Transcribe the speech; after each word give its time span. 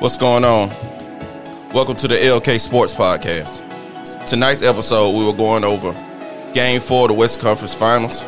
What's 0.00 0.16
going 0.16 0.46
on? 0.46 0.70
Welcome 1.74 1.94
to 1.96 2.08
the 2.08 2.14
LK 2.14 2.58
Sports 2.58 2.94
Podcast. 2.94 3.60
Tonight's 4.26 4.62
episode, 4.62 5.10
we 5.14 5.26
were 5.26 5.34
going 5.34 5.62
over 5.62 5.92
Game 6.54 6.80
4 6.80 7.02
of 7.02 7.08
the 7.08 7.12
West 7.12 7.38
Conference 7.40 7.74
Finals, 7.74 8.24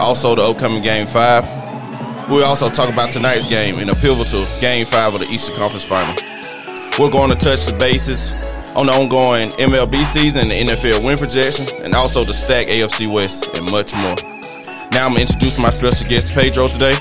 also 0.00 0.34
the 0.34 0.42
upcoming 0.42 0.82
Game 0.82 1.06
5. 1.06 2.28
We'll 2.28 2.44
also 2.44 2.68
talk 2.68 2.92
about 2.92 3.10
tonight's 3.10 3.46
game 3.46 3.76
in 3.78 3.88
a 3.88 3.94
pivotal 3.94 4.46
Game 4.60 4.84
5 4.84 5.14
of 5.14 5.20
the 5.20 5.26
Eastern 5.26 5.54
Conference 5.54 5.84
Final. 5.84 6.12
We're 6.98 7.12
going 7.12 7.30
to 7.30 7.36
touch 7.36 7.66
the 7.66 7.76
bases 7.78 8.32
on 8.74 8.86
the 8.86 8.92
ongoing 8.92 9.46
MLB 9.62 10.04
season, 10.04 10.48
the 10.48 10.74
NFL 10.74 11.06
win 11.06 11.18
projection, 11.18 11.84
and 11.84 11.94
also 11.94 12.24
the 12.24 12.34
stack 12.34 12.66
AFC 12.66 13.06
West, 13.06 13.46
and 13.56 13.70
much 13.70 13.94
more. 13.94 14.16
Now 14.90 15.06
I'm 15.06 15.16
introducing 15.16 15.62
my 15.62 15.70
special 15.70 16.08
guest, 16.08 16.32
Pedro, 16.32 16.66
today. 16.66 16.96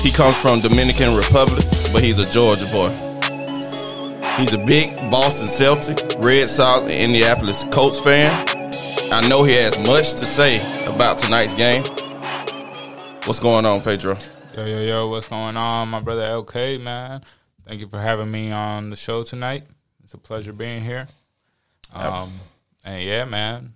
He 0.00 0.10
comes 0.10 0.38
from 0.38 0.60
Dominican 0.62 1.14
Republic, 1.14 1.66
but 1.92 2.02
he's 2.02 2.18
a 2.18 2.32
Georgia 2.32 2.64
boy. 2.72 3.11
He's 4.42 4.54
a 4.54 4.58
big 4.58 4.92
Boston 5.08 5.46
Celtic, 5.46 6.18
Red 6.18 6.50
Sox, 6.50 6.82
and 6.82 6.90
Indianapolis 6.90 7.62
Colts 7.70 8.00
fan. 8.00 8.44
I 9.12 9.24
know 9.28 9.44
he 9.44 9.52
has 9.52 9.78
much 9.86 10.14
to 10.14 10.24
say 10.24 10.58
about 10.84 11.18
tonight's 11.18 11.54
game. 11.54 11.84
What's 13.24 13.38
going 13.38 13.64
on, 13.64 13.82
Pedro? 13.82 14.18
Yo, 14.56 14.66
yo, 14.66 14.80
yo, 14.80 15.08
what's 15.08 15.28
going 15.28 15.56
on, 15.56 15.90
my 15.90 16.00
brother 16.00 16.22
LK, 16.22 16.80
man? 16.80 17.22
Thank 17.68 17.82
you 17.82 17.86
for 17.86 18.00
having 18.00 18.32
me 18.32 18.50
on 18.50 18.90
the 18.90 18.96
show 18.96 19.22
tonight. 19.22 19.62
It's 20.02 20.14
a 20.14 20.18
pleasure 20.18 20.52
being 20.52 20.82
here. 20.82 21.06
Um, 21.94 22.32
and 22.84 23.00
yeah, 23.00 23.24
man, 23.24 23.74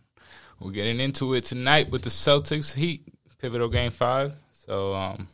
we're 0.59 0.73
getting 0.73 0.99
into 0.99 1.35
it 1.35 1.45
tonight 1.45 1.91
with 1.91 2.03
the 2.03 2.11
Celtics 2.11 2.75
Heat 2.75 3.05
pivotal 3.39 3.69
game 3.69 3.93
five. 3.93 4.35
So 4.51 4.97
um, 4.97 5.29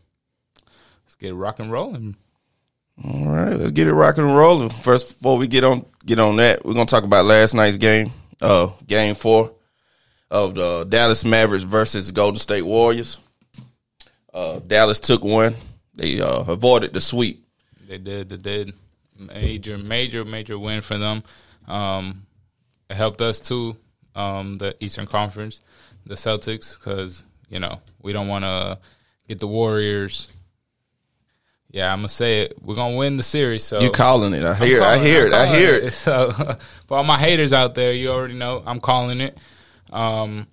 let's 1.07 1.15
get 1.15 1.33
rock 1.33 1.59
and 1.59 1.73
rolling. 1.73 2.17
All 3.05 3.27
right, 3.27 3.55
let's 3.55 3.73
get 3.73 3.89
it 3.89 3.95
rocking 3.95 4.25
and 4.25 4.37
rolling. 4.37 4.71
First, 4.71 5.19
before 5.19 5.37
we 5.37 5.49
get 5.49 5.65
on 5.65 5.85
get 6.07 6.21
on 6.21 6.37
that, 6.37 6.65
we're 6.65 6.75
gonna 6.75 6.87
talk 6.87 7.05
about 7.05 7.25
last 7.25 7.53
night's 7.53 7.77
game, 7.77 8.13
uh, 8.41 8.69
game 8.87 9.15
four 9.17 9.53
of 10.31 10.55
the 10.55 10.85
Dallas 10.85 11.25
Mavericks 11.25 11.65
versus 11.65 12.11
Golden 12.13 12.39
State 12.39 12.63
Warriors. 12.63 13.19
Uh, 14.33 14.61
Dallas 14.61 15.01
took 15.01 15.25
one. 15.25 15.55
They 15.95 16.21
uh, 16.21 16.45
avoided 16.49 16.95
the 16.95 17.01
sweep. 17.01 17.45
They 17.89 17.99
did, 17.99 18.31
they 18.31 18.37
did. 18.37 18.73
Major, 19.19 19.79
major, 19.79 20.25
major 20.25 20.59
win 20.59 20.81
for 20.81 20.97
them. 20.97 21.23
Um, 21.69 22.27
it 22.89 22.97
helped 22.97 23.21
us 23.21 23.41
too, 23.41 23.77
um, 24.15 24.59
the 24.59 24.77
Eastern 24.81 25.07
Conference, 25.07 25.61
the 26.07 26.15
Celtics, 26.15 26.79
because 26.79 27.25
you 27.49 27.59
know 27.59 27.81
we 28.01 28.13
don't 28.13 28.29
want 28.29 28.45
to 28.45 28.79
get 29.29 29.39
the 29.39 29.47
Warriors. 29.47 30.33
Yeah, 31.73 31.91
I'm 31.93 31.99
gonna 32.01 32.09
say 32.11 32.43
it. 32.43 32.59
We're 32.63 32.75
gonna 32.75 32.97
win 32.97 33.17
the 33.17 33.23
series. 33.23 33.65
So 33.65 33.81
You 33.81 33.91
calling 33.91 34.35
it? 34.35 34.45
I 34.45 34.55
hear. 34.55 34.83
I 34.83 34.85
calling- 34.97 35.03
hear 35.03 35.27
I'm 35.27 35.33
it. 35.33 35.35
I 35.35 35.57
hear 35.57 35.75
it. 35.75 35.93
So 36.07 36.31
for 36.87 36.99
all 36.99 37.05
my 37.05 37.19
haters 37.19 37.53
out 37.53 37.75
there, 37.75 37.93
you 37.93 38.11
already 38.11 38.35
know 38.35 38.63
I'm 38.67 38.79
calling 38.81 39.21
it. 39.21 39.39
Um, 39.91 40.47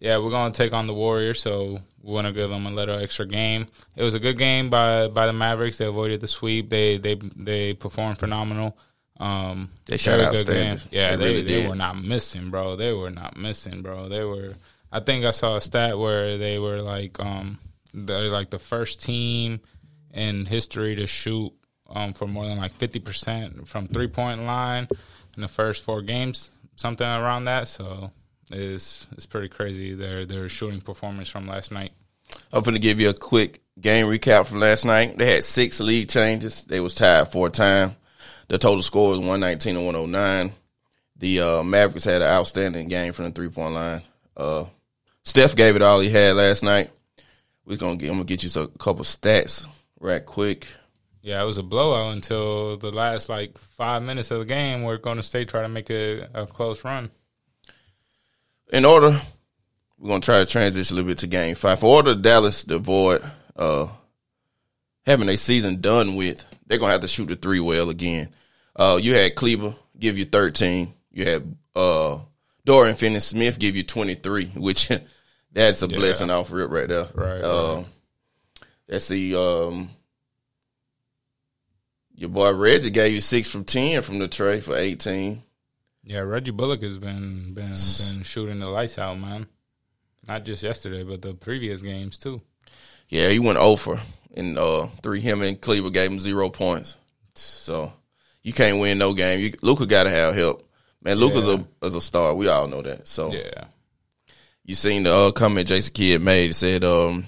yeah, 0.00 0.18
we're 0.18 0.30
gonna 0.30 0.52
take 0.52 0.72
on 0.74 0.86
the 0.86 0.94
Warriors, 0.94 1.40
so 1.40 1.78
we 2.02 2.12
want 2.12 2.26
to 2.26 2.32
give 2.32 2.50
them 2.50 2.66
a 2.66 2.70
little 2.70 2.98
extra 2.98 3.26
game. 3.26 3.66
It 3.96 4.02
was 4.02 4.14
a 4.14 4.20
good 4.20 4.36
game 4.38 4.68
by 4.70 5.08
by 5.08 5.26
the 5.26 5.32
Mavericks. 5.32 5.78
They 5.78 5.86
avoided 5.86 6.20
the 6.20 6.28
sweep. 6.28 6.68
They 6.68 6.98
they 6.98 7.14
they 7.14 7.72
performed 7.74 8.18
phenomenal. 8.18 8.76
Um, 9.18 9.70
They 9.86 9.96
shot 9.96 10.20
outstanding. 10.20 10.76
game. 10.78 10.88
Yeah, 10.90 11.16
They 11.16 11.16
they 11.16 11.24
really 11.42 11.62
they, 11.62 11.68
were 11.68 11.74
not 11.74 11.96
missing, 12.02 12.50
bro. 12.50 12.76
They 12.76 12.92
were 12.92 13.10
not 13.10 13.36
missing, 13.38 13.80
bro. 13.80 14.08
They 14.10 14.22
were. 14.22 14.54
I 14.92 15.00
think 15.00 15.24
I 15.24 15.30
saw 15.30 15.56
a 15.56 15.60
stat 15.62 15.98
where 15.98 16.36
they 16.36 16.58
were 16.58 16.82
like 16.82 17.18
um 17.18 17.58
they're 17.94 18.28
like 18.28 18.50
the 18.50 18.58
first 18.58 19.00
team 19.00 19.60
in 20.16 20.46
history 20.46 20.96
to 20.96 21.06
shoot 21.06 21.52
um 21.88 22.12
for 22.12 22.26
more 22.26 22.46
than 22.46 22.58
like 22.58 22.72
fifty 22.72 22.98
percent 22.98 23.68
from 23.68 23.86
three 23.86 24.08
point 24.08 24.44
line 24.44 24.88
in 25.36 25.42
the 25.42 25.48
first 25.48 25.84
four 25.84 26.02
games, 26.02 26.50
something 26.74 27.06
around 27.06 27.44
that. 27.44 27.68
So 27.68 28.10
it's 28.50 29.08
it's 29.12 29.26
pretty 29.26 29.48
crazy 29.48 29.94
their 29.94 30.24
their 30.26 30.48
shooting 30.48 30.80
performance 30.80 31.28
from 31.28 31.46
last 31.46 31.70
night. 31.70 31.92
I'm 32.52 32.62
going 32.62 32.74
to 32.74 32.80
give 32.80 33.00
you 33.00 33.10
a 33.10 33.14
quick 33.14 33.62
game 33.80 34.06
recap 34.06 34.46
from 34.46 34.58
last 34.58 34.84
night. 34.84 35.16
They 35.16 35.34
had 35.34 35.44
six 35.44 35.78
lead 35.78 36.08
changes. 36.08 36.64
They 36.64 36.80
was 36.80 36.94
tied 36.94 37.30
for 37.30 37.48
time. 37.50 37.94
The 38.48 38.58
total 38.58 38.82
score 38.82 39.10
was 39.10 39.18
119 39.18 39.76
and 39.76 39.86
109. 39.86 40.52
The 41.18 41.40
uh, 41.40 41.62
Mavericks 41.62 42.04
had 42.04 42.22
an 42.22 42.28
outstanding 42.28 42.88
game 42.88 43.12
from 43.12 43.26
the 43.26 43.30
three 43.30 43.48
point 43.48 43.74
line. 43.74 44.02
Uh, 44.36 44.64
Steph 45.24 45.56
gave 45.56 45.76
it 45.76 45.82
all 45.82 46.00
he 46.00 46.10
had 46.10 46.36
last 46.36 46.62
night. 46.62 46.90
We're 47.64 47.76
gonna 47.76 47.96
get. 47.96 48.08
I'm 48.10 48.16
gonna 48.16 48.24
get 48.24 48.44
you 48.44 48.62
a 48.62 48.68
couple 48.68 49.04
stats 49.04 49.66
right 50.00 50.24
quick. 50.24 50.66
Yeah, 51.22 51.42
it 51.42 51.46
was 51.46 51.58
a 51.58 51.62
blowout 51.62 52.12
until 52.12 52.76
the 52.76 52.90
last 52.90 53.28
like 53.28 53.58
five 53.58 54.02
minutes 54.02 54.30
of 54.30 54.38
the 54.38 54.44
game 54.44 54.82
where 54.82 54.96
Golden 54.98 55.22
State 55.22 55.48
tried 55.48 55.62
to 55.66 55.68
stay 55.68 55.82
try 55.84 55.84
to 55.84 55.98
make 55.98 56.30
a, 56.34 56.42
a 56.42 56.46
close 56.46 56.84
run. 56.84 57.10
In 58.72 58.84
order, 58.84 59.20
we're 59.98 60.08
gonna 60.08 60.20
try 60.20 60.38
to 60.38 60.46
transition 60.46 60.94
a 60.94 60.96
little 60.96 61.10
bit 61.10 61.18
to 61.18 61.26
game 61.26 61.54
five. 61.54 61.80
For 61.80 61.86
order 61.96 62.14
Dallas 62.14 62.64
to 62.64 62.76
avoid 62.76 63.24
uh, 63.56 63.88
having 65.04 65.28
a 65.28 65.36
season 65.36 65.80
done 65.80 66.16
with, 66.16 66.44
they're 66.66 66.78
gonna 66.78 66.92
have 66.92 67.00
to 67.00 67.08
shoot 67.08 67.26
the 67.26 67.36
three 67.36 67.60
well 67.60 67.90
again. 67.90 68.28
Uh, 68.74 68.98
you 69.00 69.14
had 69.14 69.34
Kleber 69.34 69.74
give 69.98 70.18
you 70.18 70.26
13. 70.26 70.92
You 71.10 71.24
had 71.24 71.56
uh, 71.74 72.18
Dorian 72.64 72.96
Finney 72.96 73.20
Smith 73.20 73.58
give 73.58 73.74
you 73.74 73.82
23, 73.82 74.46
which 74.56 74.90
that's 75.52 75.82
a 75.82 75.88
blessing 75.88 76.30
off 76.30 76.50
rip 76.52 76.70
right 76.70 76.88
there. 76.88 77.06
Right, 77.14 77.42
Uh, 77.42 77.74
right. 77.76 77.86
Let's 78.88 79.06
see. 79.06 79.34
Um, 79.34 79.90
your 82.14 82.30
boy 82.30 82.52
Reggie 82.52 82.90
gave 82.90 83.12
you 83.12 83.20
six 83.20 83.48
from 83.50 83.64
10 83.64 84.02
from 84.02 84.18
the 84.18 84.28
tray 84.28 84.60
for 84.60 84.76
18. 84.76 85.42
Yeah, 86.04 86.20
Reggie 86.20 86.52
Bullock 86.52 86.82
has 86.82 86.98
been 86.98 87.52
been 87.52 87.66
been 87.66 88.22
shooting 88.22 88.60
the 88.60 88.68
lights 88.68 88.98
out, 88.98 89.18
man. 89.18 89.46
Not 90.26 90.44
just 90.44 90.62
yesterday, 90.62 91.02
but 91.02 91.20
the 91.22 91.34
previous 91.34 91.82
games 91.82 92.16
too. 92.18 92.40
Yeah, 93.08 93.28
he 93.28 93.38
went 93.38 93.58
over 93.58 94.00
in 94.32 94.56
uh, 94.56 94.86
three. 95.02 95.20
Him 95.20 95.42
and 95.42 95.60
Cleveland 95.60 95.94
gave 95.94 96.10
him 96.10 96.18
zero 96.20 96.48
points. 96.48 96.96
So 97.34 97.92
you 98.42 98.52
can't 98.52 98.78
win 98.80 98.98
no 98.98 99.14
game. 99.14 99.40
You, 99.40 99.52
Luka 99.62 99.86
got 99.86 100.04
to 100.04 100.10
have 100.10 100.34
help. 100.34 100.68
Man, 101.02 101.16
Luka's 101.18 101.46
Yeah. 101.48 101.58
a 101.82 101.86
is 101.86 101.94
a 101.96 102.00
star. 102.00 102.34
We 102.34 102.48
all 102.48 102.66
know 102.68 102.82
that. 102.82 103.06
So 103.08 103.32
Yeah, 103.32 103.64
you 104.64 104.74
seen 104.76 105.02
the 105.02 105.12
uh, 105.12 105.30
comment 105.32 105.66
Jason 105.68 105.92
Kidd 105.92 106.22
made 106.22 106.54
said 106.54 106.82
um, 106.84 107.26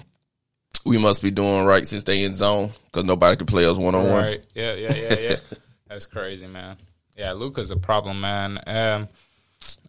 we 0.85 0.97
must 0.97 1.21
be 1.21 1.31
doing 1.31 1.65
right 1.65 1.85
since 1.87 2.03
they 2.03 2.23
in 2.23 2.33
zone 2.33 2.71
because 2.85 3.03
nobody 3.03 3.35
can 3.35 3.47
play 3.47 3.65
us 3.65 3.77
one 3.77 3.95
on 3.95 4.05
one. 4.09 4.23
right. 4.23 4.43
Yeah, 4.55 4.73
yeah, 4.75 4.93
yeah, 4.95 5.19
yeah. 5.19 5.35
That's 5.87 6.05
crazy, 6.05 6.47
man. 6.47 6.77
Yeah, 7.17 7.33
Luka's 7.33 7.71
a 7.71 7.77
problem, 7.77 8.21
man. 8.21 8.59
Um, 8.65 9.07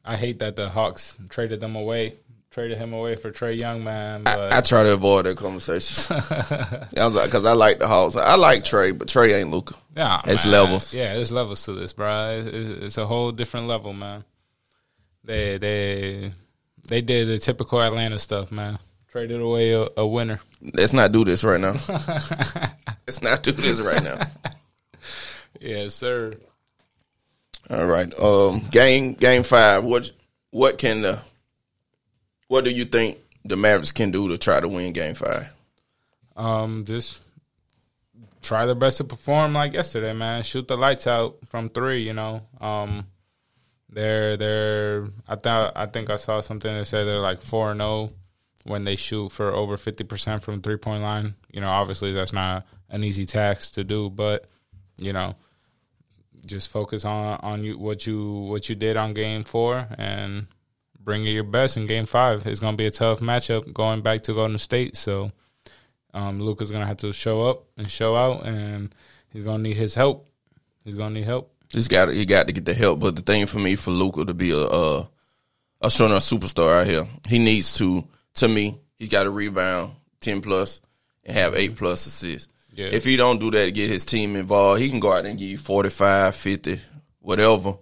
I 0.04 0.16
hate 0.16 0.38
that 0.40 0.56
the 0.56 0.68
Hawks 0.68 1.16
traded 1.28 1.60
them 1.60 1.76
away, 1.76 2.14
traded 2.50 2.78
him 2.78 2.92
away 2.92 3.14
for 3.16 3.30
Trae 3.30 3.56
Young, 3.58 3.84
man. 3.84 4.24
But 4.24 4.52
I 4.52 4.60
try 4.62 4.82
to 4.82 4.92
avoid 4.94 5.26
that 5.26 5.36
conversation. 5.36 6.16
I 6.98 7.06
like, 7.06 7.26
because 7.26 7.44
I 7.44 7.52
like 7.52 7.78
the 7.78 7.86
Hawks. 7.86 8.16
I 8.16 8.34
like 8.36 8.64
Trae, 8.64 8.96
but 8.98 9.06
Trae 9.08 9.32
ain't 9.34 9.50
Luka. 9.50 9.74
Yeah, 9.96 10.22
It's 10.24 10.44
man. 10.44 10.52
levels. 10.52 10.92
Yeah, 10.94 11.14
there's 11.14 11.30
levels 11.30 11.62
to 11.66 11.72
this, 11.74 11.92
bro. 11.92 12.42
It's, 12.44 12.48
it's 12.48 12.84
it's 12.86 12.98
a 12.98 13.06
whole 13.06 13.30
different 13.30 13.68
level, 13.68 13.92
man. 13.92 14.24
They 15.22 15.58
they 15.58 16.32
they 16.88 17.02
did 17.02 17.28
the 17.28 17.38
typical 17.38 17.80
Atlanta 17.80 18.18
stuff, 18.18 18.50
man. 18.50 18.78
Traded 19.10 19.40
away 19.40 19.72
a, 19.72 19.88
a 19.96 20.06
winner. 20.06 20.40
Let's 20.62 20.92
not 20.92 21.10
do 21.10 21.24
this 21.24 21.42
right 21.42 21.60
now. 21.60 21.72
Let's 23.06 23.22
not 23.22 23.42
do 23.42 23.50
this 23.50 23.80
right 23.80 24.02
now. 24.02 24.18
Yes, 25.60 25.94
sir. 25.94 26.34
All 27.68 27.86
right. 27.86 28.12
Um, 28.20 28.60
game 28.70 29.14
game 29.14 29.42
five. 29.42 29.82
What 29.82 30.12
what 30.50 30.78
can 30.78 31.02
the 31.02 31.20
what 32.46 32.64
do 32.64 32.70
you 32.70 32.84
think 32.84 33.18
the 33.44 33.56
Mavericks 33.56 33.90
can 33.90 34.12
do 34.12 34.28
to 34.28 34.38
try 34.38 34.60
to 34.60 34.68
win 34.68 34.92
game 34.92 35.14
five? 35.14 35.52
Um, 36.36 36.84
just 36.84 37.20
try 38.42 38.64
their 38.66 38.74
best 38.74 38.98
to 38.98 39.04
perform 39.04 39.54
like 39.54 39.72
yesterday, 39.72 40.12
man. 40.12 40.44
Shoot 40.44 40.68
the 40.68 40.76
lights 40.76 41.06
out 41.06 41.36
from 41.48 41.68
three. 41.68 42.02
You 42.02 42.12
know, 42.12 42.42
um, 42.60 43.06
they're 43.88 44.36
they're. 44.36 45.08
I 45.28 45.34
thought 45.34 45.72
I 45.74 45.86
think 45.86 46.10
I 46.10 46.16
saw 46.16 46.40
something 46.40 46.72
that 46.72 46.84
said 46.84 47.08
they're 47.08 47.20
like 47.20 47.42
four 47.42 47.72
and 47.72 47.80
zero 47.80 48.12
when 48.64 48.84
they 48.84 48.96
shoot 48.96 49.32
for 49.32 49.52
over 49.52 49.76
fifty 49.76 50.04
percent 50.04 50.42
from 50.42 50.60
three 50.60 50.76
point 50.76 51.02
line. 51.02 51.34
You 51.52 51.60
know, 51.60 51.70
obviously 51.70 52.12
that's 52.12 52.32
not 52.32 52.66
an 52.88 53.04
easy 53.04 53.26
task 53.26 53.74
to 53.74 53.84
do, 53.84 54.10
but 54.10 54.46
you 54.98 55.12
know, 55.12 55.34
just 56.46 56.68
focus 56.68 57.04
on 57.04 57.38
on 57.42 57.64
you 57.64 57.78
what 57.78 58.06
you 58.06 58.30
what 58.30 58.68
you 58.68 58.74
did 58.74 58.96
on 58.96 59.14
game 59.14 59.44
four 59.44 59.86
and 59.98 60.46
bring 60.98 61.24
your 61.24 61.44
best 61.44 61.76
in 61.76 61.86
game 61.86 62.06
five. 62.06 62.46
It's 62.46 62.60
gonna 62.60 62.76
be 62.76 62.86
a 62.86 62.90
tough 62.90 63.20
matchup 63.20 63.72
going 63.72 64.02
back 64.02 64.22
to 64.24 64.34
Golden 64.34 64.58
State, 64.58 64.96
so 64.96 65.32
um, 66.12 66.40
Luka's 66.40 66.70
gonna 66.70 66.86
have 66.86 66.98
to 66.98 67.12
show 67.12 67.42
up 67.42 67.64
and 67.76 67.90
show 67.90 68.16
out, 68.16 68.44
and 68.44 68.94
he's 69.30 69.42
gonna 69.42 69.62
need 69.62 69.76
his 69.76 69.94
help. 69.94 70.28
He's 70.84 70.94
gonna 70.94 71.14
need 71.14 71.24
help. 71.24 71.54
He's 71.72 71.88
got 71.88 72.08
he 72.08 72.24
got 72.24 72.48
to 72.48 72.52
get 72.52 72.64
the 72.64 72.74
help. 72.74 73.00
But 73.00 73.16
the 73.16 73.22
thing 73.22 73.46
for 73.46 73.58
me 73.58 73.76
for 73.76 73.90
Luka 73.90 74.24
to 74.24 74.34
be 74.34 74.50
a 74.50 74.58
a, 74.58 74.98
a 75.00 75.86
a 75.86 75.88
superstar 75.88 76.80
out 76.80 76.86
here, 76.86 77.06
he 77.28 77.38
needs 77.38 77.72
to. 77.74 78.06
To 78.34 78.48
me, 78.48 78.78
he's 78.96 79.08
got 79.08 79.24
to 79.24 79.30
rebound 79.30 79.92
ten 80.20 80.40
plus 80.40 80.80
and 81.24 81.36
have 81.36 81.54
eight 81.54 81.76
plus 81.76 82.06
assists. 82.06 82.52
Yeah. 82.72 82.86
If 82.86 83.04
he 83.04 83.16
don't 83.16 83.40
do 83.40 83.50
that 83.50 83.64
to 83.64 83.72
get 83.72 83.90
his 83.90 84.04
team 84.04 84.36
involved, 84.36 84.80
he 84.80 84.88
can 84.88 85.00
go 85.00 85.12
out 85.12 85.26
and 85.26 85.38
give 85.38 85.48
you 85.48 85.58
45, 85.58 86.34
50, 86.36 86.80
whatever. 87.20 87.74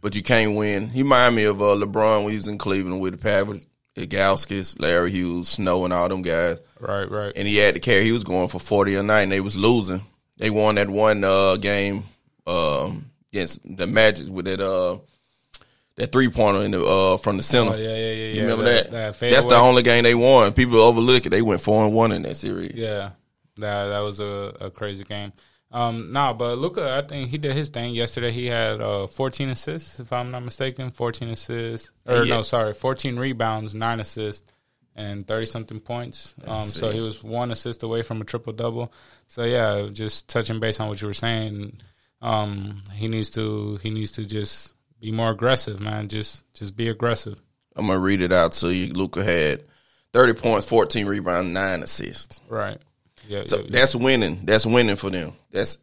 But 0.00 0.14
you 0.14 0.22
can't 0.22 0.54
win. 0.56 0.88
He 0.88 1.02
remind 1.02 1.34
me 1.34 1.44
of 1.44 1.60
uh, 1.60 1.74
LeBron 1.76 2.22
when 2.22 2.30
he 2.30 2.36
was 2.36 2.46
in 2.46 2.56
Cleveland 2.56 3.00
with 3.00 3.14
the 3.14 3.18
Packers, 3.18 3.66
Gauskis, 3.96 4.80
Larry 4.80 5.10
Hughes, 5.10 5.48
Snow, 5.48 5.84
and 5.84 5.92
all 5.92 6.08
them 6.08 6.22
guys. 6.22 6.60
Right, 6.78 7.10
right. 7.10 7.32
And 7.34 7.48
he 7.48 7.56
had 7.56 7.74
to 7.74 7.80
carry. 7.80 8.04
He 8.04 8.12
was 8.12 8.24
going 8.24 8.48
for 8.48 8.60
40 8.60 8.94
a 8.94 9.02
night, 9.02 9.22
and 9.22 9.32
they 9.32 9.40
was 9.40 9.56
losing. 9.56 10.02
They 10.36 10.50
won 10.50 10.76
that 10.76 10.88
one 10.88 11.24
uh, 11.24 11.56
game 11.56 12.04
um, 12.46 13.10
against 13.32 13.60
the 13.64 13.88
Magic 13.88 14.28
with 14.28 14.44
that 14.44 14.60
uh, 14.60 14.98
that 15.98 16.10
three 16.12 16.28
pointer 16.28 16.62
in 16.62 16.70
the 16.70 16.84
uh, 16.84 17.16
from 17.18 17.36
the 17.36 17.42
center. 17.42 17.72
Oh, 17.72 17.76
yeah, 17.76 17.88
yeah, 17.88 17.94
yeah, 17.96 18.12
yeah. 18.12 18.32
You 18.34 18.42
remember 18.42 18.64
that? 18.64 18.90
that 18.90 19.18
That's 19.18 19.46
the 19.46 19.56
only 19.56 19.82
game 19.82 20.04
they 20.04 20.14
won. 20.14 20.52
People 20.54 20.80
overlook 20.80 21.26
it. 21.26 21.30
They 21.30 21.42
went 21.42 21.60
four 21.60 21.84
and 21.84 21.94
one 21.94 22.12
in 22.12 22.22
that 22.22 22.36
series. 22.36 22.74
Yeah, 22.74 23.10
that 23.56 23.86
that 23.88 24.00
was 24.00 24.20
a, 24.20 24.54
a 24.60 24.70
crazy 24.70 25.04
game. 25.04 25.32
Um, 25.70 26.12
nah, 26.12 26.32
but 26.32 26.56
Luka, 26.56 26.96
I 26.96 27.06
think 27.06 27.28
he 27.28 27.36
did 27.36 27.54
his 27.54 27.68
thing 27.68 27.94
yesterday. 27.94 28.30
He 28.30 28.46
had 28.46 28.80
uh, 28.80 29.06
14 29.06 29.50
assists, 29.50 30.00
if 30.00 30.10
I'm 30.14 30.30
not 30.30 30.42
mistaken. 30.42 30.90
14 30.90 31.28
assists, 31.28 31.90
or 32.06 32.24
Yeah. 32.24 32.36
no, 32.36 32.42
sorry, 32.42 32.72
14 32.72 33.18
rebounds, 33.18 33.74
nine 33.74 34.00
assists, 34.00 34.50
and 34.96 35.26
30 35.26 35.44
something 35.46 35.80
points. 35.80 36.34
Um, 36.46 36.66
so 36.68 36.90
he 36.90 37.00
was 37.00 37.22
one 37.22 37.50
assist 37.50 37.82
away 37.82 38.00
from 38.00 38.22
a 38.22 38.24
triple 38.24 38.54
double. 38.54 38.90
So 39.26 39.44
yeah, 39.44 39.88
just 39.92 40.28
touching 40.28 40.58
base 40.58 40.80
on 40.80 40.88
what 40.88 41.02
you 41.02 41.08
were 41.08 41.12
saying. 41.14 41.80
Um, 42.22 42.82
he 42.94 43.06
needs 43.06 43.28
to 43.30 43.76
he 43.82 43.90
needs 43.90 44.12
to 44.12 44.24
just 44.24 44.72
be 45.00 45.12
more 45.12 45.30
aggressive, 45.30 45.80
man. 45.80 46.08
Just 46.08 46.44
just 46.54 46.76
be 46.76 46.88
aggressive. 46.88 47.40
I'm 47.76 47.86
gonna 47.86 47.98
read 47.98 48.20
it 48.20 48.32
out 48.32 48.52
to 48.54 48.74
you. 48.74 48.92
Luka 48.92 49.22
had 49.22 49.64
30 50.12 50.34
points, 50.34 50.66
14 50.66 51.06
rebounds, 51.06 51.52
nine 51.52 51.82
assists. 51.82 52.40
Right. 52.48 52.78
Yeah. 53.28 53.42
So 53.44 53.58
yeah, 53.58 53.62
yeah. 53.64 53.70
that's 53.70 53.94
winning. 53.94 54.40
That's 54.44 54.66
winning 54.66 54.96
for 54.96 55.10
them. 55.10 55.34
That's, 55.52 55.78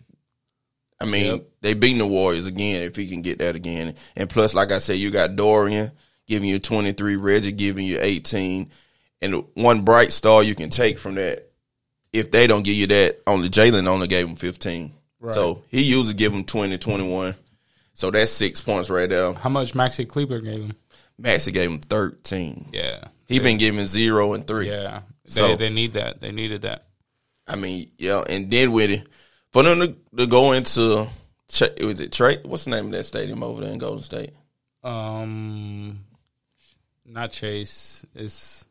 I 1.00 1.06
mean, 1.06 1.26
Yep. 1.26 1.48
they 1.62 1.74
beating 1.74 2.00
the 2.00 2.08
Warriors 2.08 2.48
again 2.48 2.82
if 2.84 2.96
he 2.96 3.08
can 3.08 3.22
get 3.22 3.40
that 3.40 3.56
again. 3.56 3.96
And 4.16 4.30
plus, 4.30 4.54
like 4.54 4.72
I 4.72 4.80
said, 4.80 4.98
you 4.98 5.12
got 5.12 5.36
Dorian 5.36 5.92
giving 6.28 6.50
you 6.50 6.60
23, 6.60 7.16
Reggie 7.18 7.52
giving 7.52 7.86
you 7.86 8.00
18, 8.02 8.70
and 9.22 9.44
one 9.54 9.82
bright 9.84 10.12
star 10.12 10.42
you 10.44 10.56
can 10.56 10.70
take 10.70 10.98
from 10.98 11.16
that. 11.16 11.52
If 12.12 12.32
they 12.32 12.48
don't 12.48 12.64
give 12.64 12.76
you 12.76 12.88
that, 12.88 13.22
only 13.28 13.50
Jalen 13.50 13.88
only 13.88 14.08
gave 14.08 14.28
him 14.28 14.36
15. 14.36 14.94
So 15.32 15.64
he 15.70 15.82
usually 15.82 16.14
give 16.14 16.34
him 16.34 16.44
20, 16.44 16.78
21. 16.78 17.34
So 17.95 18.12
that's 18.12 18.31
six 18.31 18.62
points 18.62 18.89
right 18.89 19.09
there. 19.09 19.33
How 19.33 19.50
much 19.50 19.74
Maxi 19.74 20.07
Kleber 20.07 20.42
gave 20.42 20.62
him? 20.62 20.74
Maxie 21.18 21.51
gave 21.51 21.69
him 21.69 21.80
13. 21.80 22.69
Yeah. 22.74 23.06
He 23.27 23.39
been 23.39 23.57
giving 23.57 23.86
zero 23.86 24.33
and 24.33 24.45
three. 24.45 24.69
Yeah. 24.69 25.01
They, 25.24 25.31
So- 25.31 25.56
they 25.56 25.69
need 25.69 25.94
that. 25.94 26.19
They 26.21 26.31
needed 26.31 26.62
that. 26.63 26.86
I 27.47 27.56
mean, 27.56 27.89
yeah, 27.97 28.24
and 28.27 28.50
then 28.50 28.71
with 28.71 28.89
it, 28.92 29.07
for 29.53 29.62
them 29.63 29.80
to, 29.80 29.95
to 30.18 30.27
go 30.27 30.51
into, 30.53 31.07
was 31.80 32.00
it 32.00 32.12
Trey? 32.12 32.39
What's 32.44 32.65
the 32.65 32.71
name 32.71 32.88
of 32.88 32.92
that 32.94 33.03
stadium 33.06 33.44
over 33.44 33.62
there 33.62 33.71
in 33.71 33.77
Golden 33.77 34.03
State? 34.03 34.31
Um, 34.83 36.00
not 37.06 37.31
Chase. 37.31 38.03
It's 38.15 38.65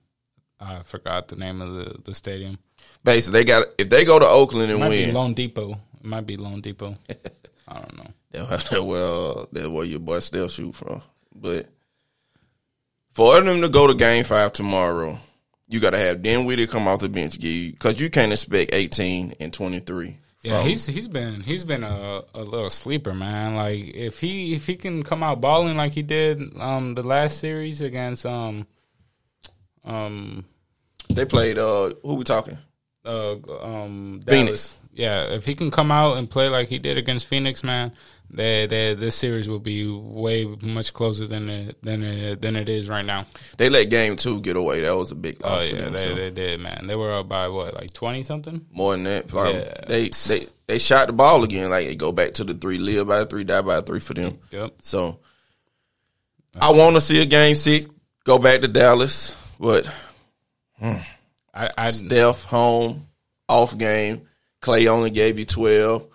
I 0.61 0.81
forgot 0.81 1.29
the 1.29 1.37
name 1.37 1.63
of 1.63 1.75
the, 1.75 1.99
the 2.05 2.15
stadium. 2.15 2.59
Basically, 3.05 3.41
they 3.41 3.45
got 3.45 3.67
if 3.79 3.91
they 3.91 4.05
go 4.05 4.19
to 4.19 4.27
Oakland 4.27 4.71
It 4.71 4.75
and 4.75 4.81
might 4.81 4.91
be 4.91 5.07
win, 5.07 5.15
Lone 5.15 5.35
Depot. 5.35 5.71
It 5.73 6.05
might 6.05 6.27
be 6.27 6.37
Lone 6.37 6.61
Depot. 6.61 6.97
I 7.69 7.75
don't 7.75 7.97
know. 7.97 8.11
they'll 8.39 8.47
have 8.47 8.69
that 8.71 8.83
well, 8.83 9.49
that's 9.53 9.69
where 9.69 9.85
your 9.85 10.01
boy 10.01 10.19
still 10.19 10.49
shoot 10.49 10.75
from. 10.75 11.03
But 11.35 11.69
for 13.13 13.41
them 13.41 13.61
to 13.61 13.69
go 13.69 13.87
to 13.87 13.95
Game 13.95 14.25
Five 14.25 14.53
tomorrow, 14.53 15.19
you 15.69 15.81
got 15.81 15.91
to 15.91 15.99
have 15.99 16.23
Dinwiddie 16.23 16.67
come 16.67 16.89
off 16.89 17.01
the 17.01 17.09
bench, 17.09 17.39
give 17.39 17.51
you 17.51 17.73
because 17.73 18.01
you 18.01 18.11
can't 18.11 18.33
expect 18.33 18.75
eighteen 18.75 19.35
and 19.39 19.53
twenty 19.53 19.81
three. 19.81 20.19
Yeah, 20.43 20.63
he's 20.63 20.85
he's 20.85 21.09
been 21.09 21.43
he's 21.43 21.65
been 21.65 21.85
a, 21.85 22.23
a 22.35 22.43
little 22.43 22.71
sleeper, 22.71 23.15
man. 23.15 23.55
Like 23.55 23.95
if 23.95 24.19
he 24.19 24.55
if 24.55 24.67
he 24.67 24.77
can 24.77 25.03
come 25.03 25.23
out 25.23 25.41
balling 25.41 25.77
like 25.77 25.93
he 25.93 26.03
did 26.03 26.59
um 26.59 26.95
the 26.95 27.03
last 27.03 27.39
series 27.39 27.81
against 27.81 28.27
um 28.27 28.67
um 29.85 30.45
they 31.09 31.25
played. 31.25 31.57
Uh, 31.57 31.95
who 32.03 32.15
we 32.15 32.25
talking? 32.25 32.59
uh 33.07 33.37
um 33.63 34.21
Phoenix. 34.27 34.27
Dallas. 34.27 34.79
Yeah, 34.93 35.23
if 35.25 35.45
he 35.45 35.55
can 35.55 35.71
come 35.71 35.91
out 35.91 36.19
and 36.19 36.31
play 36.31 36.49
like 36.49 36.69
he 36.69 36.79
did 36.79 36.97
against 36.97 37.27
Phoenix, 37.27 37.65
man, 37.65 37.93
they, 38.31 38.67
they, 38.67 38.95
this 38.95 39.15
series 39.15 39.49
will 39.49 39.61
be 39.61 39.89
way 39.89 40.45
much 40.61 40.93
closer 40.93 41.27
than 41.27 41.49
it 41.49 41.83
than 41.83 42.03
it, 42.03 42.43
than 42.43 42.57
it 42.57 42.69
is 42.69 42.89
right 42.89 43.05
now. 43.05 43.27
They 43.59 43.69
let 43.69 43.91
Game 43.91 44.17
Two 44.17 44.41
get 44.41 44.57
away. 44.57 44.81
That 44.81 44.97
was 44.97 45.13
a 45.13 45.15
big 45.15 45.41
Oh 45.45 45.51
loss 45.51 45.67
for 45.67 45.77
yeah, 45.77 45.83
them. 45.83 45.93
they, 45.93 46.15
they 46.15 46.31
did, 46.31 46.61
man. 46.61 46.87
They 46.87 46.97
were 46.97 47.13
up 47.13 47.29
by 47.29 47.49
what, 47.49 47.75
like 47.75 47.93
twenty 47.93 48.25
something? 48.25 48.67
More 48.73 48.93
than 48.93 49.05
that. 49.05 49.33
Yeah. 49.33 49.87
They 49.87 50.09
they 50.09 50.47
they 50.67 50.79
shot 50.79 51.07
the 51.07 51.13
ball 51.13 51.45
again. 51.45 51.71
Like 51.71 51.87
they 51.87 51.97
go 51.97 52.11
back 52.11 52.33
to 52.35 52.45
the 52.45 52.55
three, 52.55 52.79
live 52.79 53.07
by 53.07 53.25
three, 53.25 53.45
die 53.45 53.63
by 53.63 53.81
three 53.83 54.01
for 54.01 54.15
them. 54.15 54.39
Yep. 54.51 54.75
So 54.83 55.21
I 56.61 56.73
want 56.73 56.97
to 56.97 57.01
see 57.01 57.23
a 57.23 57.27
game 57.27 57.55
six. 57.55 57.87
Go 58.25 58.39
back 58.39 58.63
to 58.63 58.69
Dallas, 58.69 59.37
but 59.61 59.87
hmm. 60.79 60.97
I, 61.53 61.71
I 61.77 61.91
Steph 61.91 62.45
home 62.45 63.07
off 63.49 63.77
game. 63.77 64.27
Clay 64.61 64.89
only 64.89 65.11
gave 65.11 65.39
you 65.39 65.45
twelve. 65.45 66.09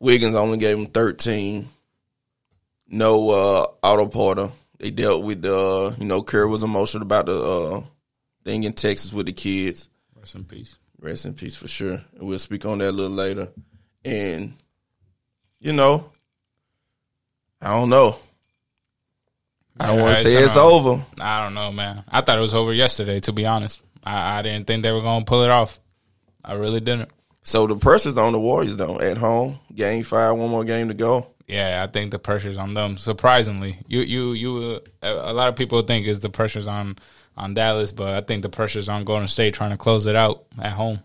Wiggins 0.00 0.34
only 0.34 0.58
gave 0.58 0.78
him 0.78 0.86
thirteen. 0.86 1.68
No 2.88 3.30
uh 3.30 3.66
Otto 3.82 4.06
Porter. 4.06 4.50
They 4.78 4.90
dealt 4.90 5.24
with 5.24 5.44
uh 5.44 5.92
you 5.98 6.04
know 6.06 6.22
Kerr 6.22 6.46
was 6.46 6.62
emotional 6.62 7.02
about 7.02 7.26
the 7.26 7.36
uh 7.36 7.82
thing 8.44 8.64
in 8.64 8.72
Texas 8.72 9.12
with 9.12 9.26
the 9.26 9.32
kids. 9.32 9.88
rest 10.18 10.34
in 10.34 10.44
peace. 10.44 10.78
Rest 11.00 11.26
in 11.26 11.34
peace 11.34 11.56
for 11.56 11.68
sure. 11.68 12.00
And 12.18 12.28
we'll 12.28 12.38
speak 12.38 12.64
on 12.64 12.78
that 12.78 12.90
a 12.90 12.92
little 12.92 13.10
later. 13.14 13.48
And 14.04 14.54
you 15.60 15.72
know, 15.72 16.10
I 17.60 17.70
don't 17.78 17.90
know. 17.90 18.16
I 19.80 19.86
don't 19.88 19.96
Yeah, 19.98 20.02
want 20.02 20.16
to 20.16 20.22
say 20.22 20.34
it's 20.34 20.56
over. 20.56 21.04
I 21.20 21.44
don't 21.44 21.54
know, 21.54 21.70
man. 21.72 22.04
I 22.08 22.20
thought 22.20 22.38
it 22.38 22.42
was 22.42 22.54
over 22.54 22.72
yesterday. 22.72 23.20
To 23.20 23.32
be 23.32 23.46
honest, 23.46 23.80
I, 24.04 24.38
I 24.38 24.42
didn't 24.42 24.66
think 24.66 24.82
they 24.82 24.92
were 24.92 25.02
gonna 25.02 25.24
pull 25.24 25.42
it 25.42 25.50
off. 25.50 25.78
I 26.44 26.54
really 26.54 26.80
didn't. 26.80 27.10
So 27.48 27.66
the 27.66 27.76
pressure's 27.76 28.18
on 28.18 28.32
the 28.32 28.38
Warriors 28.38 28.76
though. 28.76 29.00
At 29.00 29.16
home, 29.16 29.58
game 29.74 30.02
five, 30.02 30.36
one 30.36 30.50
more 30.50 30.64
game 30.64 30.88
to 30.88 30.94
go. 30.94 31.28
Yeah, 31.46 31.82
I 31.82 31.90
think 31.90 32.10
the 32.10 32.18
pressure's 32.18 32.58
on 32.58 32.74
them. 32.74 32.98
Surprisingly, 32.98 33.78
you 33.86 34.00
you 34.00 34.32
you. 34.32 34.80
Uh, 35.02 35.20
a 35.22 35.32
lot 35.32 35.48
of 35.48 35.56
people 35.56 35.80
think 35.80 36.06
is 36.06 36.20
the 36.20 36.28
pressure's 36.28 36.68
on 36.68 36.98
on 37.38 37.54
Dallas, 37.54 37.90
but 37.90 38.14
I 38.14 38.20
think 38.20 38.42
the 38.42 38.50
pressure's 38.50 38.90
on 38.90 39.04
Golden 39.04 39.28
State 39.28 39.54
trying 39.54 39.70
to 39.70 39.78
close 39.78 40.04
it 40.04 40.14
out 40.14 40.44
at 40.60 40.72
home. 40.72 41.00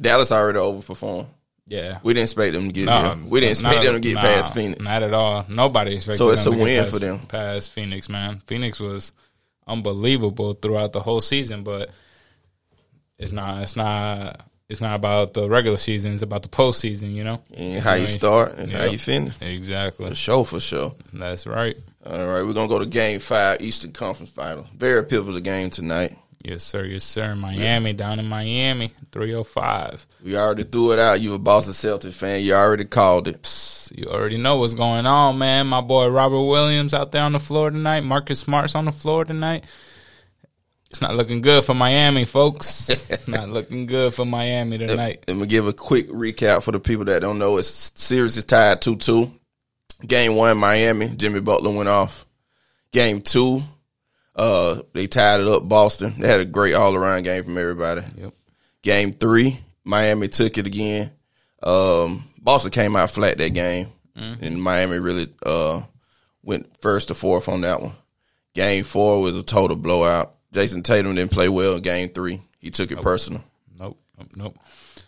Dallas 0.00 0.30
already 0.30 0.60
overperformed. 0.60 1.26
Yeah. 1.66 1.98
We 2.04 2.14
didn't 2.14 2.26
expect 2.26 2.52
them 2.52 2.68
to 2.68 2.72
get 2.72 2.84
No, 2.86 3.14
here. 3.14 3.24
We 3.28 3.40
didn't 3.40 3.50
expect 3.58 3.82
them 3.82 3.94
to 3.94 4.00
get 4.00 4.14
nah, 4.14 4.20
past 4.20 4.54
Phoenix. 4.54 4.84
Not 4.84 5.02
at 5.02 5.12
all. 5.12 5.46
Nobody 5.48 5.96
expected. 5.96 6.18
So 6.18 6.30
it's 6.30 6.44
them 6.44 6.52
a 6.52 6.56
to 6.56 6.58
get 6.58 6.64
win 6.64 6.82
past, 6.82 6.94
for 6.94 7.00
them. 7.00 7.18
Past 7.26 7.72
Phoenix, 7.72 8.08
man. 8.08 8.40
Phoenix 8.46 8.78
was 8.78 9.12
unbelievable 9.66 10.54
throughout 10.54 10.92
the 10.92 11.00
whole 11.00 11.20
season, 11.20 11.64
but 11.64 11.90
it's 13.18 13.32
not. 13.32 13.62
It's 13.62 13.74
not. 13.74 14.47
It's 14.68 14.82
not 14.82 14.96
about 14.96 15.32
the 15.32 15.48
regular 15.48 15.78
season. 15.78 16.12
It's 16.12 16.22
about 16.22 16.42
the 16.42 16.50
postseason. 16.50 17.14
You 17.14 17.24
know. 17.24 17.42
And 17.54 17.82
how 17.82 17.94
you 17.94 18.06
start 18.06 18.58
and 18.58 18.70
how 18.70 18.84
you 18.84 18.98
finish. 18.98 19.34
Exactly. 19.40 20.08
For 20.08 20.14
sure, 20.14 20.44
for 20.44 20.60
sure. 20.60 20.94
That's 21.12 21.46
right. 21.46 21.76
All 22.04 22.26
right, 22.26 22.42
we're 22.42 22.52
gonna 22.52 22.68
go 22.68 22.78
to 22.78 22.86
game 22.86 23.20
five, 23.20 23.62
Eastern 23.62 23.92
Conference 23.92 24.30
Final. 24.30 24.66
Very 24.76 25.04
pivotal 25.04 25.40
game 25.40 25.70
tonight. 25.70 26.16
Yes, 26.42 26.62
sir. 26.62 26.84
Yes, 26.84 27.04
sir. 27.04 27.34
Miami 27.34 27.92
down 27.92 28.18
in 28.20 28.26
Miami, 28.26 28.92
three 29.10 29.34
oh 29.34 29.42
five. 29.42 30.06
We 30.22 30.36
already 30.36 30.62
threw 30.62 30.92
it 30.92 30.98
out. 30.98 31.20
You 31.20 31.34
a 31.34 31.38
Boston 31.38 31.72
Celtics 31.74 32.14
fan. 32.14 32.42
You 32.42 32.54
already 32.54 32.84
called 32.84 33.26
it. 33.26 33.90
You 33.94 34.04
already 34.04 34.36
know 34.36 34.56
what's 34.56 34.74
going 34.74 35.06
on, 35.06 35.38
man. 35.38 35.66
My 35.66 35.80
boy 35.80 36.08
Robert 36.08 36.44
Williams 36.44 36.94
out 36.94 37.10
there 37.10 37.22
on 37.22 37.32
the 37.32 37.40
floor 37.40 37.70
tonight. 37.70 38.04
Marcus 38.04 38.40
Smart's 38.40 38.74
on 38.74 38.84
the 38.84 38.92
floor 38.92 39.24
tonight. 39.24 39.64
It's 40.90 41.02
not 41.02 41.14
looking 41.14 41.42
good 41.42 41.64
for 41.64 41.74
Miami, 41.74 42.24
folks. 42.24 42.88
not 43.28 43.48
looking 43.50 43.86
good 43.86 44.14
for 44.14 44.24
Miami 44.24 44.78
tonight. 44.78 45.24
Let 45.28 45.36
me 45.36 45.46
give 45.46 45.66
a 45.66 45.72
quick 45.74 46.08
recap 46.08 46.62
for 46.62 46.72
the 46.72 46.80
people 46.80 47.04
that 47.06 47.20
don't 47.20 47.38
know. 47.38 47.58
It's 47.58 47.92
series 48.00 48.36
is 48.36 48.44
tied 48.44 48.80
two 48.80 48.96
two. 48.96 49.30
Game 50.06 50.34
one, 50.36 50.56
Miami. 50.56 51.08
Jimmy 51.08 51.40
Butler 51.40 51.76
went 51.76 51.88
off. 51.88 52.24
Game 52.90 53.20
two, 53.20 53.62
uh, 54.34 54.80
they 54.94 55.06
tied 55.06 55.40
it 55.40 55.48
up. 55.48 55.68
Boston. 55.68 56.14
They 56.18 56.28
had 56.28 56.40
a 56.40 56.46
great 56.46 56.74
all 56.74 56.94
around 56.94 57.24
game 57.24 57.44
from 57.44 57.58
everybody. 57.58 58.02
Yep. 58.16 58.34
Game 58.82 59.12
three, 59.12 59.60
Miami 59.84 60.28
took 60.28 60.56
it 60.56 60.66
again. 60.66 61.10
Um, 61.62 62.24
Boston 62.40 62.70
came 62.70 62.96
out 62.96 63.10
flat 63.10 63.36
that 63.36 63.50
game, 63.50 63.88
and 64.40 64.62
Miami 64.62 64.98
really 64.98 65.26
uh 65.44 65.82
went 66.42 66.80
first 66.80 67.08
to 67.08 67.14
fourth 67.14 67.48
on 67.48 67.60
that 67.60 67.82
one. 67.82 67.92
Game 68.54 68.84
four 68.84 69.20
was 69.20 69.36
a 69.36 69.42
total 69.42 69.76
blowout. 69.76 70.34
Jayson 70.52 70.82
Tatum 70.82 71.14
didn't 71.14 71.30
play 71.30 71.48
well 71.48 71.76
in 71.76 71.82
game 71.82 72.08
three. 72.08 72.42
He 72.58 72.70
took 72.70 72.90
it 72.90 73.00
personal. 73.00 73.44
Nope. 73.78 73.98
Nope. 74.18 74.28
Nope. 74.36 74.58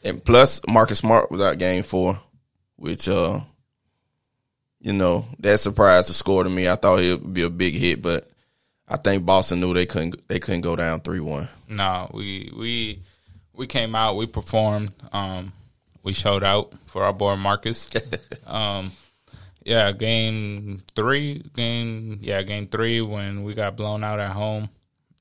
And 0.03 0.25
plus, 0.25 0.61
Marcus 0.67 0.99
Smart 0.99 1.31
was 1.31 1.41
out 1.41 1.59
game 1.59 1.83
four, 1.83 2.21
which, 2.77 3.09
uh, 3.09 3.41
you 4.81 4.93
know, 4.93 5.27
that 5.41 5.61
surprised 5.61 6.09
the 6.09 6.15
score 6.15 6.45
to 6.45 6.51
me. 6.51 6.69
I 6.69 6.77
thought 6.77 7.01
it 7.01 7.21
would 7.21 7.35
be 7.35 7.43
a 7.43 7.51
big 7.51 7.75
hit, 7.75 8.01
but 8.01 8.31
I 8.89 8.97
think 8.97 9.25
Boston 9.25 9.61
knew 9.61 9.75
they 9.75 9.87
couldn't 9.87 10.27
they 10.29 10.41
couldn't 10.41 10.63
go 10.63 10.75
down 10.75 11.01
three 11.01 11.21
one. 11.21 11.49
No, 11.69 12.11
we 12.13 12.51
we 12.57 13.03
we 13.53 13.67
came 13.67 13.95
out. 13.95 14.17
We 14.17 14.27
performed. 14.27 14.93
Um, 15.13 15.53
we 16.03 16.13
showed 16.13 16.43
out 16.43 16.73
for 16.87 17.05
our 17.05 17.13
boy 17.13 17.37
Marcus. 17.37 17.91
um, 18.47 18.93
yeah, 19.63 19.93
game 19.93 20.83
three, 20.97 21.45
game 21.55 22.19
yeah, 22.23 22.43
game 22.43 22.67
three 22.67 23.01
when 23.01 23.45
we 23.45 23.55
got 23.55 23.77
blown 23.77 24.03
out 24.03 24.19
at 24.19 24.33
home, 24.33 24.71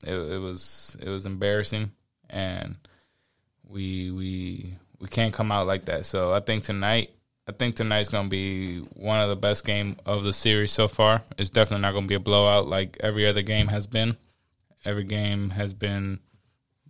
it, 0.04 0.14
it 0.14 0.38
was 0.38 0.96
it 1.00 1.08
was 1.08 1.26
embarrassing, 1.26 1.92
and 2.28 2.76
we 3.68 4.10
we 4.10 4.74
we 5.00 5.08
can't 5.08 5.32
come 5.34 5.50
out 5.52 5.66
like 5.66 5.86
that. 5.86 6.06
So 6.06 6.32
I 6.32 6.40
think 6.40 6.64
tonight, 6.64 7.10
I 7.48 7.52
think 7.52 7.74
tonight's 7.76 8.08
gonna 8.08 8.28
be 8.28 8.78
one 8.78 9.20
of 9.20 9.28
the 9.28 9.36
best 9.36 9.64
game 9.64 9.96
of 10.06 10.22
the 10.24 10.32
series 10.32 10.72
so 10.72 10.88
far. 10.88 11.22
It's 11.38 11.50
definitely 11.50 11.82
not 11.82 11.92
gonna 11.92 12.06
be 12.06 12.14
a 12.14 12.20
blowout 12.20 12.68
like 12.68 12.96
every 13.00 13.26
other 13.26 13.42
game 13.42 13.68
has 13.68 13.86
been. 13.86 14.16
Every 14.84 15.04
game 15.04 15.50
has 15.50 15.74
been 15.74 16.20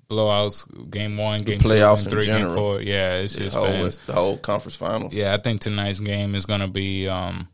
blowouts. 0.09 0.91
Game 0.91 1.17
one, 1.17 1.41
game 1.43 1.61
playoffs 1.61 2.05
two, 2.05 2.11
in 2.11 2.11
game 2.11 2.21
three, 2.21 2.27
game 2.27 2.39
general. 2.39 2.55
four. 2.55 2.81
Yeah, 2.83 3.15
it's 3.19 3.35
The 3.35 3.45
just 3.45 3.57
whole, 3.57 3.67
been, 3.67 3.91
the 4.07 4.13
whole 4.13 4.37
conference 4.39 4.77
finals. 4.77 5.15
yeah, 5.15 5.35
I 5.35 5.39
think 5.39 5.61
tonight's 5.61 6.01
game 6.01 6.35
is 6.35 6.47
going 6.47 6.61
to 6.61 6.69
be 6.69 7.09
um, 7.09 7.49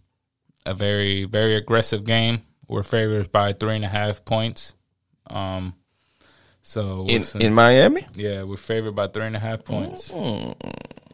a 0.65 0.75
very, 0.75 1.25
very 1.25 1.57
aggressive 1.57 2.05
game. 2.05 2.43
We're 2.69 2.83
favored 2.83 3.31
by 3.33 3.53
three 3.53 3.77
and 3.77 3.85
a 3.85 3.89
half 3.89 4.25
points. 4.25 4.75
Um, 5.29 5.75
so 6.63 7.07
In 7.09 7.23
in 7.41 7.55
Miami. 7.55 8.07
yeah, 8.15 8.43
we're 8.43 8.57
favored 8.57 8.95
by 8.95 9.07
three 9.07 9.25
and 9.27 9.37
a 9.37 9.39
half 9.39 9.65
points. 9.65 10.11
Mm. 10.11 10.55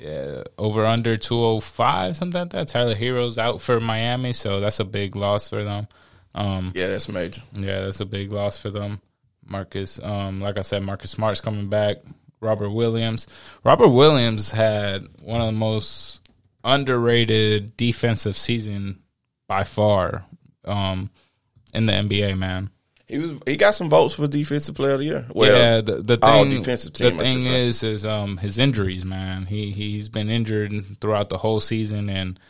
Yeah, 0.00 0.42
over 0.58 0.84
under 0.86 1.16
two 1.16 1.38
oh 1.40 1.60
five, 1.60 2.16
something 2.16 2.40
like 2.40 2.50
that. 2.50 2.68
Tyler 2.68 2.94
Herro's 2.94 3.38
out 3.38 3.60
for 3.60 3.78
Miami, 3.78 4.32
so 4.32 4.60
that's 4.60 4.80
a 4.80 4.84
big 4.84 5.14
loss 5.14 5.48
for 5.48 5.62
them. 5.62 5.86
Um, 6.34 6.72
Yeah, 6.74 6.88
that's 6.88 7.08
major. 7.08 7.42
yeah, 7.52 7.82
that's 7.82 8.00
a 8.00 8.06
big 8.06 8.32
loss 8.32 8.58
for 8.58 8.70
them. 8.70 9.00
Marcus, 9.46 10.00
um, 10.02 10.40
like 10.40 10.58
I 10.58 10.62
said, 10.62 10.82
Marcus 10.82 11.10
Smart's 11.10 11.40
coming 11.40 11.68
back. 11.68 11.98
Robert 12.40 12.70
Williams. 12.70 13.28
Robert 13.62 13.90
Williams 13.90 14.50
had 14.50 15.04
one 15.22 15.40
of 15.40 15.46
the 15.46 15.52
most 15.52 16.22
underrated 16.64 17.76
defensive 17.76 18.36
season 18.36 19.02
by 19.46 19.62
far 19.64 20.24
um, 20.64 21.10
in 21.74 21.86
the 21.86 21.92
NBA. 21.92 22.36
Man, 22.38 22.70
He 23.12 23.18
was 23.18 23.34
he 23.44 23.58
got 23.58 23.74
some 23.74 23.90
votes 23.90 24.14
for 24.14 24.26
defensive 24.26 24.74
player 24.74 24.94
of 24.94 25.00
the 25.00 25.04
year. 25.04 25.26
Well, 25.34 25.54
yeah. 25.54 25.82
The, 25.82 25.96
the 26.02 26.16
thing, 26.16 26.48
defensive 26.48 26.94
the 26.94 27.10
team, 27.10 27.20
I 27.20 27.22
thing 27.22 27.44
is, 27.44 27.82
is 27.82 28.06
um, 28.06 28.38
his 28.38 28.58
injuries. 28.58 29.04
Man, 29.04 29.44
he 29.44 29.70
he's 29.70 30.08
been 30.08 30.30
injured 30.30 30.72
throughout 30.98 31.28
the 31.28 31.36
whole 31.36 31.60
season, 31.60 32.08
and 32.08 32.40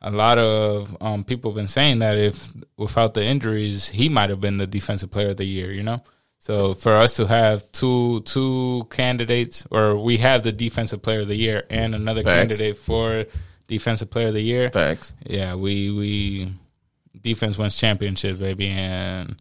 a 0.00 0.12
lot 0.12 0.38
of 0.38 0.96
um, 1.00 1.24
people 1.24 1.50
have 1.50 1.56
been 1.56 1.66
saying 1.66 1.98
that 1.98 2.16
if 2.16 2.48
without 2.76 3.14
the 3.14 3.24
injuries, 3.24 3.88
he 3.88 4.08
might 4.08 4.30
have 4.30 4.40
been 4.40 4.58
the 4.58 4.68
defensive 4.68 5.10
player 5.10 5.30
of 5.30 5.36
the 5.36 5.44
year. 5.44 5.72
You 5.72 5.82
know, 5.82 6.04
so 6.38 6.74
for 6.74 6.94
us 6.94 7.16
to 7.16 7.26
have 7.26 7.72
two 7.72 8.20
two 8.20 8.86
candidates, 8.90 9.66
or 9.72 9.96
we 9.96 10.18
have 10.18 10.44
the 10.44 10.52
defensive 10.52 11.02
player 11.02 11.22
of 11.22 11.28
the 11.28 11.34
year 11.36 11.64
and 11.70 11.92
another 11.92 12.22
Facts. 12.22 12.36
candidate 12.36 12.76
for 12.78 13.24
defensive 13.66 14.10
player 14.12 14.28
of 14.28 14.34
the 14.34 14.42
year. 14.42 14.70
facts. 14.70 15.12
Yeah, 15.26 15.56
we 15.56 15.90
we 15.90 16.52
defense 17.20 17.58
wins 17.58 17.76
championships, 17.76 18.38
baby, 18.38 18.68
and 18.68 19.34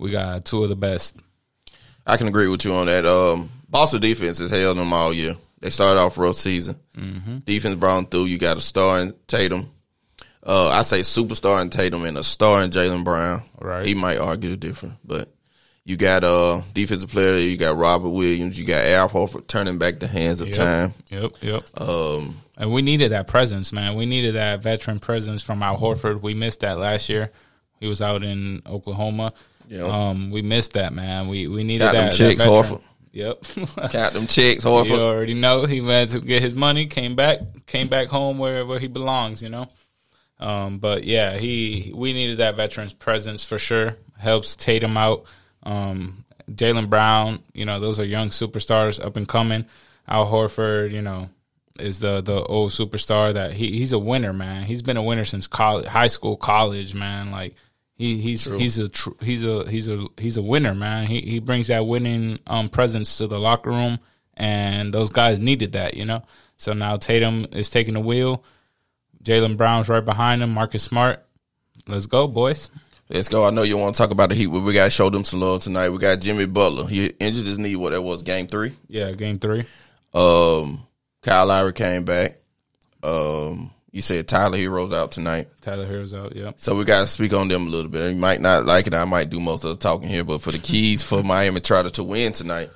we 0.00 0.10
got 0.10 0.44
two 0.44 0.62
of 0.62 0.68
the 0.68 0.76
best. 0.76 1.16
I 2.06 2.16
can 2.16 2.26
agree 2.28 2.48
with 2.48 2.64
you 2.64 2.72
on 2.74 2.86
that. 2.86 3.06
Um, 3.06 3.50
Boston 3.68 4.00
defense 4.00 4.38
has 4.38 4.50
held 4.50 4.78
them 4.78 4.92
all 4.92 5.12
year. 5.12 5.36
They 5.60 5.70
started 5.70 6.00
off 6.00 6.16
rough 6.18 6.36
season. 6.36 6.76
Mm-hmm. 6.96 7.38
Defense 7.38 7.76
brought 7.76 7.96
them 7.96 8.06
through. 8.06 8.24
You 8.24 8.38
got 8.38 8.56
a 8.56 8.60
star 8.60 9.00
in 9.00 9.12
Tatum. 9.26 9.70
Uh, 10.44 10.68
I 10.68 10.82
say 10.82 11.00
superstar 11.00 11.60
in 11.60 11.68
Tatum 11.68 12.04
and 12.04 12.16
a 12.16 12.22
star 12.24 12.62
in 12.62 12.70
Jaylen 12.70 13.04
Brown. 13.04 13.42
Right. 13.60 13.84
He 13.84 13.94
might 13.94 14.16
argue 14.18 14.56
different, 14.56 14.94
but 15.04 15.28
you 15.84 15.98
got 15.98 16.24
uh 16.24 16.62
defensive 16.72 17.10
player. 17.10 17.36
You 17.38 17.58
got 17.58 17.76
Robert 17.76 18.08
Williams. 18.08 18.58
You 18.58 18.64
got 18.66 18.84
Al 18.86 19.08
Horford 19.10 19.46
turning 19.46 19.76
back 19.78 19.98
the 20.00 20.06
hands 20.06 20.40
of 20.40 20.48
Yep. 20.48 20.56
time. 20.56 20.94
Yep, 21.10 21.32
yep. 21.42 21.62
Um, 21.80 22.40
And 22.56 22.72
we 22.72 22.80
needed 22.80 23.12
that 23.12 23.26
presence, 23.26 23.70
man. 23.72 23.96
We 23.96 24.06
needed 24.06 24.34
that 24.34 24.62
veteran 24.62 24.98
presence 24.98 25.42
from 25.42 25.62
Al 25.62 25.76
Horford. 25.76 26.22
We 26.22 26.32
missed 26.32 26.60
that 26.60 26.78
last 26.78 27.10
year. 27.10 27.30
He 27.78 27.86
was 27.86 28.00
out 28.00 28.22
in 28.22 28.62
Oklahoma. 28.66 29.34
Yeah. 29.70 29.84
Um, 29.84 30.30
we 30.32 30.42
missed 30.42 30.72
that, 30.72 30.92
man. 30.92 31.28
We 31.28 31.46
we 31.46 31.62
needed 31.62 31.84
Got 31.84 31.92
them 31.92 32.06
that. 32.06 32.14
chicks, 32.14 32.42
that. 32.42 32.48
Horford. 32.48 32.82
Yep. 33.12 33.42
got 33.92 34.12
them 34.12 34.26
chicks, 34.26 34.64
you 34.64 34.70
already 34.70 35.34
know 35.34 35.64
he 35.64 35.80
went 35.80 36.10
to 36.10 36.20
get 36.20 36.42
his 36.42 36.54
money. 36.54 36.86
Came 36.86 37.14
back. 37.14 37.38
Came 37.66 37.88
back 37.88 38.08
home 38.08 38.38
where 38.38 38.66
where 38.66 38.80
he 38.80 38.88
belongs. 38.88 39.42
You 39.42 39.48
know. 39.48 39.68
Um, 40.40 40.78
but 40.78 41.04
yeah, 41.04 41.36
he 41.36 41.92
we 41.94 42.12
needed 42.12 42.38
that 42.38 42.56
veteran's 42.56 42.92
presence 42.92 43.46
for 43.46 43.58
sure. 43.58 43.96
Helps 44.18 44.56
Tatum 44.56 44.96
out. 44.96 45.24
Um, 45.62 46.24
Jaylen 46.50 46.90
Brown, 46.90 47.42
you 47.52 47.64
know, 47.64 47.78
those 47.78 48.00
are 48.00 48.04
young 48.04 48.28
superstars 48.28 49.04
up 49.04 49.16
and 49.16 49.28
coming. 49.28 49.66
Al 50.08 50.26
Horford, 50.26 50.90
you 50.90 51.02
know, 51.02 51.28
is 51.78 52.00
the 52.00 52.20
the 52.22 52.42
old 52.42 52.72
superstar 52.72 53.32
that 53.34 53.52
he 53.52 53.70
he's 53.72 53.92
a 53.92 53.98
winner, 53.98 54.32
man. 54.32 54.64
He's 54.64 54.82
been 54.82 54.96
a 54.96 55.02
winner 55.02 55.24
since 55.24 55.46
college, 55.46 55.86
high 55.86 56.08
school, 56.08 56.36
college, 56.36 56.94
man. 56.94 57.30
Like 57.30 57.54
he 58.00 58.18
he's 58.18 58.46
he's 58.46 58.78
a 58.78 58.88
tr- 58.88 59.10
he's 59.20 59.44
a 59.44 59.68
he's 59.68 59.86
a 59.86 60.06
he's 60.16 60.38
a 60.38 60.42
winner, 60.42 60.74
man. 60.74 61.06
He 61.06 61.20
he 61.20 61.38
brings 61.38 61.66
that 61.66 61.86
winning 61.86 62.38
um 62.46 62.70
presence 62.70 63.18
to 63.18 63.26
the 63.26 63.38
locker 63.38 63.68
room, 63.68 63.98
and 64.32 64.94
those 64.94 65.10
guys 65.10 65.38
needed 65.38 65.72
that, 65.72 65.92
you 65.92 66.06
know. 66.06 66.22
So 66.56 66.72
now 66.72 66.96
Tatum 66.96 67.48
is 67.52 67.68
taking 67.68 67.92
the 67.92 68.00
wheel. 68.00 68.42
Jaylen 69.22 69.58
Brown's 69.58 69.90
right 69.90 70.02
behind 70.02 70.42
him. 70.42 70.54
Marcus 70.54 70.82
Smart. 70.82 71.22
Let's 71.86 72.06
go, 72.06 72.26
boys. 72.26 72.70
Let's 73.10 73.28
go. 73.28 73.44
I 73.44 73.50
know 73.50 73.64
you 73.64 73.76
want 73.76 73.94
to 73.94 73.98
talk 73.98 74.12
about 74.12 74.30
the 74.30 74.34
Heat, 74.34 74.46
but 74.46 74.60
we 74.60 74.72
got 74.72 74.84
to 74.84 74.90
show 74.90 75.10
them 75.10 75.24
some 75.24 75.40
love 75.40 75.62
tonight. 75.62 75.90
We 75.90 75.98
got 75.98 76.22
Jimmy 76.22 76.46
Butler. 76.46 76.86
He 76.86 77.06
injured 77.06 77.46
his 77.46 77.58
knee. 77.58 77.76
What 77.76 77.90
that 77.90 78.00
was, 78.00 78.22
game 78.22 78.46
three. 78.46 78.72
Yeah, 78.88 79.12
game 79.12 79.38
three. 79.38 79.66
Um, 80.14 80.86
Kyle 81.20 81.44
Lowry 81.44 81.74
came 81.74 82.04
back. 82.04 82.38
Um, 83.02 83.72
you 83.92 84.00
said 84.00 84.28
Tyler 84.28 84.56
Herro's 84.58 84.92
out 84.92 85.10
tonight, 85.12 85.48
Tyler 85.60 85.86
Herro's 85.86 86.14
out. 86.14 86.34
yeah. 86.36 86.52
so 86.56 86.74
we 86.76 86.84
got 86.84 87.00
to 87.02 87.06
speak 87.06 87.32
on 87.32 87.48
them 87.48 87.66
a 87.66 87.70
little 87.70 87.90
bit. 87.90 88.10
You 88.12 88.16
might 88.18 88.40
not 88.40 88.64
like 88.66 88.86
it. 88.86 88.94
I 88.94 89.04
might 89.04 89.30
do 89.30 89.40
most 89.40 89.64
of 89.64 89.70
the 89.70 89.76
talking 89.76 90.08
here, 90.08 90.24
but 90.24 90.42
for 90.42 90.52
the 90.52 90.58
keys 90.58 91.02
for 91.02 91.22
Miami 91.22 91.60
Trotter 91.60 91.90
to 91.90 92.04
win 92.04 92.32
tonight, 92.32 92.70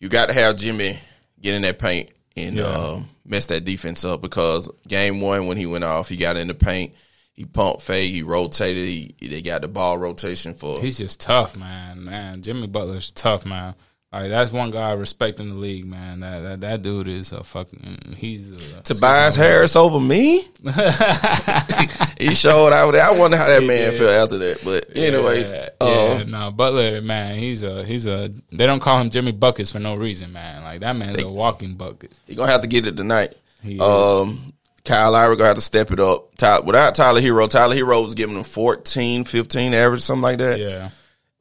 you 0.00 0.08
got 0.08 0.26
to 0.26 0.32
have 0.34 0.56
Jimmy 0.58 0.98
get 1.40 1.54
in 1.54 1.62
that 1.62 1.78
paint 1.78 2.10
and 2.36 2.56
Yeah. 2.56 2.64
um, 2.66 3.08
mess 3.24 3.46
that 3.46 3.64
defense 3.64 4.04
up 4.04 4.20
because 4.22 4.70
game 4.88 5.20
one 5.20 5.46
when 5.46 5.56
he 5.56 5.66
went 5.66 5.84
off, 5.84 6.08
he 6.08 6.16
got 6.16 6.36
in 6.36 6.48
the 6.48 6.54
paint. 6.54 6.94
He 7.32 7.44
pumped 7.44 7.82
fake. 7.82 8.10
He 8.12 8.22
rotated. 8.22 8.88
He, 8.88 9.14
they 9.28 9.42
got 9.42 9.60
the 9.60 9.68
ball 9.68 9.98
rotation 9.98 10.54
for. 10.54 10.80
He's 10.80 10.96
just 10.96 11.20
tough, 11.20 11.54
man. 11.54 12.02
Man, 12.04 12.40
Jimmy 12.40 12.66
Butler's 12.66 13.10
tough, 13.10 13.44
man. 13.44 13.74
Like 14.12 14.30
that's 14.30 14.52
one 14.52 14.70
guy 14.70 14.90
I 14.90 14.94
respect 14.94 15.40
in 15.40 15.48
the 15.50 15.54
league, 15.56 15.84
man. 15.84 16.20
That 16.20 16.40
that, 16.40 16.60
that 16.60 16.82
dude 16.82 17.08
is 17.08 17.32
a 17.32 17.42
fucking. 17.42 18.14
He's 18.16 18.50
a, 18.50 18.80
Tobias 18.82 19.34
Harris 19.36 19.74
over 19.76 19.98
me. 20.00 20.48
he 22.18 22.34
showed 22.34 22.72
out 22.72 22.92
there. 22.92 23.02
I 23.04 23.12
wonder 23.18 23.36
how 23.36 23.48
that 23.48 23.64
man 23.64 23.92
felt 23.92 24.10
after 24.10 24.38
that. 24.38 24.60
But 24.64 24.96
anyways, 24.96 25.52
yeah, 25.52 25.68
um, 25.80 25.88
yeah, 25.90 26.24
no 26.24 26.50
Butler, 26.50 27.00
man. 27.02 27.38
He's 27.38 27.62
a 27.64 27.84
he's 27.84 28.06
a. 28.06 28.30
They 28.52 28.66
don't 28.66 28.80
call 28.80 29.00
him 29.00 29.10
Jimmy 29.10 29.32
buckets 29.32 29.72
for 29.72 29.80
no 29.80 29.96
reason, 29.96 30.32
man. 30.32 30.62
Like 30.62 30.80
that 30.80 30.94
man's 30.96 31.22
a 31.22 31.28
walking 31.28 31.74
bucket. 31.74 32.12
he 32.26 32.34
gonna 32.34 32.52
have 32.52 32.62
to 32.62 32.68
get 32.68 32.86
it 32.86 32.96
tonight. 32.96 33.34
He 33.62 33.78
Um, 33.80 34.52
Kyle 34.84 35.10
Lowry 35.10 35.36
gonna 35.36 35.48
have 35.48 35.56
to 35.56 35.60
step 35.62 35.90
it 35.90 35.98
up. 36.00 36.34
Ty, 36.36 36.60
without 36.60 36.94
Tyler 36.94 37.20
Herro, 37.20 37.50
Tyler 37.50 37.74
Herro 37.74 38.02
was 38.04 38.14
giving 38.14 38.36
him 38.36 38.44
14, 38.44 39.24
15 39.24 39.74
average, 39.74 40.00
something 40.00 40.22
like 40.22 40.38
that. 40.38 40.60
Yeah, 40.60 40.90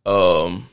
Um, 0.05 0.67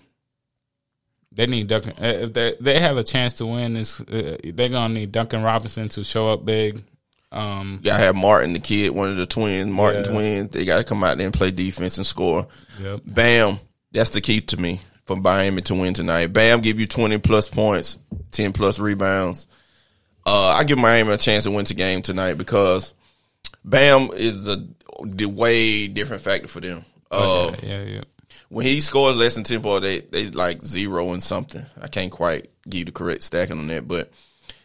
they 1.34 1.46
need 1.46 1.66
Duncan. 1.68 1.92
uh, 2.02 2.06
If 2.24 2.32
they 2.32 2.54
they 2.60 2.78
have 2.80 2.96
a 2.96 3.02
chance 3.02 3.34
to 3.34 3.46
win, 3.46 3.74
this 3.74 4.00
uh, 4.00 4.36
they're 4.44 4.68
gonna 4.68 4.94
need 4.94 5.12
Duncan 5.12 5.42
Robinson 5.42 5.88
to 5.90 6.04
show 6.04 6.28
up 6.28 6.44
big. 6.44 6.82
Um, 7.30 7.80
you 7.82 7.90
gotta 7.90 8.02
have 8.04 8.14
Martin, 8.16 8.52
the 8.52 8.58
kid, 8.58 8.90
one 8.90 9.08
of 9.08 9.16
the 9.16 9.24
twins, 9.26 9.66
Martin 9.70 10.04
Yeah. 10.04 10.10
twins. 10.10 10.50
They 10.50 10.64
gotta 10.66 10.84
come 10.84 11.02
out 11.02 11.16
there 11.16 11.26
and 11.26 11.34
play 11.34 11.50
defense 11.50 11.96
and 11.96 12.06
score. 12.06 12.46
yep. 12.80 13.00
Bam, 13.06 13.58
that's 13.90 14.10
the 14.10 14.20
key 14.20 14.42
to 14.42 14.60
me 14.60 14.80
for 15.06 15.16
Miami 15.16 15.62
to 15.62 15.74
win 15.74 15.94
tonight. 15.94 16.26
Bam, 16.32 16.60
give 16.60 16.78
you 16.78 16.86
twenty 16.86 17.16
plus 17.18 17.48
points, 17.48 17.98
ten 18.30 18.52
plus 18.52 18.78
rebounds. 18.78 19.46
Uh, 20.26 20.54
I 20.58 20.64
give 20.64 20.78
Miami 20.78 21.10
a 21.12 21.16
chance 21.18 21.44
to 21.44 21.50
win 21.50 21.64
the 21.64 21.74
game 21.74 22.02
tonight 22.02 22.34
because 22.34 22.92
Bam 23.64 24.10
is 24.12 24.46
a 24.46 24.56
the 25.02 25.24
way 25.26 25.88
different 25.88 26.22
factor 26.22 26.46
for 26.48 26.60
them. 26.60 26.84
Uh, 27.10 27.52
yeah, 27.62 27.68
yeah, 27.68 27.82
yeah. 27.82 28.00
When 28.52 28.66
he 28.66 28.82
scores 28.82 29.16
less 29.16 29.34
than 29.34 29.44
ten 29.44 29.62
points, 29.62 29.86
they 29.86 30.00
they 30.00 30.26
like 30.26 30.60
zero 30.60 31.14
and 31.14 31.22
something. 31.22 31.64
I 31.80 31.88
can't 31.88 32.12
quite 32.12 32.50
give 32.68 32.84
the 32.84 32.92
correct 32.92 33.22
stacking 33.22 33.58
on 33.58 33.66
that, 33.68 33.88
but 33.88 34.12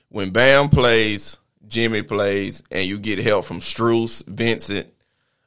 when 0.10 0.32
Bam 0.32 0.68
plays, 0.68 1.38
Jimmy 1.66 2.02
plays, 2.02 2.64
and 2.70 2.86
you 2.86 3.00
get 3.00 3.20
help 3.20 3.46
from 3.46 3.62
Strus, 3.62 4.28
Vincent, 4.28 4.88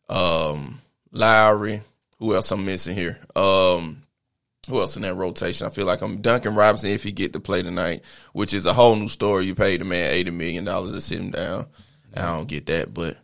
um, 0.08 0.80
Lowry. 1.12 1.82
Who 2.18 2.34
else 2.34 2.50
I'm 2.50 2.64
missing 2.64 2.94
here? 2.94 3.18
Um, 3.36 4.04
who 4.70 4.80
else 4.80 4.96
in 4.96 5.02
that 5.02 5.16
rotation? 5.16 5.66
I 5.66 5.70
feel 5.70 5.84
like 5.84 6.00
I'm 6.00 6.22
Duncan 6.22 6.54
Robinson 6.54 6.88
if 6.88 7.02
he 7.02 7.12
get 7.12 7.34
to 7.34 7.40
play 7.40 7.60
tonight, 7.60 8.04
which 8.32 8.54
is 8.54 8.64
a 8.64 8.72
whole 8.72 8.96
new 8.96 9.08
story. 9.08 9.44
You 9.44 9.54
paid 9.54 9.82
the 9.82 9.84
man 9.84 10.14
eighty 10.14 10.30
million 10.30 10.64
dollars 10.64 10.92
to 10.92 11.02
sit 11.02 11.20
him 11.20 11.30
down. 11.30 11.66
I 12.16 12.22
don't 12.22 12.48
get 12.48 12.64
that, 12.66 12.94
but 12.94 13.18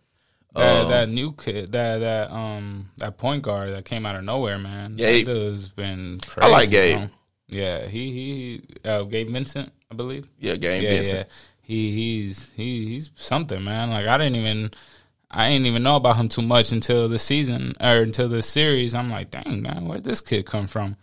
That, 0.56 0.84
Um, 0.84 0.90
that 0.90 1.08
new 1.08 1.32
kid, 1.32 1.72
that 1.72 1.98
that 1.98 2.30
um 2.30 2.90
that 2.98 3.18
point 3.18 3.42
guard 3.42 3.72
that 3.75 3.84
came 3.84 4.06
out 4.06 4.16
of 4.16 4.25
nowhere, 4.25 4.58
man. 4.58 4.96
Gabe. 4.96 5.26
That 5.26 5.32
dude's 5.34 5.68
been 5.68 6.18
crazy. 6.26 6.46
I 6.48 6.50
like 6.50 6.70
Gabe. 6.70 6.96
bro. 6.98 7.08
Yeah, 7.48 7.86
he 7.86 8.12
he 8.12 8.62
uh, 8.88 9.02
Gabe 9.02 9.28
Vincent, 9.30 9.70
I 9.90 9.94
believe. 9.94 10.28
yeah, 10.40 10.56
game 10.56 10.82
Yeah, 10.82 10.90
Vincent. 10.90 11.28
yeah. 11.28 11.34
he 11.62 11.92
he's 11.92 12.50
he 12.56 12.86
he's 12.86 13.10
something, 13.16 13.62
man. 13.62 13.90
Like 13.90 14.06
I 14.06 14.16
didn't 14.18 14.36
even 14.36 14.70
I 15.30 15.50
didn't 15.50 15.66
even 15.66 15.82
know 15.82 15.96
about 15.96 16.16
him 16.16 16.28
too 16.28 16.42
much 16.42 16.72
until 16.72 17.08
the 17.08 17.18
season 17.18 17.75
or 17.80 18.00
until 18.02 18.28
the 18.28 18.42
series. 18.42 18.94
I'm 18.94 19.10
like, 19.10 19.30
dang 19.30 19.62
man, 19.62 19.86
where'd 19.86 20.04
this 20.04 20.20
kid 20.20 20.46
come 20.46 20.66
from? 20.68 20.96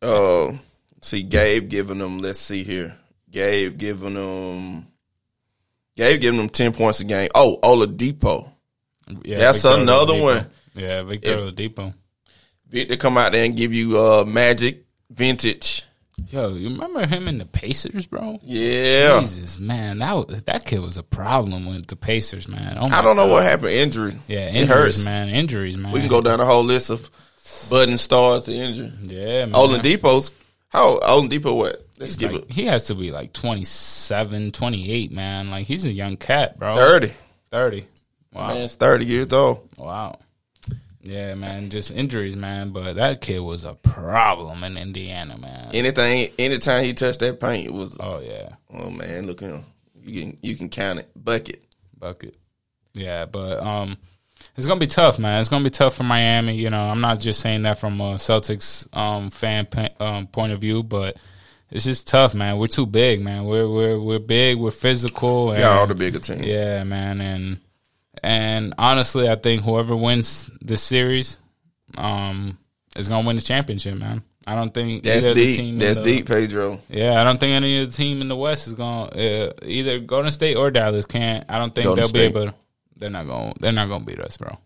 Uh, 0.00 0.52
see, 1.00 1.22
Gabe 1.22 1.68
giving 1.68 1.98
them. 1.98 2.18
Let's 2.18 2.38
see 2.38 2.62
here. 2.62 2.96
Gabe 3.30 3.76
giving 3.78 4.14
them. 4.14 4.86
Gabe 5.96 6.20
giving 6.20 6.38
them 6.38 6.48
ten 6.48 6.72
points 6.72 7.00
a 7.00 7.04
game. 7.04 7.28
Oh, 7.34 7.58
Oladipo. 7.62 8.51
Yeah, 9.24 9.38
That's 9.38 9.62
Victor 9.62 9.80
another 9.80 10.14
Oladipo. 10.14 10.22
one. 10.22 10.46
Yeah, 10.74 11.02
Victor 11.02 11.36
Oladipo. 11.36 11.94
Victor 12.68 12.96
come 12.96 13.18
out 13.18 13.32
there 13.32 13.44
and 13.44 13.56
give 13.56 13.72
you 13.74 13.98
uh 13.98 14.24
Magic 14.26 14.84
vintage. 15.10 15.84
Yo, 16.30 16.54
you 16.54 16.68
remember 16.70 17.04
him 17.06 17.26
in 17.26 17.38
the 17.38 17.44
Pacers, 17.44 18.06
bro? 18.06 18.38
Yeah. 18.44 19.20
Jesus, 19.20 19.58
man, 19.58 19.98
that 19.98 20.12
was, 20.14 20.44
that 20.44 20.64
kid 20.64 20.80
was 20.80 20.96
a 20.96 21.02
problem 21.02 21.66
with 21.66 21.88
the 21.88 21.96
Pacers, 21.96 22.46
man. 22.48 22.76
Oh 22.80 22.84
I 22.90 23.02
don't 23.02 23.16
know 23.16 23.26
God. 23.26 23.32
what 23.32 23.42
happened. 23.42 23.70
Injury. 23.72 24.12
Yeah, 24.28 24.48
injuries, 24.48 25.04
man. 25.04 25.28
Injuries, 25.30 25.76
man. 25.76 25.92
We 25.92 26.00
can 26.00 26.08
go 26.08 26.20
down 26.20 26.38
the 26.38 26.44
whole 26.46 26.62
list 26.64 26.90
of 26.90 27.10
budding 27.68 27.96
stars 27.96 28.44
to 28.44 28.54
injury. 28.54 28.92
Yeah, 29.02 29.46
man. 29.46 29.52
Oladipo's 29.54 30.30
how 30.68 30.98
Oladipo 31.00 31.54
what? 31.56 31.86
Let's 31.98 32.12
He's 32.14 32.16
give 32.16 32.32
like- 32.32 32.44
it 32.44 32.50
he 32.52 32.66
has 32.66 32.84
to 32.84 32.94
be 32.94 33.10
like 33.10 33.32
27, 33.32 34.52
28, 34.52 35.12
man. 35.12 35.50
Like 35.50 35.66
he's 35.66 35.84
a 35.84 35.92
young 35.92 36.16
cat, 36.16 36.58
bro. 36.58 36.74
thirty. 36.74 37.12
30. 37.50 37.86
Wow. 38.32 38.48
Man's 38.48 38.74
thirty 38.74 39.04
years 39.04 39.32
old. 39.32 39.68
Wow. 39.78 40.18
Yeah, 41.02 41.34
man. 41.34 41.68
Just 41.70 41.90
injuries, 41.90 42.36
man. 42.36 42.70
But 42.70 42.94
that 42.96 43.20
kid 43.20 43.40
was 43.40 43.64
a 43.64 43.74
problem 43.74 44.62
in 44.64 44.76
Indiana, 44.76 45.36
man. 45.36 45.70
Anything, 45.74 46.30
anytime 46.38 46.84
he 46.84 46.94
touched 46.94 47.20
that 47.20 47.40
paint, 47.40 47.66
it 47.66 47.72
was 47.72 47.96
Oh 47.98 48.20
yeah, 48.20 48.50
oh 48.72 48.90
man, 48.90 49.26
look 49.26 49.42
at 49.42 49.50
him. 49.50 49.64
You 50.04 50.20
can 50.20 50.38
you 50.42 50.56
can 50.56 50.68
count 50.68 51.00
it. 51.00 51.10
Bucket. 51.16 51.62
bucket. 51.98 52.36
Yeah, 52.94 53.26
but 53.26 53.60
um, 53.60 53.96
it's 54.56 54.66
gonna 54.66 54.80
be 54.80 54.86
tough, 54.86 55.18
man. 55.18 55.40
It's 55.40 55.48
gonna 55.48 55.64
be 55.64 55.70
tough 55.70 55.96
for 55.96 56.04
Miami. 56.04 56.54
You 56.54 56.70
know, 56.70 56.82
I'm 56.82 57.00
not 57.00 57.20
just 57.20 57.40
saying 57.40 57.62
that 57.62 57.78
from 57.78 58.00
a 58.00 58.14
Celtics 58.14 58.86
um 58.96 59.30
fan 59.30 59.66
um, 59.98 60.26
point 60.28 60.52
of 60.52 60.60
view, 60.60 60.82
but 60.82 61.16
it's 61.70 61.84
just 61.84 62.06
tough, 62.06 62.34
man. 62.34 62.58
We're 62.58 62.66
too 62.66 62.86
big, 62.86 63.22
man. 63.22 63.44
We're 63.44 63.68
we're 63.68 63.98
we're 63.98 64.18
big. 64.18 64.58
We're 64.58 64.70
physical. 64.70 65.50
And, 65.50 65.60
Yeah, 65.60 65.70
all 65.70 65.86
the 65.86 65.94
bigger 65.94 66.18
teams. 66.18 66.46
Yeah, 66.46 66.84
man, 66.84 67.20
and 67.20 67.58
and 68.22 68.74
honestly, 68.78 69.28
I 69.28 69.36
think 69.36 69.62
whoever 69.62 69.96
wins 69.96 70.50
this 70.60 70.82
series, 70.82 71.38
um, 71.98 72.58
is 72.96 73.08
gonna 73.08 73.26
win 73.26 73.36
the 73.36 73.42
championship, 73.42 73.96
man. 73.96 74.22
I 74.46 74.54
don't 74.56 74.74
think 74.74 75.04
That's 75.04 75.18
either 75.24 75.30
of 75.30 75.36
the 75.36 75.56
deep. 75.56 75.78
That's 75.78 75.98
the- 75.98 76.04
deep, 76.04 76.26
Pedro. 76.26 76.80
Yeah, 76.88 77.20
I 77.20 77.24
don't 77.24 77.38
think 77.38 77.52
any 77.52 77.80
of 77.82 77.90
the 77.90 77.96
team 77.96 78.20
in 78.20 78.28
the 78.28 78.34
West 78.36 78.66
is 78.66 78.74
going 78.74 79.10
to 79.10 79.50
uh, 79.50 79.52
either 79.62 80.00
Golden 80.00 80.32
State 80.32 80.56
or 80.56 80.70
Dallas 80.72 81.06
can't. 81.06 81.44
I 81.48 81.58
don't 81.58 81.72
think 81.72 81.84
Golden 81.84 82.02
they'll 82.02 82.08
State. 82.08 82.32
be 82.34 82.40
able. 82.40 82.50
to 82.50 82.54
They're 82.96 83.08
not 83.10 83.26
going. 83.28 83.54
They're 83.60 83.70
not 83.70 83.86
going 83.88 84.00
to 84.00 84.06
beat 84.06 84.18
us, 84.18 84.36
bro. 84.36 84.58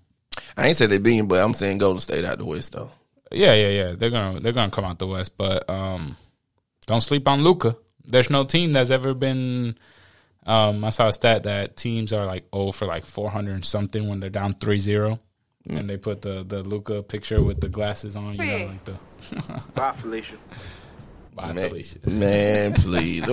I 0.57 0.69
ain't 0.69 0.79
said 0.79 0.89
they 0.89 0.97
being, 0.99 1.29
but 1.29 1.41
I'm 1.45 1.53
saying 1.53 1.77
Golden 1.79 2.01
State 2.01 2.25
out 2.25 2.39
the 2.39 2.47
West 2.47 2.73
though. 2.73 2.91
Yeah, 3.31 3.53
yeah, 3.53 3.69
yeah. 3.69 3.93
They're 3.97 4.09
gonna 4.11 4.41
they're 4.41 4.53
gonna 4.55 4.71
come 4.71 4.85
out 4.87 4.99
the 4.99 5.07
West, 5.07 5.37
but 5.37 5.69
um, 5.69 6.17
don't 6.87 7.03
sleep 7.03 7.29
on 7.29 7.43
Luka. 7.43 7.77
There's 8.05 8.31
no 8.31 8.45
team 8.45 8.73
that's 8.73 8.91
ever 8.91 9.13
been. 9.13 9.77
Um, 10.47 10.85
I 10.85 10.91
saw 10.91 11.09
a 11.09 11.12
stat 11.12 11.43
that 11.43 11.76
teams 11.76 12.12
are 12.12 12.25
like 12.25 12.45
oh 12.53 12.71
for 12.73 12.87
like 12.87 13.05
400 13.05 13.53
and 13.55 13.65
something 13.65 14.09
when 14.09 14.21
they're 14.21 14.31
down 14.31 14.55
3-0. 14.55 15.19
and 15.69 15.91
they 15.91 15.97
put 15.97 16.23
the 16.23 16.45
the 16.47 16.62
Luka 16.62 17.03
picture 17.03 17.43
with 17.43 17.61
the 17.61 17.69
glasses 17.69 18.15
on. 18.17 18.35
You 18.37 18.45
know, 18.45 18.67
like 18.67 18.85
the. 18.85 18.97
Bye, 19.75 19.93
Felicia. 19.93 20.37
Bye, 21.35 21.53
Man, 21.53 21.69
Felicia. 21.69 21.99
man 22.09 22.73
please. 22.75 23.25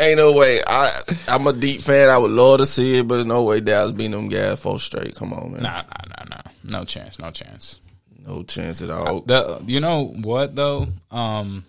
Ain't 0.00 0.18
no 0.18 0.32
way. 0.34 0.60
I 0.66 0.90
I'm 1.28 1.46
a 1.46 1.52
deep 1.52 1.80
fan. 1.80 2.10
I 2.10 2.18
would 2.18 2.30
love 2.30 2.58
to 2.58 2.66
see 2.66 2.98
it, 2.98 3.08
but 3.08 3.26
no 3.26 3.42
way 3.44 3.60
Dallas 3.60 3.92
beating 3.92 4.12
them 4.12 4.28
guys 4.28 4.60
four 4.60 4.78
straight. 4.78 5.14
Come 5.16 5.32
on, 5.32 5.52
man. 5.52 5.62
Nah, 5.62 5.82
nah, 5.82 6.04
nah, 6.18 6.24
nah. 6.36 6.42
No 6.62 6.84
chance. 6.84 7.18
No 7.18 7.30
chance. 7.30 7.80
No 8.26 8.42
chance 8.44 8.82
at 8.82 8.90
all. 8.90 9.22
The 9.22 9.62
you 9.66 9.80
know 9.80 10.04
what 10.04 10.54
though? 10.54 10.88
Um 11.10 11.64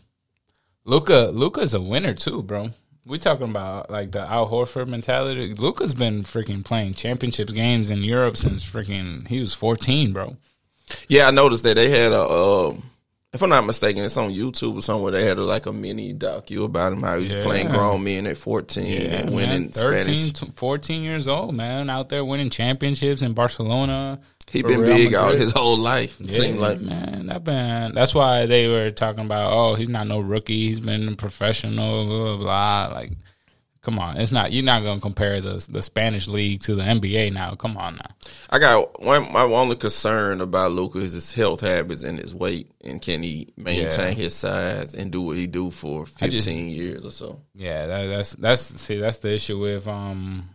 Luka 0.86 1.32
Luka's 1.34 1.74
a 1.74 1.80
winner 1.82 2.14
too, 2.14 2.44
bro. 2.44 2.70
We 3.10 3.18
talking 3.18 3.50
about 3.50 3.90
like 3.90 4.12
the 4.12 4.22
Al 4.22 4.48
Horford 4.48 4.88
mentality. 4.88 5.56
Luka's 5.56 5.96
been 5.96 6.22
freaking 6.22 6.64
playing 6.64 6.94
championships 6.94 7.52
games 7.52 7.90
in 7.90 8.04
Europe 8.04 8.38
since 8.38 8.64
freaking 8.64 9.28
he 9.28 9.40
was 9.40 9.56
fourteen, 9.56 10.14
bro. 10.14 10.38
Yeah, 11.08 11.28
I 11.28 11.32
noticed 11.32 11.64
that 11.64 11.74
they 11.74 11.90
had 11.90 12.12
a. 12.12 12.22
Um, 12.22 12.89
if 13.34 13.42
I'm 13.44 13.50
not 13.50 13.66
mistaken, 13.66 14.04
it's 14.04 14.18
on 14.18 14.32
YouTube 14.32 14.76
or 14.78 14.82
somewhere. 14.82 15.12
They 15.12 15.24
had 15.26 15.38
a, 15.38 15.44
like 15.44 15.66
a 15.68 15.74
mini 15.74 16.14
docu 16.14 16.64
about 16.66 16.94
him 16.94 17.04
how 17.04 17.18
he 17.18 17.24
was 17.24 17.34
Yeah. 17.34 17.44
playing 17.44 17.70
grown 17.70 18.04
men 18.04 18.26
at 18.28 18.38
14 18.38 19.02
and 19.04 19.26
man. 19.28 19.34
winning 19.36 19.70
13, 19.70 20.02
Spanish. 20.02 20.34
t- 20.34 20.52
14 20.56 21.04
years 21.04 21.28
old, 21.28 21.54
man, 21.56 21.90
out 21.90 22.10
there 22.10 22.26
winning 22.26 22.50
championships 22.50 23.22
in 23.22 23.34
Barcelona. 23.34 24.20
He 24.52 24.64
been 24.64 24.82
Real 24.82 24.96
big 24.96 25.14
all 25.14 25.32
his 25.32 25.52
whole 25.52 25.78
life. 25.78 26.18
Yeah, 26.20 26.40
seemed 26.40 26.60
like 26.60 26.82
man, 26.82 27.28
that 27.28 27.44
been 27.44 27.94
that's 27.94 28.16
why 28.16 28.48
they 28.48 28.68
were 28.68 28.90
talking 28.90 29.24
about. 29.26 29.54
Oh, 29.54 29.76
he's 29.76 29.90
not 29.90 30.08
no 30.08 30.20
rookie. 30.20 30.68
He's 30.70 30.80
been 30.80 31.16
professional. 31.16 32.06
Blah 32.08 32.36
blah. 32.36 32.38
blah. 32.38 32.96
Like, 32.96 33.12
come 33.82 33.98
on, 34.00 34.18
it's 34.18 34.32
not. 34.32 34.52
You're 34.52 34.64
not 34.64 34.84
gonna 34.84 35.00
compare 35.02 35.42
the 35.42 35.66
the 35.70 35.82
Spanish 35.82 36.28
league 36.28 36.62
to 36.64 36.76
the 36.76 36.84
NBA 36.84 37.32
now. 37.34 37.56
Come 37.56 37.78
on 37.78 37.96
now. 37.96 38.12
I 38.50 38.60
got 38.60 39.02
one. 39.02 39.32
My 39.32 39.42
only 39.44 39.76
concern 39.76 40.42
about 40.42 40.72
Luka 40.72 41.00
is 41.00 41.14
his 41.14 41.34
health 41.34 41.62
habits 41.62 42.04
and 42.04 42.20
his 42.20 42.34
weight, 42.36 42.72
and 42.84 43.02
can 43.02 43.24
he 43.24 43.48
maintain 43.58 44.10
Yeah. 44.18 44.24
his 44.24 44.36
size 44.36 44.94
and 44.94 45.12
do 45.12 45.22
what 45.22 45.38
he 45.38 45.48
do 45.48 45.72
for 45.72 46.06
15 46.06 46.32
just- 46.32 46.48
years 46.48 47.06
or 47.06 47.12
so? 47.12 47.42
Yeah, 47.56 47.88
that, 47.88 48.06
that's 48.08 48.32
that's 48.34 48.62
see 48.82 48.98
that's 49.00 49.20
the 49.20 49.34
issue 49.34 49.60
with 49.60 49.88
um 49.88 50.50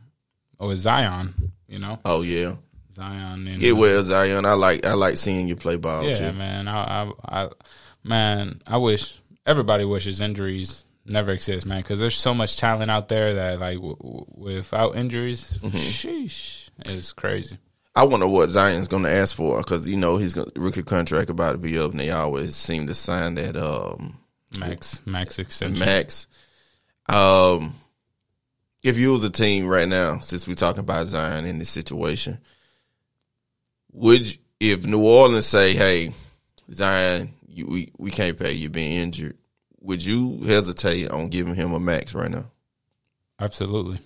with 0.59 0.79
Zion. 0.79 1.53
You 1.69 1.79
know, 1.81 1.99
Oh 2.05 2.23
yeah, 2.23 2.57
Zion 2.95 3.49
and 3.49 3.59
get 3.59 3.77
well, 3.77 4.03
Zion. 4.03 4.45
I 4.47 4.53
like 4.53 4.85
I 4.87 4.93
like 4.95 5.17
seeing 5.17 5.49
you 5.49 5.57
play 5.57 5.77
ball 5.77 6.05
Yeah, 6.05 6.15
too. 6.15 6.33
man. 6.33 6.69
I, 6.69 7.05
I, 7.05 7.13
I, 7.45 7.49
man, 8.05 8.61
I 8.67 8.77
wish 8.77 9.19
everybody 9.47 9.85
wishes 9.85 10.21
injuries 10.21 10.84
never 11.07 11.33
exist, 11.33 11.67
man, 11.67 11.81
because 11.83 12.01
there's 12.01 12.17
so 12.17 12.35
much 12.35 12.57
talent 12.57 12.91
out 12.91 13.09
there 13.09 13.35
that 13.35 13.61
like 13.61 13.77
w- 13.77 13.97
w- 13.97 14.25
without 14.29 14.97
injuries, 14.97 15.59
Mm-hmm. 15.63 15.77
sheesh, 15.77 16.69
it's 16.87 17.13
crazy. 17.13 17.59
I 17.97 18.05
wonder 18.05 18.27
what 18.27 18.51
Zion's 18.51 18.89
going 18.89 19.05
to 19.05 19.11
ask 19.13 19.37
for 19.37 19.59
because 19.59 19.89
you 19.89 19.97
know 19.97 20.17
he's 20.17 20.35
gonna, 20.35 20.51
rookie 20.57 20.83
contract 20.83 21.31
about 21.31 21.53
to 21.53 21.59
be 21.59 21.79
up, 21.79 21.93
and 21.93 22.01
they 22.01 22.11
always 22.11 22.57
seem 22.57 22.87
to 22.89 22.95
sign 22.95 23.37
that 23.37 23.57
um, 23.57 24.19
Max, 24.59 25.01
max 25.07 25.39
extension. 25.39 25.79
max. 25.79 26.27
Um, 27.09 27.75
if 28.83 28.99
you 28.99 29.13
was 29.13 29.25
a 29.25 29.31
team 29.31 29.67
right 29.67 29.89
now, 29.89 30.19
since 30.19 30.49
we're 30.49 30.55
talking 30.55 30.81
about 30.81 31.07
Zion 31.07 31.45
in 31.47 31.59
this 31.59 31.71
situation, 31.71 32.39
would 33.93 34.27
you, 34.33 34.39
if 34.61 34.87
New 34.87 35.03
Orleans 35.05 35.47
say, 35.47 35.73
"Hey, 35.75 36.13
Zion, 36.73 37.35
you, 37.47 37.67
we 37.67 37.93
we 37.99 38.11
can't 38.11 38.39
pay 38.39 38.53
you 38.53 38.69
being 38.71 38.93
injured," 38.93 39.37
would 39.85 40.05
you 40.05 40.41
hesitate 40.45 41.11
on 41.11 41.29
giving 41.29 41.55
him 41.55 41.73
a 41.73 41.79
max 41.79 42.15
right 42.15 42.31
now? 42.31 42.47
Absolutely, 43.39 43.99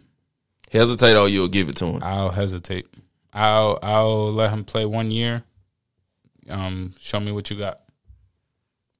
Hesitate 0.71 1.17
or 1.17 1.29
you'll 1.29 1.49
give 1.49 1.69
it 1.69 1.77
to 1.77 1.87
him? 1.87 2.03
I'll 2.03 2.31
hesitate. 2.31 2.87
I'll 3.33 3.79
I'll 3.83 4.33
let 4.33 4.51
him 4.51 4.65
play 4.65 4.85
one 4.85 5.11
year. 5.11 5.45
Um, 6.51 6.95
show 6.99 7.21
me 7.21 7.33
what 7.33 7.51
you 7.51 7.57
got. 7.57 7.81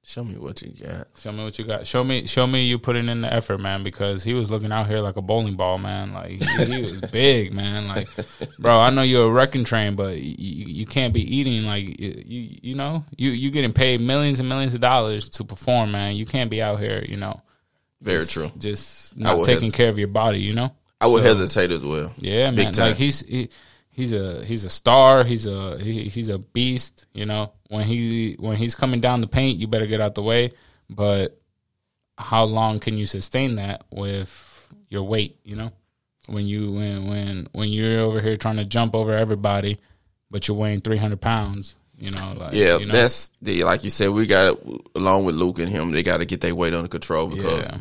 Show 0.09 0.23
me 0.23 0.39
what 0.39 0.59
you 0.63 0.69
got. 0.71 1.07
Show 1.21 1.31
me 1.31 1.43
what 1.43 1.59
you 1.59 1.65
got. 1.65 1.85
Show 1.85 2.03
me, 2.03 2.25
show 2.25 2.47
me 2.47 2.63
you 2.63 2.79
putting 2.79 3.09
in 3.09 3.21
the 3.21 3.31
effort, 3.31 3.59
man. 3.59 3.83
Because 3.83 4.23
he 4.23 4.33
was 4.33 4.49
looking 4.49 4.71
out 4.71 4.87
here 4.87 5.01
like 5.01 5.17
a 5.17 5.21
bowling 5.21 5.53
ball, 5.53 5.77
man. 5.77 6.13
Like 6.13 6.31
he, 6.31 6.65
he 6.65 6.81
was 6.81 6.99
big, 7.11 7.53
man. 7.53 7.87
Like, 7.87 8.07
bro, 8.57 8.79
I 8.79 8.89
know 8.89 9.03
you're 9.03 9.27
a 9.27 9.29
wrecking 9.29 9.65
train, 9.65 9.93
but 9.95 10.17
you, 10.19 10.65
you 10.65 10.87
can't 10.87 11.13
be 11.13 11.21
eating 11.21 11.67
like 11.67 11.99
you, 12.01 12.23
you, 12.59 12.73
know, 12.73 13.05
you 13.17 13.29
you 13.29 13.51
getting 13.51 13.71
paid 13.71 14.01
millions 14.01 14.39
and 14.39 14.49
millions 14.49 14.73
of 14.73 14.81
dollars 14.81 15.29
to 15.29 15.43
perform, 15.43 15.91
man. 15.91 16.15
You 16.15 16.25
can't 16.25 16.49
be 16.49 16.59
out 16.59 16.79
here, 16.79 17.05
you 17.07 17.17
know, 17.17 17.39
Very 18.01 18.21
just- 18.21 18.31
true. 18.31 18.49
Just 18.57 19.15
not 19.15 19.45
taking 19.45 19.65
hesitate. 19.65 19.73
care 19.75 19.89
of 19.89 19.99
your 19.99 20.07
body, 20.07 20.39
you 20.39 20.55
know. 20.55 20.73
I 20.99 21.05
would 21.05 21.21
So- 21.23 21.29
hesitate 21.37 21.71
as 21.71 21.83
well. 21.85 22.11
yeah, 22.17 22.49
Big 22.49 22.65
man. 22.65 22.73
time. 22.73 22.87
Like 22.89 22.97
he's 22.97 23.19
he, 23.19 23.49
he's 23.99 24.13
a 24.13 24.45
he's 24.45 24.63
a 24.63 24.69
star. 24.69 25.23
He's 25.25 25.45
a 25.45 25.77
he, 25.77 26.03
he's 26.03 26.29
a 26.29 26.39
beast. 26.39 27.05
You 27.13 27.25
know 27.25 27.51
when 27.67 27.85
he 27.85 28.35
when 28.39 28.55
he's 28.55 28.75
coming 28.75 29.01
down 29.01 29.21
the 29.21 29.27
paint, 29.27 29.59
you 29.59 29.67
better 29.67 29.87
get 29.87 30.01
out 30.01 30.15
the 30.15 30.23
way. 30.23 30.53
But 30.89 31.39
how 32.17 32.45
long 32.45 32.79
can 32.79 32.97
you 32.97 33.05
sustain 33.05 33.55
that 33.55 33.83
with 33.91 34.73
your 34.87 35.03
weight? 35.03 35.39
You 35.43 35.57
know 35.57 35.71
when 36.27 36.45
you 36.47 36.71
when 36.71 37.07
when 37.07 37.49
when 37.51 37.69
you're 37.69 37.99
over 37.99 38.21
here 38.21 38.37
trying 38.37 38.57
to 38.57 38.65
jump 38.65 38.95
over 38.95 39.13
everybody, 39.13 39.77
but 40.31 40.47
you're 40.47 40.57
weighing 40.57 40.81
three 40.81 40.97
hundred 40.97 41.21
pounds. 41.21 41.75
You 41.97 42.11
know, 42.11 42.33
like 42.37 42.53
Yeah, 42.53 42.77
you 42.77 42.85
know? 42.85 42.93
that's 42.93 43.29
the 43.41 43.65
like 43.65 43.83
you 43.83 43.89
said. 43.89 44.11
We 44.11 44.25
got 44.25 44.57
along 44.95 45.25
with 45.25 45.35
Luka 45.35 45.63
and 45.63 45.71
him. 45.71 45.91
They 45.91 46.01
got 46.01 46.17
to 46.19 46.25
get 46.25 46.39
their 46.39 46.55
weight 46.55 46.73
under 46.73 46.87
control 46.87 47.27
because 47.27 47.67
yeah. 47.67 47.79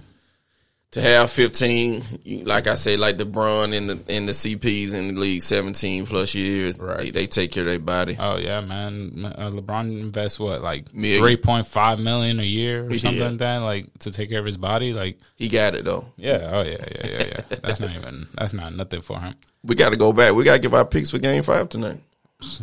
To 0.93 1.03
have 1.03 1.31
15, 1.31 2.43
like 2.45 2.67
I 2.67 2.75
say, 2.75 2.97
like 2.97 3.17
LeBron 3.19 3.77
and 3.77 3.91
the 3.91 4.01
and 4.09 4.27
the 4.27 4.33
CPs 4.33 4.95
in 4.95 5.15
the 5.15 5.21
league, 5.21 5.43
17 5.43 6.07
plus 6.07 6.35
years, 6.35 6.79
Right. 6.79 7.01
they, 7.01 7.11
they 7.11 7.27
take 7.27 7.53
care 7.53 7.61
of 7.63 7.67
their 7.67 7.79
body. 7.79 8.17
Oh 8.19 8.37
yeah, 8.39 8.61
man. 8.63 9.33
Uh, 9.37 9.51
LeBron 9.51 9.85
invests 10.01 10.41
what 10.41 10.63
like 10.63 10.95
Million. 10.95 11.21
three 11.21 11.37
point 11.37 11.67
five 11.67 11.99
million 11.99 12.41
a 12.41 12.45
year 12.45 12.87
or 12.87 12.99
something 12.99 13.21
Yeah. 13.21 13.29
like 13.29 13.39
that, 13.39 13.59
like 13.59 13.99
to 14.01 14.11
take 14.11 14.31
care 14.31 14.39
of 14.41 14.47
his 14.47 14.57
body. 14.57 14.95
Like 14.95 15.19
He 15.37 15.49
got 15.49 15.75
it 15.75 15.85
though. 15.85 16.07
yeah, 16.17 16.51
oh 16.53 16.63
yeah, 16.63 16.79
yeah, 16.95 17.07
yeah, 17.07 17.25
yeah. 17.27 17.41
that's 17.63 17.81
not 17.81 17.91
even 17.95 18.27
that's 18.35 18.55
not 18.55 18.75
nothing 18.75 19.03
for 19.03 19.21
him. 19.21 19.35
We 19.63 19.75
got 19.75 19.91
to 19.91 19.97
go 19.97 20.13
back. 20.15 20.33
We 20.35 20.45
got 20.45 20.55
to 20.55 20.59
give 20.61 20.73
our 20.73 20.87
picks 20.87 21.11
for 21.11 21.19
Game 21.19 21.43
Five 21.43 21.69
tonight. 21.69 22.01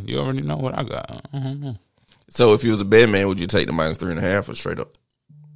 You 0.04 0.20
already 0.20 0.42
know 0.42 0.56
what 0.58 0.76
I 0.76 0.84
got. 0.84 1.28
Uh-huh. 1.32 1.74
So 2.30 2.54
if 2.54 2.64
you 2.64 2.72
was 2.72 2.82
a 2.82 2.86
bad 2.86 3.10
man, 3.10 3.28
would 3.28 3.40
you 3.40 3.46
take 3.46 3.68
the 3.68 3.74
minus 3.74 3.98
three 3.98 4.10
and 4.12 4.18
a 4.20 4.22
half 4.24 4.50
or 4.50 4.56
straight 4.56 4.80
up? 4.80 4.98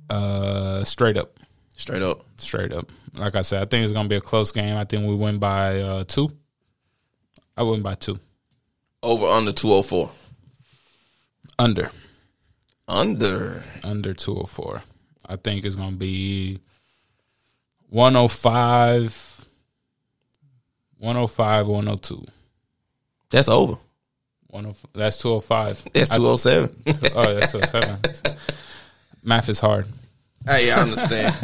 Uh, 0.09 0.83
straight 0.83 1.17
up, 1.17 1.39
Straight 1.79 2.01
up. 2.01 2.25
straight 2.37 2.73
up. 2.73 2.91
Like 3.13 3.35
I 3.35 3.41
said, 3.41 3.61
I 3.63 3.65
think 3.65 3.85
it's 3.85 3.93
gonna 3.93 4.09
be 4.09 4.17
a 4.17 4.21
close 4.21 4.51
game. 4.51 4.75
I 4.75 4.83
think 4.83 5.07
we 5.07 5.15
win 5.15 5.39
by 5.39 5.79
uh, 5.79 6.03
two. 6.03 6.29
I 7.55 7.63
win 7.63 7.81
by 7.81 7.95
two. 7.95 8.19
Over 9.01 9.25
under 9.27 9.53
204. 9.53 10.11
Under. 11.57 11.89
Under. 12.87 13.63
under 13.83 14.13
204. 14.13 14.83
I 15.27 15.35
think 15.37 15.63
it's 15.63 15.75
going 15.75 15.91
to 15.91 15.95
be 15.97 16.59
105, 17.89 19.45
105, 20.97 21.67
102. 21.67 22.25
That's 23.29 23.47
over. 23.49 23.77
105 24.47 24.91
That's 24.93 25.17
205. 25.17 25.83
That's 25.93 26.11
I- 26.11 26.17
207. 26.17 26.83
oh, 27.15 27.33
that's 27.35 27.51
207. 27.51 28.35
Math 29.23 29.49
is 29.49 29.59
hard. 29.59 29.85
Hey, 30.45 30.71
I 30.71 30.81
understand. 30.81 31.35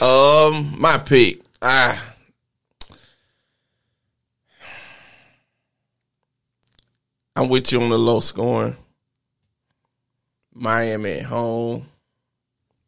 um, 0.00 0.80
my 0.80 0.98
pick. 0.98 1.40
Ah. 1.60 2.14
I'm 7.34 7.48
with 7.50 7.70
you 7.70 7.82
on 7.82 7.90
the 7.90 7.98
low 7.98 8.20
scoring. 8.20 8.76
Miami 10.54 11.12
at 11.12 11.24
home. 11.24 11.86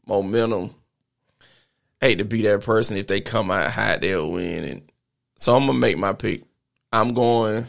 Momentum. 0.06 0.74
Hate 2.00 2.18
to 2.18 2.24
be 2.24 2.42
that 2.42 2.62
person. 2.62 2.96
If 2.96 3.08
they 3.08 3.20
come 3.20 3.50
out 3.50 3.70
hot, 3.70 4.00
they'll 4.00 4.30
win. 4.30 4.64
And 4.64 4.92
so 5.36 5.54
I'm 5.54 5.66
gonna 5.66 5.78
make 5.78 5.98
my 5.98 6.14
pick. 6.14 6.42
I'm 6.92 7.12
going. 7.12 7.66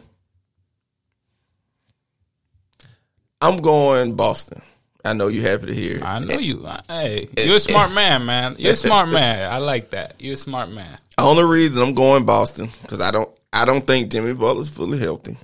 I'm 3.41 3.57
going 3.57 4.15
Boston. 4.15 4.61
I 5.03 5.13
know 5.13 5.27
you 5.27 5.41
happy 5.41 5.67
to 5.67 5.73
hear. 5.73 5.99
I 6.03 6.19
know 6.19 6.39
you. 6.39 6.67
Hey, 6.87 7.29
you're 7.37 7.55
a 7.55 7.59
smart 7.59 7.93
man, 7.93 8.25
man. 8.25 8.55
You're 8.59 8.73
a 8.73 8.75
smart 8.87 9.09
man. 9.09 9.51
I 9.51 9.57
like 9.57 9.91
that. 9.91 10.15
You're 10.19 10.33
a 10.33 10.37
smart 10.37 10.69
man. 10.69 10.97
Only 11.17 11.43
reason 11.43 11.83
I'm 11.83 11.93
going 11.93 12.25
Boston 12.25 12.69
because 12.81 13.01
I 13.01 13.11
don't 13.11 13.29
I 13.51 13.65
don't 13.65 13.85
think 13.85 14.11
Jimmy 14.11 14.33
Butler's 14.33 14.69
fully 14.69 14.99
healthy. 14.99 15.37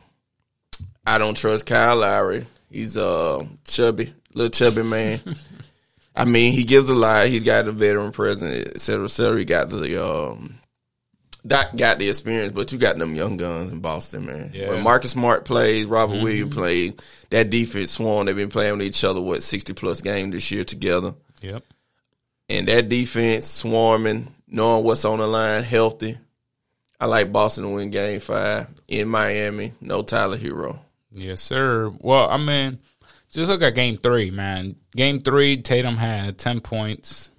I 1.07 1.17
don't 1.17 1.37
trust 1.37 1.65
Kyle 1.65 1.97
Lowry. 1.97 2.45
He's 2.69 2.97
a 2.97 3.47
chubby, 3.63 4.13
little 4.33 4.49
chubby 4.49 4.83
man. 4.83 5.19
I 6.15 6.25
mean, 6.25 6.53
he 6.53 6.63
gives 6.63 6.89
a 6.89 6.95
lot. 6.95 7.27
He's 7.27 7.43
got 7.43 7.67
a 7.67 7.71
veteran 7.71 8.11
president, 8.11 8.69
et 8.75 8.79
cetera, 8.79 9.05
et 9.05 9.09
cetera. 9.09 9.37
He 9.37 9.45
got 9.45 9.69
the 9.69 10.03
um, 10.03 10.55
that 11.45 11.75
got 11.75 11.99
the 11.99 12.09
experience, 12.09 12.51
but 12.51 12.71
you 12.71 12.77
got 12.77 12.97
them 12.97 13.15
young 13.15 13.37
guns 13.37 13.71
in 13.71 13.79
Boston, 13.79 14.25
man. 14.25 14.51
Yeah. 14.53 14.69
When 14.69 14.83
Marcus 14.83 15.11
Smart 15.11 15.45
plays, 15.45 15.85
Robert 15.85 16.15
mm-hmm. 16.15 16.23
Williams 16.23 16.55
plays, 16.55 16.95
that 17.29 17.49
defense 17.49 17.91
sworn 17.91 18.25
they've 18.25 18.35
been 18.35 18.49
playing 18.49 18.77
with 18.77 18.87
each 18.87 19.03
other 19.03 19.21
what 19.21 19.43
sixty 19.43 19.73
plus 19.73 20.01
games 20.01 20.33
this 20.33 20.51
year 20.51 20.63
together 20.63 21.13
Yep. 21.41 21.63
and 22.49 22.67
that 22.67 22.89
defense 22.89 23.47
swarming, 23.47 24.33
knowing 24.47 24.83
what's 24.83 25.05
on 25.05 25.19
the 25.19 25.27
line, 25.27 25.63
healthy. 25.63 26.17
I 26.99 27.05
like 27.05 27.31
Boston 27.31 27.65
to 27.65 27.69
win 27.69 27.89
Game 27.91 28.19
Five 28.19 28.67
in 28.87 29.07
Miami. 29.07 29.73
No 29.81 30.01
Tyler 30.01 30.37
Herro. 30.37 30.79
Yes, 31.11 31.41
sir. 31.41 31.91
Well, 32.01 32.29
I 32.29 32.37
mean, 32.37 32.79
just 33.29 33.49
look 33.49 33.61
at 33.61 33.75
game 33.75 33.97
three, 33.97 34.31
man. 34.31 34.75
Game 34.95 35.21
three, 35.21 35.61
Tatum 35.61 35.97
had 35.97 36.37
10 36.37 36.61
points. 36.61 37.31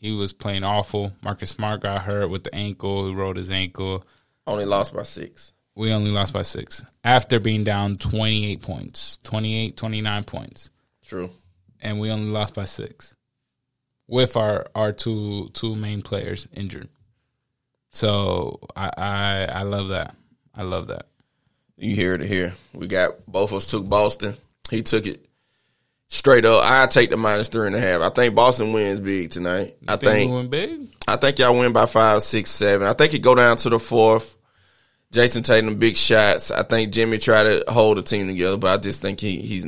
He 0.00 0.12
was 0.12 0.32
playing 0.32 0.64
awful. 0.64 1.12
Marcus 1.22 1.50
Smart 1.50 1.82
got 1.82 2.02
hurt 2.02 2.30
with 2.30 2.44
the 2.44 2.54
ankle. 2.54 3.06
He 3.06 3.14
rolled 3.14 3.36
his 3.36 3.50
ankle. 3.50 4.02
Only 4.46 4.64
lost 4.64 4.94
by 4.94 5.02
six. 5.02 5.52
We 5.74 5.92
only 5.92 6.10
lost 6.10 6.32
by 6.32 6.42
six 6.42 6.82
after 7.04 7.38
being 7.38 7.64
down 7.64 7.96
28 7.98 8.62
points, 8.62 9.18
28, 9.24 9.76
29 9.76 10.24
points. 10.24 10.70
True. 11.04 11.30
And 11.80 12.00
we 12.00 12.10
only 12.10 12.30
lost 12.30 12.54
by 12.54 12.64
six 12.64 13.14
with 14.06 14.36
our, 14.36 14.66
our 14.74 14.92
two 14.92 15.50
two 15.52 15.76
main 15.76 16.02
players 16.02 16.48
injured. 16.54 16.88
So 17.92 18.60
I, 18.74 18.90
I 18.96 19.44
I 19.44 19.62
love 19.62 19.88
that. 19.88 20.16
I 20.54 20.62
love 20.62 20.88
that. 20.88 21.06
You 21.76 21.94
hear 21.94 22.14
it 22.14 22.22
here. 22.22 22.54
We 22.74 22.86
got 22.86 23.26
both 23.26 23.50
of 23.50 23.58
us 23.58 23.66
took 23.66 23.88
Boston. 23.88 24.36
He 24.70 24.82
took 24.82 25.06
it 25.06 25.26
straight 26.10 26.44
up. 26.44 26.62
I 26.62 26.86
take 26.86 27.08
the 27.08 27.16
minus 27.16 27.48
three 27.48 27.66
and 27.66 27.74
a 27.74 27.80
half. 27.80 28.02
I 28.02 28.10
think 28.10 28.34
Boston 28.34 28.72
wins 28.74 29.00
big 29.00 29.30
tonight. 29.30 29.76
I 29.88 29.96
Think 29.96 30.02
think 30.12 30.32
win 30.32 30.48
big? 30.48 30.80
I 31.08 31.16
think 31.16 31.38
y'all 31.38 31.58
win 31.58 31.72
by 31.72 31.86
five, 31.86 32.22
six, 32.22 32.50
seven. 32.50 32.86
I 32.86 32.92
think 32.92 33.14
it 33.14 33.20
go 33.20 33.34
down 33.34 33.56
to 33.58 33.70
the 33.70 33.78
fourth. 33.78 34.36
Jayson 35.12 35.42
Tatum 35.42 35.76
big 35.76 35.96
shots. 35.96 36.50
I 36.50 36.62
think 36.62 36.92
Jimmy 36.92 37.18
tried 37.18 37.44
to 37.44 37.64
hold 37.72 37.96
the 37.98 38.02
team 38.02 38.28
together, 38.28 38.56
but 38.58 38.74
I 38.78 38.80
just 38.80 39.00
think 39.00 39.18
he 39.18 39.38
he's 39.40 39.66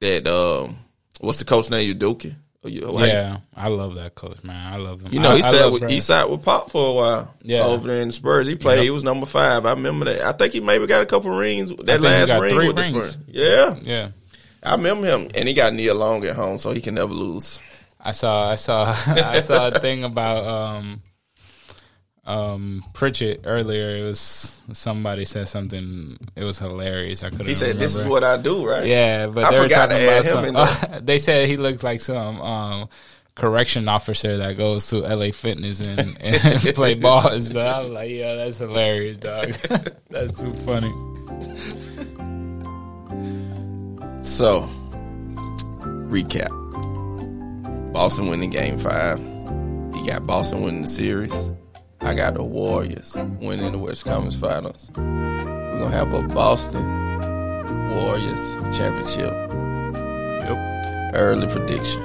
that 0.00 0.26
um 0.26 0.76
what's 1.20 1.38
the 1.38 1.44
coach 1.44 1.70
name? 1.70 1.94
Udoka? 1.94 2.34
You- 2.64 2.98
Yeah, 2.98 3.38
I 3.56 3.68
love 3.68 3.94
that 3.94 4.14
coach, 4.14 4.42
man. 4.44 4.72
I 4.72 4.76
love 4.76 5.00
him. 5.00 5.12
You 5.14 5.20
know, 5.20 5.34
he 5.34 5.42
I 5.42 5.50
sat 5.50 5.72
with 5.72 5.88
he 5.88 6.00
sat 6.00 6.28
with 6.28 6.42
Pop 6.42 6.70
for 6.70 6.90
a 6.90 6.92
while. 6.92 7.34
Yeah. 7.42 7.64
over 7.64 7.86
there 7.88 8.02
in 8.02 8.08
the 8.08 8.12
Spurs. 8.12 8.46
He 8.48 8.54
played. 8.54 8.76
Yep. 8.78 8.84
He 8.84 8.90
was 8.90 9.02
number 9.04 9.24
five. 9.24 9.64
I 9.64 9.70
remember 9.70 10.04
that. 10.06 10.20
I 10.22 10.32
think 10.32 10.52
he 10.52 10.60
maybe 10.60 10.86
got 10.86 11.00
a 11.00 11.06
couple 11.06 11.30
rings. 11.30 11.70
That 11.84 12.00
last 12.02 12.32
ring 12.38 12.54
with 12.66 12.76
the. 12.76 12.82
Spurs. 12.82 13.18
Yeah, 13.28 13.76
Yeah, 13.82 14.08
I 14.62 14.74
remember 14.74 15.06
him, 15.06 15.28
and 15.34 15.48
he 15.48 15.54
got 15.54 15.72
Nia 15.72 15.94
Long 15.94 16.24
at 16.24 16.36
home, 16.36 16.58
so 16.58 16.72
he 16.72 16.80
can 16.80 16.94
never 16.94 17.12
lose. 17.12 17.62
I 17.98 18.12
saw, 18.12 18.50
I 18.50 18.54
saw, 18.56 18.94
I 19.06 19.40
saw 19.40 19.68
a 19.68 19.78
thing 19.78 20.04
about 20.04 20.46
um, 20.46 21.02
um, 22.24 22.84
Pritchard 22.92 23.40
earlier. 23.44 23.96
It 23.96 24.04
was 24.04 24.62
somebody 24.72 25.24
said 25.24 25.48
something. 25.48 26.16
It 26.36 26.44
was 26.44 26.58
hilarious. 26.58 27.22
I 27.22 27.30
couldn't. 27.30 27.46
He 27.46 27.54
said, 27.54 27.78
"This 27.78 27.96
is 27.96 28.04
what 28.04 28.24
I 28.24 28.36
do." 28.36 28.66
Right? 28.68 28.86
Yeah, 28.86 29.26
but 29.26 29.44
I 29.44 29.50
they 29.52 29.62
forgot 29.62 29.90
to 29.90 29.96
talking 29.96 30.08
add 30.08 30.26
about 30.26 30.44
him 30.44 30.90
some. 30.92 31.04
they 31.04 31.18
said 31.18 31.48
he 31.48 31.56
looked 31.56 31.82
like 31.82 32.00
some 32.00 32.40
um, 32.40 32.88
correction 33.34 33.88
officer 33.88 34.36
that 34.38 34.56
goes 34.56 34.88
to 34.88 34.98
LA 34.98 35.30
Fitness 35.32 35.80
and, 35.80 36.16
and 36.20 36.60
play 36.74 36.94
ball 36.94 37.28
and 37.28 37.42
stuff. 37.42 37.76
I 37.76 37.80
was 37.80 37.90
like, 37.90 38.10
yeah, 38.10 38.34
that's 38.34 38.58
hilarious, 38.58 39.18
dog. 39.18 39.52
that's 40.10 40.32
too 40.32 40.52
funny. 40.52 40.92
So, 44.22 44.68
recap. 46.10 46.50
Boston 47.94 48.28
winning 48.28 48.50
game 48.50 48.78
five. 48.78 49.18
You 49.18 50.04
got 50.06 50.26
Boston 50.26 50.60
winning 50.60 50.82
the 50.82 50.88
series. 50.88 51.50
I 52.02 52.14
got 52.14 52.34
the 52.34 52.44
Warriors 52.44 53.16
winning 53.40 53.72
the 53.72 53.78
West 53.78 54.04
Conference 54.04 54.36
Finals. 54.36 54.90
We're 54.94 55.78
going 55.78 55.90
to 55.90 55.96
have 55.96 56.12
a 56.12 56.22
Boston 56.22 56.84
Warriors 57.90 58.56
championship. 58.76 59.32
Yep. 60.44 61.14
Early 61.14 61.46
prediction. 61.46 62.02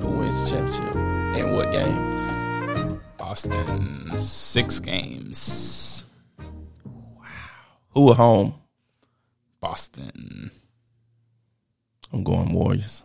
Who 0.00 0.08
wins 0.08 0.42
the 0.42 0.50
championship? 0.50 0.96
And 0.96 1.54
what 1.54 1.70
game? 1.70 3.00
Boston 3.16 4.18
six 4.18 4.80
games. 4.80 6.04
Wow. 6.84 7.24
Who 7.90 8.10
at 8.10 8.16
home? 8.16 8.54
Boston. 9.60 10.50
I'm 12.16 12.24
going 12.24 12.54
Warriors. 12.54 13.02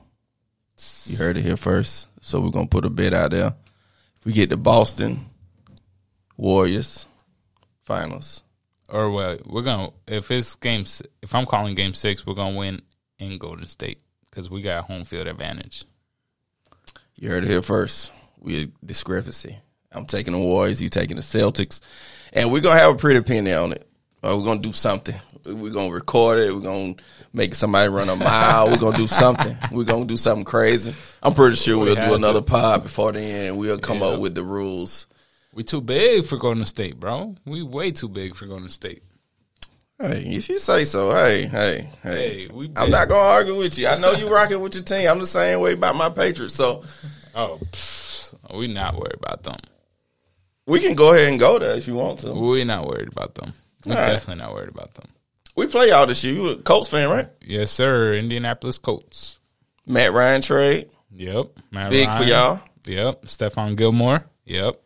You 1.05 1.17
heard 1.17 1.35
it 1.35 1.43
here 1.43 1.57
first. 1.57 2.07
So 2.21 2.39
we're 2.39 2.49
going 2.49 2.67
to 2.67 2.69
put 2.69 2.85
a 2.85 2.89
bet 2.89 3.13
out 3.13 3.31
there. 3.31 3.53
If 4.17 4.25
we 4.25 4.31
get 4.31 4.49
the 4.49 4.55
Boston 4.57 5.25
Warriors 6.37 7.07
finals. 7.83 8.43
Or 8.87 9.11
what? 9.11 9.45
We're 9.47 9.63
gonna 9.63 9.89
if 10.07 10.31
it's 10.31 10.55
game 10.55 10.85
if 11.21 11.33
I'm 11.33 11.45
calling 11.45 11.75
game 11.75 11.93
six, 11.93 12.25
we're 12.25 12.33
gonna 12.33 12.57
win 12.57 12.81
in 13.19 13.37
Golden 13.37 13.67
State 13.67 14.01
because 14.29 14.49
we 14.49 14.61
got 14.61 14.83
home 14.83 15.05
field 15.05 15.27
advantage. 15.27 15.85
You 17.15 17.29
heard 17.29 17.45
it 17.45 17.49
here 17.49 17.61
first. 17.61 18.11
We 18.37 18.63
a 18.63 18.85
discrepancy. 18.85 19.57
I'm 19.93 20.05
taking 20.05 20.33
the 20.33 20.39
Warriors. 20.39 20.81
You 20.81 20.89
taking 20.89 21.15
the 21.15 21.21
Celtics, 21.21 21.79
and 22.33 22.51
we're 22.51 22.61
gonna 22.61 22.79
have 22.79 22.95
a 22.95 22.97
pretty 22.97 23.21
penny 23.21 23.53
on 23.53 23.71
it. 23.71 23.87
Uh, 24.21 24.31
or 24.31 24.39
we're 24.39 24.45
gonna 24.45 24.59
do 24.59 24.73
something. 24.73 25.15
We're 25.45 25.71
gonna 25.71 25.93
record 25.93 26.39
it. 26.39 26.53
We're 26.53 26.61
gonna 26.61 26.95
make 27.33 27.55
somebody 27.55 27.89
run 27.89 28.09
a 28.09 28.15
mile. 28.15 28.69
we're 28.69 28.77
gonna 28.77 28.97
do 28.97 29.07
something. 29.07 29.57
We're 29.71 29.83
gonna 29.85 30.05
do 30.05 30.17
something 30.17 30.45
crazy. 30.45 30.93
I'm 31.23 31.33
pretty 31.33 31.55
sure 31.55 31.77
we'll 31.77 31.95
do 31.95 32.13
another 32.13 32.41
to. 32.41 32.45
pod 32.45 32.83
before 32.83 33.11
the 33.11 33.21
end. 33.21 33.57
We'll 33.57 33.77
come 33.79 33.99
Yeah. 33.99 34.07
up 34.07 34.19
with 34.19 34.35
the 34.35 34.43
rules. 34.43 35.07
We 35.53 35.63
too 35.63 35.81
big 35.81 36.25
for 36.25 36.37
Golden 36.37 36.63
State, 36.65 36.99
bro. 36.99 37.35
We 37.45 37.61
way 37.63 37.91
too 37.91 38.07
big 38.09 38.35
for 38.35 38.45
Golden 38.45 38.69
State. 38.69 39.03
Hey, 39.99 40.23
if 40.35 40.49
you 40.49 40.57
say 40.59 40.85
so, 40.85 41.11
hey, 41.13 41.45
hey, 41.45 41.89
hey. 42.01 42.09
Hey, 42.45 42.47
we 42.51 42.71
I'm 42.75 42.89
not 42.89 43.07
gonna 43.09 43.19
argue 43.29 43.55
with 43.57 43.77
you. 43.77 43.87
I 43.87 43.99
know 43.99 44.11
you 44.13 44.33
rocking 44.33 44.59
with 44.61 44.73
your 44.75 44.83
team. 44.83 45.07
I'm 45.07 45.19
the 45.19 45.27
same 45.27 45.59
way 45.59 45.73
about 45.73 45.95
my 45.95 46.09
Patriots. 46.09 46.55
So 46.55 46.83
Oh, 47.35 47.59
we 48.55 48.67
not 48.67 48.95
worried 48.95 49.15
about 49.17 49.43
them. 49.43 49.57
We 50.67 50.79
can 50.79 50.95
go 50.95 51.13
ahead 51.13 51.29
and 51.29 51.39
go 51.39 51.59
there 51.59 51.75
if 51.75 51.87
you 51.87 51.95
want 51.95 52.19
to. 52.19 52.33
We're 52.33 52.65
not 52.65 52.87
worried 52.87 53.07
about 53.09 53.35
them. 53.35 53.53
We're 53.85 53.93
All 53.95 53.99
right. 54.01 54.11
definitely 54.13 54.43
not 54.43 54.53
worried 54.53 54.69
about 54.69 54.93
them. 54.93 55.05
We 55.55 55.67
play 55.67 55.89
y'all 55.89 56.05
this 56.05 56.23
year. 56.23 56.33
You 56.33 56.49
a 56.49 56.55
Colts 56.61 56.89
fan, 56.89 57.09
right? 57.09 57.27
Yes, 57.41 57.71
sir. 57.71 58.13
Indianapolis 58.13 58.77
Colts. 58.77 59.39
Matt 59.85 60.13
Ryan 60.13 60.41
trade. 60.41 60.89
Yep. 61.11 61.47
Matt 61.71 61.91
Big 61.91 62.11
for 62.11 62.23
y'all. 62.23 62.61
Yep. 62.85 63.23
Stephon 63.23 63.75
Gilmore. 63.75 64.25
Yep. 64.45 64.81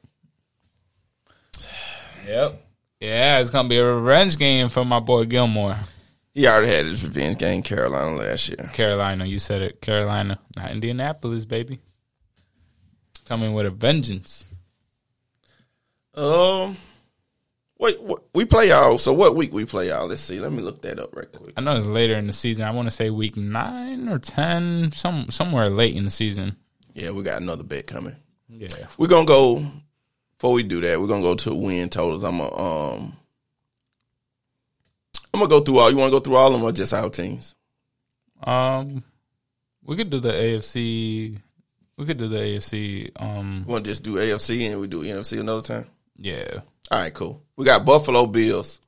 Yep. 2.28 2.62
Yeah, 3.00 3.40
it's 3.40 3.50
gonna 3.50 3.70
be 3.70 3.78
a 3.78 3.86
revenge 3.86 4.38
game 4.38 4.70
for 4.70 4.84
my 4.84 5.00
boy 5.00 5.26
Gilmore. 5.26 5.78
He 6.34 6.48
already 6.48 6.68
had 6.68 6.86
his 6.86 7.06
revenge 7.06 7.38
game 7.38 7.58
in 7.58 7.62
Carolina 7.62 8.16
last 8.16 8.50
year. 8.50 8.70
Carolina, 8.74 9.26
you 9.26 9.40
said 9.40 9.62
it. 9.62 9.82
Carolina, 9.82 10.40
not 10.56 10.72
Indianapolis, 10.72 11.46
baby. 11.46 11.80
Coming 13.26 13.54
with 13.54 13.66
a 13.66 13.70
vengeance. 13.70 14.46
Um, 16.14 16.78
wait, 17.80 18.02
what, 18.02 18.24
we 18.34 18.46
play 18.46 18.70
y'all. 18.70 18.98
So 18.98 19.14
what 19.14 19.36
week 19.36 19.54
we 19.54 19.66
play 19.66 19.90
y'all? 19.90 20.08
Let's 20.08 20.22
see. 20.22 20.40
Let 20.40 20.52
me 20.52 20.62
look 20.62 20.82
that 20.84 21.00
up 21.00 21.16
right 21.16 21.32
quick. 21.32 21.54
I 21.58 21.62
know 21.62 21.76
it's 21.76 21.86
later 21.86 22.16
in 22.16 22.28
the 22.28 22.34
season. 22.34 22.66
I 22.66 22.72
want 22.72 22.88
to 22.88 22.92
say 22.92 23.10
week 23.10 23.38
nine 23.38 24.08
or 24.10 24.20
ten, 24.20 24.92
some 24.92 25.30
somewhere 25.30 25.70
late 25.70 25.96
in 25.96 26.04
the 26.04 26.10
season. 26.10 26.58
Yeah, 26.94 27.12
we 27.12 27.24
got 27.24 27.42
another 27.42 27.64
bet 27.64 27.88
coming. 27.88 28.16
Yeah. 28.48 28.88
We're 28.98 29.08
gonna 29.08 29.26
go. 29.26 29.66
Before 30.38 30.54
we 30.54 30.64
do 30.64 30.82
that, 30.82 31.00
we're 31.00 31.08
gonna 31.08 31.22
go 31.22 31.36
to 31.36 31.56
win 31.56 31.90
totals. 31.90 32.24
I'm 32.24 32.38
gonna 32.38 32.56
um, 32.56 33.16
I'm 35.34 35.40
gonna 35.40 35.50
go 35.50 35.62
through 35.62 35.80
all. 35.80 35.92
You 35.92 35.98
want 35.98 36.12
to 36.12 36.20
go 36.20 36.24
through 36.24 36.36
all 36.36 36.48
of 36.48 36.54
them 36.54 36.64
or 36.64 36.72
just 36.72 36.94
our 36.94 37.10
teams? 37.10 37.56
Um, 38.44 39.04
we 39.84 39.96
could 39.96 40.10
do 40.10 40.20
the 40.20 40.32
AFC. 40.32 41.40
We 41.98 42.06
could 42.06 42.18
do 42.18 42.28
the 42.28 42.38
AFC. 42.38 43.12
Um, 43.16 43.66
want 43.66 43.86
to 43.86 43.92
just 43.92 44.04
do 44.04 44.16
AFC 44.16 44.70
and 44.70 44.82
we 44.82 44.88
do 44.88 45.04
NFC 45.04 45.40
another 45.40 45.62
time? 45.62 45.88
yeah. 46.18 46.60
All 46.92 47.00
right, 47.00 47.14
cool. 47.14 47.42
We 47.56 47.66
got 47.66 47.86
Buffalo 47.86 48.26
Bills, 48.28 48.80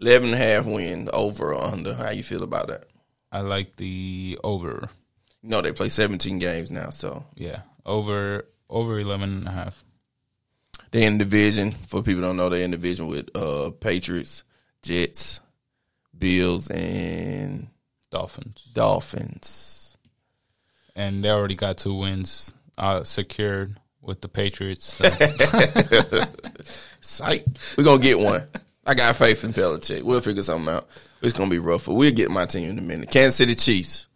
11 0.00 0.32
and 0.32 0.34
a 0.34 0.38
half 0.38 0.66
win 0.66 1.08
over 1.12 1.52
or 1.54 1.62
under. 1.64 1.94
How 1.94 2.10
you 2.10 2.22
feel 2.22 2.42
about 2.42 2.68
that? 2.68 2.84
I 3.30 3.40
like 3.40 3.76
the 3.76 4.38
over. 4.44 4.88
You 5.42 5.48
know 5.48 5.60
they 5.62 5.72
play 5.72 5.88
17 5.88 6.38
games 6.38 6.70
now, 6.70 6.90
so 6.90 7.24
Yeah, 7.34 7.62
over 7.84 8.46
over 8.70 8.98
eleven 9.00 9.30
and 9.38 9.48
a 9.48 9.50
half. 9.50 9.82
They're 10.92 11.06
in 11.08 11.18
division. 11.18 11.72
For 11.72 12.02
people 12.02 12.16
who 12.22 12.28
don't 12.28 12.36
know, 12.36 12.48
they're 12.48 12.62
in 12.64 12.70
division 12.70 13.06
with 13.08 13.34
uh 13.34 13.70
Patriots, 13.70 14.44
Jets, 14.82 15.40
Bills, 16.16 16.70
and 16.70 17.68
Dolphins, 18.10 18.68
Dolphins. 18.72 19.96
and 20.94 21.24
they 21.24 21.30
already 21.30 21.54
got 21.56 21.78
two 21.78 21.94
wins 21.94 22.54
uh, 22.78 23.02
secured 23.02 23.78
with 24.00 24.20
the 24.20 24.28
Patriots. 24.28 24.94
So. 24.94 25.08
Sight. 27.02 27.46
We're 27.76 27.84
gonna 27.84 28.00
get 28.00 28.18
one. 28.18 28.46
I 28.86 28.94
got 28.94 29.16
faith 29.16 29.44
in 29.44 29.52
Belichick. 29.52 30.02
We'll 30.02 30.20
figure 30.20 30.42
something 30.42 30.72
out. 30.72 30.88
It's 31.20 31.32
gonna 31.32 31.50
be 31.50 31.58
rough, 31.58 31.86
but 31.86 31.94
we'll 31.94 32.12
get 32.12 32.30
my 32.30 32.46
team 32.46 32.70
in 32.70 32.78
a 32.78 32.82
minute. 32.82 33.10
Kansas 33.10 33.36
City 33.36 33.54
Chiefs, 33.54 34.08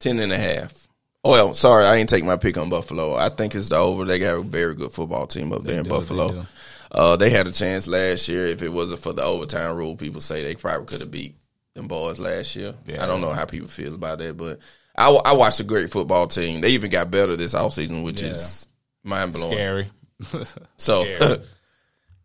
10 0.00 0.18
and 0.18 0.32
a 0.32 0.36
half. 0.36 0.88
Oh, 1.24 1.30
well, 1.32 1.54
sorry, 1.54 1.84
I 1.84 1.96
ain't 1.96 2.08
take 2.08 2.24
my 2.24 2.36
pick 2.36 2.56
on 2.56 2.70
Buffalo. 2.70 3.14
I 3.14 3.28
think 3.28 3.54
it's 3.54 3.70
the 3.70 3.76
over. 3.76 4.04
They 4.04 4.18
got 4.18 4.36
a 4.36 4.42
very 4.42 4.74
good 4.74 4.92
football 4.92 5.26
team 5.26 5.52
up 5.52 5.62
there 5.62 5.78
in 5.78 5.84
do, 5.84 5.90
Buffalo. 5.90 6.32
do. 6.32 6.46
Uh, 6.90 7.16
they 7.16 7.30
had 7.30 7.46
a 7.46 7.52
chance 7.52 7.86
last 7.86 8.28
year. 8.28 8.46
If 8.46 8.62
it 8.62 8.70
wasn't 8.70 9.02
for 9.02 9.12
the 9.12 9.24
overtime 9.24 9.76
rule, 9.76 9.96
people 9.96 10.20
say 10.20 10.42
they 10.42 10.54
probably 10.54 10.86
could 10.86 11.00
have 11.00 11.10
beat 11.10 11.34
them 11.74 11.88
boys 11.88 12.18
last 12.18 12.56
year. 12.56 12.74
Yeah. 12.86 13.02
I 13.02 13.06
don't 13.06 13.20
know 13.20 13.32
how 13.32 13.44
people 13.44 13.68
feel 13.68 13.94
about 13.94 14.18
that, 14.18 14.36
but 14.36 14.60
I, 14.96 15.10
I 15.10 15.32
watched 15.32 15.60
a 15.60 15.64
great 15.64 15.90
football 15.90 16.28
team. 16.28 16.60
They 16.60 16.70
even 16.70 16.90
got 16.90 17.10
better 17.10 17.36
this 17.36 17.54
offseason, 17.54 18.04
which 18.04 18.22
is 18.22 18.68
mind 19.02 19.32
blowing. 19.32 19.52
Scary. 19.54 19.90
So, 20.76 21.04
Scary. 21.04 21.42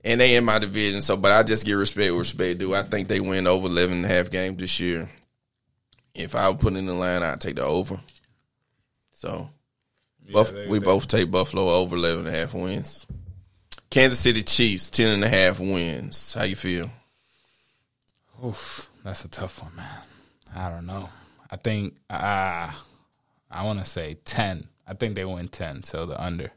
and 0.03 0.19
they 0.19 0.35
in 0.35 0.45
my 0.45 0.59
division. 0.59 1.01
So, 1.01 1.15
but 1.17 1.31
I 1.31 1.43
just 1.43 1.65
give 1.65 1.77
respect 1.79 2.11
where 2.11 2.19
respect 2.19 2.59
due. 2.59 2.73
I 2.75 2.83
think 2.83 3.07
they 3.07 3.19
win 3.19 3.47
over 3.47 3.67
11 3.67 3.97
and 3.97 4.05
a 4.05 4.09
half 4.09 4.29
games 4.29 4.57
this 4.57 4.79
year. 4.79 5.09
If 6.15 6.35
I 6.35 6.47
would 6.49 6.59
put 6.59 6.73
in 6.75 6.85
the 6.85 6.93
line, 6.93 7.23
I'd 7.23 7.41
take 7.41 7.55
the 7.55 7.63
over. 7.63 7.99
So, 9.13 9.49
Buff- 10.31 10.51
they- 10.51 10.67
we 10.67 10.79
they- 10.79 10.85
both 10.85 11.07
take 11.07 11.31
Buffalo 11.31 11.69
over 11.69 11.95
11 11.95 12.27
and 12.27 12.35
a 12.35 12.39
half 12.39 12.53
wins. 12.53 13.05
Kansas 13.89 14.19
City 14.19 14.41
Chiefs, 14.43 14.89
10 14.89 15.09
and 15.09 15.23
a 15.23 15.29
half 15.29 15.59
wins. 15.59 16.33
How 16.33 16.43
you 16.43 16.55
feel? 16.55 16.89
Oof, 18.43 18.89
that's 19.03 19.23
a 19.25 19.27
tough 19.29 19.61
one, 19.61 19.75
man. 19.75 19.99
I 20.55 20.69
don't 20.69 20.85
know. 20.85 21.09
I 21.49 21.55
think 21.55 21.95
uh, 22.09 22.71
I 23.51 23.63
want 23.63 23.79
to 23.79 23.85
say 23.85 24.17
ten. 24.25 24.67
I 24.87 24.93
think 24.95 25.15
they 25.15 25.23
win 25.25 25.45
ten, 25.45 25.83
so 25.83 26.05
the 26.05 26.21
under. 26.21 26.51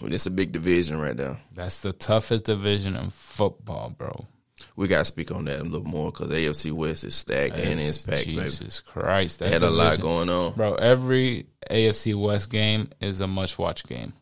Well, 0.00 0.12
it's 0.12 0.26
a 0.26 0.30
big 0.30 0.52
division 0.52 0.98
right 0.98 1.16
now. 1.16 1.38
That's 1.54 1.78
the 1.80 1.92
toughest 1.92 2.44
division 2.44 2.96
in 2.96 3.10
football, 3.10 3.90
bro. 3.96 4.26
We 4.74 4.88
got 4.88 4.98
to 4.98 5.04
speak 5.04 5.30
on 5.30 5.44
that 5.46 5.60
a 5.60 5.62
little 5.62 5.84
more 5.86 6.10
because 6.12 6.30
AFC 6.30 6.72
West 6.72 7.04
is 7.04 7.14
stacked 7.14 7.56
and 7.58 7.80
it's 7.80 8.04
packed, 8.04 8.26
baby. 8.26 8.40
Jesus 8.42 8.80
Christ, 8.80 9.38
that 9.38 9.52
had 9.52 9.62
a 9.62 9.70
lot 9.70 10.00
going 10.00 10.28
on. 10.30 10.52
bro. 10.54 10.74
Every 10.74 11.46
AFC 11.70 12.18
West 12.20 12.50
game 12.50 12.88
is 13.00 13.20
a 13.20 13.26
must-watch 13.26 13.84
game. 13.86 14.12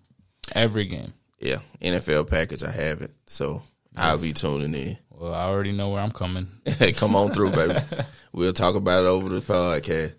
Every 0.52 0.86
game. 0.86 1.12
Yeah, 1.40 1.58
NFL 1.80 2.28
package, 2.28 2.62
I 2.64 2.70
have 2.70 3.02
it. 3.02 3.12
So, 3.26 3.62
I'll 3.96 4.20
be 4.20 4.32
tuning 4.32 4.74
in. 4.74 4.98
Well, 5.10 5.34
I 5.34 5.44
already 5.44 5.72
know 5.72 5.90
where 5.90 6.02
I'm 6.02 6.10
coming. 6.12 6.48
Hey, 6.64 6.92
come 6.92 7.14
on 7.14 7.32
through, 7.32 7.50
baby. 7.50 7.78
we'll 8.32 8.52
talk 8.52 8.74
about 8.74 9.04
it 9.04 9.06
over 9.06 9.28
the 9.28 9.40
podcast. 9.40 10.14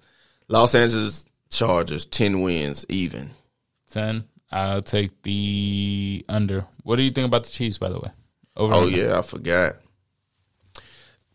Los 0.48 0.74
Angeles 0.76 1.26
Chargers, 1.50 2.06
10 2.06 2.42
wins, 2.42 2.86
even. 2.88 3.32
Ten. 3.92 4.26
I'll 4.56 4.82
take 4.82 5.22
the 5.24 6.26
under. 6.30 6.66
What 6.84 6.96
do 6.96 7.04
you 7.04 7.12
think 7.12 7.28
about 7.28 7.44
the 7.44 7.52
Chiefs, 7.52 7.78
by 7.78 7.90
the 7.90 8.00
way? 8.00 8.10
Over 8.56 8.74
Oh, 8.74 8.84
under? 8.86 8.98
yeah, 8.98 9.20
I 9.20 9.22
forgot. 9.22 9.74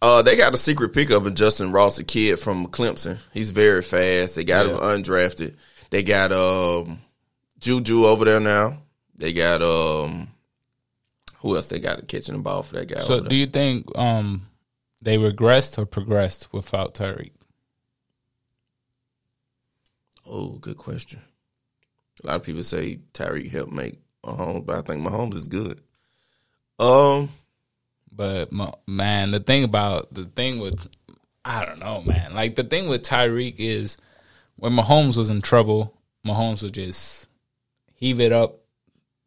Uh, 0.03 0.23
they 0.23 0.37
got 0.37 0.55
a 0.55 0.57
secret 0.57 0.95
pickup 0.95 1.27
in 1.27 1.35
Justyn 1.35 1.75
Ross, 1.75 1.99
a 1.99 2.05
kid 2.05 2.39
from 2.41 2.69
Clemson. 2.69 3.19
He's 3.35 3.51
very 3.51 3.83
fast. 3.83 4.35
They 4.37 4.45
got 4.45 4.65
him 4.67 4.77
undrafted. 4.77 5.57
They 5.91 6.03
got 6.03 6.33
um, 6.33 7.01
Juju 7.59 8.07
over 8.07 8.25
there 8.25 8.41
now. 8.41 8.79
They 9.17 9.35
got 9.35 9.61
um, 9.61 10.29
who 11.41 11.55
else? 11.57 11.69
They 11.69 11.79
got 11.81 12.09
catching 12.09 12.37
the 12.37 12.41
ball 12.41 12.63
for 12.63 12.77
that 12.77 12.87
guy. 12.89 13.01
So, 13.03 13.15
over 13.15 13.21
there. 13.25 13.29
do 13.29 13.37
you 13.37 13.47
think 13.47 13.87
um 13.99 14.47
they 15.03 15.19
regressed 15.19 15.77
or 15.77 15.85
progressed 15.85 16.51
without 16.55 16.95
Tyreek? 16.95 17.33
Oh, 20.27 20.53
good 20.61 20.77
question. 20.79 21.21
A 22.23 22.27
lot 22.27 22.37
of 22.37 22.43
people 22.43 22.63
say 22.63 23.01
Tyreek 23.15 23.51
helped 23.51 23.73
make 23.73 23.99
Mahomes, 24.25 24.67
but 24.67 24.77
I 24.77 24.83
think 24.83 25.03
Mahomes 25.07 25.35
is 25.35 25.49
good. 25.49 25.81
Um, 26.79 27.31
But 28.13 28.53
ma- 28.53 28.73
man, 28.87 29.31
the 29.31 29.41
thing 29.41 29.65
about 29.65 30.13
the 30.13 30.25
thing 30.25 30.59
with 30.59 30.89
I 31.45 31.65
don't 31.65 31.81
know, 31.81 32.03
man. 32.03 32.35
Like 32.35 32.55
the 32.57 32.65
thing 32.65 32.89
with 32.89 33.03
Tyreek 33.03 33.55
is 33.59 33.97
when 34.57 34.77
Mahomes 34.77 35.17
was 35.17 35.31
in 35.31 35.41
trouble, 35.41 35.95
Mahomes 36.27 36.63
would 36.63 36.75
just 36.75 37.27
heave 37.95 38.21
it 38.21 38.33
up 38.33 38.59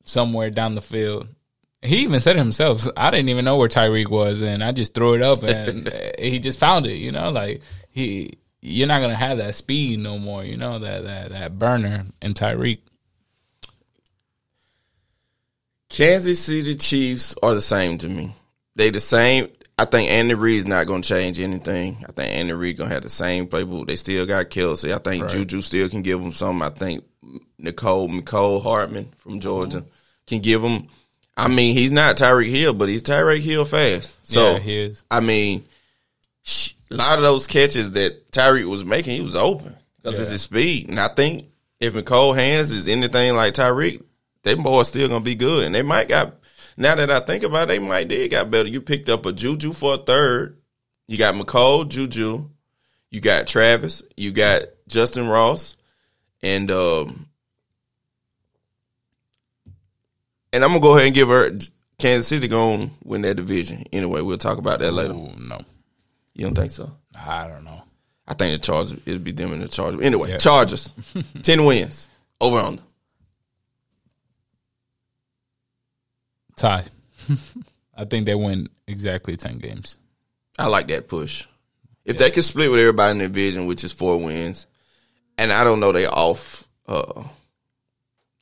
somewhere 0.06 0.50
down 0.52 0.76
the 0.76 0.82
field. 0.82 1.28
He 1.82 1.98
even 1.98 2.20
said 2.20 2.36
it 2.36 2.40
himself. 2.40 2.88
I 2.96 3.12
didn't 3.12 3.30
even 3.30 3.44
know 3.46 3.58
where 3.58 3.68
Tyreek 3.68 4.10
was, 4.10 4.42
and 4.42 4.64
I 4.64 4.72
just 4.72 4.94
threw 4.94 5.16
it 5.16 5.22
up, 5.22 5.44
and 5.44 5.92
he 6.20 6.40
just 6.40 6.60
found 6.60 6.86
it. 6.86 6.96
You 6.96 7.12
know, 7.12 7.30
like 7.32 7.62
he, 7.90 8.38
you're 8.66 8.88
not 8.88 9.02
gonna 9.02 9.14
have 9.16 9.38
that 9.38 9.56
speed 9.56 10.00
no 10.00 10.18
more. 10.18 10.44
You 10.44 10.56
know 10.58 10.80
that 10.80 11.04
that 11.04 11.30
that 11.32 11.60
burner 11.60 12.06
in 12.22 12.34
Tyreek. 12.34 12.80
Kansas 15.90 16.40
City 16.40 16.76
Chiefs 16.76 17.36
are 17.44 17.54
the 17.54 17.62
same 17.62 17.98
to 18.00 18.10
me. 18.10 18.34
They 18.76 18.90
the 18.90 19.00
same. 19.00 19.48
I 19.78 19.86
think 19.86 20.10
Andy 20.10 20.34
Reid's 20.34 20.66
not 20.68 20.88
going 20.88 21.02
to 21.02 21.08
change 21.08 21.40
anything. 21.40 21.98
I 22.08 22.12
think 22.12 22.30
Andy 22.36 22.54
Reid 22.54 22.78
going 22.78 22.90
to 22.90 22.94
have 22.94 23.04
the 23.04 23.10
same 23.10 23.48
playbook. 23.48 23.88
They 23.88 23.96
still 23.96 24.26
got 24.26 24.50
Kelce. 24.50 24.94
I 24.94 24.98
think 25.00 25.24
Right. 25.24 25.32
Juju 25.32 25.62
still 25.62 25.90
can 25.90 26.02
give 26.04 26.20
them 26.22 26.32
something. 26.32 26.62
I 26.64 26.70
think 26.70 27.04
Nicole 27.58 28.08
Mecole 28.08 28.62
Hardman 28.62 29.14
from 29.18 29.40
Georgia 29.40 29.80
Mm-hmm. 29.80 29.88
can 30.28 30.40
give 30.40 30.62
them. 30.62 30.88
I 31.36 31.48
mean, 31.48 31.74
he's 31.76 31.92
not 31.92 32.18
Tyreek 32.18 32.50
Hill, 32.50 32.74
but 32.74 32.88
he's 32.90 33.02
Tyreek 33.04 33.42
Hill 33.42 33.66
fast. 33.66 34.16
So 34.28 34.54
yeah, 34.54 34.60
he 34.60 34.78
is. 34.78 35.04
I 35.10 35.20
mean, 35.22 35.66
a 36.94 36.98
lot 36.98 37.18
of 37.18 37.24
those 37.24 37.48
catches 37.48 37.92
that 37.92 38.32
Tyreek 38.32 38.66
was 38.68 38.86
making, 38.86 39.16
he 39.16 39.22
was 39.22 39.36
open 39.36 39.76
because 40.02 40.20
it's 40.20 40.30
Yeah. 40.30 40.34
his 40.34 40.42
speed. 40.42 40.90
And 40.90 41.00
I 41.00 41.08
think 41.10 41.46
if 41.80 41.94
Nicole 41.94 42.34
Hands 42.34 42.70
is 42.70 42.88
anything 42.88 43.36
like 43.36 43.54
Tyreek, 43.54 44.04
they 44.44 44.56
boys 44.56 44.88
still 44.90 45.08
gonna 45.08 45.22
be 45.22 45.36
good. 45.36 45.66
And 45.66 45.74
they 45.76 45.82
might 45.82 46.08
got 46.10 46.36
now 46.78 46.96
that 46.96 47.12
I 47.12 47.20
think 47.20 47.44
about 47.44 47.64
it, 47.64 47.68
they 47.68 47.80
might 47.80 48.08
did 48.08 48.32
got 48.32 48.50
better. 48.50 48.68
You 48.68 48.82
picked 48.82 49.10
up 49.10 49.26
a 49.26 49.32
Juju 49.32 49.74
for 49.74 49.94
a 49.96 49.98
third. 49.98 50.58
You 51.08 51.18
got 51.18 51.36
Mecole, 51.36 51.88
Juju. 51.88 52.50
You 53.12 53.22
got 53.22 53.46
Travis. 53.48 54.02
You 54.18 54.32
got 54.32 54.64
Justyn 54.90 55.30
Ross, 55.30 55.76
and 56.42 56.72
um, 56.72 57.28
and 60.52 60.64
I'm 60.64 60.70
gonna 60.72 60.80
go 60.82 60.94
ahead 60.96 61.08
and 61.08 61.16
give 61.16 61.28
her 61.28 61.52
Kansas 62.00 62.28
City 62.28 62.48
going 62.48 62.92
win 63.04 63.22
that 63.22 63.36
division. 63.36 63.86
Anyway, 63.94 64.22
we'll 64.22 64.38
talk 64.38 64.58
about 64.58 64.80
that 64.80 64.92
later. 64.94 65.14
Ooh, 65.14 65.32
no, 65.38 65.62
You 66.36 66.46
don't 66.46 66.56
think 66.56 66.72
so? 66.72 66.92
I 67.18 67.48
don't 67.48 67.64
know. 67.64 67.82
I 68.28 68.34
think 68.34 68.54
the 68.54 68.66
Chargers 68.66 68.94
it'd 69.06 69.24
be 69.24 69.32
them 69.32 69.54
and 69.54 69.62
the 69.62 69.68
Chargers. 69.68 70.02
Anyway, 70.02 70.30
Yeah. 70.32 70.38
Chargers, 70.38 70.90
ten 71.44 71.66
wins 71.66 72.08
over 72.42 72.58
on 72.58 72.80
Tie. 76.56 76.86
I 77.98 78.06
think 78.06 78.26
they 78.26 78.36
win 78.36 78.70
exactly 78.88 79.38
ten 79.38 79.58
games. 79.60 79.98
I 80.58 80.68
like 80.68 80.88
that 80.88 81.08
push. 81.08 81.48
If 82.06 82.18
they 82.18 82.32
can 82.32 82.44
split 82.44 82.70
with 82.70 82.80
everybody 82.80 83.12
in 83.12 83.18
the 83.20 83.28
division, 83.28 83.66
which 83.66 83.84
is 83.84 83.94
four 83.94 84.20
wins, 84.22 84.68
and 85.38 85.52
I 85.52 85.64
don't 85.64 85.80
know 85.80 85.92
they 85.92 86.06
off 86.06 86.68
uh 86.88 87.24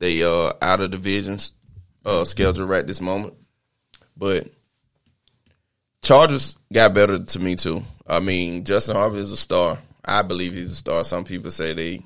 they 0.00 0.22
uh 0.22 0.52
out 0.60 0.80
of 0.80 0.90
divisions 0.90 1.52
uh 2.04 2.24
schedule 2.24 2.66
right 2.66 2.86
this 2.86 3.00
moment. 3.00 3.34
But 4.16 4.48
Chargers 6.02 6.56
got 6.72 6.94
better 6.94 7.18
to 7.18 7.38
me 7.38 7.56
too. 7.56 7.82
I 8.06 8.20
mean, 8.20 8.64
Justin 8.64 8.96
Herbert 8.96 9.18
is 9.18 9.32
a 9.32 9.36
star. 9.36 9.78
I 10.04 10.22
believe 10.22 10.52
he's 10.52 10.72
a 10.72 10.76
star. 10.76 11.04
Some 11.04 11.24
people 11.24 11.50
say 11.50 11.72
they 11.72 12.02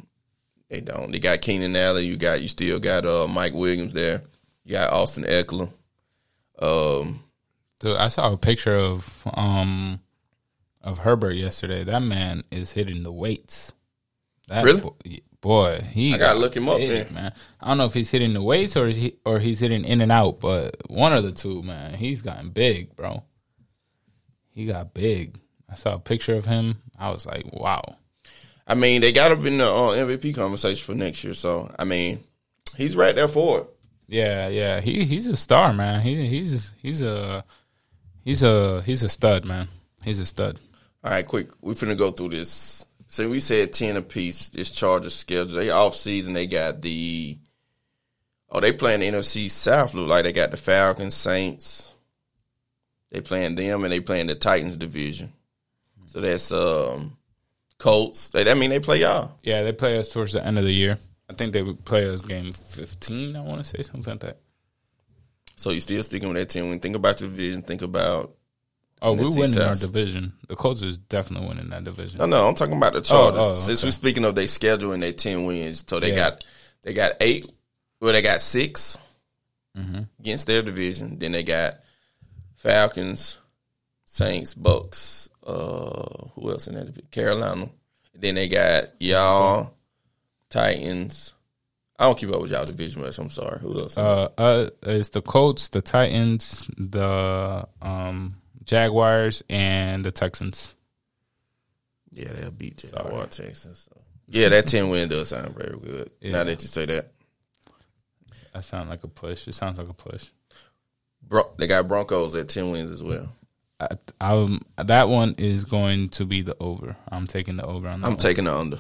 they 0.68 0.80
don't. 0.80 1.10
They 1.10 1.18
got 1.18 1.40
Keenan 1.40 1.74
Allen. 1.76 2.04
You 2.04 2.16
got 2.16 2.40
you 2.42 2.48
still 2.48 2.78
got 2.78 3.06
uh 3.06 3.26
Mike 3.26 3.54
Williams 3.54 3.94
there. 3.94 4.22
You 4.64 4.72
got 4.72 4.92
Austin 4.92 5.24
Ekeler. 5.24 5.70
Um, 6.58 7.20
Dude, 7.80 7.96
I 7.96 8.08
saw 8.08 8.32
a 8.32 8.36
picture 8.36 8.76
of 8.76 9.22
um 9.34 10.00
of 10.82 10.98
Herbert 10.98 11.32
yesterday. 11.34 11.84
That 11.84 12.02
man 12.02 12.44
is 12.50 12.72
hitting 12.72 13.02
the 13.02 13.12
weights. 13.12 13.72
That 14.48 14.64
Really? 14.64 14.80
bo- 14.80 14.96
boy, 15.40 15.80
he 15.90 16.14
I 16.14 16.18
gotta 16.18 16.38
look 16.38 16.56
him 16.56 16.68
up, 16.68 16.78
man. 16.78 17.12
man. 17.12 17.32
I 17.60 17.68
don't 17.68 17.78
know 17.78 17.86
if 17.86 17.94
he's 17.94 18.10
hitting 18.10 18.34
the 18.34 18.42
weights 18.42 18.76
or 18.76 18.88
he 18.88 19.16
or 19.24 19.38
he's 19.40 19.60
hitting 19.60 19.84
in 19.84 20.00
and 20.00 20.12
out, 20.12 20.40
but 20.40 20.76
one 20.90 21.12
of 21.12 21.24
the 21.24 21.32
two, 21.32 21.62
man. 21.62 21.94
He's 21.94 22.22
gotten 22.22 22.50
big, 22.50 22.94
bro. 22.94 23.22
He 24.56 24.64
got 24.64 24.94
big. 24.94 25.38
I 25.68 25.74
saw 25.74 25.96
a 25.96 25.98
picture 25.98 26.34
of 26.34 26.46
him. 26.46 26.80
I 26.98 27.10
was 27.10 27.26
like, 27.26 27.44
wow. 27.52 27.98
I 28.66 28.74
mean, 28.74 29.02
they 29.02 29.12
got 29.12 29.30
him 29.30 29.46
in 29.46 29.58
the 29.58 29.66
uh, 29.66 29.90
MVP 29.94 30.34
conversation 30.34 30.82
for 30.82 30.94
next 30.94 31.22
year. 31.22 31.34
So 31.34 31.70
I 31.78 31.84
mean, 31.84 32.24
he's 32.74 32.96
right 32.96 33.14
there 33.14 33.28
for 33.28 33.60
it. 33.60 33.66
Yeah, 34.08 34.48
yeah. 34.48 34.80
He 34.80 35.04
he's 35.04 35.26
a 35.26 35.36
star, 35.36 35.74
man. 35.74 36.00
He 36.00 36.26
he's 36.26 36.72
he's 36.80 37.02
a 37.02 37.44
he's 38.24 38.42
a 38.42 38.80
he's 38.80 39.02
a 39.02 39.10
stud, 39.10 39.44
man. 39.44 39.68
He's 40.02 40.20
a 40.20 40.26
stud. 40.26 40.58
All 41.04 41.10
right, 41.10 41.26
quick. 41.26 41.50
We're 41.60 41.74
finna 41.74 41.96
go 41.96 42.10
through 42.10 42.30
this. 42.30 42.86
So 43.08 43.28
we 43.28 43.40
said 43.40 43.74
ten 43.74 43.98
apiece. 43.98 44.48
This 44.48 44.70
Chargers 44.70 45.14
schedule. 45.14 45.58
They 45.58 45.68
off 45.68 45.94
season. 45.94 46.32
They 46.32 46.46
got 46.46 46.80
the. 46.80 47.38
Oh, 48.48 48.60
they 48.60 48.72
playing 48.72 49.00
the 49.00 49.10
NFC 49.10 49.50
South. 49.50 49.92
Look 49.92 50.08
like 50.08 50.24
they 50.24 50.32
got 50.32 50.50
the 50.50 50.56
Falcons, 50.56 51.14
Saints. 51.14 51.92
They 53.10 53.20
playing 53.20 53.54
them, 53.54 53.84
and 53.84 53.92
they 53.92 54.00
playing 54.00 54.26
the 54.26 54.34
Titans 54.34 54.76
division. 54.76 55.32
So 56.06 56.20
that's 56.20 56.50
um, 56.52 57.16
Colts. 57.78 58.28
They, 58.30 58.44
that 58.44 58.56
mean 58.56 58.70
they 58.70 58.80
play 58.80 59.00
y'all. 59.00 59.32
Yeah, 59.42 59.62
they 59.62 59.72
play 59.72 59.98
us 59.98 60.12
towards 60.12 60.32
the 60.32 60.44
end 60.44 60.58
of 60.58 60.64
the 60.64 60.72
year. 60.72 60.98
I 61.28 61.34
think 61.34 61.52
they 61.52 61.62
would 61.62 61.84
play 61.84 62.08
us 62.08 62.20
game 62.22 62.52
fifteen. 62.52 63.36
I 63.36 63.40
want 63.40 63.58
to 63.58 63.64
say 63.64 63.82
something 63.82 64.12
like 64.14 64.20
that. 64.20 64.38
So 65.56 65.70
you 65.70 65.80
still 65.80 66.02
sticking 66.02 66.28
with 66.28 66.36
that 66.36 66.48
team. 66.48 66.64
When 66.64 66.74
you 66.74 66.78
think 66.80 66.96
about 66.96 67.20
your 67.20 67.30
division, 67.30 67.62
think 67.62 67.82
about. 67.82 68.34
Oh, 69.02 69.12
we 69.12 69.24
NFC 69.24 69.38
winning 69.38 69.60
our 69.62 69.74
division. 69.74 70.32
The 70.48 70.56
Colts 70.56 70.82
is 70.82 70.96
definitely 70.96 71.48
winning 71.48 71.68
that 71.70 71.84
division. 71.84 72.18
No, 72.18 72.26
no, 72.26 72.46
I'm 72.48 72.54
talking 72.54 72.76
about 72.76 72.92
the 72.94 73.02
Chargers. 73.02 73.38
oh, 73.40 73.54
Since 73.54 73.80
okay. 73.82 73.88
we're 73.88 73.92
speaking 73.92 74.24
of 74.24 74.34
their 74.34 74.46
schedule 74.48 74.92
and 74.92 75.02
their 75.02 75.12
ten 75.12 75.44
wins, 75.44 75.84
so 75.86 76.00
they 76.00 76.10
Yeah. 76.10 76.16
got 76.16 76.44
they 76.82 76.94
got 76.94 77.12
eight. 77.20 77.46
Well, 78.00 78.12
they 78.12 78.22
got 78.22 78.40
6 78.40 78.98
Mm-hmm. 79.76 80.02
against 80.20 80.46
their 80.46 80.62
division. 80.62 81.18
Then 81.18 81.32
they 81.32 81.42
got 81.42 81.76
Falcons, 82.56 83.38
Saints, 84.04 84.54
Bucs. 84.54 85.28
Uh, 85.46 86.28
who 86.34 86.50
else 86.50 86.66
in 86.66 86.74
that? 86.74 87.10
Carolina. 87.10 87.68
Then 88.14 88.34
they 88.34 88.48
got 88.48 89.00
y'all, 89.00 89.74
Titans. 90.50 91.34
I 91.98 92.04
don't 92.04 92.18
keep 92.18 92.30
up 92.30 92.42
with 92.42 92.50
y'all 92.50 92.64
division 92.64 93.02
much. 93.02 93.18
I'm 93.18 93.30
sorry. 93.30 93.58
Who 93.60 93.78
else? 93.78 93.96
Uh, 93.96 94.28
uh, 94.36 94.70
it's 94.82 95.10
the 95.10 95.22
Colts, 95.22 95.68
the 95.68 95.80
Titans, 95.80 96.68
the 96.76 97.66
um, 97.80 98.36
Jaguars, 98.64 99.42
and 99.48 100.04
the 100.04 100.10
Texans. 100.10 100.76
yeah, 102.10 102.32
they'll 102.32 102.50
beat 102.50 102.78
Jaguar, 102.78 103.26
Texas. 103.26 103.88
So. 103.90 104.00
Yeah, 104.28 104.48
that 104.48 104.66
ten 104.66 104.88
win 104.88 105.08
does 105.08 105.28
sound 105.28 105.54
very 105.56 105.78
good. 105.78 106.10
Yeah. 106.20 106.32
Now 106.32 106.44
that 106.44 106.60
you 106.62 106.68
say 106.68 106.86
that. 106.86 107.12
That 108.52 108.64
sounds 108.64 108.88
like 108.88 109.04
a 109.04 109.08
push. 109.08 109.46
It 109.46 109.54
sounds 109.54 109.78
like 109.78 109.88
a 109.88 109.94
push. 109.94 110.26
Bro, 111.28 111.50
they 111.58 111.66
got 111.66 111.88
Broncos 111.88 112.34
at 112.34 112.48
ten 112.48 112.70
wins 112.70 112.90
as 112.90 113.02
well. 113.02 113.32
I, 113.78 113.88
um, 114.20 114.62
that 114.76 115.08
one 115.08 115.34
is 115.38 115.64
going 115.64 116.08
to 116.10 116.24
be 116.24 116.42
the 116.42 116.56
over. 116.60 116.96
I'm 117.08 117.26
taking 117.26 117.56
the 117.56 117.66
over 117.66 117.88
on 117.88 118.00
that. 118.00 118.06
I'm 118.06 118.12
one. 118.12 118.18
taking 118.18 118.44
the 118.44 118.56
under. 118.56 118.78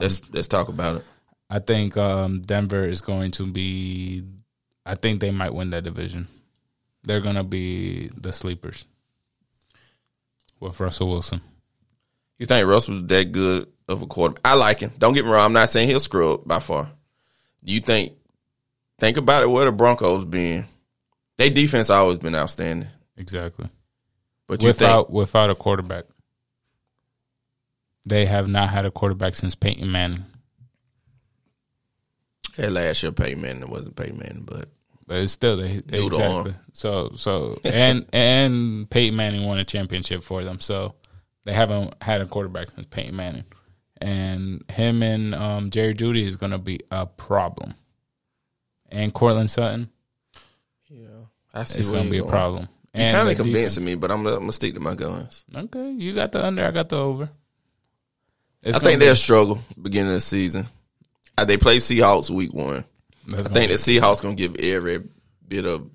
Let's 0.00 0.22
let's 0.32 0.48
talk 0.48 0.68
about 0.68 0.96
it. 0.96 1.04
I 1.48 1.58
think 1.58 1.96
um, 1.96 2.40
Denver 2.40 2.88
is 2.88 3.02
going 3.02 3.32
to 3.32 3.46
be. 3.46 4.24
I 4.84 4.94
think 4.94 5.20
they 5.20 5.30
might 5.30 5.54
win 5.54 5.70
that 5.70 5.84
division. 5.84 6.26
They're 7.04 7.20
going 7.20 7.36
to 7.36 7.44
be 7.44 8.08
the 8.16 8.32
sleepers 8.32 8.84
with 10.60 10.80
Russell 10.80 11.08
Wilson. 11.08 11.40
You 12.38 12.46
think 12.46 12.66
Russell's 12.66 13.06
that 13.06 13.32
good 13.32 13.68
of 13.88 14.02
a 14.02 14.06
quarterback? 14.06 14.40
I 14.44 14.54
like 14.54 14.80
him. 14.80 14.92
Don't 14.98 15.12
get 15.12 15.24
me 15.24 15.30
wrong. 15.30 15.44
I'm 15.44 15.52
not 15.52 15.68
saying 15.68 15.88
he'll 15.88 16.00
screw 16.00 16.34
up 16.34 16.48
by 16.48 16.58
far. 16.58 16.90
Do 17.64 17.72
you 17.72 17.80
think? 17.80 18.14
Think 18.98 19.16
about 19.16 19.42
it. 19.42 19.50
Where 19.50 19.64
the 19.64 19.72
Broncos 19.72 20.24
been? 20.24 20.64
Their 21.42 21.50
defense 21.54 21.90
always 21.90 22.18
been 22.18 22.34
outstanding. 22.34 22.88
Exactly. 23.16 23.68
But 24.46 24.62
you 24.62 24.68
Without 24.68 25.06
think 25.06 25.14
without 25.14 25.50
a 25.50 25.54
quarterback, 25.54 26.04
they 28.04 28.26
have 28.26 28.48
not 28.48 28.70
had 28.70 28.84
a 28.84 28.90
quarterback 28.90 29.34
since 29.34 29.54
Peyton 29.54 29.90
Manning. 29.90 30.24
that 32.56 32.72
last 32.72 33.02
year 33.02 33.12
Peyton 33.12 33.40
Manning 33.40 33.70
wasn't 33.70 33.96
Peyton 33.96 34.18
Manning, 34.18 34.44
but 34.44 34.68
But 35.06 35.18
it's 35.18 35.32
still 35.32 35.56
they 35.56 35.82
exactly. 35.88 36.54
So 36.72 37.12
so 37.14 37.56
and 37.64 38.06
and 38.12 38.88
Peyton 38.90 39.16
Manning 39.16 39.46
won 39.46 39.58
a 39.58 39.64
championship 39.64 40.22
for 40.22 40.42
them. 40.42 40.60
So 40.60 40.94
they 41.44 41.52
haven't 41.52 41.94
had 42.02 42.20
a 42.20 42.26
quarterback 42.26 42.70
since 42.70 42.86
Peyton 42.86 43.16
Manning, 43.16 43.44
and 44.00 44.64
him 44.70 45.02
and 45.02 45.34
um, 45.34 45.70
Jerry 45.70 45.94
Jeudy 45.94 46.22
is 46.24 46.36
going 46.36 46.52
to 46.52 46.58
be 46.58 46.80
a 46.90 47.06
problem. 47.06 47.74
And 48.90 49.14
Courtland 49.14 49.50
Sutton, 49.50 49.90
I 51.54 51.64
see 51.64 51.80
it's 51.80 51.90
going 51.90 52.04
to 52.04 52.10
be 52.10 52.16
you're 52.16 52.26
a 52.26 52.30
problem. 52.30 52.68
You're 52.94 53.10
kind 53.10 53.28
of 53.30 53.36
convincing 53.36 53.84
me, 53.84 53.94
but 53.94 54.10
I'm, 54.10 54.26
I'm 54.26 54.34
gonna 54.40 54.52
stick 54.52 54.74
to 54.74 54.80
my 54.80 54.94
guns. 54.94 55.44
Okay, 55.56 55.92
you 55.92 56.14
got 56.14 56.32
the 56.32 56.44
under. 56.44 56.64
I 56.66 56.70
got 56.72 56.90
the 56.90 56.98
over. 56.98 57.30
It's 58.62 58.76
I 58.76 58.80
think 58.80 59.00
be- 59.00 59.06
they'll 59.06 59.16
struggle 59.16 59.60
beginning 59.80 60.08
of 60.10 60.14
the 60.16 60.20
season. 60.20 60.66
Uh, 61.38 61.46
They 61.46 61.56
play 61.56 61.78
Seahawks 61.78 62.28
week 62.30 62.52
one. 62.52 62.84
that's 63.26 63.46
I 63.46 63.50
think 63.50 63.70
be- 63.70 63.76
the 63.76 63.78
Seahawks 64.00 64.20
gonna 64.20 64.34
give 64.34 64.56
every 64.56 65.02
bit 65.48 65.64
of 65.64 65.88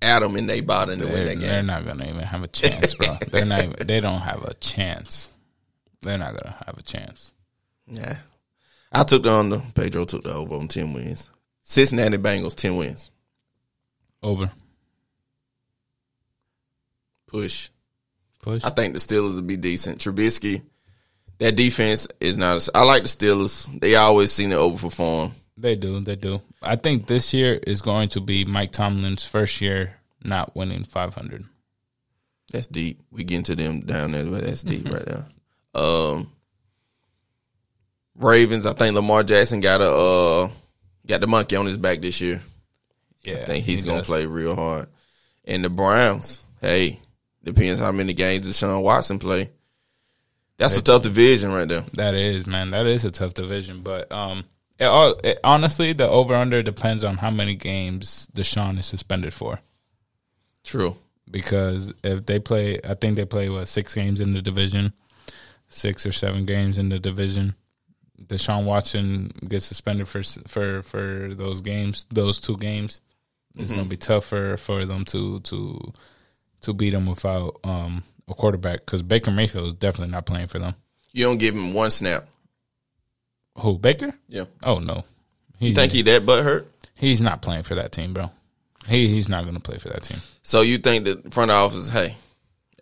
atom 0.00 0.36
in 0.36 0.46
their 0.46 0.62
body 0.62 0.96
to 0.96 1.04
win 1.04 1.26
that 1.26 1.40
they're 1.40 1.62
not 1.62 1.84
going 1.84 1.98
to 1.98 2.08
even 2.08 2.22
have 2.22 2.42
a 2.42 2.48
chance, 2.48 2.94
bro. 2.94 3.18
they're 3.30 3.44
not. 3.44 3.64
Even, 3.64 3.86
they 3.86 4.00
don't 4.00 4.20
have 4.20 4.44
a 4.44 4.54
chance. 4.54 5.30
They're 6.02 6.18
not 6.18 6.30
going 6.30 6.44
to 6.54 6.64
have 6.66 6.78
a 6.78 6.82
chance. 6.82 7.32
Yeah. 7.88 8.16
I 8.92 9.02
took 9.04 9.24
the 9.24 9.32
under. 9.32 9.60
Pedro 9.74 10.04
took 10.04 10.22
the 10.22 10.32
over 10.32 10.54
on 10.54 10.68
10 10.68 10.92
wins. 10.94 11.28
Cincinnati 11.62 12.16
Bengals, 12.16 12.54
10 12.54 12.76
wins. 12.76 13.10
Over. 14.22 14.50
Push. 17.28 17.70
Push. 18.42 18.64
I 18.64 18.70
think 18.70 18.94
the 18.94 18.98
Steelers 19.00 19.34
will 19.36 19.42
be 19.42 19.56
decent. 19.56 20.00
Trubisky, 20.00 20.62
that 21.38 21.54
defense 21.56 22.08
is 22.20 22.36
not. 22.36 22.66
A, 22.66 22.70
I 22.76 22.82
like 22.82 23.04
the 23.04 23.08
Steelers. 23.08 23.80
They 23.80 23.94
always 23.94 24.32
seem 24.32 24.50
to 24.50 24.56
overperform. 24.56 25.32
They 25.56 25.76
do. 25.76 26.00
They 26.00 26.16
do. 26.16 26.42
I 26.62 26.76
think 26.76 27.06
this 27.06 27.32
year 27.32 27.54
is 27.54 27.82
going 27.82 28.08
to 28.10 28.20
be 28.20 28.44
Mike 28.44 28.72
Tomlin's 28.72 29.24
first 29.24 29.60
year 29.60 29.94
not 30.22 30.54
winning 30.56 30.84
500. 30.84 31.44
That's 32.52 32.66
deep. 32.66 33.00
We 33.10 33.24
get 33.24 33.36
into 33.36 33.54
them 33.56 33.80
down 33.80 34.12
there, 34.12 34.24
but 34.24 34.44
that's 34.44 34.62
deep 34.62 34.88
right 34.90 35.04
there. 35.04 35.26
Um, 35.74 36.32
Ravens. 38.16 38.66
I 38.66 38.72
think 38.72 38.94
Lamar 38.94 39.22
Jackson 39.22 39.60
got 39.60 39.80
a 39.80 39.90
uh, 39.90 40.50
got 41.06 41.20
the 41.20 41.26
monkey 41.26 41.56
on 41.56 41.66
his 41.66 41.76
back 41.76 42.00
this 42.00 42.20
year. 42.20 42.42
Yeah, 43.22 43.34
I 43.42 43.44
think 43.44 43.64
he's 43.64 43.82
he 43.82 43.86
gonna 43.86 43.98
does. 44.00 44.06
play 44.06 44.26
real 44.26 44.56
hard. 44.56 44.88
And 45.44 45.64
the 45.64 45.70
Browns, 45.70 46.44
hey, 46.60 47.00
depends 47.54 47.80
how 47.80 47.92
many 47.92 48.14
games 48.14 48.48
Deshaun 48.48 48.82
Watson 48.82 49.18
play. 49.18 49.50
That's 50.58 50.76
a 50.76 50.82
tough 50.82 51.02
division 51.02 51.52
right 51.52 51.68
there. 51.68 51.84
That 51.94 52.14
is, 52.14 52.46
man. 52.46 52.70
That 52.70 52.86
is 52.86 53.04
a 53.04 53.12
tough 53.12 53.34
division, 53.34 53.82
but 53.82 54.10
um, 54.10 54.44
it, 54.78 54.86
all 54.86 55.14
it, 55.22 55.38
honestly, 55.44 55.92
the 55.92 56.08
over 56.08 56.34
under 56.34 56.62
depends 56.62 57.04
on 57.04 57.16
how 57.16 57.30
many 57.30 57.54
games 57.54 58.28
Deshaun 58.34 58.78
is 58.78 58.86
suspended 58.86 59.32
for. 59.32 59.60
True. 60.64 60.96
Because 61.30 61.92
if 62.02 62.26
they 62.26 62.40
play, 62.40 62.80
I 62.82 62.94
think 62.94 63.16
they 63.16 63.24
play 63.24 63.48
what 63.48 63.68
six 63.68 63.94
games 63.94 64.20
in 64.20 64.34
the 64.34 64.42
division, 64.42 64.92
six 65.68 66.06
or 66.06 66.12
seven 66.12 66.44
games 66.44 66.78
in 66.78 66.88
the 66.88 66.98
division. 66.98 67.54
Deshaun 68.20 68.64
Watson 68.64 69.30
gets 69.46 69.66
suspended 69.66 70.08
for 70.08 70.22
for 70.22 70.82
for 70.82 71.34
those 71.34 71.60
games, 71.60 72.06
those 72.10 72.40
two 72.40 72.56
games. 72.56 73.00
It's 73.56 73.70
gonna 73.70 73.84
be 73.84 73.96
tough 73.96 74.24
for, 74.24 74.56
for 74.56 74.84
them 74.84 75.04
to 75.06 75.40
to 75.40 75.92
to 76.62 76.72
beat 76.72 76.90
them 76.90 77.06
without 77.06 77.58
um, 77.64 78.02
a 78.28 78.34
quarterback 78.34 78.84
because 78.84 79.02
Baker 79.02 79.30
Mayfield 79.30 79.66
is 79.66 79.74
definitely 79.74 80.12
not 80.12 80.26
playing 80.26 80.48
for 80.48 80.58
them. 80.58 80.74
You 81.12 81.24
don't 81.24 81.38
give 81.38 81.54
him 81.54 81.72
one 81.72 81.90
snap. 81.90 82.26
Who 83.58 83.78
Baker? 83.78 84.12
Yeah. 84.28 84.44
Oh 84.62 84.78
no, 84.78 85.04
You 85.58 85.74
think 85.74 85.92
he 85.92 86.02
that 86.02 86.24
butt 86.24 86.44
hurt? 86.44 86.70
he's 86.96 87.20
not 87.20 87.42
playing 87.42 87.62
for 87.64 87.74
that 87.76 87.92
team, 87.92 88.12
bro. 88.12 88.30
He 88.86 89.08
he's 89.08 89.28
not 89.28 89.42
going 89.44 89.56
to 89.56 89.60
play 89.62 89.78
for 89.78 89.88
that 89.88 90.02
team. 90.02 90.18
So 90.42 90.60
you 90.62 90.78
think 90.78 91.04
that 91.04 91.34
front 91.34 91.50
office, 91.50 91.88
hey, 91.90 92.14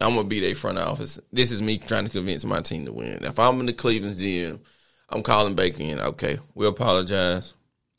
I'm 0.01 0.14
gonna 0.14 0.29
be 0.29 0.41
their 0.41 0.55
front 0.55 0.79
office. 0.79 1.18
This 1.33 1.51
is 1.51 1.62
me 1.62 1.79
trying 1.79 2.05
to 2.05 2.11
convince 2.11 2.45
my 2.45 2.61
team 2.61 2.85
to 2.87 2.93
win. 2.93 3.24
If 3.24 3.39
I'm 3.39 3.59
in 3.61 3.66
the 3.66 3.72
Cleveland 3.72 4.16
GM, 4.16 4.61
I'm 5.09 5.22
calling 5.22 5.55
Baker 5.55 5.83
in. 5.83 5.99
Okay, 5.99 6.39
we 6.55 6.66
apologize. 6.66 7.55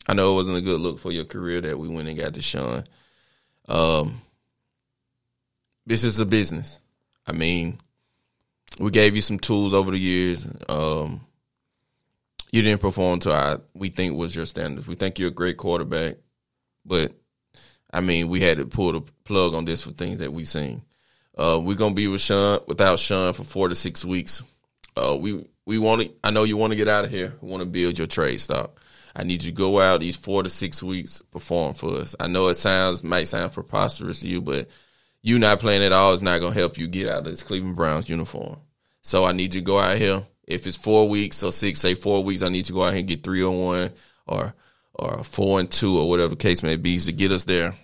I 0.08 0.14
know 0.14 0.32
it 0.34 0.36
wasn't 0.36 0.58
a 0.58 0.62
good 0.62 0.80
look 0.80 1.00
for 1.00 1.12
your 1.12 1.26
career 1.26 1.60
that 1.62 1.78
we 1.80 1.88
went 1.90 2.08
and 2.08 2.18
got 2.18 2.34
Deshaun. 2.34 2.86
Um, 3.68 4.22
this 5.88 6.04
is 6.04 6.20
a 6.20 6.26
business. 6.26 6.80
I 7.26 7.32
mean, 7.32 7.80
we 8.80 8.92
gave 8.92 9.16
you 9.16 9.22
some 9.22 9.40
tools 9.40 9.74
over 9.74 9.92
the 9.92 9.98
years. 9.98 10.46
Um, 10.68 11.22
you 12.52 12.62
didn't 12.62 12.82
perform 12.82 13.20
to 13.22 13.34
our 13.34 13.62
we 13.74 13.90
think 13.90 14.16
was 14.16 14.36
your 14.36 14.46
standards. 14.46 14.88
We 14.88 14.96
think 14.96 15.18
you're 15.18 15.30
a 15.30 15.34
great 15.34 15.58
quarterback, 15.58 16.18
but 16.86 17.14
I 17.92 18.02
mean, 18.02 18.28
we 18.28 18.42
had 18.42 18.58
to 18.58 18.66
pull 18.66 18.92
the 18.92 19.02
plug 19.24 19.56
on 19.56 19.64
this 19.64 19.82
for 19.82 19.92
things 19.92 20.20
that 20.20 20.34
we 20.34 20.44
seen. 20.44 20.82
Uh, 21.38 21.60
we're 21.64 21.78
gonna 21.78 21.96
be 21.96 22.08
with 22.08 22.22
Sean 22.22 22.60
without 22.68 23.00
Sean 23.00 23.32
for 23.32 23.46
four 23.46 23.70
to 23.70 23.76
six 23.76 24.04
weeks. 24.04 24.44
Uh, 24.98 25.16
we 25.18 25.48
we 25.66 25.78
want 25.78 26.02
to. 26.02 26.12
I 26.22 26.32
know 26.32 26.44
you 26.44 26.58
want 26.58 26.74
to 26.74 26.78
get 26.78 26.90
out 26.90 27.06
of 27.06 27.12
here. 27.12 27.34
We 27.42 27.50
want 27.50 27.64
to 27.64 27.70
build 27.70 27.98
your 27.98 28.08
trade 28.08 28.42
stock. 28.42 28.82
I 29.16 29.24
need 29.24 29.44
you 29.44 29.52
to 29.52 29.56
go 29.56 29.80
out 29.80 30.02
these 30.02 30.18
four 30.18 30.44
to 30.44 30.50
six 30.50 30.84
weeks, 30.84 31.22
perform 31.32 31.76
for 31.76 31.94
us. 31.94 32.16
I 32.20 32.28
know 32.28 32.50
it 32.50 32.56
sounds 32.56 33.04
might 33.04 33.28
sound 33.30 33.54
preposterous 33.54 34.20
to 34.20 34.28
you, 34.28 34.42
but 34.42 34.68
you 35.28 35.38
not 35.38 35.60
playing 35.60 35.84
at 35.84 35.92
all 35.92 36.14
is 36.14 36.22
not 36.22 36.40
gonna 36.40 36.56
help 36.56 36.78
you 36.78 36.88
get 36.88 37.10
out 37.10 37.20
of 37.20 37.26
this 37.26 37.44
Cleveland 37.44 37.76
Browns 37.76 38.10
uniform. 38.10 38.60
So 39.02 39.26
I 39.26 39.34
need 39.34 39.54
you 39.54 39.60
to 39.60 39.66
go 39.66 39.78
out 39.78 39.98
here. 39.98 40.26
If 40.48 40.66
it's 40.66 40.78
four 40.78 41.10
weeks 41.10 41.44
or 41.44 41.52
six, 41.52 41.82
say 41.82 41.96
four 41.96 42.24
weeks, 42.24 42.42
I 42.42 42.48
need 42.48 42.64
to 42.66 42.74
go 42.74 42.84
out 42.84 42.92
here 42.92 43.00
and 43.00 43.10
get 43.10 43.24
three 43.24 43.44
on 43.44 43.60
one 43.60 43.92
or 44.26 44.54
or 44.94 45.26
four 45.26 45.60
and 45.60 45.70
two 45.70 46.00
or 46.00 46.08
whatever 46.08 46.30
the 46.30 46.38
case 46.38 46.64
may 46.64 46.78
be 46.78 46.98
to 46.98 47.12
get 47.12 47.34
us 47.34 47.44
there. 47.44 47.76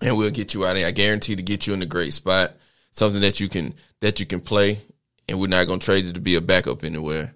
And 0.00 0.16
we'll 0.16 0.30
get 0.30 0.54
you 0.54 0.64
out. 0.64 0.74
I 0.74 0.90
guarantee 0.90 1.36
to 1.36 1.42
get 1.42 1.66
you 1.66 1.74
in 1.74 1.82
a 1.82 1.86
great 1.86 2.14
spot, 2.14 2.56
something 2.92 3.20
that 3.20 3.40
you 3.40 3.50
can 3.50 3.74
that 4.00 4.18
you 4.18 4.24
can 4.24 4.40
play, 4.40 4.80
and 5.28 5.38
we're 5.38 5.48
not 5.48 5.66
gonna 5.66 5.80
trade 5.80 6.06
you 6.06 6.14
to 6.14 6.20
be 6.20 6.36
a 6.36 6.40
backup 6.40 6.82
anywhere. 6.82 7.34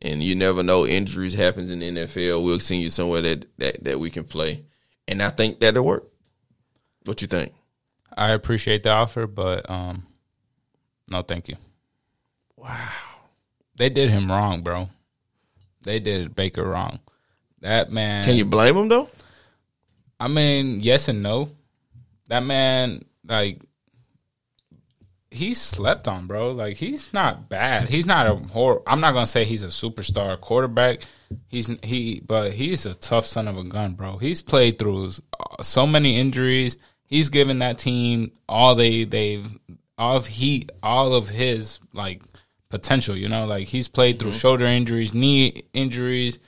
And 0.00 0.22
you 0.22 0.36
never 0.36 0.62
know, 0.62 0.86
injuries 0.86 1.34
happens 1.34 1.68
in 1.68 1.80
the 1.80 1.90
NFL. 1.90 2.44
We'll 2.44 2.60
send 2.60 2.82
you 2.82 2.90
somewhere 2.90 3.22
that 3.22 3.58
that, 3.58 3.82
that 3.82 3.98
we 3.98 4.08
can 4.10 4.22
play, 4.22 4.66
and 5.08 5.20
I 5.20 5.30
think 5.30 5.58
that'll 5.58 5.84
work. 5.84 6.04
What 7.04 7.22
you 7.22 7.26
think? 7.26 7.52
I 8.16 8.30
appreciate 8.30 8.82
the 8.82 8.90
offer, 8.90 9.26
but 9.26 9.68
um, 9.70 10.06
no, 11.08 11.22
thank 11.22 11.48
you. 11.48 11.56
Wow, 12.56 12.78
They 13.76 13.90
did 13.90 14.10
him 14.10 14.30
wrong, 14.30 14.62
bro. 14.62 14.88
They 15.82 15.98
did 15.98 16.34
Baker 16.36 16.64
wrong. 16.64 17.00
That 17.60 17.90
man. 17.90 18.24
can 18.24 18.36
you 18.36 18.44
blame 18.44 18.76
him 18.76 18.88
though? 18.88 19.08
I 20.18 20.28
mean, 20.28 20.80
yes 20.80 21.08
and 21.08 21.22
no. 21.22 21.50
That 22.28 22.44
man, 22.44 23.04
like, 23.26 23.60
he 25.30 25.54
slept 25.54 26.06
on, 26.06 26.26
bro. 26.26 26.52
Like, 26.52 26.76
he's 26.76 27.12
not 27.12 27.48
bad. 27.48 27.88
He's 27.88 28.06
not 28.06 28.26
a 28.26 28.34
hor. 28.34 28.82
I'm 28.86 29.00
not 29.00 29.12
gonna 29.12 29.26
say 29.26 29.44
he's 29.44 29.64
a 29.64 29.68
superstar 29.68 30.40
quarterback. 30.40 31.02
He's 31.48 31.68
he, 31.82 32.20
but 32.20 32.52
he's 32.52 32.86
a 32.86 32.94
tough 32.94 33.26
son 33.26 33.48
of 33.48 33.56
a 33.56 33.64
gun, 33.64 33.94
bro. 33.94 34.18
He's 34.18 34.42
played 34.42 34.78
through 34.78 35.10
so 35.60 35.86
many 35.86 36.18
injuries. 36.18 36.76
He's 37.12 37.28
given 37.28 37.58
that 37.58 37.78
team 37.78 38.32
all 38.48 38.74
they 38.74 39.04
they've 39.04 39.46
all 39.98 40.16
of 40.16 40.26
he 40.26 40.66
all 40.82 41.14
of 41.14 41.28
his 41.28 41.78
like 41.92 42.22
potential. 42.70 43.16
You 43.16 43.28
know, 43.28 43.44
like 43.44 43.68
he's 43.68 43.88
played 43.88 44.18
through 44.18 44.32
shoulder 44.32 44.64
injuries, 44.64 45.12
knee 45.12 45.64
injuries 45.74 46.38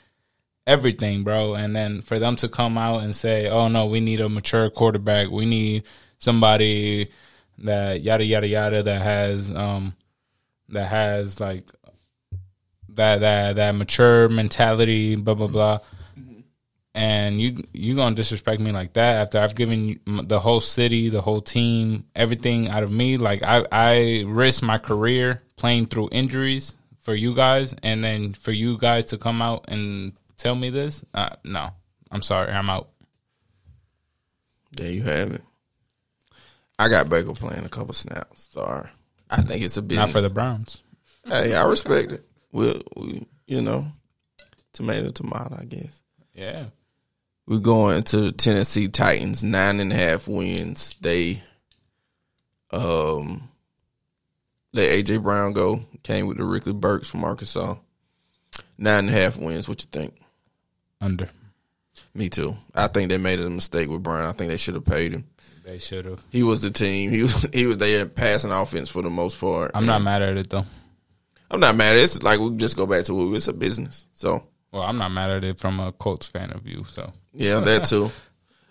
everything, 0.67 1.23
bro. 1.23 1.55
And 1.55 1.75
then 1.75 2.03
for 2.03 2.19
them 2.19 2.37
to 2.37 2.49
come 2.49 2.79
out 2.79 3.03
and 3.03 3.15
say, 3.15 3.49
"Oh 3.49 3.69
no, 3.69 3.87
we 3.87 4.01
need 4.01 4.21
a 4.21 4.29
mature 4.29 4.71
quarterback. 4.71 5.31
We 5.31 5.47
need 5.47 5.85
somebody 6.19 7.11
that 7.59 8.03
yada 8.03 8.25
yada 8.25 8.49
yada 8.49 8.83
that 8.83 9.03
has 9.03 9.55
um 9.55 9.95
that 10.71 10.87
has 10.87 11.41
like 11.41 11.71
that 12.91 13.21
that 13.21 13.57
that 13.57 13.75
mature 13.75 14.29
mentality, 14.29 15.17
blah 15.17 15.35
blah 15.35 15.49
blah." 15.49 15.79
And 16.97 17.41
you 17.41 17.65
you 17.73 17.97
gonna 17.97 18.15
disrespect 18.15 18.61
me 18.61 18.71
like 18.71 18.93
that 18.93 19.17
after 19.17 19.41
I've 19.41 19.57
given 19.57 19.99
the 20.07 20.39
whole 20.39 20.61
city, 20.61 21.09
the 21.09 21.21
whole 21.21 21.41
team, 21.41 22.05
everything 22.15 22.69
out 22.69 22.85
of 22.85 22.93
me? 22.93 23.19
Like 23.19 23.43
I 23.43 23.67
I 23.73 24.25
risked 24.27 24.63
my 24.63 24.79
career 24.79 25.43
playing 25.57 25.87
through 25.87 26.11
injuries 26.13 26.75
for 27.01 27.15
you 27.15 27.35
guys, 27.35 27.75
and 27.83 28.03
then 28.03 28.33
for 28.33 28.53
you 28.53 28.79
guys 28.79 29.07
to 29.07 29.19
come 29.19 29.43
out 29.43 29.65
and 29.69 30.13
tell 30.37 30.55
me 30.55 30.71
this? 30.71 31.05
Uh, 31.13 31.31
no, 31.45 31.71
I'm 32.13 32.23
sorry, 32.23 32.53
I'm 32.53 32.71
out. 32.71 32.91
There 34.73 34.91
you 34.91 35.03
have 35.03 35.33
it. 35.33 35.43
I 36.79 36.89
got 36.89 37.09
Baker 37.09 37.33
playing 37.35 37.65
a 37.65 37.69
couple 37.69 37.93
snaps. 37.95 38.49
Sorry, 38.53 38.89
I 39.31 39.43
think 39.43 39.63
it's 39.65 39.77
a 39.77 39.83
business. 39.83 40.07
Not 40.07 40.11
for 40.11 40.21
the 40.21 40.31
Browns. 40.33 40.83
Hey, 41.27 41.55
I 41.55 41.65
respect 41.67 42.13
it. 42.13 42.25
We'll, 42.53 42.83
we, 42.97 43.27
you 43.47 43.63
know, 43.63 43.87
tomato, 44.73 45.11
tomato. 45.11 45.57
I 45.59 45.65
guess 45.65 46.03
Yeah, 46.35 46.67
we're 47.47 47.59
going 47.59 48.03
to 48.05 48.21
the 48.21 48.33
Tennessee 48.33 48.89
Titans, 48.89 49.45
nine 49.45 49.81
and 49.81 49.93
a 49.93 49.97
half 49.97 50.27
wins. 50.29 50.95
They, 51.01 51.43
um, 52.71 53.49
let 54.73 54.91
AJ 54.91 55.23
Brown 55.23 55.53
go. 55.53 55.85
Came 56.03 56.27
with 56.27 56.37
the 56.39 56.45
Rickley 56.45 56.73
Burks 56.73 57.09
from 57.09 57.25
Arkansas. 57.25 57.77
Nine 58.77 59.09
and 59.09 59.11
a 59.11 59.13
half 59.13 59.37
wins. 59.37 59.69
What 59.69 59.83
you 59.83 59.89
think? 59.91 60.15
under. 61.01 61.29
Me 62.15 62.29
too. 62.29 62.57
I 62.75 62.87
think 62.89 63.11
they 63.11 63.19
made 63.19 63.41
a 63.41 63.51
mistake 63.51 63.89
with 63.89 64.03
Brown. 64.03 64.25
I 64.25 64.33
think 64.33 64.49
they 64.49 64.57
should 64.57 64.75
have 64.75 64.85
paid 64.85 65.13
him. 65.13 65.25
They 65.65 65.79
should 65.79 66.05
have. 66.05 66.23
He 66.31 66.43
was 66.43 66.61
the 66.61 66.71
team. 66.71 67.11
He 67.11 67.23
was 67.23 67.43
he 67.53 67.67
was 67.67 67.79
their 67.79 68.07
passing 68.07 68.51
offense 68.51 68.89
for 68.89 69.03
the 69.03 69.11
most 69.11 69.39
part. 69.41 69.71
I'm 69.75 69.87
not 69.87 70.03
mad 70.03 70.23
at 70.23 70.37
it 70.37 70.51
though. 70.51 70.67
I'm 71.51 71.61
not 71.61 71.77
mad. 71.77 71.97
It's 71.97 72.23
like 72.23 72.41
we 72.41 72.57
just 72.57 72.77
go 72.77 72.87
back 72.87 73.05
to 73.05 73.35
it. 73.35 73.37
It's 73.37 73.49
a 73.49 73.53
business. 73.53 74.07
So 74.15 74.45
Well, 74.75 74.83
I'm 74.83 74.99
not 74.99 75.13
mad 75.13 75.31
at 75.31 75.45
it 75.45 75.61
from 75.61 75.79
a 75.79 75.93
Colts 75.93 76.27
fan 76.27 76.51
of 76.51 76.63
view. 76.63 76.83
So 76.91 77.13
yeah, 77.33 77.61
that 77.61 77.85
too. 77.85 78.11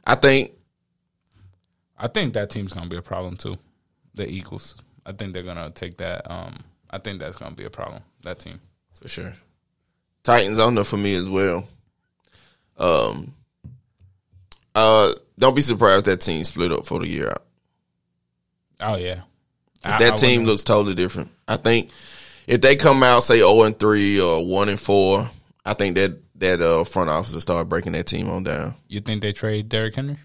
I 0.06 0.16
think 0.16 0.52
I 1.98 2.08
think 2.10 2.34
that 2.34 2.50
team's 2.50 2.74
gonna 2.74 2.90
be 2.90 2.98
a 2.98 3.02
problem 3.02 3.38
too. 3.38 3.58
The 4.14 4.30
Eagles. 4.30 4.76
I 5.06 5.14
think 5.14 5.32
they're 5.32 5.44
gonna 5.44 5.70
take 5.70 5.96
that. 6.00 6.30
Um, 6.30 6.60
I 6.90 6.98
think 6.98 7.20
that's 7.20 7.38
gonna 7.38 7.56
be 7.56 7.64
a 7.64 7.70
problem. 7.70 8.02
That 8.24 8.40
team. 8.40 8.60
for 9.00 9.08
sure. 9.08 9.34
Titans 10.24 10.60
on 10.60 10.76
there 10.76 10.84
for 10.84 10.98
me 10.98 11.14
as 11.16 11.28
well. 11.30 11.70
Um, 12.78 13.34
uh, 14.76 15.14
don't 15.40 15.56
be 15.56 15.62
surprised 15.62 16.04
that 16.06 16.20
team 16.20 16.44
split 16.44 16.74
up 16.74 16.86
for 16.86 17.00
the 17.00 17.08
year 17.08 17.30
out. 17.30 17.44
Oh 18.82 18.96
yeah. 18.98 19.22
I- 19.86 20.00
that 20.00 20.14
I 20.14 20.16
team 20.18 20.44
looks 20.44 20.64
totally 20.64 20.96
different. 20.96 21.32
I 21.48 21.56
think 21.56 21.92
if 22.46 22.60
they 22.60 22.76
come 22.76 23.04
out 23.04 23.24
say 23.24 23.38
zero 23.38 23.62
and 23.64 23.80
three 23.80 24.20
or 24.20 24.46
one 24.46 24.68
and 24.68 24.80
four, 24.80 25.30
I 25.66 25.74
think 25.74 25.96
that 25.96 26.20
that 26.36 26.62
uh, 26.62 26.84
front 26.84 27.10
office 27.10 27.34
will 27.34 27.42
start 27.42 27.70
breaking 27.70 27.94
that 27.94 28.08
team 28.08 28.30
on 28.30 28.44
down. 28.44 28.76
You 28.88 29.00
think 29.00 29.22
they 29.22 29.32
trade 29.32 29.70
Derrick 29.70 29.96
Henry? 29.96 30.18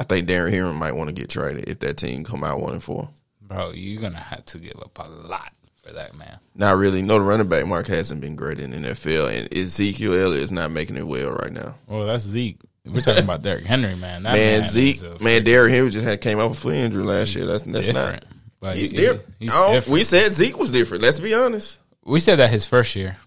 I 0.00 0.04
think 0.04 0.28
Darren 0.28 0.50
Henry 0.50 0.72
might 0.72 0.92
want 0.92 1.08
to 1.08 1.12
get 1.12 1.28
traded 1.28 1.68
if 1.68 1.80
that 1.80 1.98
team 1.98 2.24
come 2.24 2.42
out 2.42 2.60
one 2.60 2.72
and 2.72 2.82
four. 2.82 3.10
Bro, 3.40 3.72
you're 3.72 4.00
gonna 4.00 4.18
have 4.18 4.44
to 4.46 4.58
give 4.58 4.76
up 4.80 4.98
a 4.98 5.08
lot 5.08 5.52
for 5.82 5.92
that 5.92 6.16
man. 6.16 6.38
Not 6.54 6.78
really. 6.78 7.02
No, 7.02 7.18
the 7.18 7.24
running 7.24 7.48
back 7.48 7.66
mark 7.66 7.86
hasn't 7.88 8.20
been 8.20 8.34
great 8.34 8.58
in 8.58 8.72
NFL, 8.72 9.30
and 9.30 9.54
Ezekiel 9.54 10.14
Elliott 10.14 10.42
is 10.42 10.52
not 10.52 10.70
making 10.70 10.96
it 10.96 11.06
well 11.06 11.30
right 11.32 11.52
now. 11.52 11.74
Well, 11.86 12.06
that's 12.06 12.24
Zeke. 12.24 12.58
We're 12.84 13.00
talking 13.00 13.22
about 13.22 13.42
Derrick 13.42 13.64
Henry, 13.64 13.94
man. 13.96 14.24
That 14.24 14.32
Man, 14.32 14.60
man 14.62 14.70
Zeke, 14.70 15.20
man, 15.20 15.44
Derrick 15.44 15.72
Henry 15.72 15.90
just 15.90 16.04
had 16.04 16.20
came 16.20 16.40
off 16.40 16.52
a 16.52 16.54
foot 16.54 16.74
injury 16.74 17.04
last 17.04 17.34
year. 17.36 17.46
That's 17.46 17.64
that's 17.64 17.86
different. 17.86 18.24
not. 18.24 18.24
But 18.60 18.76
He's 18.76 18.90
he- 18.92 18.96
different. 18.96 19.34
He's 19.38 19.52
different. 19.52 19.88
We 19.88 20.04
said 20.04 20.32
Zeke 20.32 20.58
was 20.58 20.72
different. 20.72 21.02
Let's 21.02 21.20
be 21.20 21.34
honest. 21.34 21.78
We 22.04 22.18
said 22.18 22.36
that 22.36 22.50
his 22.50 22.66
first 22.66 22.96
year. 22.96 23.18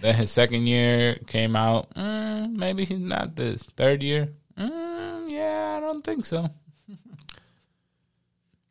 Then 0.00 0.14
his 0.14 0.30
second 0.30 0.66
year 0.66 1.16
came 1.26 1.56
out. 1.56 1.90
Mm, 1.94 2.56
maybe 2.56 2.84
he's 2.84 2.98
not 2.98 3.36
this. 3.36 3.62
Third 3.76 4.02
year, 4.02 4.28
mm, 4.58 5.30
yeah, 5.30 5.74
I 5.76 5.80
don't 5.80 6.02
think 6.04 6.24
so. 6.24 6.48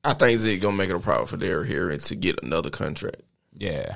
I 0.03 0.13
think 0.13 0.39
Zeke 0.39 0.61
gonna 0.61 0.77
make 0.77 0.89
it 0.89 0.95
a 0.95 0.99
problem 0.99 1.27
for 1.27 1.37
Derrick 1.37 1.69
Henry 1.69 1.97
to 1.97 2.15
get 2.15 2.41
another 2.43 2.69
contract. 2.69 3.21
Yeah, 3.53 3.95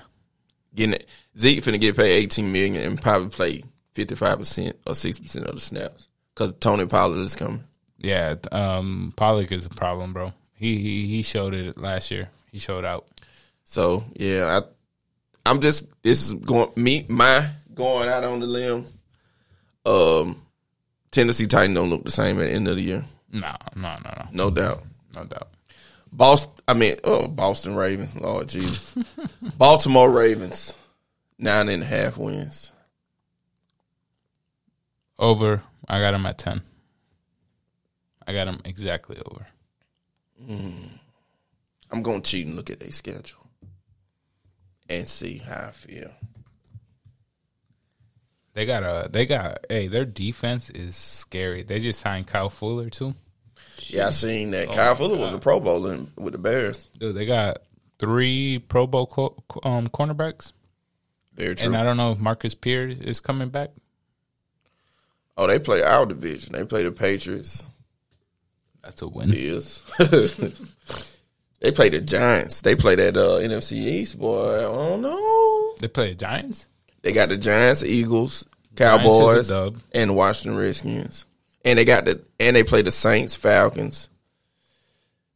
Getting 0.75 0.95
it, 0.95 1.07
Zeke 1.37 1.63
finna 1.63 1.79
get 1.79 1.95
paid 1.95 2.11
eighteen 2.11 2.51
million 2.51 2.83
and 2.83 3.01
probably 3.01 3.29
play 3.29 3.63
fifty 3.93 4.15
five 4.15 4.39
percent 4.39 4.77
or 4.85 4.95
sixty 4.95 5.23
percent 5.23 5.45
of 5.47 5.55
the 5.55 5.61
snaps 5.61 6.07
because 6.33 6.53
Tony 6.55 6.85
Pollard 6.85 7.19
is 7.19 7.35
coming. 7.35 7.63
yeah. 7.97 8.35
Um, 8.51 9.13
Pollock 9.15 9.51
is 9.51 9.65
a 9.65 9.69
problem, 9.69 10.11
bro. 10.13 10.33
He, 10.53 10.77
he 10.77 11.07
he 11.07 11.21
showed 11.21 11.53
it 11.53 11.79
last 11.79 12.11
year. 12.11 12.29
He 12.51 12.59
showed 12.59 12.83
out. 12.85 13.07
So 13.63 14.03
yeah, 14.15 14.59
I, 14.61 14.67
I'm 15.45 15.59
just 15.61 15.87
this 16.03 16.27
is 16.27 16.33
going 16.33 16.71
me 16.75 17.05
my 17.09 17.49
going 17.73 18.09
out 18.09 18.23
on 18.23 18.39
the 18.39 18.47
limb. 18.47 18.85
Um, 19.85 20.41
Tennessee 21.09 21.47
Titans 21.47 21.75
don't 21.75 21.89
look 21.89 22.03
the 22.03 22.11
same 22.11 22.39
at 22.39 22.43
the 22.43 22.51
end 22.51 22.67
of 22.67 22.75
the 22.75 22.81
year, 22.83 23.03
No, 23.31 23.55
no, 23.75 23.95
no, 24.03 24.13
no, 24.17 24.27
no 24.31 24.49
doubt. 24.51 24.83
no 25.15 25.23
doubt. 25.25 25.49
Boston, 26.13 26.51
I 26.67 26.73
mean, 26.73 26.97
oh, 27.03 27.27
Boston 27.27 27.75
Ravens, 27.75 28.19
Lord 28.19 28.49
Jesus, 28.49 28.93
Baltimore 29.57 30.09
Ravens, 30.11 30.75
nine 31.39 31.69
and 31.69 31.81
a 31.83 31.85
half 31.85 32.17
wins. 32.17 32.71
Over. 35.17 35.63
I 35.87 35.99
got 35.99 36.13
him 36.13 36.25
at 36.25 36.37
ten. 36.37 36.61
I 38.27 38.33
got 38.33 38.45
them 38.45 38.59
exactly 38.65 39.17
over. 39.25 39.47
I'm 41.91 42.01
gonna 42.03 42.21
cheat 42.21 42.47
and 42.47 42.55
look 42.55 42.69
at 42.69 42.79
their 42.79 42.91
schedule 42.91 43.40
and 44.91 45.07
see 45.07 45.37
how 45.37 45.67
I 45.67 45.71
feel. 45.71 46.11
They 48.53 48.65
got 48.65 48.83
a 48.83 49.09
they 49.09 49.25
got 49.25 49.65
hey 49.69 49.87
their 49.87 50.05
defense 50.05 50.69
is 50.69 50.95
scary. 50.95 51.63
They 51.63 51.79
just 51.79 51.99
signed 52.01 52.27
Kyle 52.27 52.49
Fuller 52.49 52.89
too. 52.89 53.15
Yeah, 53.87 54.07
I 54.07 54.11
seen 54.11 54.51
that. 54.51 54.67
Oh, 54.69 54.73
Kyle 54.73 54.95
Fuller 54.95 55.17
was 55.17 55.33
a 55.33 55.39
Pro 55.39 55.59
Bowler 55.59 55.99
with 56.17 56.33
the 56.33 56.37
Bears. 56.37 56.89
Dude, 56.99 57.15
they 57.15 57.25
got 57.25 57.59
three 57.99 58.59
Pro 58.59 58.87
Bowl 58.87 59.05
co- 59.07 59.41
um, 59.63 59.87
cornerbacks, 59.87 60.51
Very 61.33 61.55
true. 61.55 61.67
and 61.67 61.77
I 61.77 61.83
don't 61.83 61.97
know 61.97 62.11
if 62.11 62.19
Marcus 62.19 62.53
Pierce 62.53 62.99
is 62.99 63.19
coming 63.21 63.49
back. 63.49 63.69
oh, 65.37 65.47
they 65.47 65.57
play 65.59 65.81
our 65.81 66.05
division. 66.05 66.53
They 66.53 66.65
play 66.65 66.83
the 66.83 66.91
Patriots. 66.91 67.63
That's 68.83 69.01
a 69.01 69.07
win. 69.07 69.31
Bills. 69.31 69.83
they 71.61 71.71
play 71.71 71.89
the 71.89 72.01
Giants. 72.01 72.61
They 72.61 72.75
play 72.75 72.95
that 72.95 73.15
uh, 73.15 73.39
NFC 73.39 73.73
East, 73.73 74.19
boy. 74.19 74.57
I 74.57 74.61
don't 74.63 75.01
know. 75.01 75.75
They 75.79 75.87
play 75.87 76.09
the 76.09 76.15
Giants. 76.15 76.67
They 77.03 77.11
got 77.11 77.29
the 77.29 77.37
Giants, 77.37 77.83
Eagles, 77.83 78.45
Cowboys, 78.75 79.47
dub. 79.47 79.77
and 79.91 80.15
Washington 80.15 80.59
Redskins. 80.59 81.25
And 81.63 81.77
they 81.77 81.85
got 81.85 82.05
the 82.05 82.21
and 82.39 82.55
they 82.55 82.63
play 82.63 82.81
the 82.81 82.91
Saints, 82.91 83.35
Falcons. 83.35 84.09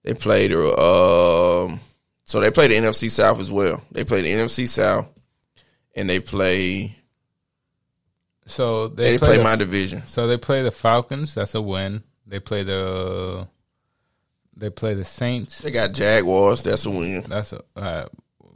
They 0.03 0.13
play 0.13 0.47
the 0.47 0.79
um 0.79 1.79
so 2.23 2.39
they 2.39 2.49
play 2.49 2.67
the 2.67 2.75
NFC 2.75 3.09
South 3.09 3.39
as 3.39 3.51
well. 3.51 3.81
They 3.91 4.03
play 4.03 4.21
the 4.21 4.31
NFC 4.31 4.67
South 4.67 5.07
and 5.95 6.09
they 6.09 6.19
play 6.19 6.97
So 8.47 8.87
they, 8.87 9.11
they, 9.11 9.17
play, 9.19 9.27
play 9.27 9.37
the, 9.37 9.43
my 9.43 9.55
division. 9.55 10.03
So 10.07 10.25
they 10.25 10.37
play 10.37 10.63
the 10.63 10.71
Falcons. 10.71 11.35
That's 11.35 11.53
a 11.53 11.61
win. 11.61 12.03
They 12.25 12.39
play 12.39 12.63
the 12.63 13.47
they 14.57 14.69
play 14.69 14.93
the 14.93 15.05
Saints. 15.05 15.59
They 15.59 15.71
got 15.71 15.93
Jaguars, 15.93 16.63
that's 16.63 16.85
a 16.85 16.89
win. 16.89 17.21
That's 17.27 17.53
a 17.53 17.61
uh, 17.75 18.05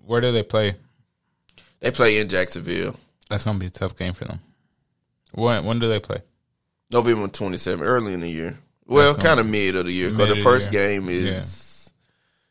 where 0.05 0.21
do 0.21 0.31
they 0.31 0.43
play? 0.43 0.75
They 1.79 1.91
play 1.91 2.19
in 2.19 2.27
Jacksonville. 2.27 2.95
That's 3.29 3.43
gonna 3.43 3.59
be 3.59 3.67
a 3.67 3.71
tough 3.71 3.95
game 3.95 4.13
for 4.13 4.25
them. 4.25 4.39
When 5.31 5.65
when 5.65 5.79
do 5.79 5.87
they 5.87 5.99
play? 5.99 6.21
November 6.91 7.27
27, 7.27 7.85
early 7.85 8.13
in 8.13 8.21
the 8.21 8.29
year. 8.29 8.57
Well, 8.87 9.13
kind 9.15 9.39
of 9.39 9.45
mid 9.45 9.75
of 9.75 9.85
the 9.85 9.91
year 9.91 10.09
because 10.09 10.27
the 10.27 10.31
of 10.31 10.37
the 10.37 10.43
first 10.43 10.71
game 10.71 11.07
is 11.09 11.91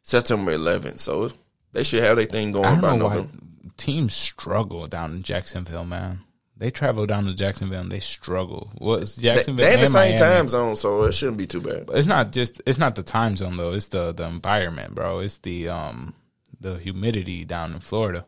September 0.03 0.57
11th. 0.57 1.01
So 1.01 1.33
they 1.73 1.83
should 1.83 2.05
have 2.05 2.17
their 2.17 2.27
thing 2.27 2.51
I 2.51 2.53
going 2.53 2.63
don't 2.65 2.81
by 2.81 2.97
know 2.97 3.05
why 3.07 3.15
November. 3.17 3.39
teams 3.77 4.15
struggle 4.15 4.87
down 4.87 5.13
in 5.17 5.23
Jacksonville, 5.25 5.85
man. 5.85 6.21
They 6.59 6.73
travel 6.73 7.07
down 7.07 7.25
to 7.27 7.35
Jacksonville 7.35 7.81
and 7.83 7.91
they 7.93 8.01
struggle. 8.01 8.71
What's 8.79 9.15
They, 9.15 9.35
Jacksonville? 9.35 9.65
they 9.65 9.75
in 9.75 9.81
the 9.81 9.87
same 9.87 10.17
Miami. 10.17 10.19
time 10.19 10.49
zone, 10.49 10.75
so 10.77 11.05
it 11.05 11.13
shouldn't 11.13 11.39
be 11.39 11.47
too 11.47 11.61
bad. 11.61 11.89
It's 11.93 12.09
not 12.09 12.33
just 12.33 12.61
it's 12.67 12.79
not 12.79 12.97
the 12.97 13.05
time 13.05 13.37
zone 13.37 13.57
though. 13.57 13.73
It's 13.73 13.87
the 13.87 14.13
the 14.13 14.27
environment, 14.27 14.95
bro. 14.95 15.21
It's 15.21 15.39
the 15.39 15.69
um 15.69 16.15
the 16.61 16.77
humidity 16.79 17.45
down 17.45 17.73
in 17.75 17.79
Florida. 17.81 18.27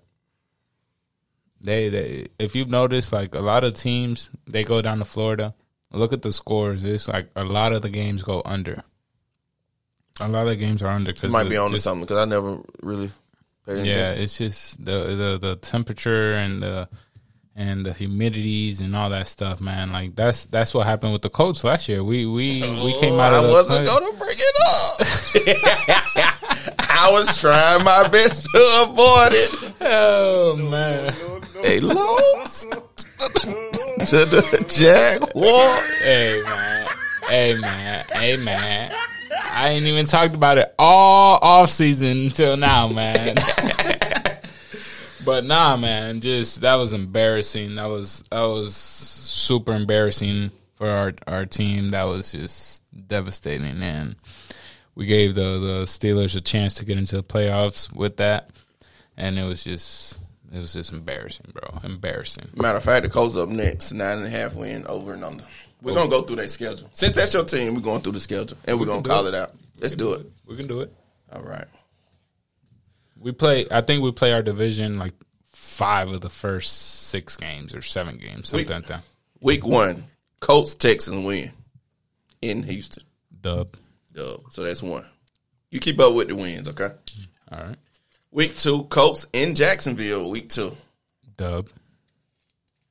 They 1.61 1.89
they 1.89 2.29
if 2.39 2.55
you've 2.55 2.69
noticed, 2.71 3.13
like 3.13 3.35
a 3.35 3.41
lot 3.41 3.65
of 3.65 3.75
teams, 3.75 4.31
they 4.47 4.63
go 4.65 4.81
down 4.81 4.99
to 5.01 5.05
Florida. 5.05 5.55
Look 5.93 6.13
at 6.13 6.23
the 6.23 6.33
scores. 6.33 6.85
It's 6.85 7.09
like 7.09 7.31
a 7.35 7.43
lot 7.45 7.73
of 7.73 7.83
the 7.83 7.89
games 7.91 8.23
go 8.23 8.43
under. 8.45 8.85
A 10.21 10.29
lot 10.29 10.43
of 10.43 10.49
the 10.51 10.57
games 10.57 10.83
are 10.83 10.89
under 10.89 11.13
Cause 11.13 11.19
It 11.19 11.23
because 11.23 11.33
might 11.33 11.49
be 11.51 11.57
on 11.57 11.71
to 11.71 11.79
something 11.79 12.03
because 12.03 12.19
I 12.19 12.27
never 12.27 12.59
really 12.83 13.11
paid 13.67 13.87
Yeah, 13.87 14.11
it's 14.13 14.39
just 14.39 14.85
the 14.85 14.93
the 15.17 15.39
the 15.41 15.57
temperature 15.57 16.35
and 16.35 16.63
the 16.63 16.89
and 17.57 17.85
the 17.85 17.91
humidities 17.91 18.81
and 18.81 18.95
all 18.97 19.11
that 19.11 19.29
stuff, 19.29 19.61
man. 19.61 19.93
Like 19.93 20.15
that's 20.17 20.47
that's 20.47 20.73
what 20.73 20.87
happened 20.87 21.13
with 21.13 21.23
the 21.23 21.31
Colts 21.31 21.65
last 21.65 21.89
year. 21.89 22.03
We 22.05 22.27
we 22.27 22.63
we 22.63 22.95
oh, 22.95 23.01
came 23.01 23.19
out 23.19 23.33
of 23.35 23.45
Oh, 23.45 23.49
I 23.49 23.51
wasn't 23.51 23.87
play- 23.87 24.01
going 24.01 24.13
to 24.13 24.19
bring 24.19 24.37
it 24.39 24.57
up. 24.67 25.01
I 26.79 27.11
was 27.11 27.41
trying 27.41 27.85
my 27.85 28.09
best 28.09 28.45
to 28.45 28.87
avoid 28.89 29.33
it. 29.33 29.75
Oh 29.81 30.57
man. 30.57 31.15
They 31.63 31.81
lost 31.81 32.71
to 32.71 34.25
the 34.27 34.65
Jaguars. 34.69 35.81
Hey 36.03 36.43
man. 36.45 36.89
Hey 37.29 37.55
man. 37.55 38.05
Hey 38.13 38.37
man. 38.37 38.93
I 39.53 39.69
ain't 39.71 39.87
even 39.87 40.07
talked 40.07 40.35
about 40.35 40.59
it 40.59 40.75
all 40.79 41.39
off 41.43 41.71
season 41.71 42.27
until 42.27 42.57
now, 42.57 42.89
man. 42.89 43.37
but 45.31 45.45
nah, 45.45 45.77
man, 45.77 46.21
just 46.21 46.63
that 46.63 46.75
was 46.75 46.93
embarrassing. 46.93 47.77
That 47.77 47.89
was 47.89 48.25
that 48.33 48.43
was 48.43 48.75
super 48.75 49.73
embarrassing 49.73 50.51
for 50.75 50.89
our 50.89 51.13
our 51.29 51.47
team. 51.47 51.91
That 51.91 52.09
was 52.09 52.33
just 52.33 52.83
devastating, 53.07 53.81
and 53.81 54.17
we 54.97 55.07
gave 55.07 55.37
the 55.37 55.61
the 55.61 55.85
Steelers 55.85 56.35
a 56.35 56.41
chance 56.41 56.75
to 56.75 56.85
get 56.85 56.99
into 56.99 57.15
the 57.15 57.23
playoffs 57.23 57.95
with 57.95 58.17
that, 58.17 58.51
and 59.17 59.39
it 59.39 59.45
was 59.45 59.63
just 59.63 60.19
it 60.53 60.59
was 60.59 60.73
just 60.73 60.93
embarrassing, 60.93 61.53
bro. 61.53 61.79
Embarrassing. 61.85 62.49
Matter 62.57 62.79
of 62.79 62.83
fact, 62.83 63.05
the 63.05 63.09
Colts 63.09 63.37
up 63.37 63.51
next, 63.51 63.93
nine 63.93 64.19
and 64.19 64.27
a 64.27 64.31
half 64.31 64.57
win 64.57 64.85
over 64.89 65.13
and 65.13 65.25
under. 65.25 65.45
We're 65.81 65.95
gonna 65.95 66.11
go 66.11 66.23
through 66.23 66.37
that 66.37 66.51
schedule. 66.51 66.91
Since 66.93 67.15
that's 67.15 67.33
your 67.33 67.45
team, 67.45 67.77
we're 67.77 67.83
going 67.83 68.01
through 68.01 68.15
the 68.15 68.21
schedule 68.21 68.59
and 68.65 68.81
we're 68.81 68.87
gonna 68.87 69.03
call 69.03 69.27
it. 69.27 69.29
it 69.29 69.35
out. 69.37 69.53
Let's 69.81 69.95
do 69.95 70.15
it. 70.15 70.27
We 70.45 70.57
can 70.57 70.67
do 70.67 70.81
it. 70.81 70.93
All 71.33 71.43
right. 71.43 71.69
We 73.21 73.33
play. 73.33 73.67
I 73.71 73.81
think 73.83 74.03
we 74.03 74.11
play 74.13 74.33
our 74.33 74.43
division 74.43 74.99
like 74.99 75.13
five 75.53 76.11
of 76.11 76.21
the 76.23 76.31
first 76.31 76.77
six 77.09 77.37
games 77.37 77.75
or 77.75 77.83
seven 77.83 78.17
games, 78.17 78.49
something 78.49 78.67
We- 78.67 78.75
like 78.75 78.87
that. 78.87 79.03
Week 79.43 79.65
one, 79.65 80.05
Colts 80.41 80.75
Texans 80.75 81.25
win 81.25 81.53
in 82.43 82.63
Houston. 82.65 83.05
Dub. 83.41 83.75
Dub. 84.13 84.43
So 84.51 84.63
that's 84.65 84.83
one. 84.83 85.07
You 85.71 85.81
keep 85.81 85.99
up 86.01 86.15
with 86.15 86.29
the 86.29 86.35
wins, 86.37 86.69
okay? 86.69 86.85
Mm-hmm. 86.89 87.55
All 87.55 87.65
right. 87.69 87.77
Week 88.33 88.57
two, 88.57 88.85
Colts 88.85 89.27
in 89.33 89.55
Jacksonville. 89.55 90.31
Week 90.31 90.49
two. 90.49 90.77
Dub. 91.37 91.69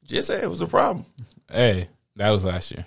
Just 0.05 0.27
said 0.27 0.43
it 0.43 0.49
was 0.49 0.61
a 0.61 0.67
problem. 0.67 1.05
Hey, 1.51 1.87
that 2.15 2.29
was 2.31 2.43
last 2.45 2.71
year. 2.71 2.85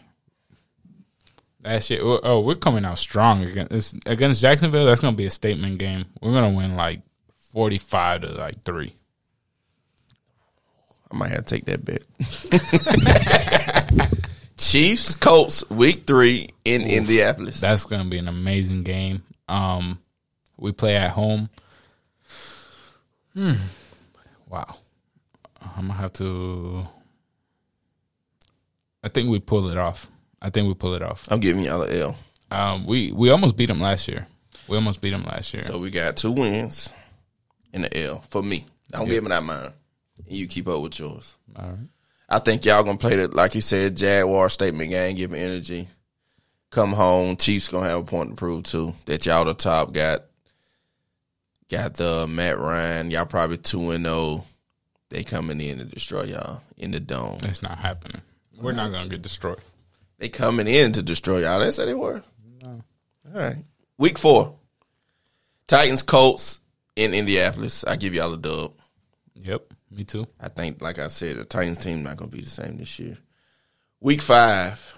Last 1.64 1.90
year. 1.90 2.01
oh, 2.03 2.20
Oh, 2.24 2.40
we're 2.40 2.57
coming 2.57 2.84
out 2.84 2.99
strong 2.99 3.45
against 3.45 3.97
against 4.07 4.40
Jacksonville. 4.43 4.86
That's 4.86 5.01
gonna 5.01 5.16
be 5.16 5.26
a 5.26 5.30
statement 5.30 5.78
game. 5.78 6.07
We're 6.20 6.32
gonna 6.32 6.51
win 6.51 6.74
like 6.76 7.03
forty 7.53 7.78
five 7.78 8.22
to 8.22 8.32
like 8.32 8.64
three. 8.64 8.96
I 11.11 11.16
might 11.16 11.30
have 11.30 11.44
to 11.44 11.55
take 11.55 11.66
that 11.66 11.84
bet. 11.84 12.03
Chiefs, 14.57 15.14
Colts, 15.14 15.68
week 15.70 16.07
three 16.07 16.48
in 16.64 16.82
Indianapolis. 16.82 17.61
That's 17.61 17.84
gonna 17.84 18.09
be 18.09 18.18
an 18.18 18.28
amazing 18.28 18.82
game. 18.82 19.22
Um, 19.48 19.98
we 20.57 20.72
play 20.72 20.96
at 20.96 21.11
home. 21.11 21.50
Hmm. 23.34 23.55
Wow. 24.48 24.76
I'm 25.61 25.88
gonna 25.88 25.94
have 25.94 26.12
to. 26.14 26.86
I 29.05 29.09
think 29.09 29.30
we 29.30 29.40
pull 29.40 29.68
it 29.68 29.76
off. 29.76 30.09
I 30.40 30.50
think 30.50 30.68
we 30.68 30.74
pull 30.74 30.94
it 30.94 31.03
off. 31.03 31.28
I'm 31.30 31.40
giving 31.40 31.64
y'all 31.64 31.82
an 31.82 31.92
L. 31.94 32.16
Um, 32.50 32.86
we 32.86 33.12
we 33.12 33.30
almost 33.30 33.57
beat 33.57 33.66
them 33.66 33.80
last 33.80 34.09
year. 34.09 34.26
We 34.68 34.76
almost 34.76 35.00
beat 35.00 35.11
them 35.11 35.24
last 35.24 35.53
year. 35.53 35.64
So 35.64 35.78
we 35.78 35.90
got 35.90 36.16
two 36.16 36.32
wins 36.32 36.92
in 37.73 37.83
the 37.83 37.97
L 38.05 38.25
for 38.29 38.43
me. 38.43 38.64
I'm 38.93 39.09
giving 39.09 39.33
out 39.33 39.45
mine. 39.45 39.73
And 40.27 40.37
you 40.37 40.47
keep 40.47 40.68
up 40.68 40.83
with 40.83 40.99
yours. 40.99 41.37
All 41.57 41.68
right. 41.68 41.79
I 42.29 42.39
think 42.39 42.64
y'all 42.64 42.85
gonna 42.85 42.99
play 42.99 43.16
the 43.16 43.29
like 43.29 43.55
you 43.55 43.61
said, 43.61 43.97
Jaguar 43.97 44.49
statement 44.49 44.91
game, 44.91 45.16
giving 45.16 45.41
energy. 45.41 45.89
Come 46.70 46.93
home, 46.93 47.37
Chiefs 47.37 47.68
gonna 47.68 47.89
have 47.89 48.01
a 48.01 48.05
point 48.05 48.31
to 48.31 48.37
prove 48.37 48.64
too. 48.64 48.95
That 49.05 49.27
y'all 49.27 49.45
the 49.45 49.55
top 49.55 49.93
got 49.93 50.25
got 51.70 51.95
the 51.95 52.27
Matt 52.27 52.59
Ryan. 52.59 53.11
Y'all 53.11 53.27
probably 53.27 53.59
two 53.59 53.91
and 53.91 54.05
zero. 54.05 54.45
They 55.11 55.25
coming 55.25 55.61
in 55.61 55.79
to 55.79 55.85
destroy 55.85 56.23
y'all 56.23 56.62
in 56.79 56.91
the 56.91 57.01
dome. 57.01 57.39
It's 57.45 57.62
not 57.62 57.79
happening. 57.79 58.23
We're 58.57 58.73
not 58.73 58.93
gonna 58.93 59.09
get 59.09 59.20
destroyed. 59.20 59.61
They 60.16 60.31
coming 60.31 60.68
in 60.68 60.93
to 60.93 61.03
destroy 61.03 61.41
y'all. 61.41 61.61
They 61.61 61.70
said 61.70 61.89
they 61.89 61.95
were. 61.95 62.23
All 62.64 62.83
right. 63.41 63.57
Week 63.99 64.18
four. 64.18 64.55
Titans 65.66 66.03
Colts 66.03 66.61
in 66.97 67.14
Indianapolis. 67.14 67.84
I 67.84 67.97
give 67.97 68.14
y'all 68.14 68.32
a 68.34 68.38
dub. 68.38 68.74
Yep. 69.34 69.72
Me 69.90 70.05
too. 70.05 70.26
I 70.40 70.49
think, 70.49 70.80
like 70.80 70.99
I 70.99 71.09
said, 71.09 71.36
the 71.36 71.45
Titans 71.45 71.78
team 71.78 72.03
not 72.03 72.16
gonna 72.16 72.30
be 72.30 72.40
the 72.40 72.51
same 72.51 72.78
this 72.78 72.99
year. 72.99 73.18
Week 74.01 74.22
five, 74.22 74.97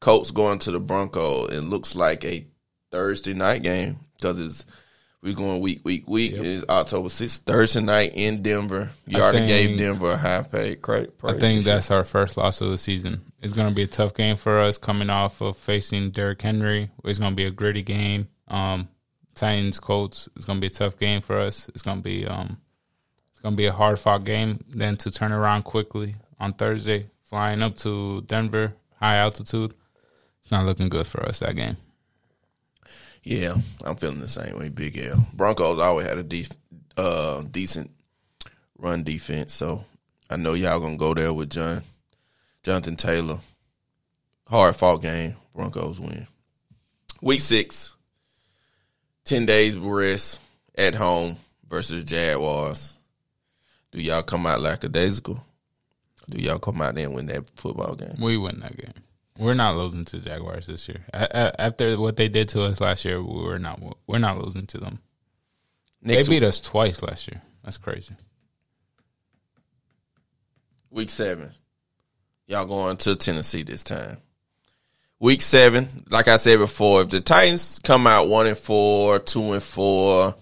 Colts 0.00 0.30
going 0.30 0.58
to 0.60 0.70
the 0.70 0.80
Broncos. 0.80 1.52
It 1.52 1.60
looks 1.62 1.94
like 1.94 2.24
a 2.24 2.46
Thursday 2.90 3.34
night 3.34 3.62
game 3.62 3.98
because 4.16 4.38
it's 4.38 4.66
we're 5.22 5.34
going 5.34 5.60
week 5.60 5.82
week 5.84 6.08
week. 6.08 6.32
Yep. 6.32 6.42
It's 6.42 6.64
October 6.70 7.10
sixth, 7.10 7.42
Thursday 7.42 7.82
night 7.82 8.12
in 8.14 8.42
Denver. 8.42 8.90
You 9.06 9.18
I 9.18 9.20
already 9.20 9.38
think- 9.46 9.48
gave 9.68 9.78
Denver 9.78 10.12
a 10.12 10.16
high 10.16 10.42
paid 10.42 10.82
price. 10.82 11.06
I 11.22 11.38
think 11.38 11.64
that's 11.64 11.90
our 11.90 12.04
first 12.04 12.36
loss 12.38 12.60
of 12.62 12.70
the 12.70 12.78
season. 12.78 13.20
It's 13.42 13.52
going 13.52 13.68
to 13.68 13.74
be 13.74 13.82
a 13.82 13.86
tough 13.86 14.14
game 14.14 14.36
for 14.36 14.58
us 14.58 14.76
coming 14.78 15.08
off 15.10 15.40
of 15.40 15.56
facing 15.56 16.10
Derrick 16.10 16.40
Henry. 16.42 16.90
It's 17.04 17.18
going 17.18 17.32
to 17.32 17.36
be 17.36 17.44
a 17.46 17.50
gritty 17.50 17.82
game. 17.82 18.28
Um, 18.48 18.88
Titans 19.40 19.80
Colts. 19.80 20.28
It's 20.36 20.44
going 20.44 20.58
to 20.58 20.60
be 20.60 20.66
a 20.66 20.70
tough 20.70 20.98
game 20.98 21.22
for 21.22 21.38
us. 21.38 21.68
It's 21.70 21.80
going 21.80 21.96
to 21.96 22.02
be 22.02 22.26
um, 22.26 22.58
it's 23.30 23.40
going 23.40 23.54
to 23.54 23.56
be 23.56 23.66
a 23.66 23.72
hard 23.72 23.98
fought 23.98 24.24
game. 24.24 24.62
Then 24.68 24.96
to 24.96 25.10
turn 25.10 25.32
around 25.32 25.62
quickly 25.62 26.16
on 26.38 26.52
Thursday, 26.52 27.06
flying 27.24 27.62
up 27.62 27.78
to 27.78 28.20
Denver, 28.22 28.74
high 28.96 29.16
altitude. 29.16 29.72
It's 30.42 30.50
not 30.50 30.66
looking 30.66 30.90
good 30.90 31.06
for 31.06 31.26
us 31.26 31.38
that 31.38 31.56
game. 31.56 31.78
Yeah, 33.22 33.54
I'm 33.82 33.96
feeling 33.96 34.20
the 34.20 34.28
same 34.28 34.58
way. 34.58 34.68
Big 34.68 34.98
L. 34.98 35.26
Broncos 35.32 35.78
always 35.78 36.06
had 36.06 36.18
a 36.18 36.22
def- 36.22 36.56
uh, 36.98 37.42
decent 37.42 37.90
run 38.76 39.04
defense, 39.04 39.54
so 39.54 39.86
I 40.28 40.36
know 40.36 40.52
y'all 40.52 40.80
gonna 40.80 40.98
go 40.98 41.14
there 41.14 41.32
with 41.32 41.50
John 41.50 41.82
Jonathan 42.62 42.96
Taylor. 42.96 43.38
Hard 44.48 44.76
fought 44.76 45.00
game. 45.00 45.36
Broncos 45.54 45.98
win. 45.98 46.26
Week 47.22 47.40
six. 47.40 47.96
Ten 49.24 49.46
days 49.46 49.76
rest 49.76 50.40
at 50.76 50.94
home 50.94 51.36
versus 51.68 52.04
Jaguars. 52.04 52.94
Do 53.92 54.00
y'all 54.00 54.22
come 54.22 54.46
out 54.46 54.60
lackadaisical? 54.60 55.44
Do 56.28 56.38
y'all 56.40 56.58
come 56.58 56.80
out 56.80 56.94
there 56.94 57.06
and 57.06 57.14
win 57.14 57.26
that 57.26 57.48
football 57.56 57.94
game? 57.94 58.16
We 58.20 58.36
win 58.36 58.60
that 58.60 58.76
game. 58.76 58.94
We're 59.38 59.54
not 59.54 59.76
losing 59.76 60.04
to 60.06 60.18
Jaguars 60.18 60.66
this 60.66 60.86
year. 60.88 61.04
After 61.12 61.98
what 61.98 62.16
they 62.16 62.28
did 62.28 62.48
to 62.50 62.64
us 62.64 62.80
last 62.80 63.04
year, 63.04 63.22
we're 63.22 63.58
not 63.58 63.80
we're 64.06 64.18
not 64.18 64.38
losing 64.38 64.66
to 64.66 64.78
them. 64.78 65.00
Next 66.02 66.26
they 66.28 66.34
beat 66.34 66.42
us 66.44 66.60
twice 66.60 67.02
last 67.02 67.28
year. 67.28 67.40
That's 67.64 67.78
crazy. 67.78 68.14
Week 70.90 71.10
seven. 71.10 71.50
Y'all 72.46 72.66
going 72.66 72.96
to 72.98 73.16
Tennessee 73.16 73.62
this 73.62 73.84
time. 73.84 74.18
Week 75.20 75.42
seven, 75.42 75.88
like 76.08 76.28
I 76.28 76.38
said 76.38 76.58
before, 76.58 77.02
if 77.02 77.10
the 77.10 77.20
Titans 77.20 77.78
come 77.84 78.06
out 78.06 78.28
one 78.28 78.46
and 78.46 78.56
four, 78.56 79.18
two 79.18 79.52
and 79.52 79.62
four, 79.62 80.34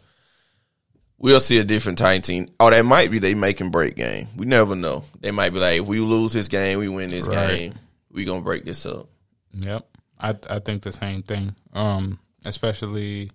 we'll 1.19 1.41
see 1.41 1.59
a 1.59 1.65
different 1.65 1.99
Titan 1.99 2.23
team. 2.23 2.49
Oh, 2.61 2.71
that 2.71 2.85
might 2.85 3.11
be 3.11 3.19
they 3.19 3.35
make 3.35 3.61
and 3.61 3.73
break 3.73 3.97
game. 3.97 4.29
We 4.37 4.47
never 4.47 4.77
know. 4.77 5.03
They 5.19 5.33
might 5.33 5.53
be 5.53 5.59
like, 5.59 5.81
if 5.81 5.87
we 5.89 5.99
lose 5.99 6.33
this 6.33 6.47
game, 6.47 6.79
we 6.79 6.89
win 6.89 7.11
this 7.11 7.27
Right. 7.27 7.57
game. 7.57 7.75
We 8.13 8.25
gonna 8.25 8.43
break 8.43 8.65
this 8.65 8.87
up. 8.87 9.09
Yep. 9.53 9.85
I 10.21 10.37
I 10.49 10.59
think 10.61 10.83
the 10.83 10.93
same 10.93 11.23
thing. 11.25 11.57
Um, 11.73 12.21
especially 12.45 13.33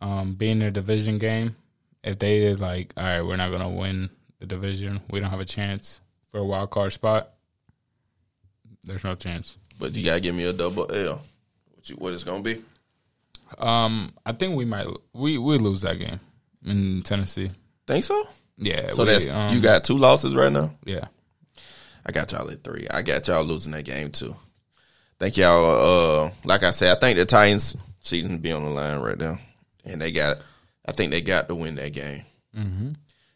um 0.00 0.34
being 0.34 0.62
a 0.62 0.70
division 0.70 1.18
game. 1.18 1.56
If 2.04 2.20
they 2.20 2.38
did 2.38 2.60
like, 2.60 2.92
all 2.96 3.02
right, 3.02 3.22
we're 3.22 3.34
not 3.36 3.50
gonna 3.50 3.68
win 3.70 4.08
the 4.38 4.46
division, 4.46 5.00
we 5.10 5.18
don't 5.18 5.30
have 5.30 5.40
a 5.40 5.44
chance 5.44 6.00
for 6.30 6.38
a 6.38 6.44
wild 6.44 6.70
card 6.70 6.92
spot. 6.92 7.30
There's 8.84 9.02
no 9.02 9.16
chance. 9.16 9.58
But 9.78 9.94
you 9.94 10.04
gotta 10.04 10.20
give 10.20 10.34
me 10.34 10.44
a 10.44 10.52
double 10.52 10.92
L. 10.92 11.22
What, 11.74 11.88
you, 11.88 11.96
what 11.96 12.12
it's 12.12 12.24
gonna 12.24 12.42
be? 12.42 12.62
Um, 13.56 14.12
I 14.26 14.32
think 14.32 14.56
we 14.56 14.64
might 14.64 14.86
we 15.12 15.38
we 15.38 15.58
lose 15.58 15.82
that 15.82 15.98
game 15.98 16.20
in 16.64 17.02
Tennessee. 17.02 17.50
Think 17.86 18.04
so? 18.04 18.28
Yeah. 18.56 18.90
So 18.90 19.04
we, 19.04 19.10
that's 19.10 19.28
um, 19.28 19.54
you 19.54 19.60
got 19.60 19.84
two 19.84 19.98
losses 19.98 20.34
right 20.34 20.52
now. 20.52 20.74
yeah. 20.84 21.06
I 22.06 22.10
got 22.10 22.32
y'all 22.32 22.50
at 22.50 22.64
three. 22.64 22.86
I 22.90 23.02
got 23.02 23.28
y'all 23.28 23.44
losing 23.44 23.72
that 23.72 23.84
game 23.84 24.10
too. 24.10 24.34
Thank 25.18 25.36
y'all. 25.36 26.24
Uh, 26.24 26.30
like 26.44 26.62
I 26.62 26.70
said, 26.70 26.96
I 26.96 27.00
think 27.00 27.18
the 27.18 27.26
Titans 27.26 27.76
season 28.00 28.38
be 28.38 28.52
on 28.52 28.64
the 28.64 28.70
line 28.70 29.00
right 29.00 29.18
now, 29.18 29.38
and 29.84 30.00
they 30.00 30.10
got. 30.10 30.38
I 30.86 30.92
think 30.92 31.10
they 31.10 31.20
got 31.20 31.48
to 31.48 31.54
win 31.54 31.74
that 31.74 31.92
game. 31.92 32.22
Mm-hmm. 32.56 32.92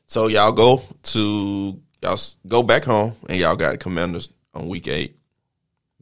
So 0.06 0.28
y'all 0.28 0.52
go 0.52 0.82
to 1.02 1.80
y'all 2.02 2.18
go 2.46 2.62
back 2.62 2.84
home, 2.84 3.14
and 3.28 3.38
y'all 3.38 3.56
got 3.56 3.78
Commanders 3.78 4.32
on 4.54 4.68
week 4.68 4.88
eight. 4.88 5.16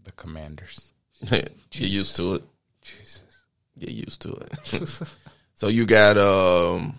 The 0.05 0.12
Commanders. 0.12 0.92
Get 1.30 1.51
used 1.70 2.16
to 2.16 2.36
it. 2.36 2.42
Jesus. 2.82 3.22
Get 3.78 3.90
used 3.90 4.22
to 4.22 4.32
it. 4.32 5.03
so 5.55 5.68
you 5.68 5.86
got 5.86 6.16
um, 6.18 6.98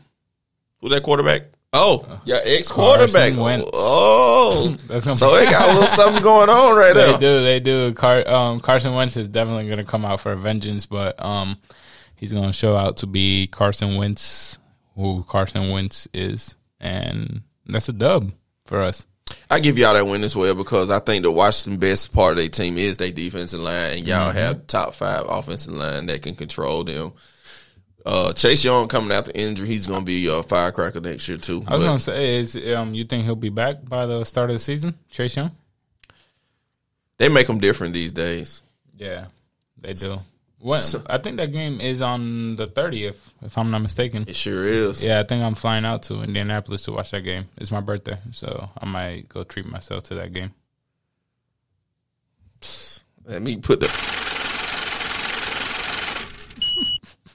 who's 0.80 0.92
that 0.92 1.04
quarterback? 1.04 1.44
Oh, 1.74 2.20
yeah, 2.26 2.40
ex 2.44 2.70
quarterback. 2.70 3.34
Oh, 3.74 4.76
That's 4.88 5.06
gonna 5.06 5.16
so 5.16 5.32
be- 5.32 5.46
they 5.46 5.52
got 5.52 5.70
a 5.70 5.74
little 5.74 5.88
something 5.90 6.22
going 6.22 6.50
on 6.50 6.76
right 6.76 6.94
now. 6.96 7.14
They 7.14 7.20
do, 7.20 7.44
they 7.44 7.60
do. 7.62 7.94
Car, 7.94 8.28
um, 8.28 8.60
Carson 8.60 8.94
Wentz 8.94 9.16
is 9.16 9.30
definitely 9.30 9.68
going 9.68 9.78
to 9.78 9.86
come 9.86 10.04
out 10.04 10.20
for 10.20 10.34
a 10.34 10.36
vengeance, 10.36 10.86
but 10.86 11.24
um, 11.24 11.58
he's 12.16 12.34
going 12.34 12.48
to 12.48 12.54
show 12.54 12.76
out 12.76 12.98
to 12.98 13.08
be 13.08 13.48
Carson 13.48 13.96
Wentz, 13.96 14.60
who 14.96 15.24
Carson 15.24 15.70
Wentz 15.70 16.10
is, 16.14 16.58
and 16.82 17.42
that's 17.66 17.88
a 17.88 17.94
dub 17.94 18.32
for 18.66 18.82
us. 18.82 19.08
I 19.50 19.60
give 19.60 19.78
y'all 19.78 19.94
that 19.94 20.06
win 20.06 20.24
as 20.24 20.36
well 20.36 20.56
because 20.56 20.90
I 20.90 21.00
think 21.00 21.24
the 21.24 21.32
Washington 21.32 21.80
best 21.80 22.14
part 22.14 22.32
of 22.32 22.38
their 22.38 22.48
team 22.48 22.78
is 22.78 22.98
their 22.98 23.12
defensive 23.12 23.60
line, 23.60 23.98
and 23.98 24.08
y'all 24.08 24.32
have 24.32 24.68
top 24.68 24.94
five 24.94 25.26
offensive 25.28 25.74
line 25.74 26.06
that 26.08 26.22
can 26.22 26.36
control 26.36 26.84
them. 26.84 27.14
Uh, 28.06 28.34
Chase 28.34 28.64
Young 28.64 28.88
coming 28.88 29.12
out 29.12 29.26
the 29.26 29.38
injury, 29.40 29.68
he's 29.68 29.86
gonna 29.86 30.04
be 30.04 30.28
a 30.28 30.42
firecracker 30.42 31.02
next 31.02 31.28
year 31.28 31.38
too. 31.38 31.64
I 31.68 31.76
was 31.76 31.84
going 31.84 31.98
to 31.98 32.04
say, 32.04 32.40
is 32.40 32.56
um, 32.76 32.96
you 32.96 33.04
think 33.04 33.26
he'll 33.26 33.36
be 33.36 33.50
back 33.50 33.86
by 33.88 34.08
the 34.08 34.24
start 34.24 34.50
of 34.50 34.56
the 34.56 34.60
season, 34.60 34.98
Chase 35.12 35.36
Young? 35.36 35.52
they 37.22 37.30
make 37.30 37.46
them 37.46 37.60
different 37.60 37.94
these 37.94 38.12
days. 38.12 38.64
Yeah, 38.98 39.28
they 39.78 39.94
do. 39.94 40.20
What, 40.62 40.96
I 41.10 41.18
think 41.18 41.38
that 41.38 41.52
game 41.52 41.82
is 41.82 42.02
on 42.02 42.56
the 42.56 42.68
30th, 42.68 43.18
if 43.42 43.58
I'm 43.58 43.72
not 43.72 43.82
mistaken. 43.82 44.26
It 44.28 44.36
sure 44.36 44.64
is. 44.64 45.04
Yeah, 45.04 45.20
I 45.20 45.24
think 45.24 45.44
I'm 45.44 45.56
flying 45.56 45.86
out 45.86 46.04
to 46.04 46.22
Indianapolis 46.22 46.84
to 46.84 46.92
watch 46.92 47.10
that 47.12 47.22
game. 47.22 47.48
It's 47.58 47.72
my 47.72 47.82
birthday, 47.82 48.20
so 48.32 48.70
I 48.78 48.86
might 48.86 49.28
go 49.28 49.44
treat 49.44 49.66
myself 49.66 50.04
to 50.04 50.16
that 50.16 50.34
game. 50.34 50.54
Let 53.26 53.42
me 53.42 53.58
put 53.58 53.80
the 53.80 53.90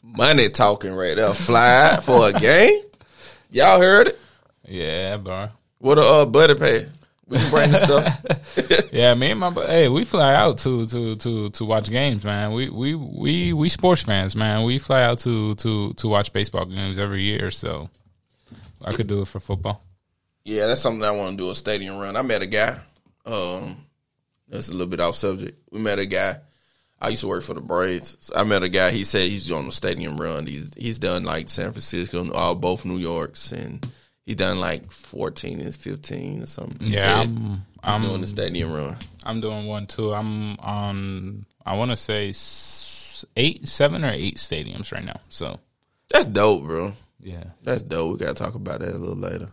money 0.05 0.49
talking 0.49 0.93
right 0.93 1.17
there. 1.17 1.33
Fly 1.33 1.99
for 2.03 2.29
a 2.29 2.33
game. 2.33 2.81
Y'all 3.51 3.81
heard 3.81 4.09
it. 4.09 4.21
Yeah, 4.69 5.17
bro. 5.17 5.49
What 5.79 5.99
a 5.99 6.03
uh, 6.03 6.27
buddy 6.27 6.55
pay. 6.55 6.87
We 7.29 7.39
can 7.39 7.51
bring 7.51 7.71
the 7.73 7.79
stuff. 7.79 8.23
Yeah, 8.93 9.13
me 9.15 9.33
and 9.33 9.41
my 9.41 9.51
hey, 9.51 9.89
we 9.89 10.05
fly 10.05 10.35
out 10.35 10.59
to 10.59 10.87
to 10.87 11.17
to 11.17 11.51
to 11.51 11.65
watch 11.65 11.91
games, 11.91 12.25
man. 12.25 12.53
We 12.53 12.71
we 12.71 12.95
we 12.95 13.53
we 13.53 13.69
sports 13.69 14.03
fans, 14.03 14.35
man. 14.35 14.63
We 14.63 14.79
fly 14.79 15.03
out 15.03 15.19
to 15.21 15.55
to 15.57 15.93
to 15.93 16.09
watch 16.09 16.33
baseball 16.33 16.65
games 16.65 16.99
every 16.99 17.21
year, 17.23 17.51
so 17.51 17.91
I 18.83 18.93
could 18.95 19.09
do 19.09 19.21
it 19.21 19.29
for 19.29 19.41
football. 19.41 19.83
Yeah, 20.45 20.67
that's 20.67 20.81
something 20.81 21.05
I 21.05 21.11
want 21.11 21.37
to 21.37 21.45
do 21.45 21.51
a 21.51 21.55
stadium 21.55 21.99
run. 21.99 22.17
I 22.17 22.23
met 22.23 22.41
a 22.41 22.47
guy. 22.47 22.79
Um, 23.27 23.85
that's 24.49 24.69
a 24.69 24.73
little 24.73 24.87
bit 24.87 25.01
off 25.01 25.17
subject. 25.17 25.59
We 25.71 25.81
met 25.81 25.99
a 25.99 26.07
guy. 26.07 26.37
I 27.01 27.09
used 27.09 27.23
to 27.23 27.29
work 27.29 27.43
for 27.43 27.55
the 27.55 27.61
Braves. 27.61 28.17
So 28.21 28.35
I 28.37 28.45
met 28.45 28.63
a 28.63 28.69
guy. 28.69 28.91
He 28.91 29.05
said 29.05 29.29
he's 29.29 29.47
doing 29.47 29.67
a 29.67 29.73
stadium 29.73 30.19
run. 30.19 30.47
He's 30.47 30.73
he's 30.75 30.99
done 30.99 31.25
like 31.25 31.49
San 31.49 31.73
Francisco, 31.73 32.33
all 32.33 32.55
both 32.55 32.85
New 32.85 32.97
Yorks, 32.97 33.53
and 33.53 33.87
he 34.27 34.35
done 34.35 34.61
like 34.61 34.91
fourteen 34.91 35.61
and 35.61 35.75
fifteen 35.75 36.43
or 36.43 36.47
something. 36.47 36.77
Yeah, 36.81 37.21
I'm 37.21 37.37
he's 37.47 37.59
I'm 37.83 38.03
doing 38.03 38.21
the 38.21 38.27
stadium 38.27 38.73
run. 38.73 38.97
I'm 39.25 39.41
doing 39.41 39.67
one 39.67 39.87
too. 39.87 40.13
I'm 40.13 40.59
on 40.59 41.47
I 41.65 41.77
want 41.77 41.93
to 41.93 41.97
say 41.97 42.29
eight, 43.37 43.67
seven 43.69 44.05
or 44.05 44.11
eight 44.11 44.37
stadiums 44.37 44.93
right 44.93 45.05
now. 45.05 45.21
So 45.31 45.61
That's 46.11 46.27
dope, 46.27 46.65
bro. 46.65 46.93
yeah, 47.21 47.45
That's 47.63 47.83
dope. 47.83 48.13
We 48.13 48.19
gotta 48.19 48.35
talk 48.35 48.55
about 48.55 48.81
that 48.81 48.91
a 48.91 48.99
little 48.99 49.17
later. 49.17 49.49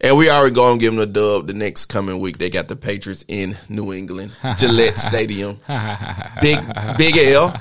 And 0.00 0.16
we 0.16 0.30
already 0.30 0.54
going 0.54 0.78
to 0.78 0.82
give 0.82 0.92
them 0.94 1.02
a 1.02 1.06
dub 1.06 1.46
the 1.46 1.52
next 1.52 1.84
coming 1.86 2.18
week. 2.18 2.38
They 2.38 2.50
got 2.50 2.66
the 2.66 2.74
Patriots 2.74 3.24
in 3.28 3.56
New 3.68 3.92
England, 3.92 4.32
Gillette 4.56 4.98
Stadium. 4.98 5.60
Big 6.40 6.58
Big 6.96 7.16
L. 7.18 7.54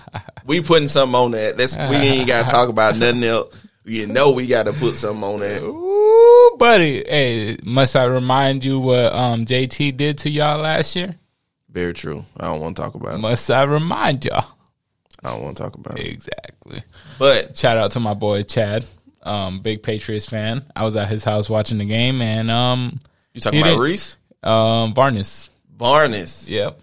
We 0.45 0.61
putting 0.61 0.87
something 0.87 1.13
on 1.15 1.31
that. 1.31 1.57
That's 1.57 1.75
we 1.75 1.97
ain't 1.97 2.27
got 2.27 2.47
to 2.47 2.51
talk 2.51 2.69
about 2.69 2.97
nothing 2.97 3.23
else. 3.25 3.55
You 3.83 4.07
know 4.07 4.31
we 4.31 4.47
got 4.47 4.63
to 4.63 4.73
put 4.73 4.95
something 4.95 5.23
on 5.23 5.41
that. 5.41 5.61
Ooh, 5.61 6.50
buddy. 6.61 7.03
Hey, 7.09 7.57
must 7.63 7.95
I 7.95 8.03
remind 8.03 8.63
you 8.63 8.79
what 8.79 9.11
um 9.13 9.45
JT 9.45 9.97
did 9.97 10.19
to 10.19 10.29
y'all 10.29 10.61
last 10.61 10.95
year? 10.95 11.15
Very 11.67 11.91
true. 11.91 12.23
I 12.37 12.45
don't 12.45 12.61
want 12.61 12.75
to 12.75 12.83
talk 12.83 12.93
about 12.93 13.15
it. 13.15 13.17
Must 13.17 13.49
I 13.49 13.63
remind 13.63 14.25
y'all? 14.25 14.45
I 15.23 15.31
don't 15.31 15.41
want 15.41 15.57
to 15.57 15.63
talk 15.63 15.73
about 15.73 15.99
it. 15.99 16.05
Exactly. 16.05 16.83
But 17.17 17.57
Shout 17.57 17.77
out 17.77 17.93
to 17.93 17.99
my 17.99 18.13
boy 18.13 18.43
Chad, 18.43 18.85
um, 19.23 19.61
big 19.61 19.81
Patriots 19.81 20.27
fan. 20.27 20.63
I 20.75 20.83
was 20.83 20.95
at 20.95 21.07
his 21.07 21.23
house 21.23 21.49
watching 21.49 21.79
the 21.79 21.85
game, 21.85 22.21
and 22.21 22.51
um, 22.51 22.99
you 23.33 23.41
talking 23.41 23.59
about 23.59 23.79
Reese 23.79 24.17
um, 24.43 24.93
Varnes. 24.93 25.49
Barnes? 25.67 26.47
Yep. 26.47 26.79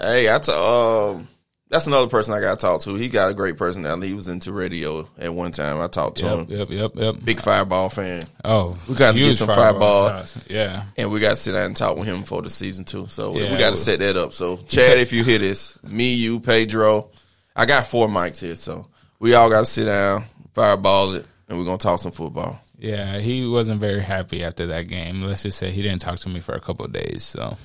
Hey, 0.00 0.28
I 0.28 0.38
t- 0.40 0.50
um, 0.50 1.28
that's 1.70 1.86
another 1.86 2.08
person 2.08 2.34
I 2.34 2.40
got 2.40 2.58
to 2.58 2.66
talk 2.66 2.80
to. 2.82 2.94
He 2.96 3.08
got 3.08 3.30
a 3.30 3.34
great 3.34 3.56
personality. 3.56 4.08
He 4.08 4.14
was 4.14 4.28
into 4.28 4.52
radio 4.52 5.08
at 5.18 5.32
one 5.32 5.52
time. 5.52 5.80
I 5.80 5.86
talked 5.86 6.18
to 6.18 6.28
him. 6.28 6.46
Yep. 6.50 6.70
Yep. 6.70 6.70
Yep. 6.70 6.92
Yep. 6.96 7.24
Big 7.24 7.40
Fireball 7.40 7.88
fan. 7.88 8.24
Oh, 8.44 8.76
We 8.88 8.94
gotta 8.96 9.16
get 9.16 9.36
some 9.38 9.46
fireball. 9.46 10.08
shots. 10.08 10.44
Yeah. 10.50 10.84
And 10.96 11.10
we 11.12 11.20
got 11.20 11.30
to 11.30 11.36
sit 11.36 11.52
down 11.52 11.66
and 11.66 11.76
talk 11.76 11.96
with 11.96 12.06
him 12.06 12.24
for 12.24 12.42
the 12.42 12.50
season 12.50 12.84
too. 12.84 13.06
So 13.06 13.36
Yeah, 13.38 13.52
we 13.52 13.58
got 13.58 13.70
to 13.70 13.76
set 13.76 14.00
that 14.00 14.16
up. 14.16 14.32
So 14.32 14.56
Chad, 14.68 14.98
if 14.98 15.12
you 15.12 15.22
hear 15.24 15.38
this, 15.38 15.78
me, 15.84 16.12
you, 16.14 16.40
Pedro, 16.40 17.10
I 17.56 17.66
got 17.66 17.86
four 17.86 18.08
mics 18.08 18.40
here, 18.40 18.56
so 18.56 18.88
we 19.20 19.34
all 19.34 19.48
got 19.48 19.60
to 19.60 19.66
sit 19.66 19.84
down, 19.86 20.24
fireball 20.54 21.14
it, 21.14 21.26
and 21.48 21.58
we're 21.58 21.64
gonna 21.64 21.78
talk 21.78 22.00
some 22.00 22.12
football. 22.12 22.60
Yeah, 22.78 23.18
he 23.18 23.46
wasn't 23.46 23.80
very 23.80 24.00
happy 24.02 24.42
after 24.42 24.68
that 24.68 24.88
game. 24.88 25.22
Let's 25.22 25.42
just 25.42 25.58
say 25.58 25.70
he 25.70 25.82
didn't 25.82 26.00
talk 26.00 26.18
to 26.20 26.28
me 26.30 26.40
for 26.40 26.54
a 26.54 26.60
couple 26.60 26.86
of 26.86 26.92
days. 26.92 27.22
So, 27.24 27.58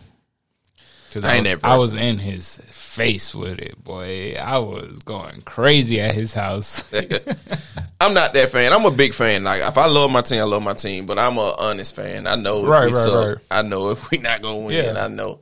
because 1.07 1.23
I 1.23 1.39
was- 1.39 1.57
I 1.63 1.75
was 1.77 1.93
in 1.95 2.17
his 2.19 2.59
face 2.95 3.35
with 3.35 3.59
it, 3.59 3.83
boy. 3.83 4.35
I 4.35 4.57
was 4.59 4.99
going 4.99 5.41
crazy 5.41 5.99
at 5.99 6.13
his 6.15 6.33
house. 6.33 6.83
I'm 8.01 8.13
not 8.13 8.33
that 8.33 8.49
fan. 8.51 8.73
I'm 8.73 8.85
a 8.85 8.91
big 8.91 9.13
fan. 9.13 9.43
Like 9.43 9.61
if 9.61 9.77
I 9.77 9.87
love 9.87 10.11
my 10.11 10.21
team, 10.21 10.39
I 10.39 10.43
love 10.43 10.63
my 10.63 10.73
team. 10.73 11.05
But 11.05 11.19
I'm 11.19 11.37
a 11.37 11.55
honest 11.59 11.95
fan. 11.95 12.27
I 12.27 12.35
know 12.35 12.63
if 12.63 12.67
Right, 12.69 12.87
we 12.89 12.93
right, 12.95 13.03
suck. 13.03 13.27
right. 13.27 13.37
I 13.51 13.61
know 13.61 13.89
if 13.91 14.09
we 14.11 14.17
not 14.17 14.41
gonna 14.41 14.59
win. 14.59 14.83
Yeah. 14.85 15.03
I 15.03 15.07
know. 15.07 15.39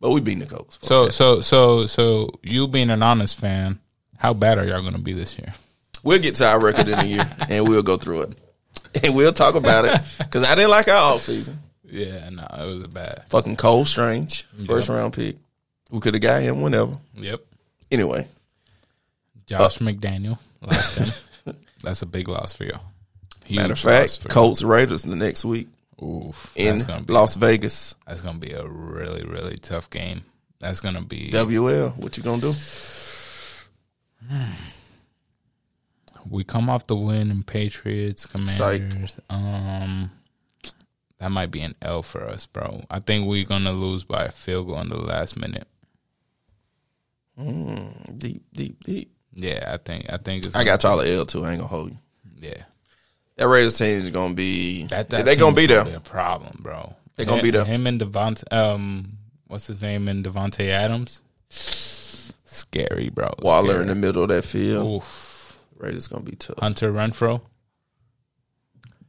But 0.00 0.10
we 0.10 0.20
beating 0.20 0.40
the 0.40 0.46
Colts. 0.46 0.78
so, 0.82 1.08
so, 1.08 1.40
so, 1.40 1.86
so, 1.86 2.28
you 2.42 2.68
being 2.68 2.90
an 2.90 3.02
honest 3.02 3.40
fan, 3.40 3.78
how 4.18 4.34
bad 4.34 4.58
are 4.58 4.66
y'all 4.66 4.82
going 4.82 4.92
to 4.92 5.00
be 5.00 5.14
this 5.14 5.38
year? 5.38 5.54
We'll 6.04 6.18
get 6.20 6.34
to 6.36 6.46
our 6.46 6.60
record 6.60 6.88
in 6.88 6.98
a 6.98 7.04
year 7.04 7.36
and 7.48 7.66
we'll 7.66 7.82
go 7.82 7.96
through 7.96 8.22
it. 8.22 8.38
And 9.02 9.14
we'll 9.14 9.32
talk 9.32 9.54
about 9.54 9.86
it. 9.86 9.98
Because 10.18 10.44
I 10.44 10.54
didn't 10.54 10.70
like 10.70 10.88
our 10.88 11.16
offseason. 11.16 11.54
Yeah, 11.82 12.28
no, 12.28 12.46
it 12.60 12.66
was 12.66 12.86
bad. 12.88 13.22
Fucking 13.30 13.56
Cole 13.56 13.86
Strange, 13.86 14.44
first 14.66 14.90
round 14.90 15.14
pick. 15.14 15.36
We 15.90 16.00
could 16.00 16.14
have 16.14 16.22
got 16.22 16.42
him 16.42 16.60
whenever. 16.62 16.98
Yep. 17.14 17.40
Anyway, 17.90 18.26
Josh 19.46 19.78
McDaniel 19.78 20.38
lost 20.60 20.98
him. 20.98 21.54
That's 21.82 22.02
a 22.02 22.06
big 22.06 22.28
loss 22.28 22.52
for 22.54 22.64
you. 22.64 22.78
Huge 23.44 23.60
matter 23.60 23.74
of 23.74 23.78
fact, 23.78 24.28
Colts 24.28 24.62
Raiders 24.62 25.04
the 25.04 25.14
next 25.14 25.44
week. 25.44 25.68
Oof, 26.02 26.52
in 26.56 26.74
that's 26.74 26.84
gonna 26.84 27.04
be 27.04 27.12
Las 27.12 27.36
Vegas. 27.36 27.94
that's 28.06 28.20
gonna 28.20 28.38
be 28.38 28.52
a 28.52 28.66
really 28.66 29.24
really 29.24 29.56
tough 29.56 29.88
game. 29.88 30.24
That's 30.58 30.80
gonna 30.80 31.02
be 31.02 31.30
WL, 31.30 31.96
what 31.96 32.16
you 32.16 32.22
gonna 32.22 32.40
do? 32.42 32.52
we 36.28 36.44
come 36.44 36.68
off 36.68 36.86
the 36.86 36.96
win 36.96 37.30
in 37.30 37.44
Patriots, 37.44 38.26
Commanders. 38.26 39.16
Um, 39.30 40.10
that 41.18 41.30
might 41.30 41.50
be 41.50 41.60
an 41.60 41.76
L 41.80 42.02
for 42.02 42.26
us, 42.28 42.46
bro. 42.46 42.82
I 42.90 42.98
think 42.98 43.26
we're 43.26 43.46
gonna 43.46 43.72
lose 43.72 44.04
by 44.04 44.24
a 44.24 44.32
field 44.32 44.66
goal 44.66 44.80
in 44.80 44.88
the 44.88 44.98
last 44.98 45.38
minute. 45.38 45.68
Deep, 47.38 48.42
deep, 48.52 48.82
deep. 48.84 49.12
Yeah, 49.34 49.70
I 49.72 49.76
think 49.76 50.06
I 50.10 50.16
think 50.16 50.46
it's. 50.46 50.54
I 50.54 50.64
got 50.64 50.82
y'all 50.82 51.00
a 51.00 51.06
L 51.06 51.26
too. 51.26 51.44
I 51.44 51.50
ain't 51.52 51.58
gonna 51.60 51.68
hold 51.68 51.90
you. 51.90 51.98
yeah. 52.38 52.62
That 53.36 53.48
Raiders 53.48 53.76
team 53.76 54.00
is 54.00 54.10
gonna 54.10 54.32
be. 54.34 54.86
That, 54.86 55.10
that 55.10 55.26
they 55.26 55.36
gonna 55.36 55.54
be 55.54 55.66
there. 55.66 55.86
a 55.86 56.00
problem, 56.00 56.58
bro. 56.62 56.94
They 57.16 57.26
gonna 57.26 57.42
be 57.42 57.50
there. 57.50 57.64
Him 57.64 57.86
and 57.86 58.00
Davante, 58.00 58.50
um, 58.50 59.18
what's 59.46 59.66
his 59.66 59.82
name? 59.82 60.08
And 60.08 60.24
Davante 60.24 60.68
Adams. 60.68 61.20
Scary, 61.50 63.10
bro. 63.10 63.34
Waller 63.40 63.68
Scary. 63.68 63.82
in 63.82 63.88
the 63.88 63.94
middle 63.94 64.22
of 64.22 64.30
that 64.30 64.44
field. 64.44 65.02
Oof. 65.02 65.58
Raiders 65.76 66.06
gonna 66.08 66.24
be 66.24 66.36
tough. 66.36 66.58
Hunter 66.58 66.90
Renfrow. 66.90 67.42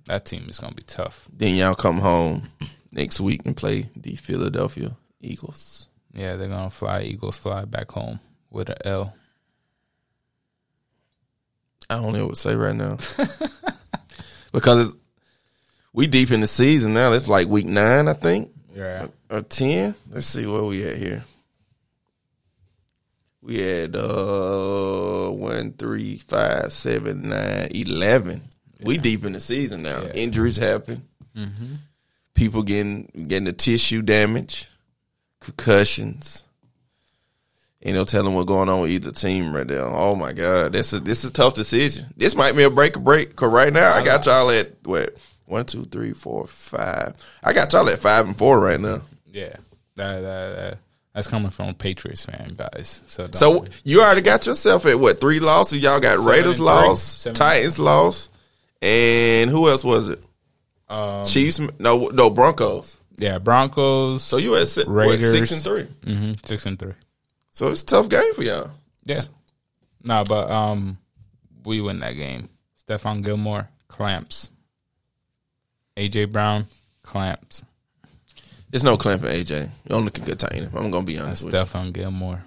That 0.08 0.26
team 0.26 0.48
is 0.50 0.60
gonna 0.60 0.76
be 0.76 0.84
tough. 0.84 1.28
Then 1.32 1.56
y'all 1.56 1.76
come 1.76 2.00
home 2.00 2.50
next 2.92 3.22
week 3.22 3.42
and 3.46 3.56
play 3.56 3.90
the 3.96 4.16
Philadelphia 4.16 4.98
Eagles. 5.22 5.87
Yeah, 6.18 6.36
they're 6.36 6.48
gonna 6.50 6.70
fly. 6.72 7.04
Eagles 7.04 7.38
fly 7.38 7.64
back 7.66 7.92
home 7.92 8.20
with 8.50 8.70
a 8.70 8.88
L. 8.88 9.14
I 11.90 11.96
don't 11.96 12.12
know 12.14 12.26
what 12.26 12.36
to 12.36 12.42
say 12.42 12.56
right 12.56 12.76
now 12.76 12.98
because 14.52 14.88
it's, 14.88 14.98
we 15.94 16.08
deep 16.08 16.32
in 16.32 16.42
the 16.42 16.48
season 16.48 16.94
now. 16.94 17.14
It's 17.14 17.28
like 17.30 17.48
week 17.48 17.66
nine, 17.66 18.08
I 18.10 18.14
think, 18.14 18.52
Yeah. 18.76 19.08
or 19.30 19.42
ten. 19.42 19.96
Let's 20.10 20.28
see 20.28 20.46
where 20.46 20.64
we 20.64 20.84
at 20.84 20.98
here. 20.98 21.24
We 23.42 23.60
had 23.60 23.96
uh 23.96 25.30
one, 25.30 25.74
three, 25.74 26.18
five, 26.18 26.74
seven, 26.74 27.30
nine, 27.30 27.70
eleven. 27.72 28.42
We 28.84 28.98
deep 28.98 29.24
in 29.24 29.34
the 29.34 29.40
season 29.40 29.84
now. 29.84 30.02
Yeah. 30.02 30.12
Injuries 30.14 30.58
happen. 30.58 31.08
Mm-hmm. 31.36 31.76
People 32.34 32.64
getting 32.64 33.06
getting 33.28 33.46
the 33.46 33.54
tissue 33.54 34.02
damage, 34.02 34.68
concussions. 35.40 36.44
Ain't 37.84 37.96
no 37.96 38.06
telling 38.06 38.34
what's 38.34 38.48
going 38.48 38.70
on 38.70 38.82
with 38.82 38.92
either 38.92 39.12
team 39.12 39.54
right 39.56 39.68
there. 39.68 39.86
Oh 39.86 40.16
my 40.16 40.34
god, 40.34 40.74
this 40.74 40.94
is 40.94 41.02
this 41.02 41.24
is 41.24 41.30
a 41.30 41.34
tough 41.34 41.54
decision. 41.54 42.08
This 42.18 42.36
might 42.36 42.56
be 42.56 42.64
a 42.64 42.70
break 42.70 42.98
or 42.98 43.02
break. 43.02 43.36
Cause 43.36 43.52
right 43.52 43.72
now 43.72 43.94
I 43.94 44.04
got 44.04 44.26
y'all 44.26 44.50
at 44.50 44.70
what 44.84 45.16
one, 45.46 45.66
two, 45.66 45.84
three, 45.86 46.14
four, 46.14 46.48
five. 46.48 47.14
I 47.44 47.54
got 47.54 47.72
y'all 47.72 47.88
at 47.88 48.00
five 48.00 48.26
and 48.26 48.36
four 48.38 48.60
right 48.60 48.80
now. 48.80 49.02
Yeah. 49.32 49.56
That, 49.96 50.22
that, 50.22 50.56
that 50.56 50.78
that's 51.14 51.28
coming 51.28 51.50
from 51.52 51.70
a 51.70 51.74
Patriots 51.74 52.26
fan, 52.26 52.56
guys. 52.58 53.02
So 53.08 53.28
So 53.32 53.66
you 53.84 54.02
already 54.02 54.22
got 54.22 54.46
yourself 54.46 54.86
at 54.86 55.00
what 55.00 55.22
three 55.22 55.40
losses? 55.40 55.82
Y'all 55.82 56.00
got 56.00 56.18
Seven 56.18 56.26
Raiders 56.26 56.60
loss, 56.60 57.24
Titans 57.34 57.80
loss, 57.80 58.30
and 58.82 59.50
who 59.50 59.70
else 59.70 59.84
was 59.84 60.10
it? 60.10 60.22
um, 60.90 61.26
Chiefs? 61.26 61.60
No, 61.80 62.08
no 62.08 62.30
Broncos. 62.30 62.98
Yeah, 63.18 63.38
Broncos. 63.40 64.24
So 64.24 64.38
you 64.38 64.56
at 64.56 64.68
si- 64.68 64.84
what, 64.86 64.94
Raiders. 65.10 65.32
six 65.32 65.52
and 65.52 65.62
three. 65.62 65.84
hmm 66.04 66.32
six 66.46 66.66
and 66.66 66.78
three. 66.80 66.94
So 67.52 67.72
it's 67.72 67.82
a 67.82 67.86
tough 67.86 68.10
game 68.10 68.34
for 68.34 68.44
y'all. 68.44 68.72
Yeah. 69.04 69.22
No, 70.04 70.24
but 70.24 70.50
um, 70.50 70.98
we 71.66 71.82
win 71.82 72.00
that 72.00 72.14
game. 72.14 72.50
Stephon 72.88 73.24
Gilmore 73.24 73.70
clamps. 73.88 74.52
AJ 75.98 76.32
Brown 76.32 76.68
clamps. 77.02 77.64
There's 78.70 78.84
no 78.84 78.98
clamping 78.98 79.30
AJ. 79.32 79.70
You 79.90 79.96
only 79.96 80.12
can 80.12 80.26
contain 80.26 80.64
him. 80.64 80.72
I'm 80.76 80.92
gonna 80.92 81.06
be 81.06 81.18
honest 81.18 81.46
with 81.46 81.54
you. 81.54 81.60
Stephon 81.60 81.92
Gilmore. 81.94 82.44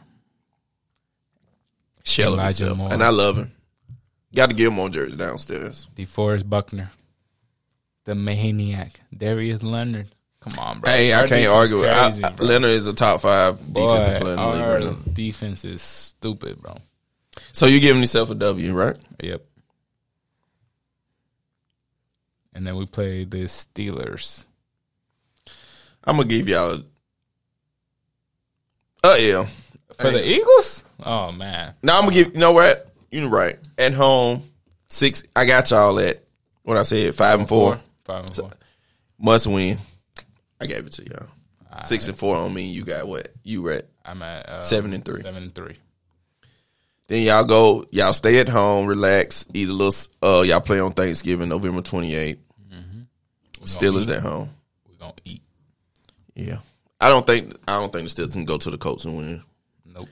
Shell 2.04 2.34
of 2.34 2.40
himself. 2.40 2.78
Moore. 2.78 2.92
And 2.92 3.02
I 3.02 3.10
love 3.10 3.36
him. 3.36 3.52
Got 4.34 4.50
to 4.50 4.54
give 4.56 4.72
him 4.72 4.78
on 4.78 4.92
jersey 4.92 5.16
downstairs. 5.16 5.88
DeForest 5.96 6.48
Buckner. 6.48 6.92
The 8.04 8.14
Maniac. 8.14 9.00
Darius 9.16 9.62
Leonard. 9.62 10.08
Come 10.40 10.58
on, 10.58 10.80
bro. 10.80 10.90
Hey, 10.90 11.12
I 11.12 11.26
can't 11.26 11.50
argue 11.50 11.80
with 11.80 11.92
crazy, 11.92 12.24
I, 12.24 12.30
bro. 12.30 12.46
Leonard 12.46 12.70
is 12.70 12.86
a 12.86 12.94
top 12.94 13.20
five 13.20 13.60
Boy, 13.60 13.88
defensive 13.88 14.20
player 14.20 14.34
in 14.34 14.38
the 14.40 14.46
league 14.46 14.66
right 14.66 14.84
now. 14.84 15.12
defense 15.12 15.64
is 15.64 15.82
stupid, 15.82 16.58
bro. 16.62 16.76
So 17.52 17.66
you 17.66 17.78
giving 17.80 18.00
yourself 18.00 18.30
a 18.30 18.34
W, 18.34 18.72
right? 18.72 18.96
Yep. 19.22 19.44
And 22.54 22.66
then 22.66 22.76
we 22.76 22.86
play 22.86 23.24
the 23.24 23.44
Steelers. 23.44 24.44
I'm 26.04 26.16
gonna 26.16 26.28
give 26.28 26.48
y'all 26.48 26.78
a, 29.04 29.08
a 29.08 29.32
L. 29.32 29.48
For 29.98 30.10
the 30.10 30.26
Eagles? 30.26 30.84
Oh 31.04 31.30
man. 31.32 31.74
Now 31.82 31.98
I'm 31.98 32.04
gonna 32.04 32.14
give. 32.14 32.34
You 32.34 32.40
know 32.40 32.52
what? 32.52 32.90
You're 33.10 33.28
right. 33.28 33.58
At 33.76 33.92
home, 33.92 34.44
six. 34.88 35.22
I 35.36 35.44
got 35.44 35.70
y'all 35.70 35.98
at 36.00 36.22
what 36.62 36.76
I 36.76 36.82
said, 36.84 37.14
five 37.14 37.38
and 37.38 37.48
four. 37.48 37.78
Five 38.04 38.20
and 38.20 38.34
four. 38.34 38.50
Must 39.18 39.46
win. 39.46 39.78
I 40.60 40.66
gave 40.66 40.86
it 40.86 40.92
to 40.94 41.04
y'all. 41.04 41.26
Six 41.84 42.08
and 42.08 42.18
four 42.18 42.36
on 42.36 42.52
me. 42.52 42.64
You 42.64 42.84
got 42.84 43.06
what? 43.06 43.32
You 43.44 43.62
were 43.62 43.72
at 43.72 43.86
I'm 44.04 44.22
at 44.22 44.48
um, 44.50 44.60
Seven 44.60 44.92
and 44.92 45.04
three. 45.04 45.22
Seven 45.22 45.42
and 45.44 45.54
three. 45.54 45.76
Then 47.06 47.22
y'all 47.22 47.44
go, 47.44 47.86
y'all 47.90 48.12
stay 48.12 48.38
at 48.38 48.48
home, 48.48 48.86
relax, 48.86 49.46
eat 49.52 49.68
a 49.68 49.72
little. 49.72 49.94
Uh, 50.22 50.42
y'all 50.42 50.60
play 50.60 50.78
on 50.80 50.92
Thanksgiving, 50.92 51.48
November 51.48 51.82
twenty 51.82 52.14
eighth. 52.14 52.38
Mm-hmm. 52.72 53.64
Steelers 53.64 54.14
at 54.14 54.22
home. 54.22 54.50
We're 54.88 54.96
gonna 54.98 55.14
eat. 55.24 55.42
Yeah, 56.34 56.58
I 57.00 57.08
don't 57.08 57.26
think 57.26 57.54
I 57.66 57.72
don't 57.72 57.92
think 57.92 58.08
the 58.08 58.22
Steelers 58.22 58.32
can 58.32 58.44
go 58.44 58.58
to 58.58 58.70
the 58.70 58.78
Colts 58.78 59.04
and 59.04 59.16
win. 59.16 59.42
Nope. 59.92 60.08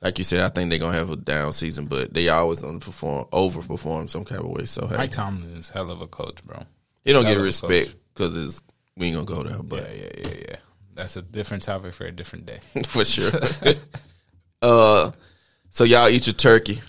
Like 0.00 0.18
you 0.18 0.24
said, 0.24 0.40
I 0.40 0.48
think 0.48 0.70
they're 0.70 0.78
gonna 0.78 0.98
have 0.98 1.10
a 1.10 1.16
down 1.16 1.52
season, 1.52 1.86
but 1.86 2.12
they 2.12 2.28
always 2.28 2.62
underperform, 2.62 3.30
overperform 3.30 4.10
some 4.10 4.24
kind 4.24 4.40
of 4.40 4.50
way. 4.50 4.64
So 4.64 4.86
hey, 4.86 4.96
Mike 4.96 5.12
Tomlin 5.12 5.56
is 5.56 5.70
hell 5.70 5.90
of 5.90 6.00
a 6.00 6.06
coach, 6.06 6.42
bro. 6.44 6.62
he 7.04 7.12
don't 7.12 7.24
get 7.24 7.32
hell 7.32 7.40
a 7.40 7.44
respect 7.44 7.94
because 8.14 8.36
it's 8.36 8.62
we 8.98 9.06
ain't 9.06 9.14
gonna 9.14 9.42
go 9.42 9.48
there, 9.48 9.62
but 9.62 9.90
Yeah, 9.90 9.96
yeah, 9.96 10.10
yeah, 10.28 10.34
yeah. 10.48 10.56
That's 10.94 11.16
a 11.16 11.22
different 11.22 11.62
topic 11.62 11.94
for 11.94 12.06
a 12.06 12.12
different 12.12 12.46
day. 12.46 12.58
for 12.86 13.04
sure. 13.04 13.30
uh, 14.62 15.12
so 15.70 15.84
y'all 15.84 16.08
eat 16.08 16.26
your 16.26 16.34
turkey. 16.34 16.80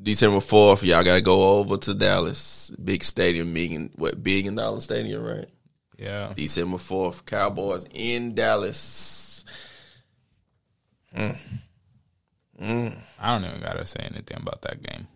December 0.00 0.40
fourth, 0.40 0.84
y'all 0.84 1.02
gotta 1.02 1.20
go 1.20 1.58
over 1.58 1.76
to 1.76 1.94
Dallas, 1.94 2.70
big 2.82 3.02
stadium, 3.02 3.52
million 3.52 3.90
what 3.96 4.22
billion 4.22 4.54
dollar 4.54 4.80
stadium, 4.80 5.22
right? 5.22 5.48
Yeah. 5.98 6.32
December 6.34 6.78
fourth, 6.78 7.26
Cowboys 7.26 7.84
in 7.92 8.34
Dallas. 8.34 9.44
I 11.14 11.36
don't 12.58 13.44
even 13.44 13.60
gotta 13.60 13.84
say 13.84 14.00
anything 14.00 14.38
about 14.40 14.62
that 14.62 14.80
game. 14.80 15.08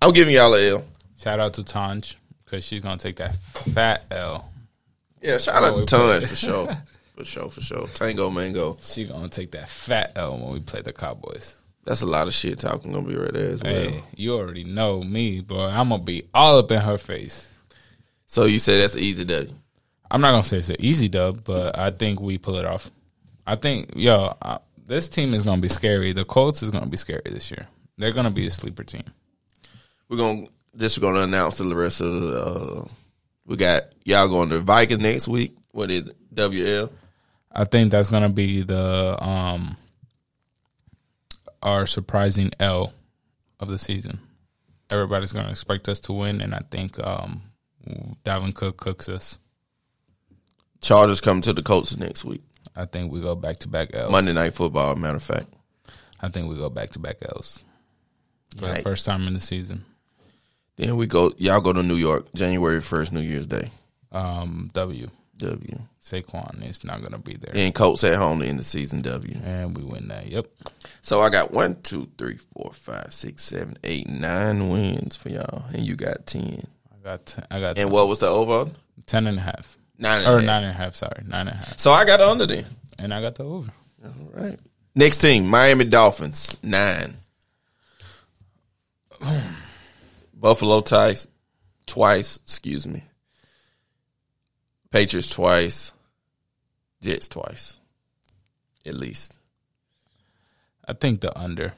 I'm 0.00 0.12
giving 0.12 0.34
y'all 0.34 0.54
a 0.54 0.70
L. 0.70 0.84
Shout 1.18 1.38
out 1.38 1.54
to 1.54 1.62
Tanj 1.62 2.16
because 2.54 2.64
she's 2.64 2.80
gonna 2.80 2.96
take 2.96 3.16
that 3.16 3.36
fat 3.36 4.04
L. 4.10 4.48
Yeah, 5.20 5.38
shout 5.38 5.62
Oh, 5.62 5.80
out 5.80 5.86
to 5.88 5.96
Tons 5.96 6.30
for 6.30 6.36
sure, 6.36 6.68
for 7.16 7.24
sure, 7.24 7.50
for 7.50 7.60
sure. 7.60 7.86
Tango 7.88 8.30
Mango, 8.30 8.76
She 8.82 9.04
gonna 9.04 9.28
take 9.28 9.50
that 9.52 9.68
fat 9.68 10.12
L 10.16 10.38
when 10.38 10.52
we 10.52 10.60
play 10.60 10.82
the 10.82 10.92
Cowboys. 10.92 11.54
that's 11.84 12.02
a 12.02 12.06
lot 12.06 12.26
of 12.28 12.34
shit 12.34 12.58
talking 12.58 12.92
gonna 12.92 13.06
be 13.08 13.16
right 13.16 13.32
there 13.32 13.50
as 13.52 13.62
well. 13.62 13.72
Hey, 13.74 14.04
you 14.16 14.34
already 14.34 14.64
know 14.64 15.02
me, 15.02 15.40
boy. 15.40 15.66
I'm 15.66 15.88
gonna 15.88 16.02
be 16.02 16.24
all 16.32 16.58
up 16.58 16.70
in 16.70 16.80
her 16.80 16.98
face. 16.98 17.50
So 18.26 18.44
you 18.46 18.58
say 18.58 18.80
that's 18.80 18.94
an 18.94 19.00
easy 19.02 19.24
day. 19.24 19.48
I'm 20.10 20.20
not 20.20 20.30
gonna 20.30 20.42
say 20.42 20.58
it's 20.58 20.70
an 20.70 20.76
easy 20.78 21.08
dub, 21.08 21.44
but 21.44 21.76
I 21.78 21.90
think 21.90 22.20
we 22.20 22.38
pull 22.38 22.56
it 22.56 22.64
off. 22.64 22.90
I 23.46 23.56
think, 23.56 23.90
yo, 23.96 24.36
uh, 24.40 24.58
this 24.86 25.08
team 25.08 25.34
is 25.34 25.42
gonna 25.42 25.60
be 25.62 25.68
scary. 25.68 26.12
The 26.12 26.24
Colts 26.24 26.62
is 26.62 26.70
gonna 26.70 26.86
be 26.86 26.96
scary 26.96 27.22
this 27.26 27.50
year. 27.50 27.66
They're 27.98 28.12
gonna 28.12 28.30
be 28.30 28.46
a 28.46 28.50
sleeper 28.50 28.84
team. 28.84 29.04
We're 30.08 30.18
gonna 30.18 30.46
this 30.74 30.98
we're 30.98 31.02
gonna 31.02 31.20
announce 31.24 31.58
the 31.58 31.74
rest 31.74 32.00
of 32.00 32.12
the. 32.20 32.42
Uh, 32.42 32.88
we 33.46 33.56
got 33.56 33.82
y'all 34.04 34.28
going 34.28 34.48
to 34.50 34.60
Vikings 34.60 35.00
next 35.00 35.28
week. 35.28 35.54
What 35.72 35.90
is 35.90 36.08
it? 36.08 36.16
WL. 36.34 36.90
I 37.52 37.64
think 37.64 37.90
that's 37.90 38.10
gonna 38.10 38.28
be 38.28 38.62
the 38.62 39.22
um 39.22 39.76
our 41.62 41.86
surprising 41.86 42.50
L 42.58 42.92
of 43.60 43.68
the 43.68 43.78
season. 43.78 44.18
Everybody's 44.90 45.32
gonna 45.32 45.50
expect 45.50 45.88
us 45.88 46.00
to 46.00 46.12
win, 46.12 46.40
and 46.40 46.54
I 46.54 46.60
think 46.70 46.98
um 47.04 47.42
Dalvin 48.24 48.54
Cook 48.54 48.76
cooks 48.76 49.08
us. 49.08 49.38
Chargers 50.80 51.20
come 51.20 51.40
to 51.42 51.52
the 51.52 51.62
Colts 51.62 51.96
next 51.96 52.24
week. 52.24 52.42
I 52.76 52.86
think 52.86 53.12
we 53.12 53.20
go 53.20 53.34
back 53.34 53.58
to 53.58 53.68
back 53.68 53.94
L's. 53.94 54.10
Monday 54.10 54.32
Night 54.32 54.54
Football. 54.54 54.96
Matter 54.96 55.16
of 55.16 55.22
fact, 55.22 55.46
I 56.20 56.28
think 56.28 56.48
we 56.48 56.56
go 56.56 56.68
back 56.70 56.90
to 56.90 56.98
back 56.98 57.16
L's. 57.22 57.62
for 58.56 58.66
the 58.68 58.82
first 58.82 59.06
time 59.06 59.26
in 59.26 59.34
the 59.34 59.40
season. 59.40 59.84
Then 60.76 60.96
we 60.96 61.06
go. 61.06 61.32
Y'all 61.38 61.60
go 61.60 61.72
to 61.72 61.82
New 61.82 61.96
York 61.96 62.32
January 62.34 62.80
first, 62.80 63.12
New 63.12 63.20
Year's 63.20 63.46
Day. 63.46 63.70
Um, 64.12 64.70
W. 64.74 65.08
W. 65.38 65.78
Saquon 66.02 66.68
is 66.68 66.84
not 66.84 67.02
gonna 67.02 67.18
be 67.18 67.34
there, 67.34 67.52
Then 67.54 67.72
Colts 67.72 68.04
at 68.04 68.16
home 68.18 68.40
to 68.40 68.46
end 68.46 68.58
the 68.58 68.62
season. 68.62 69.02
W. 69.02 69.40
and 69.42 69.76
we 69.76 69.82
win 69.82 70.08
that. 70.08 70.26
Yep. 70.26 70.46
So 71.02 71.20
I 71.20 71.28
got 71.30 71.50
one, 71.52 71.80
two, 71.82 72.08
three, 72.18 72.36
four, 72.52 72.72
five, 72.72 73.12
six, 73.12 73.42
seven, 73.42 73.76
eight, 73.84 74.08
nine 74.08 74.68
wins 74.68 75.16
for 75.16 75.30
y'all, 75.30 75.64
and 75.72 75.84
you 75.84 75.96
got 75.96 76.26
ten. 76.26 76.64
I 76.92 77.02
got 77.02 77.26
t- 77.26 77.42
I 77.50 77.58
got 77.60 77.78
And 77.78 77.90
what 77.90 78.06
was 78.08 78.18
the 78.20 78.28
over? 78.28 78.70
ten 79.06 79.26
and 79.26 79.38
a 79.38 79.40
half 79.42 79.76
Nine 79.98 80.18
and 80.22 80.26
or 80.28 80.36
a 80.36 80.40
half. 80.40 80.46
nine 80.46 80.62
and 80.64 80.70
a 80.70 80.74
half. 80.74 80.94
Sorry, 80.94 81.22
nine 81.26 81.48
and 81.48 81.56
a 81.56 81.58
half, 81.58 81.78
So 81.78 81.90
I 81.90 82.04
got 82.04 82.20
under 82.20 82.46
then. 82.46 82.66
and 83.00 83.12
I 83.14 83.20
got 83.20 83.34
the 83.36 83.44
over. 83.44 83.72
All 84.04 84.12
right. 84.32 84.58
Next 84.94 85.18
team, 85.18 85.46
Miami 85.48 85.84
Dolphins, 85.86 86.54
nine. 86.62 87.16
Buffalo 90.44 90.82
ties 90.82 91.26
twice, 91.86 92.36
excuse 92.44 92.86
me. 92.86 93.02
Patriots 94.90 95.30
twice. 95.30 95.92
Jets 97.00 97.28
twice. 97.28 97.80
At 98.84 98.94
least. 98.94 99.38
I 100.86 100.92
think 100.92 101.22
the 101.22 101.34
under. 101.34 101.72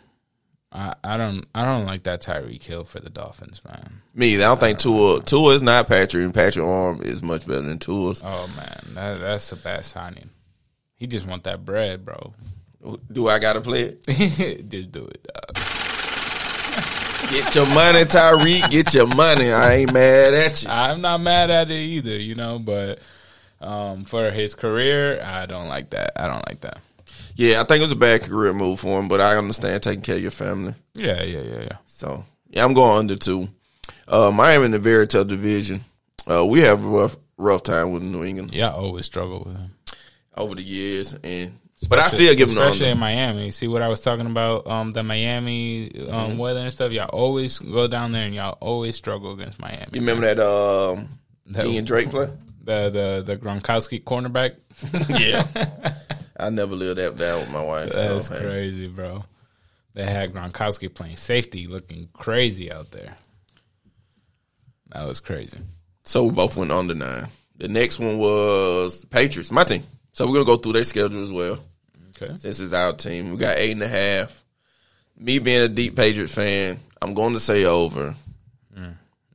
I, 0.72 0.96
I 1.04 1.16
don't 1.16 1.46
I 1.54 1.64
don't 1.64 1.86
like 1.86 2.02
that 2.02 2.22
Tyreek 2.22 2.64
Hill 2.64 2.84
for 2.84 2.98
the 2.98 3.08
Dolphins, 3.08 3.64
man. 3.64 4.02
Me. 4.16 4.34
I 4.34 4.40
don't 4.40 4.58
think 4.58 4.80
uh, 4.80 4.82
Tua 4.82 5.22
Tua 5.22 5.54
is 5.54 5.62
not 5.62 5.86
Patrick, 5.86 6.24
and 6.24 6.34
Patrick 6.34 6.66
Arm 6.66 7.02
is 7.02 7.22
much 7.22 7.46
better 7.46 7.62
than 7.62 7.78
Tua's. 7.78 8.20
Oh 8.24 8.52
man, 8.56 8.94
that, 8.96 9.20
that's 9.20 9.52
a 9.52 9.56
bad 9.56 9.84
signing. 9.84 10.30
He 10.96 11.06
just 11.06 11.28
want 11.28 11.44
that 11.44 11.64
bread, 11.64 12.04
bro. 12.04 12.32
Do 13.12 13.28
I 13.28 13.38
gotta 13.38 13.60
play 13.60 13.96
it? 14.06 14.66
just 14.68 14.90
do 14.90 15.04
it. 15.06 15.24
dog. 15.32 15.85
Get 17.30 17.54
your 17.54 17.66
money, 17.66 18.04
Tyreek. 18.04 18.70
Get 18.70 18.94
your 18.94 19.06
money. 19.06 19.50
I 19.50 19.74
ain't 19.74 19.92
mad 19.92 20.34
at 20.34 20.62
you. 20.62 20.70
I'm 20.70 21.00
not 21.00 21.20
mad 21.20 21.50
at 21.50 21.70
it 21.70 21.74
either, 21.74 22.16
you 22.16 22.34
know, 22.34 22.58
but 22.58 23.00
um, 23.60 24.04
for 24.04 24.30
his 24.30 24.54
career, 24.54 25.20
I 25.22 25.46
don't 25.46 25.68
like 25.68 25.90
that. 25.90 26.12
I 26.16 26.28
don't 26.28 26.46
like 26.48 26.60
that. 26.60 26.78
Yeah, 27.34 27.60
I 27.60 27.64
think 27.64 27.78
it 27.78 27.82
was 27.82 27.92
a 27.92 27.96
bad 27.96 28.22
career 28.22 28.52
move 28.52 28.80
for 28.80 28.98
him, 28.98 29.08
but 29.08 29.20
I 29.20 29.36
understand 29.36 29.82
taking 29.82 30.02
care 30.02 30.16
of 30.16 30.22
your 30.22 30.30
family. 30.30 30.74
Yeah, 30.94 31.22
yeah, 31.22 31.40
yeah, 31.40 31.60
yeah. 31.62 31.76
So 31.86 32.24
yeah, 32.48 32.64
I'm 32.64 32.74
going 32.74 32.98
under 32.98 33.16
two. 33.16 33.48
Uh, 34.08 34.30
Miami 34.30 34.66
in 34.66 34.70
the 34.70 34.78
very 34.78 35.06
tough 35.06 35.26
division. 35.26 35.84
Uh, 36.30 36.46
we 36.46 36.60
have 36.60 36.82
a 36.84 36.88
rough 36.88 37.16
rough 37.36 37.62
time 37.62 37.92
with 37.92 38.02
New 38.02 38.24
England 38.24 38.54
Yeah, 38.54 38.68
I 38.68 38.72
always 38.72 39.04
struggle 39.04 39.42
with 39.44 39.54
them 39.54 39.72
over 40.36 40.54
the 40.54 40.62
years, 40.62 41.14
and 41.22 41.58
but 41.88 41.98
I 41.98 42.08
still 42.08 42.34
give 42.34 42.48
them 42.48 42.56
the 42.56 42.62
especially 42.62 42.86
under. 42.86 42.92
in 42.92 42.98
Miami. 42.98 43.50
See 43.50 43.68
what 43.68 43.82
I 43.82 43.88
was 43.88 44.00
talking 44.00 44.26
about? 44.26 44.66
Um, 44.66 44.92
the 44.92 45.02
Miami 45.02 45.90
um, 46.08 46.30
Mm-hmm. 46.30 46.38
weather 46.38 46.60
and 46.60 46.72
stuff. 46.72 46.90
Y'all 46.92 47.08
always 47.10 47.58
go 47.58 47.86
down 47.86 48.12
there 48.12 48.24
and 48.24 48.34
y'all 48.34 48.56
always 48.60 48.96
struggle 48.96 49.32
against 49.32 49.58
Miami. 49.60 49.86
You 49.92 50.00
remember 50.00 50.26
that 50.34 50.40
um, 50.40 51.08
That- 51.46 51.66
and 51.66 51.86
Drake 51.86 52.10
play? 52.10 52.26
the 52.64 52.90
the 52.90 53.22
the 53.26 53.36
Gronkowski 53.36 54.02
cornerback? 54.02 54.56
Yeah, 55.20 55.46
I 56.38 56.50
never 56.50 56.74
lived 56.74 56.98
that 56.98 57.16
down 57.16 57.40
with 57.40 57.50
my 57.50 57.62
wife. 57.62 57.92
That's 57.92 58.26
so, 58.26 58.34
hey. 58.34 58.40
crazy, 58.40 58.88
bro. 58.88 59.24
They 59.94 60.04
had 60.04 60.32
Gronkowski 60.34 60.92
playing 60.92 61.16
safety, 61.16 61.66
looking 61.66 62.08
crazy 62.12 62.70
out 62.70 62.90
there. 62.90 63.16
That 64.92 65.06
was 65.06 65.20
crazy. 65.20 65.58
So 66.04 66.24
we 66.24 66.30
both 66.30 66.56
went 66.56 66.70
under 66.72 66.94
nine. 66.94 67.28
The 67.56 67.68
next 67.68 67.98
one 67.98 68.18
was 68.18 69.04
Patriots, 69.06 69.50
my 69.50 69.64
team. 69.64 69.82
So 70.16 70.26
we're 70.26 70.32
gonna 70.32 70.46
go 70.46 70.56
through 70.56 70.72
their 70.72 70.84
schedule 70.84 71.22
as 71.22 71.30
well. 71.30 71.58
Okay. 72.16 72.32
This 72.40 72.58
is 72.58 72.72
our 72.72 72.94
team. 72.94 73.32
We 73.32 73.36
got 73.36 73.58
eight 73.58 73.72
and 73.72 73.82
a 73.82 73.88
half. 73.88 74.42
Me 75.14 75.38
being 75.38 75.60
a 75.60 75.68
deep 75.68 75.94
Patriots 75.94 76.34
fan, 76.34 76.80
I'm 77.02 77.12
going 77.12 77.34
to 77.34 77.38
say 77.40 77.66
over. 77.66 78.14
Mm, 78.74 78.94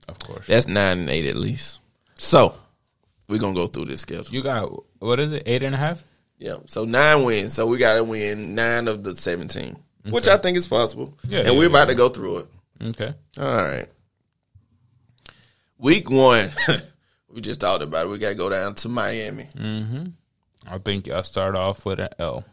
of 0.10 0.18
course. 0.18 0.48
That's 0.48 0.68
nine 0.68 0.98
and 0.98 1.10
eight 1.12 1.28
at 1.28 1.36
least. 1.36 1.82
So 2.18 2.56
we're 3.28 3.38
gonna 3.38 3.54
go 3.54 3.68
through 3.68 3.86
this 3.86 4.02
schedule. 4.02 4.34
You 4.34 4.42
got 4.42 4.72
what 4.98 5.20
is 5.20 5.32
it? 5.34 5.44
Eight 5.46 5.62
and 5.62 5.76
a 5.76 5.78
half? 5.78 6.04
Yeah. 6.40 6.56
So 6.66 6.86
nine 6.86 7.26
wins. 7.26 7.54
So 7.54 7.68
we 7.68 7.78
got 7.78 7.98
to 7.98 8.04
win 8.04 8.56
nine 8.56 8.88
of 8.88 9.04
the 9.04 9.16
seventeen, 9.16 9.78
which 10.10 10.28
I 10.28 10.38
think 10.38 10.58
is 10.58 10.66
possible. 10.66 11.16
Yeah, 11.28 11.42
and 11.42 11.50
yeah, 11.50 11.60
we're 11.60 11.68
about 11.68 11.90
yeah. 11.90 11.94
to 11.94 11.96
go 11.96 12.10
through 12.10 12.38
it. 12.38 12.48
Okay. 12.86 13.14
All 13.38 13.56
right. 13.56 13.88
Week 15.78 16.10
one, 16.10 16.50
we 17.30 17.40
just 17.42 17.62
talked 17.62 17.84
about 17.84 18.08
it. 18.08 18.10
We 18.10 18.18
got 18.18 18.30
to 18.30 18.36
go 18.36 18.50
down 18.50 18.74
to 18.74 18.90
Miami. 18.90 19.44
Mm-hmm. 19.56 20.06
I 20.70 20.78
think 20.78 21.08
y'all 21.08 21.24
start 21.24 21.56
off 21.56 21.86
with 21.86 22.00
an 22.00 22.10
L. 22.20 22.44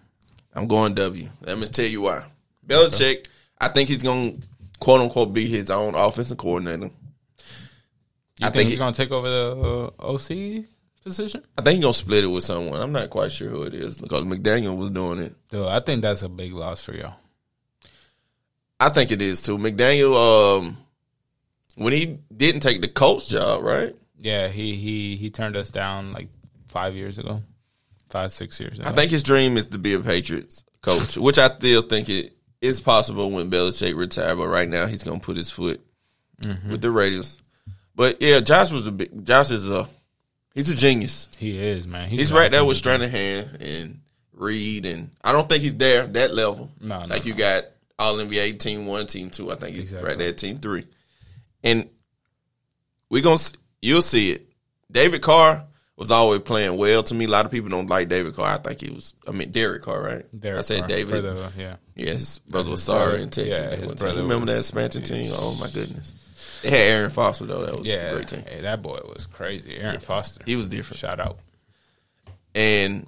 I'm 0.54 0.66
going 0.66 0.94
W. 0.94 1.28
Let 1.42 1.58
me 1.58 1.66
tell 1.66 1.84
you 1.86 2.02
why. 2.02 2.24
Belichick, 2.66 3.26
I 3.60 3.68
think 3.68 3.88
he's 3.88 4.02
going 4.02 4.40
to 4.40 4.46
quote 4.80 5.00
unquote 5.00 5.32
be 5.32 5.46
his 5.46 5.70
own 5.70 5.94
offensive 5.94 6.38
coordinator. 6.38 6.90
You 8.40 8.46
I 8.46 8.50
think, 8.50 8.54
think 8.54 8.66
he's 8.68 8.76
it- 8.76 8.78
gonna 8.78 8.92
take 8.92 9.10
over 9.10 9.28
the 9.28 9.92
uh, 9.98 10.12
OC 10.12 10.64
position? 11.02 11.44
I 11.56 11.62
think 11.62 11.76
he's 11.76 11.82
going 11.84 11.92
to 11.92 11.98
split 11.98 12.24
it 12.24 12.28
with 12.28 12.44
someone. 12.44 12.80
I'm 12.80 12.92
not 12.92 13.10
quite 13.10 13.32
sure 13.32 13.48
who 13.48 13.62
it 13.64 13.74
is 13.74 14.00
because 14.00 14.22
McDaniel 14.24 14.76
was 14.76 14.90
doing 14.90 15.18
it. 15.20 15.34
Dude, 15.50 15.66
I 15.66 15.80
think 15.80 16.02
that's 16.02 16.22
a 16.22 16.28
big 16.28 16.52
loss 16.52 16.82
for 16.82 16.94
y'all. 16.94 17.14
I 18.80 18.90
think 18.90 19.10
it 19.10 19.20
is 19.20 19.42
too. 19.42 19.58
McDaniel, 19.58 20.58
um, 20.58 20.76
when 21.74 21.92
he 21.92 22.18
didn't 22.34 22.60
take 22.60 22.80
the 22.80 22.88
coach 22.88 23.28
job, 23.28 23.62
right? 23.62 23.94
Yeah, 24.20 24.48
he 24.48 24.76
he 24.76 25.16
he 25.16 25.30
turned 25.30 25.56
us 25.56 25.70
down 25.70 26.12
like 26.12 26.28
five 26.68 26.94
years 26.94 27.18
ago, 27.18 27.42
five 28.10 28.32
six 28.32 28.58
years. 28.60 28.80
I 28.80 28.92
think 28.92 29.10
his 29.10 29.22
dream 29.22 29.56
is 29.56 29.70
to 29.70 29.78
be 29.78 29.94
a 29.94 30.00
Patriots 30.00 30.64
coach, 30.80 31.16
which 31.18 31.38
I 31.38 31.48
still 31.48 31.82
think 31.82 32.08
it 32.08 32.36
is 32.60 32.80
possible 32.80 33.30
when 33.30 33.50
Belichick 33.50 33.96
retire. 33.96 34.34
But 34.36 34.48
right 34.48 34.68
now, 34.68 34.86
he's 34.86 35.02
going 35.02 35.20
to 35.20 35.24
put 35.24 35.36
his 35.36 35.50
foot 35.50 35.80
mm-hmm. 36.42 36.70
with 36.70 36.80
the 36.80 36.90
Raiders. 36.90 37.38
But 37.94 38.22
yeah, 38.22 38.40
Josh 38.40 38.70
was 38.70 38.86
a 38.86 38.92
big. 38.92 39.26
Josh 39.26 39.50
is 39.50 39.70
a 39.70 39.88
he's 40.54 40.70
a 40.70 40.76
genius. 40.76 41.28
he 41.38 41.58
is 41.58 41.86
man. 41.86 42.08
He's 42.08 42.32
right 42.32 42.50
there 42.50 42.64
with 42.64 42.76
Shanahan 42.76 43.48
and 43.60 44.00
Reed, 44.32 44.86
and 44.86 45.10
I 45.22 45.32
don't 45.32 45.48
think 45.48 45.62
he's 45.62 45.76
there 45.76 46.06
that 46.06 46.32
level. 46.32 46.70
No, 46.80 47.00
no, 47.00 47.06
like 47.06 47.26
you 47.26 47.34
got 47.34 47.64
All 47.98 48.14
NBA 48.16 48.60
team 48.60 48.86
one, 48.86 49.06
team 49.06 49.30
two. 49.30 49.50
I 49.50 49.56
think 49.56 49.74
he's 49.74 49.84
Exactly. 49.84 50.08
right 50.08 50.18
there, 50.18 50.32
team 50.32 50.58
three. 50.58 50.84
And 51.64 51.88
we're 53.10 53.22
gonna 53.22 53.34
s- 53.34 53.54
you'll 53.82 54.02
see 54.02 54.30
it. 54.30 54.48
David 54.90 55.20
Carr 55.20 55.64
was 55.98 56.10
always 56.12 56.40
playing 56.42 56.76
well. 56.78 57.02
To 57.02 57.14
me, 57.14 57.24
a 57.24 57.28
lot 57.28 57.44
of 57.44 57.50
people 57.50 57.68
don't 57.70 57.88
like 57.90 58.08
David 58.08 58.34
Carr. 58.34 58.48
I 58.54 58.56
think 58.58 58.80
he 58.80 58.90
was. 58.90 59.14
I 59.26 59.32
mean, 59.32 59.50
Derek 59.50 59.82
Carr, 59.82 60.00
right? 60.00 60.40
Derek 60.40 60.60
I 60.60 60.62
said 60.62 60.78
Carr, 60.80 60.88
David. 60.88 61.24
the- 61.24 61.52
yeah, 61.58 61.76
Yeah, 61.96 62.12
his 62.14 62.38
brother 62.38 62.70
was 62.70 62.82
sorry 62.82 63.20
in 63.22 63.30
Texas. 63.30 63.58
Yeah, 63.58 63.74
his 63.76 63.92
brother 63.96 64.22
Remember 64.22 64.46
that 64.46 64.52
was- 64.58 64.68
expansion 64.70 65.02
team? 65.02 65.32
Oh 65.34 65.54
my 65.60 65.68
goodness. 65.68 66.12
They 66.62 66.70
had 66.70 66.80
Arian 66.80 67.10
Foster 67.10 67.46
though. 67.46 67.64
That 67.66 67.78
was 67.78 67.86
a 67.88 67.92
yeah. 67.92 68.12
great 68.12 68.28
team. 68.28 68.42
Hey, 68.48 68.60
that 68.62 68.80
boy 68.82 69.00
was 69.12 69.26
crazy. 69.26 69.76
Arian 69.78 70.00
Foster. 70.00 70.40
He 70.46 70.56
was 70.56 70.68
different. 70.68 70.98
Shout 71.00 71.20
out. 71.20 71.38
And 72.54 73.06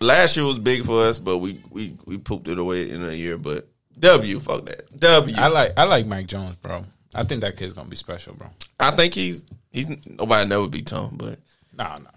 last 0.00 0.36
year 0.36 0.46
was 0.46 0.58
big 0.58 0.84
for 0.84 1.04
us, 1.04 1.18
but 1.18 1.38
we 1.38 1.60
we 1.70 1.96
we 2.04 2.18
pooped 2.18 2.48
it 2.48 2.58
away 2.58 2.90
in 2.90 3.02
a 3.04 3.12
year. 3.12 3.38
But 3.38 3.68
W, 3.98 4.38
fuck 4.40 4.66
that. 4.66 4.98
W. 4.98 5.34
I 5.36 5.48
like 5.48 5.72
I 5.76 5.84
like 5.84 6.06
Mac 6.06 6.26
Jones, 6.26 6.56
bro. 6.56 6.84
I 7.14 7.24
think 7.24 7.40
that 7.42 7.56
kid's 7.56 7.72
gonna 7.72 7.88
be 7.88 7.96
special, 7.96 8.34
bro. 8.34 8.48
I 8.80 8.90
think 8.92 9.14
he's 9.14 9.44
he's 9.70 9.88
nobody 10.06 10.48
never 10.48 10.68
beat 10.68 10.86
Tom, 10.86 11.16
but 11.16 11.38
No, 11.76 11.84
no, 11.84 11.98
no. 11.98 12.08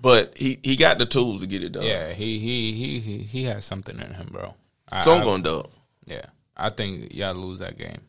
but 0.00 0.36
he 0.38 0.58
he 0.62 0.76
got 0.76 0.98
the 0.98 1.06
tools 1.06 1.40
to 1.42 1.46
get 1.46 1.62
it 1.64 1.72
done. 1.72 1.84
Yeah, 1.84 2.12
he 2.12 2.38
he 2.38 2.72
he 2.72 3.00
he, 3.00 3.18
he 3.18 3.44
has 3.44 3.64
something 3.64 3.98
in 3.98 4.14
him, 4.14 4.28
bro. 4.32 4.54
I, 4.90 5.02
So 5.02 5.12
I'm 5.14 5.20
I- 5.20 5.24
going 5.24 5.42
dub. 5.42 5.68
Yeah, 6.06 6.24
I 6.56 6.70
think 6.70 7.14
y'all 7.14 7.34
lose 7.34 7.58
that 7.58 7.76
game. 7.76 8.00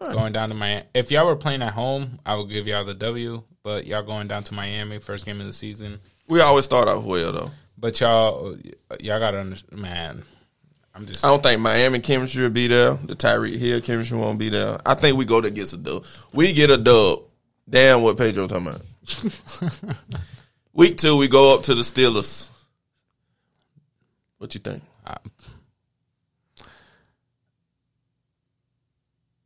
Going 0.00 0.32
down 0.32 0.48
to 0.50 0.54
Miami. 0.54 0.84
If 0.92 1.10
y'all 1.10 1.24
were 1.26 1.36
playing 1.36 1.62
at 1.62 1.72
home, 1.72 2.18
I 2.26 2.34
would 2.34 2.50
give 2.50 2.66
y'all 2.66 2.84
the 2.84 2.94
W. 2.94 3.42
But 3.62 3.86
y'all 3.86 4.02
going 4.02 4.28
down 4.28 4.42
to 4.44 4.54
Miami, 4.54 4.98
first 4.98 5.24
game 5.24 5.40
of 5.40 5.46
the 5.46 5.52
season. 5.52 6.00
We 6.28 6.40
always 6.42 6.64
start 6.66 6.88
off 6.88 7.04
well 7.04 7.32
though. 7.32 7.50
But 7.78 8.00
y'all, 8.00 8.56
y'all 9.00 9.18
gotta 9.20 9.38
understand, 9.38 9.80
man. 9.80 10.22
I'm 10.94 11.06
just 11.06 11.24
I 11.24 11.28
don't 11.28 11.42
think 11.42 11.60
Miami 11.60 11.98
chemistry 12.00 12.42
will 12.44 12.50
be 12.50 12.68
there. 12.68 12.94
The 12.94 13.16
Tyreek 13.16 13.56
Hill 13.58 13.80
chemistry 13.80 14.16
won't 14.16 14.38
be 14.38 14.48
there. 14.48 14.78
I 14.86 14.94
think 14.94 15.16
we 15.16 15.24
go 15.24 15.40
to 15.40 15.50
get 15.50 15.72
a 15.72 15.76
dub. 15.76 16.04
We 16.32 16.52
get 16.52 16.70
a 16.70 16.76
dub. 16.78 17.22
Damn 17.68 18.02
what 18.02 18.16
Pedro 18.16 18.46
talking 18.46 18.68
about. 18.68 18.82
Week 20.72 20.96
two, 20.98 21.16
we 21.16 21.28
go 21.28 21.54
up 21.54 21.64
to 21.64 21.74
the 21.74 21.82
Steelers. 21.82 22.48
What 24.38 24.54
you 24.54 24.60
think? 24.60 24.82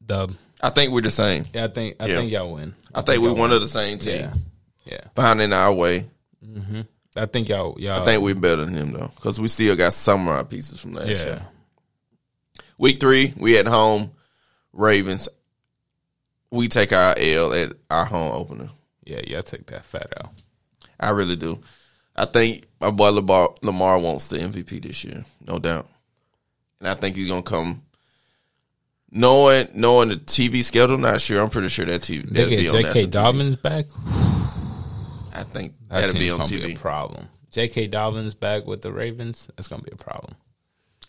dub. 0.05 0.33
I 0.61 0.71
think 0.71 0.93
we're 0.93 1.03
the 1.03 1.11
same. 1.11 1.45
Yeah, 1.55 1.65
I 1.65 1.69
think 1.69 1.97
I 2.01 2.07
Yeah. 2.07 2.17
think 2.17 2.33
y'all 2.33 2.53
win. 2.53 2.75
I 2.95 3.03
think 3.03 3.23
we're 3.23 3.31
one 3.31 3.51
win. 3.51 3.53
of 3.53 3.61
the 3.61 3.69
same 3.69 3.99
team. 3.99 4.17
Yeah, 4.17 4.33
yeah. 4.87 5.01
Finding 5.15 5.53
our 5.53 5.73
way. 5.75 6.07
Mm-hmm. 6.45 6.81
I 7.19 7.27
think 7.27 7.49
y'all 7.49 7.79
y'all. 7.79 8.03
I 8.03 8.05
think 8.05 8.23
we're 8.23 8.35
better 8.35 8.64
than 8.64 8.75
him 8.75 8.93
though, 8.93 9.11
because 9.14 9.41
we 9.41 9.49
still 9.49 9.77
got 9.77 9.93
some 9.93 10.29
of 10.29 10.35
our 10.35 10.45
pieces 10.45 10.81
from 10.81 10.95
last 10.95 11.09
yeah. 11.09 11.25
year. 11.25 11.47
Week 12.79 13.01
three, 13.01 13.35
we 13.37 13.59
at 13.59 13.66
home. 13.66 14.12
Ravens. 14.73 15.29
We 16.51 16.69
take 16.69 16.93
our 16.93 17.14
L 17.19 17.53
at 17.53 17.73
our 17.91 18.05
home 18.05 18.33
opener. 18.33 18.71
Yeah, 19.05 19.21
y'all 19.27 19.43
take 19.43 19.66
that 19.66 19.85
fat 19.85 20.12
out. 20.19 20.31
I 20.99 21.11
really 21.11 21.37
do. 21.37 21.61
I 22.16 22.25
think 22.25 22.66
my 22.81 22.91
boy 22.91 23.11
Lamar, 23.11 23.55
Lamar 23.62 23.99
wants 23.99 24.25
the 24.29 24.39
MVP 24.39 24.83
this 24.83 25.05
year, 25.05 25.25
no 25.47 25.59
doubt. 25.59 25.89
And 26.81 26.89
I 26.89 26.95
think 26.95 27.16
he's 27.16 27.29
gonna 27.29 27.43
come 27.43 27.83
Knowing 29.11 29.69
knowing 29.75 30.11
the 30.11 30.16
TV 30.16 30.62
schedule, 30.62 30.99
not 30.99 31.21
sure. 31.21 31.43
I'm 31.43 31.49
pretty 31.49 31.69
sure 31.69 31.87
that 31.87 32.03
TV 32.03 32.29
They 32.29 32.51
get 32.51 32.71
J.K. 32.71 33.07
TV. 33.07 33.11
Dobbins 33.11 33.57
back. 33.57 33.87
I 35.39 35.45
think 35.45 35.74
That 35.89 36.01
that'll 36.03 36.18
be 36.18 36.30
on 36.30 36.39
gonna 36.39 36.49
be 36.51 36.61
TV. 36.61 36.76
a 36.76 36.78
problem. 36.78 37.28
J.K. 37.51 37.86
Dobbins 37.89 38.34
back 38.34 38.66
with 38.66 38.82
the 38.82 38.93
Ravens. 38.93 39.49
That's 39.57 39.68
gonna 39.68 39.82
be 39.82 39.91
a 39.93 39.97
problem. 39.97 40.34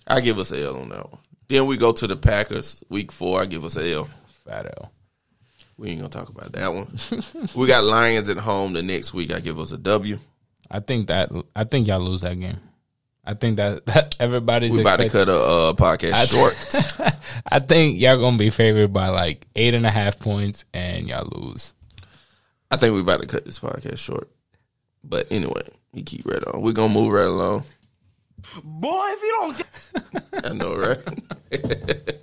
I 0.07 0.21
give 0.21 0.39
us 0.39 0.51
a 0.51 0.63
L 0.65 0.77
on 0.77 0.89
that 0.89 1.09
one. 1.11 1.19
Then 1.47 1.65
we 1.65 1.77
go 1.77 1.91
to 1.91 2.07
the 2.07 2.15
Packers 2.15 2.84
week 2.89 3.11
four. 3.11 3.41
I 3.41 3.45
give 3.45 3.63
us 3.65 3.75
a 3.75 3.91
L. 3.93 4.09
Fat 4.45 4.65
L. 4.77 4.91
We 5.77 5.89
ain't 5.89 5.99
gonna 5.99 6.09
talk 6.09 6.30
about 6.30 6.51
that 6.53 6.73
one. 6.73 6.97
we 7.55 7.67
got 7.67 7.84
Lions 7.84 8.30
at 8.30 8.38
home 8.38 8.73
the 8.73 8.84
next 8.84 9.13
week. 9.13 9.34
I 9.34 9.39
give 9.39 9.59
us 9.59 9.71
a 9.71 9.77
W. 9.77 10.17
I 10.71 10.80
think 10.80 11.07
that 11.07 11.32
I 11.55 11.63
think 11.63 11.88
y'all 11.88 11.99
lose 11.99 12.21
that 12.21 12.39
game. 12.39 12.57
I 13.25 13.34
think 13.34 13.57
that, 13.57 13.86
that 13.88 14.15
everybody's 14.19 14.71
We 14.71 14.82
about 14.82 14.99
to 14.99 15.09
cut 15.09 15.30
a 15.30 15.34
uh, 15.36 15.73
podcast 15.73 16.13
I- 16.13 16.25
short. 16.25 17.13
I 17.51 17.59
think 17.59 17.99
y'all 17.99 18.17
gonna 18.17 18.38
be 18.38 18.49
favored 18.49 18.91
by 18.93 19.09
like 19.09 19.45
eight 19.55 19.73
and 19.73 19.86
a 19.86 19.91
half 19.91 20.19
points, 20.19 20.65
and 20.73 21.07
y'all 21.07 21.27
lose. 21.32 21.73
I 22.72 22.78
think 22.78 22.93
we're 22.93 23.01
about 23.01 23.22
to 23.22 23.28
cut 23.28 23.45
this 23.45 23.59
podcast 23.59 23.97
short. 23.97 24.30
But 25.03 25.28
anyway, 25.32 25.63
we 25.93 26.03
keep 26.03 26.26
right 26.26 26.43
on. 26.43 26.61
We're 26.61 26.74
gonna 26.74 26.93
move 26.93 27.11
right 27.11 27.26
along. 27.28 27.63
Boy, 28.63 29.01
if 29.05 29.22
you 29.22 29.32
don't 29.32 29.57
get 29.57 30.45
I 30.45 30.53
know, 30.53 30.76
right? 30.76 30.99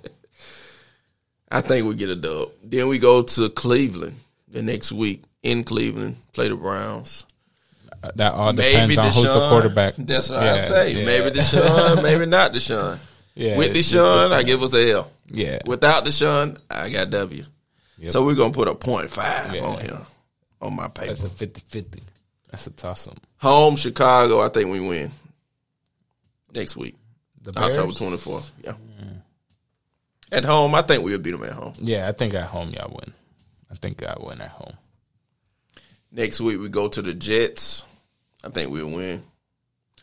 I 1.51 1.61
think 1.61 1.87
we 1.87 1.95
get 1.95 2.09
a 2.09 2.15
dub. 2.15 2.51
Then 2.63 2.87
we 2.87 2.99
go 2.99 3.21
to 3.23 3.49
Cleveland 3.49 4.15
the 4.47 4.61
next 4.61 4.91
week 4.91 5.23
in 5.43 5.63
Cleveland, 5.63 6.17
play 6.33 6.49
the 6.49 6.55
Browns. 6.55 7.25
That 8.15 8.33
all 8.33 8.53
Maybe 8.53 8.93
depends 8.93 8.97
on 8.97 9.05
who's 9.23 9.33
the 9.33 9.49
quarterback. 9.49 9.95
That's 9.97 10.29
what 10.29 10.39
I 10.39 10.59
say. 10.59 10.93
yeah. 10.93 11.05
Maybe 11.05 11.29
Deshaun, 11.31 12.03
maybe 12.03 12.25
not 12.25 12.53
Deshaun. 12.53 12.99
Yeah, 13.33 13.57
With 13.57 13.73
Deshaun, 13.75 14.31
I 14.31 14.43
give 14.43 14.61
us 14.63 14.73
a 14.73 14.91
L. 14.91 15.11
yeah, 15.29 15.59
Without 15.65 16.05
Deshaun, 16.05 16.59
I 16.69 16.89
got 16.89 17.09
W. 17.11 17.43
Yep. 17.99 18.11
So 18.11 18.25
we're 18.25 18.35
gonna 18.35 18.53
put 18.53 18.67
a 18.67 18.75
point 18.75 19.09
five 19.09 19.53
Yeah. 19.53 19.61
on 19.65 19.79
him 19.79 19.97
on 20.61 20.75
my 20.75 20.87
paper. 20.87 21.13
that's 21.13 21.23
a 21.23 21.47
50-50. 21.47 21.99
That's 22.51 22.67
a 22.67 22.71
toss 22.71 23.07
up. 23.07 23.17
Home 23.37 23.75
Chicago, 23.75 24.41
I 24.41 24.49
think 24.49 24.69
we 24.71 24.79
win 24.79 25.11
next 26.53 26.77
week, 26.77 26.95
The 27.41 27.51
Bears? 27.51 27.77
October 27.77 27.93
twenty 27.93 28.17
fourth. 28.17 28.51
Yeah. 28.61 28.73
At 30.31 30.43
home, 30.43 30.75
I 30.75 30.81
think 30.81 31.03
we'll 31.03 31.19
beat 31.19 31.31
them 31.31 31.43
at 31.43 31.51
home. 31.53 31.73
Yeah, 31.79 32.07
I 32.07 32.11
think 32.11 32.33
at 32.33 32.45
home 32.47 32.69
y'all 32.71 32.89
win. 32.89 33.13
I 33.71 33.75
think 33.75 34.03
I 34.03 34.15
win 34.19 34.41
at 34.41 34.49
home. 34.49 34.75
Next 36.11 36.41
week 36.41 36.59
we 36.59 36.69
go 36.69 36.87
to 36.87 37.01
the 37.01 37.13
Jets. 37.13 37.83
I 38.43 38.49
think 38.49 38.71
we'll 38.71 38.87
win. 38.89 39.23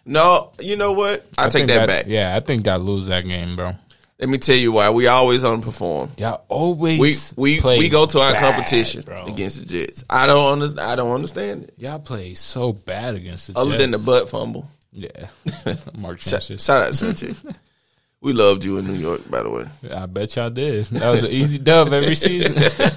No, 0.06 0.52
you 0.60 0.76
know 0.76 0.92
what? 0.92 1.26
I, 1.38 1.44
take 1.44 1.52
think 1.52 1.68
that, 1.68 1.86
back. 1.86 2.04
Yeah, 2.06 2.36
I 2.36 2.40
think 2.40 2.66
y'all 2.66 2.78
lose 2.78 3.06
that 3.06 3.24
game, 3.24 3.56
bro. 3.56 3.72
Let 4.20 4.28
me 4.28 4.38
tell 4.38 4.54
you 4.56 4.70
why. 4.72 4.90
We 4.90 5.08
always 5.08 5.42
underperform. 5.42 6.18
Y'all 6.20 6.44
always 6.48 6.98
We 7.36 7.54
we 7.54 7.60
play 7.60 7.78
we 7.78 7.88
go 7.88 8.06
to 8.06 8.20
our 8.20 8.32
bad, 8.32 8.40
competition 8.40 9.02
bro. 9.02 9.26
against 9.26 9.58
the 9.58 9.66
Jets. 9.66 10.04
I 10.08 10.26
don't 10.28 10.62
under, 10.62 10.80
I 10.80 10.94
don't 10.96 11.12
understand 11.12 11.64
it. 11.64 11.74
Y'all 11.78 11.98
play 11.98 12.34
so 12.34 12.72
bad 12.72 13.16
against 13.16 13.48
the 13.48 13.54
Jets. 13.54 13.60
Other 13.60 13.70
Jets. 13.72 13.82
than 13.82 13.90
the 13.90 13.98
butt 13.98 14.30
fumble. 14.30 14.70
yeah, 14.92 15.26
Mark 15.98 16.22
Sanchez. 16.22 16.64
shout 16.64 16.82
out 16.86 16.94
Sanchez. 16.94 17.36
we 18.20 18.32
loved 18.32 18.64
you 18.64 18.78
in 18.78 18.86
New 18.86 18.94
York, 18.94 19.28
by 19.28 19.42
the 19.42 19.50
way. 19.50 19.66
I 19.92 20.06
bet 20.06 20.36
y'all 20.36 20.48
did. 20.50 20.86
That 20.86 21.10
was 21.10 21.24
an 21.24 21.30
easy 21.32 21.58
dub 21.58 21.92
every 21.92 22.14
season. 22.14 22.54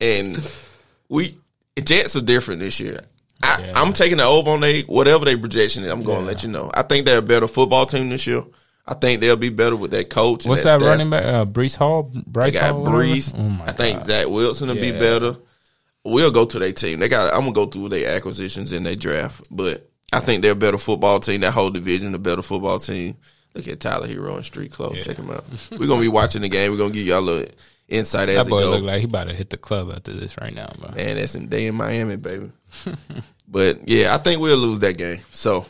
And 0.00 0.50
we 1.08 1.36
Jets 1.82 2.16
are 2.16 2.20
different 2.20 2.60
this 2.60 2.80
year. 2.80 3.00
I, 3.42 3.60
Yeah. 3.60 3.72
I'm 3.76 3.92
taking 3.92 4.18
the 4.18 4.24
over 4.24 4.50
on 4.50 4.60
they 4.60 4.82
whatever 4.82 5.24
they 5.24 5.36
projection 5.36 5.84
is. 5.84 5.90
I'm 5.92 6.02
going 6.02 6.18
to 6.18 6.22
Yeah. 6.24 6.28
let 6.28 6.42
you 6.42 6.48
know. 6.50 6.70
I 6.74 6.82
think 6.82 7.06
they're 7.06 7.18
a 7.18 7.22
better 7.22 7.48
football 7.48 7.86
team 7.86 8.08
this 8.08 8.26
year. 8.26 8.42
I 8.86 8.94
think 8.94 9.20
they'll 9.20 9.36
be 9.36 9.48
better 9.48 9.76
with 9.76 9.92
that 9.92 10.10
coach. 10.10 10.44
and 10.44 10.50
What's 10.50 10.62
that 10.64 10.78
staff. 10.80 10.82
running 10.82 11.08
back? 11.08 11.24
Uh, 11.24 11.44
Breece 11.46 11.76
Hall, 11.76 12.10
Bryce 12.26 12.52
They 12.52 12.60
got 12.60 12.72
Hall? 12.72 12.84
Breeze. 12.84 13.34
Oh 13.36 13.62
I 13.64 13.72
think 13.72 13.98
God. 13.98 14.06
Zach 14.06 14.28
Wilson 14.28 14.68
will 14.68 14.74
be 14.74 14.92
better. 14.92 15.36
We'll 16.04 16.30
go 16.30 16.44
to 16.44 16.58
their 16.58 16.72
team. 16.72 17.00
They 17.00 17.08
got. 17.08 17.32
I'm 17.32 17.40
gonna 17.40 17.52
go 17.52 17.66
through 17.66 17.88
their 17.88 18.14
acquisitions 18.14 18.72
and 18.72 18.84
their 18.84 18.96
draft, 18.96 19.46
but 19.50 19.90
I 20.12 20.20
think 20.20 20.42
they're 20.42 20.52
a 20.52 20.56
better 20.56 20.76
football 20.76 21.18
team. 21.20 21.40
That 21.40 21.52
whole 21.52 21.70
division, 21.70 22.14
a 22.14 22.18
better 22.18 22.42
football 22.42 22.78
team. 22.78 23.16
Look 23.54 23.68
at 23.68 23.80
Tyler 23.80 24.06
Herro 24.08 24.36
in 24.36 24.42
street 24.42 24.72
clothes. 24.72 25.00
Check 25.00 25.16
him 25.16 25.30
out. 25.30 25.44
We're 25.70 25.86
gonna 25.86 26.02
be 26.02 26.08
watching 26.08 26.42
the 26.42 26.48
game. 26.50 26.72
We're 26.72 26.78
gonna 26.78 26.92
give 26.92 27.06
y'all 27.06 27.20
a 27.20 27.20
little 27.20 27.54
insight 27.88 28.28
as 28.28 28.36
That 28.36 28.50
boy 28.50 28.68
look 28.68 28.82
like 28.82 28.98
he 28.98 29.06
about 29.06 29.28
to 29.28 29.34
hit 29.34 29.48
the 29.50 29.56
club 29.56 29.90
after 29.94 30.12
this 30.12 30.36
right 30.38 30.54
now, 30.54 30.66
bro. 30.78 30.90
Man, 30.94 31.16
that's 31.16 31.34
in 31.34 31.48
day 31.48 31.66
in 31.66 31.74
Miami, 31.74 32.16
baby. 32.16 32.50
but 33.48 33.88
yeah, 33.88 34.14
I 34.14 34.18
think 34.18 34.40
we'll 34.40 34.58
lose 34.58 34.80
that 34.80 34.98
game. 34.98 35.20
So 35.30 35.66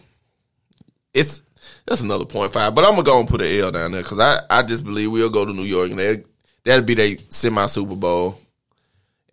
it's 1.13 1.43
that's 1.87 2.03
another 2.03 2.25
point 2.25 2.53
five. 2.53 2.75
But 2.75 2.85
I'm 2.85 2.93
gonna 2.93 3.03
go 3.03 3.21
and 3.21 3.29
put 3.29 3.43
an 3.43 3.59
L 3.61 3.73
down 3.73 3.93
there 3.93 4.03
because 4.03 4.21
I, 4.21 4.41
I 4.51 4.63
just 4.63 4.85
believe 4.85 5.11
we'll 5.11 5.31
go 5.31 5.45
to 5.45 5.53
New 5.53 5.65
York 5.65 5.91
and 5.91 5.99
they 5.99 6.25
that'll 6.65 6.85
be 6.85 6.95
their 6.95 7.17
semi 7.29 7.67
Super 7.67 7.97
Bowl. 7.97 8.41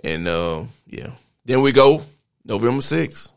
And 0.03 0.27
uh, 0.27 0.63
yeah, 0.87 1.11
then 1.45 1.61
we 1.61 1.71
go 1.71 2.03
November 2.43 2.81
sixth, 2.81 3.33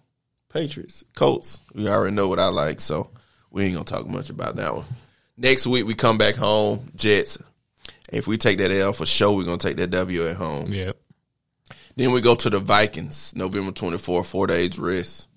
Patriots, 0.53 1.05
Colts. 1.15 1.61
We 1.75 1.89
already 1.89 2.15
know 2.15 2.29
what 2.29 2.41
I 2.41 2.49
like, 2.49 2.81
so 2.81 3.11
we 3.51 3.65
ain't 3.65 3.75
gonna 3.75 3.85
talk 3.85 4.07
much 4.07 4.31
about 4.31 4.57
that 4.57 4.75
one. 4.75 4.87
Next 5.37 5.67
week 5.67 5.87
we 5.87 5.95
come 5.95 6.19
back 6.19 6.35
home, 6.37 6.91
Jets. 6.97 7.39
If 8.13 8.27
we 8.27 8.37
take 8.37 8.59
that 8.59 8.71
L 8.71 8.93
for 8.93 9.07
sure, 9.07 9.37
we're 9.37 9.45
gonna 9.45 9.59
take 9.59 9.77
that 9.77 9.91
W 9.91 10.29
at 10.29 10.37
home. 10.37 10.73
Yep. 10.73 10.97
Then 11.97 12.13
we 12.13 12.21
go 12.21 12.35
to 12.35 12.51
the 12.51 12.59
Vikings, 12.59 13.35
November 13.37 13.71
24th, 13.71 14.27
four 14.27 14.47
days 14.49 14.79
rest. 14.79 15.29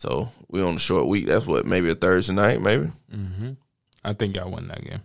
So 0.00 0.32
we 0.48 0.62
on 0.62 0.76
a 0.76 0.78
short 0.78 1.08
week. 1.08 1.26
That's 1.26 1.46
what, 1.46 1.66
maybe 1.66 1.90
a 1.90 1.94
Thursday 1.94 2.32
night, 2.32 2.62
maybe? 2.62 2.90
I 4.02 4.14
think 4.14 4.34
y'all 4.34 4.50
win 4.50 4.68
that 4.68 4.82
game. 4.82 5.02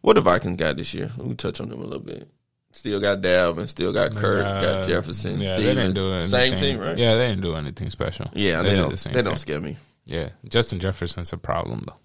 What 0.00 0.14
the 0.14 0.22
Vikings 0.22 0.56
got 0.56 0.78
this 0.78 0.94
year? 0.94 1.10
We 1.18 1.34
touch 1.34 1.60
on 1.60 1.68
them 1.68 1.80
a 1.80 1.84
little 1.84 2.00
bit. 2.00 2.26
Still 2.72 2.98
got 2.98 3.20
Dalvin, 3.20 3.68
still 3.68 3.92
got 3.92 4.16
Kirk, 4.16 4.42
Uh, 4.42 4.60
got 4.62 4.86
Jefferson. 4.86 5.38
Yeah, 5.38 5.56
Thielen. 5.56 5.58
they 5.58 5.74
didn't 5.74 5.94
do 5.94 6.12
anything. 6.14 6.30
Same 6.30 6.56
team, 6.56 6.78
right? 6.80 6.96
Yeah, 6.96 7.16
they 7.16 7.28
didn't 7.28 7.42
do 7.42 7.56
anything 7.56 7.90
special. 7.90 8.30
Yeah, 8.32 8.62
they, 8.62 8.70
did 8.70 8.76
don't, 8.76 8.90
the 8.90 8.96
same 8.96 9.12
they 9.12 9.20
don't 9.20 9.38
scare 9.38 9.60
me. 9.60 9.76
Yeah, 10.06 10.30
Justin 10.48 10.80
Jefferson's 10.80 11.34
a 11.34 11.36
problem 11.36 11.82
though. 11.86 11.96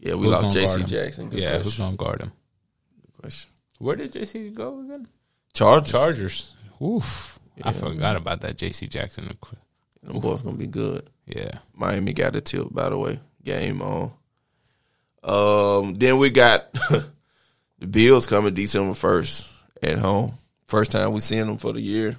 Yeah, 0.00 0.14
we 0.14 0.24
Who's 0.24 0.32
lost 0.32 0.50
J.C. 0.50 0.82
Jackson. 0.82 1.30
Good 1.30 1.40
yeah, 1.40 1.58
who's 1.60 1.78
gonna 1.78 1.96
guard 1.96 2.22
him? 2.22 2.32
Question. 3.20 3.50
Where 3.78 3.94
did 3.94 4.12
JC 4.12 4.52
go 4.52 4.80
again? 4.80 5.06
Chargers. 5.54 5.92
Chargers. 5.92 6.54
Oof. 6.82 7.38
I 7.62 7.72
forgot 7.72 8.16
about 8.16 8.40
that 8.40 8.56
JC 8.56 8.88
Jackson. 8.88 9.36
Them 10.02 10.18
boys 10.20 10.42
going 10.42 10.56
to 10.56 10.58
be 10.60 10.66
good. 10.66 11.08
Yeah. 11.26 11.58
Miami 11.74 12.12
got 12.12 12.34
a 12.36 12.40
tilt, 12.40 12.74
by 12.74 12.88
the 12.88 12.98
way. 12.98 13.20
Game 13.44 13.80
on. 13.82 14.12
Um, 15.22 15.94
then 15.94 16.18
we 16.18 16.30
got 16.30 16.72
the 17.78 17.86
Bills 17.88 18.26
coming 18.26 18.54
December 18.54 18.94
1st 18.94 19.52
at 19.82 19.98
home. 19.98 20.36
First 20.66 20.92
time 20.92 21.12
we 21.12 21.20
seeing 21.20 21.46
them 21.46 21.58
for 21.58 21.72
the 21.72 21.80
year. 21.80 22.16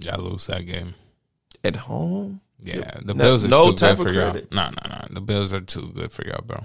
Y'all 0.00 0.22
lose 0.22 0.46
that 0.46 0.62
game. 0.66 0.94
At 1.62 1.76
home? 1.76 2.40
Yeah, 2.60 2.90
the 3.02 3.14
No- 3.14 3.24
Bills 3.24 3.44
are 3.44 3.48
no 3.48 3.66
too 3.70 3.74
type 3.74 3.98
good 3.98 4.06
of 4.06 4.12
for 4.12 4.18
y'all. 4.18 4.34
No, 4.50 4.70
no, 4.70 4.88
no. 4.96 5.06
The 5.10 5.20
Bills 5.20 5.52
are 5.54 5.60
too 5.60 5.92
good 5.94 6.10
for 6.10 6.24
y'all, 6.26 6.42
bro. 6.44 6.64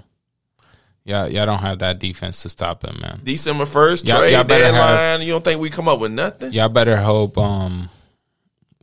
Yeah, 1.04 1.26
y'all 1.26 1.46
don't 1.46 1.60
have 1.60 1.78
that 1.78 1.98
defense 2.00 2.42
to 2.42 2.48
stop 2.48 2.80
them, 2.80 2.98
man. 3.00 3.20
December 3.22 3.64
1st, 3.64 4.08
Y'all- 4.08 4.18
trade 4.20 4.32
y'all 4.32 4.44
better 4.44 4.64
have- 4.64 4.74
deadline. 4.74 5.22
you 5.26 5.32
don't 5.32 5.44
think 5.44 5.60
we 5.60 5.70
come 5.70 5.88
up 5.88 6.00
with 6.00 6.12
nothing? 6.12 6.52
Y'all 6.52 6.68
better 6.68 6.96
hope. 6.96 7.38
Um, 7.38 7.88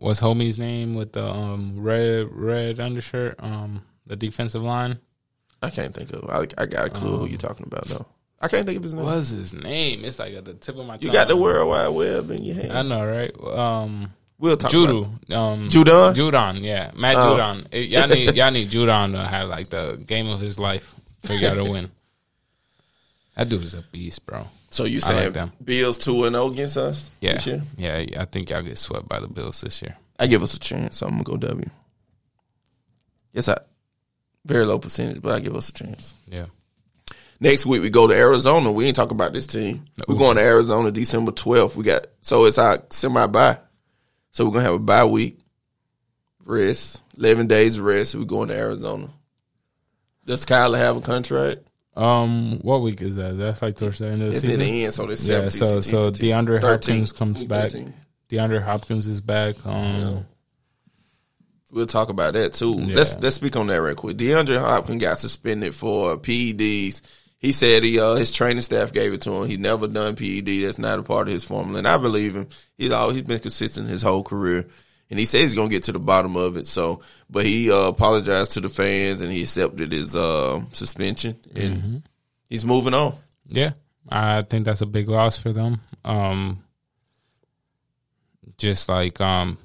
what's 0.06 0.22
homie's 0.22 0.58
name 0.60 0.94
with 0.94 1.14
the 1.14 1.28
um 1.28 1.74
red 1.82 2.28
red 2.32 2.80
undershirt? 2.80 3.36
Um, 3.40 3.84
the 4.06 4.16
defensive 4.16 4.62
line. 4.64 5.00
I 5.62 5.70
can't 5.72 5.94
think 5.96 6.14
of 6.14 6.30
I, 6.30 6.46
I 6.62 6.66
got 6.68 6.86
a 6.86 6.90
clue 6.90 7.18
who 7.18 7.26
you're 7.28 7.38
talking 7.40 7.66
about, 7.66 7.86
though. 7.86 8.06
I 8.40 8.48
can't 8.48 8.66
think 8.68 8.78
of 8.78 8.84
his 8.84 8.94
name. 8.94 9.06
What's 9.06 9.30
his 9.30 9.54
name? 9.54 10.06
It's 10.06 10.20
like 10.20 10.34
at 10.36 10.46
the 10.46 10.54
tip 10.54 10.78
of 10.78 10.86
my 10.86 10.98
tongue. 10.98 11.02
You 11.08 11.12
got 11.12 11.28
the 11.28 11.36
World 11.38 11.68
Wide 11.70 11.88
Web 11.88 12.30
in 12.32 12.44
your 12.44 12.56
hand. 12.56 12.74
I 12.74 12.82
know, 12.84 13.04
right? 13.06 13.34
Um, 13.58 14.14
we'll 14.38 14.58
talk. 14.58 14.70
Judo. 14.70 15.06
Um, 15.32 15.68
Judon? 15.70 16.14
Judon, 16.14 16.62
yeah, 16.62 16.92
Matt 16.96 17.16
Oh. 17.18 17.36
Judon. 17.36 17.66
It- 17.72 17.90
y'all 17.90 18.08
need 18.08 18.36
y'all 18.36 18.52
need 18.52 18.68
Judon 18.70 19.14
to 19.14 19.26
have 19.26 19.50
like 19.50 19.68
the 19.68 20.02
game 20.06 20.28
of 20.30 20.40
his 20.40 20.60
life 20.60 20.94
for 21.24 21.34
y'all 21.34 21.56
to 21.56 21.64
win. 21.64 21.90
That 23.36 23.50
dude 23.50 23.64
is 23.64 23.74
a 23.74 23.82
beast, 23.82 24.26
bro. 24.26 24.48
So 24.76 24.84
you 24.84 25.00
I 25.06 25.28
like. 25.30 25.64
Bills 25.64 25.98
2 26.00 26.26
and 26.26 26.36
0 26.36 26.48
against 26.52 26.76
us? 26.76 27.10
Yeah, 27.22 27.36
this 27.36 27.48
year? 27.48 27.62
yeah. 27.78 28.04
I 28.20 28.26
think 28.26 28.50
y'all 28.50 28.62
get 28.62 28.78
swept 28.78 29.08
by 29.08 29.22
the 29.22 29.30
Bills 29.30 29.62
this 29.62 29.82
year. 29.82 29.96
I 30.20 30.28
give 30.28 30.44
us 30.44 30.54
a 30.54 30.60
chance, 30.60 30.98
so 30.98 31.08
I'm 31.08 31.14
going 31.14 31.24
to 31.24 31.32
go 31.32 31.54
W. 31.54 31.70
Yes, 33.32 33.48
I. 33.48 33.58
Very 34.44 34.66
low 34.66 34.78
percentage, 34.78 35.22
but 35.22 35.32
I 35.32 35.40
give 35.40 35.56
us 35.56 35.70
a 35.70 35.74
chance. 35.74 36.14
Yeah, 36.30 36.48
Next 37.40 37.66
week 37.66 37.82
we 37.82 37.90
go 37.90 38.06
to 38.06 38.14
Arizona. 38.14 38.70
We 38.70 38.86
ain't 38.86 38.98
talking 38.98 39.16
about 39.16 39.32
this 39.32 39.48
team. 39.48 39.86
We're 40.10 40.18
going 40.18 40.36
to 40.36 40.44
Arizona 40.44 40.92
December 40.92 41.32
12th. 41.32 41.76
We 41.76 41.86
got 41.86 42.08
so 42.22 42.44
it's 42.44 42.58
our 42.58 42.84
semi 42.90 43.28
bye. 43.28 43.60
So 44.32 44.44
we're 44.44 44.52
gonna 44.52 44.66
have 44.66 44.74
a 44.74 44.80
bye 44.80 45.06
week, 45.06 45.40
rest, 46.44 47.02
eleven 47.18 47.48
days 47.48 47.80
rest. 47.80 48.14
We're 48.16 48.26
going 48.26 48.50
to 48.50 48.56
Arizona. 48.56 49.10
Does 50.26 50.46
Kyler 50.46 50.78
have 50.78 50.98
a 50.98 51.02
contract? 51.02 51.62
Um, 51.96 52.60
what 52.60 52.82
week 52.82 53.02
is 53.02 53.16
that? 53.16 53.38
That's 53.38 53.62
like 53.62 53.78
towards 53.78 54.00
the 54.00 54.08
end 54.08 54.22
of 54.22 54.30
the 54.30 54.34
It's 54.34 54.42
season. 54.42 54.60
near 54.60 54.68
the 54.68 54.84
end, 54.86 54.94
so 54.94 55.06
this 55.06 55.28
Yeah, 55.28 55.50
so 55.50 55.80
so 55.82 56.12
DeAndre 56.12 56.62
Hopkins 56.62 57.12
comes 57.12 57.44
back. 57.46 57.72
DeAndre 58.30 58.62
Hopkins 58.64 59.08
is 59.08 59.22
back. 59.22 59.56
Um, 59.66 60.26
We'll 61.72 61.88
talk 61.88 62.10
about 62.10 62.34
that 62.36 62.54
too. 62.54 62.76
Yeah. 62.80 62.96
Let's 62.96 63.20
let's 63.22 63.36
speak 63.36 63.56
on 63.58 63.68
that 63.68 63.82
real 63.82 63.96
quick. 63.96 64.16
DeAndre 64.18 64.60
Hopkins 64.60 65.02
got 65.02 65.20
suspended 65.20 65.76
for 65.76 66.16
PEDs. 66.18 66.58
He 66.60 67.48
he 67.48 67.52
said 67.52 67.84
he 67.84 68.00
uh, 68.00 68.16
his 68.16 68.32
training 68.32 68.62
staff 68.62 68.94
gave 68.94 69.12
it 69.14 69.22
to 69.24 69.32
him. 69.32 69.48
He's 69.50 69.60
never 69.60 69.88
done 69.88 70.16
PED. 70.16 70.64
That's 70.64 70.80
not 70.80 71.00
a 71.00 71.04
part 71.04 71.28
of 71.28 71.34
his 71.34 71.44
formula, 71.44 71.80
and 71.80 71.88
I 71.88 71.98
believe 71.98 72.36
him. 72.36 72.48
He's 72.78 72.92
always 72.92 73.16
he's 73.18 73.26
been 73.26 73.40
consistent 73.40 73.90
his 73.90 74.02
whole 74.04 74.24
career, 74.24 74.68
and 75.10 75.20
he 75.20 75.26
says 75.26 75.42
he's 75.42 75.56
gonna 75.56 75.70
get 75.70 75.84
to 75.84 75.92
the 75.92 76.00
bottom 76.00 76.36
of 76.36 76.58
it. 76.58 76.68
So, 76.68 77.02
but 77.30 77.46
he 77.46 77.72
uh, 77.72 77.88
apologized 77.90 78.54
to 78.54 78.60
the 78.62 78.70
fans 78.70 79.22
and 79.22 79.32
he 79.32 79.42
accepted 79.42 79.92
his 79.92 80.16
uh, 80.16 80.62
suspension, 80.74 81.38
and 81.56 82.04
he's 82.50 82.66
moving 82.66 82.94
on. 82.94 83.16
Yeah, 83.48 83.74
I 84.10 84.42
think 84.42 84.66
that's 84.66 84.82
a 84.82 84.86
big 84.88 85.08
loss 85.10 85.38
for 85.38 85.52
them. 85.54 85.82
Um, 86.04 86.64
just 88.58 88.90
like 88.90 89.20
um, 89.22 89.58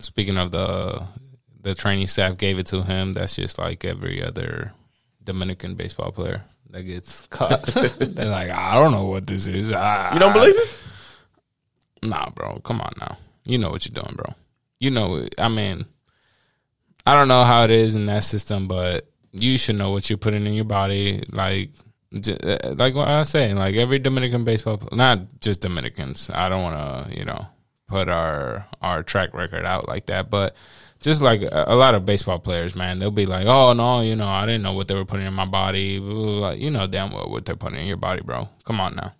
speaking 0.00 0.36
of 0.38 0.50
the 0.52 1.02
the 1.62 1.74
training 1.74 2.06
staff 2.06 2.36
gave 2.38 2.58
it 2.58 2.66
to 2.66 2.82
him. 2.82 3.12
That's 3.12 3.36
just 3.36 3.58
like 3.58 3.84
every 3.84 4.22
other 4.22 4.72
Dominican 5.24 5.74
baseball 5.74 6.12
player 6.12 6.44
that 6.70 6.82
gets 6.82 7.22
caught. 7.28 7.62
They're 7.98 8.26
like, 8.28 8.50
I 8.50 8.74
don't 8.74 8.92
know 8.92 9.06
what 9.06 9.26
this 9.26 9.48
is. 9.48 9.72
I, 9.72 10.12
You 10.14 10.20
don't 10.20 10.32
believe 10.32 10.54
it? 10.56 10.74
Nah, 12.02 12.30
bro. 12.30 12.60
Come 12.62 12.80
on 12.80 12.92
now. 13.00 13.18
You 13.44 13.58
know 13.58 13.70
what 13.70 13.84
you're 13.86 14.00
doing, 14.00 14.14
bro. 14.14 14.32
You 14.80 14.90
know. 14.90 15.26
I 15.38 15.48
mean, 15.48 15.86
I 17.06 17.14
don't 17.14 17.28
know 17.28 17.44
how 17.44 17.64
it 17.64 17.70
is 17.70 17.94
in 17.94 18.06
that 18.06 18.24
system, 18.24 18.68
but 18.68 19.08
you 19.32 19.56
should 19.58 19.76
know 19.76 19.90
what 19.90 20.08
you're 20.10 20.16
putting 20.18 20.46
in 20.46 20.54
your 20.54 20.64
body. 20.64 21.22
Like, 21.30 21.70
uh, 22.14 22.74
like 22.76 22.94
what 22.94 23.08
I 23.08 23.20
was 23.20 23.28
saying, 23.28 23.56
like 23.56 23.74
every 23.74 23.98
Dominican 23.98 24.44
baseball, 24.44 24.80
not 24.92 25.40
just 25.40 25.60
Dominicans. 25.60 26.30
I 26.32 26.48
don't 26.48 26.62
want 26.62 26.76
to, 27.10 27.18
you 27.18 27.24
know, 27.24 27.46
put 27.88 28.08
our 28.08 28.66
our 28.82 29.02
track 29.02 29.34
record 29.34 29.64
out 29.64 29.88
like 29.88 30.06
that, 30.06 30.30
but 30.30 30.56
just 31.00 31.20
like 31.20 31.42
a, 31.42 31.64
a 31.68 31.76
lot 31.76 31.94
of 31.94 32.06
baseball 32.06 32.38
players, 32.38 32.74
man, 32.74 32.98
they'll 32.98 33.10
be 33.10 33.26
like, 33.26 33.46
"Oh 33.46 33.72
no, 33.74 34.00
you 34.00 34.16
know, 34.16 34.26
I 34.26 34.46
didn't 34.46 34.62
know 34.62 34.72
what 34.72 34.88
they 34.88 34.94
were 34.94 35.04
putting 35.04 35.26
in 35.26 35.34
my 35.34 35.44
body." 35.44 35.98
Blah, 35.98 36.14
blah, 36.14 36.38
blah. 36.38 36.50
You 36.50 36.70
know 36.70 36.86
damn 36.86 37.12
well 37.12 37.28
what 37.28 37.44
they're 37.44 37.56
putting 37.56 37.80
in 37.80 37.86
your 37.86 37.98
body, 37.98 38.22
bro. 38.22 38.48
Come 38.64 38.80
on 38.80 38.96
now. 38.96 39.12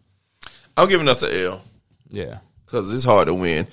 I'm 0.76 0.88
giving 0.88 1.08
us 1.08 1.22
an 1.22 1.32
L. 1.32 1.62
Yeah. 2.10 2.38
because 2.64 2.92
it's 2.92 3.04
hard 3.04 3.26
to 3.26 3.34
win. 3.34 3.66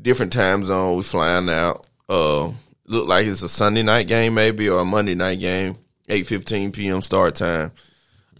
Different 0.00 0.32
time 0.32 0.62
zone, 0.62 0.96
we 0.96 1.02
flying 1.02 1.48
out. 1.48 1.86
Uh, 2.08 2.50
look 2.86 3.08
like 3.08 3.26
it's 3.26 3.42
a 3.42 3.48
Sunday 3.48 3.82
night 3.82 4.06
game 4.06 4.34
maybe 4.34 4.68
or 4.68 4.80
a 4.80 4.84
Monday 4.84 5.14
night 5.14 5.40
game. 5.40 5.76
Eight 6.08 6.26
fifteen 6.26 6.70
p.m. 6.70 7.02
start 7.02 7.34
time. 7.34 7.72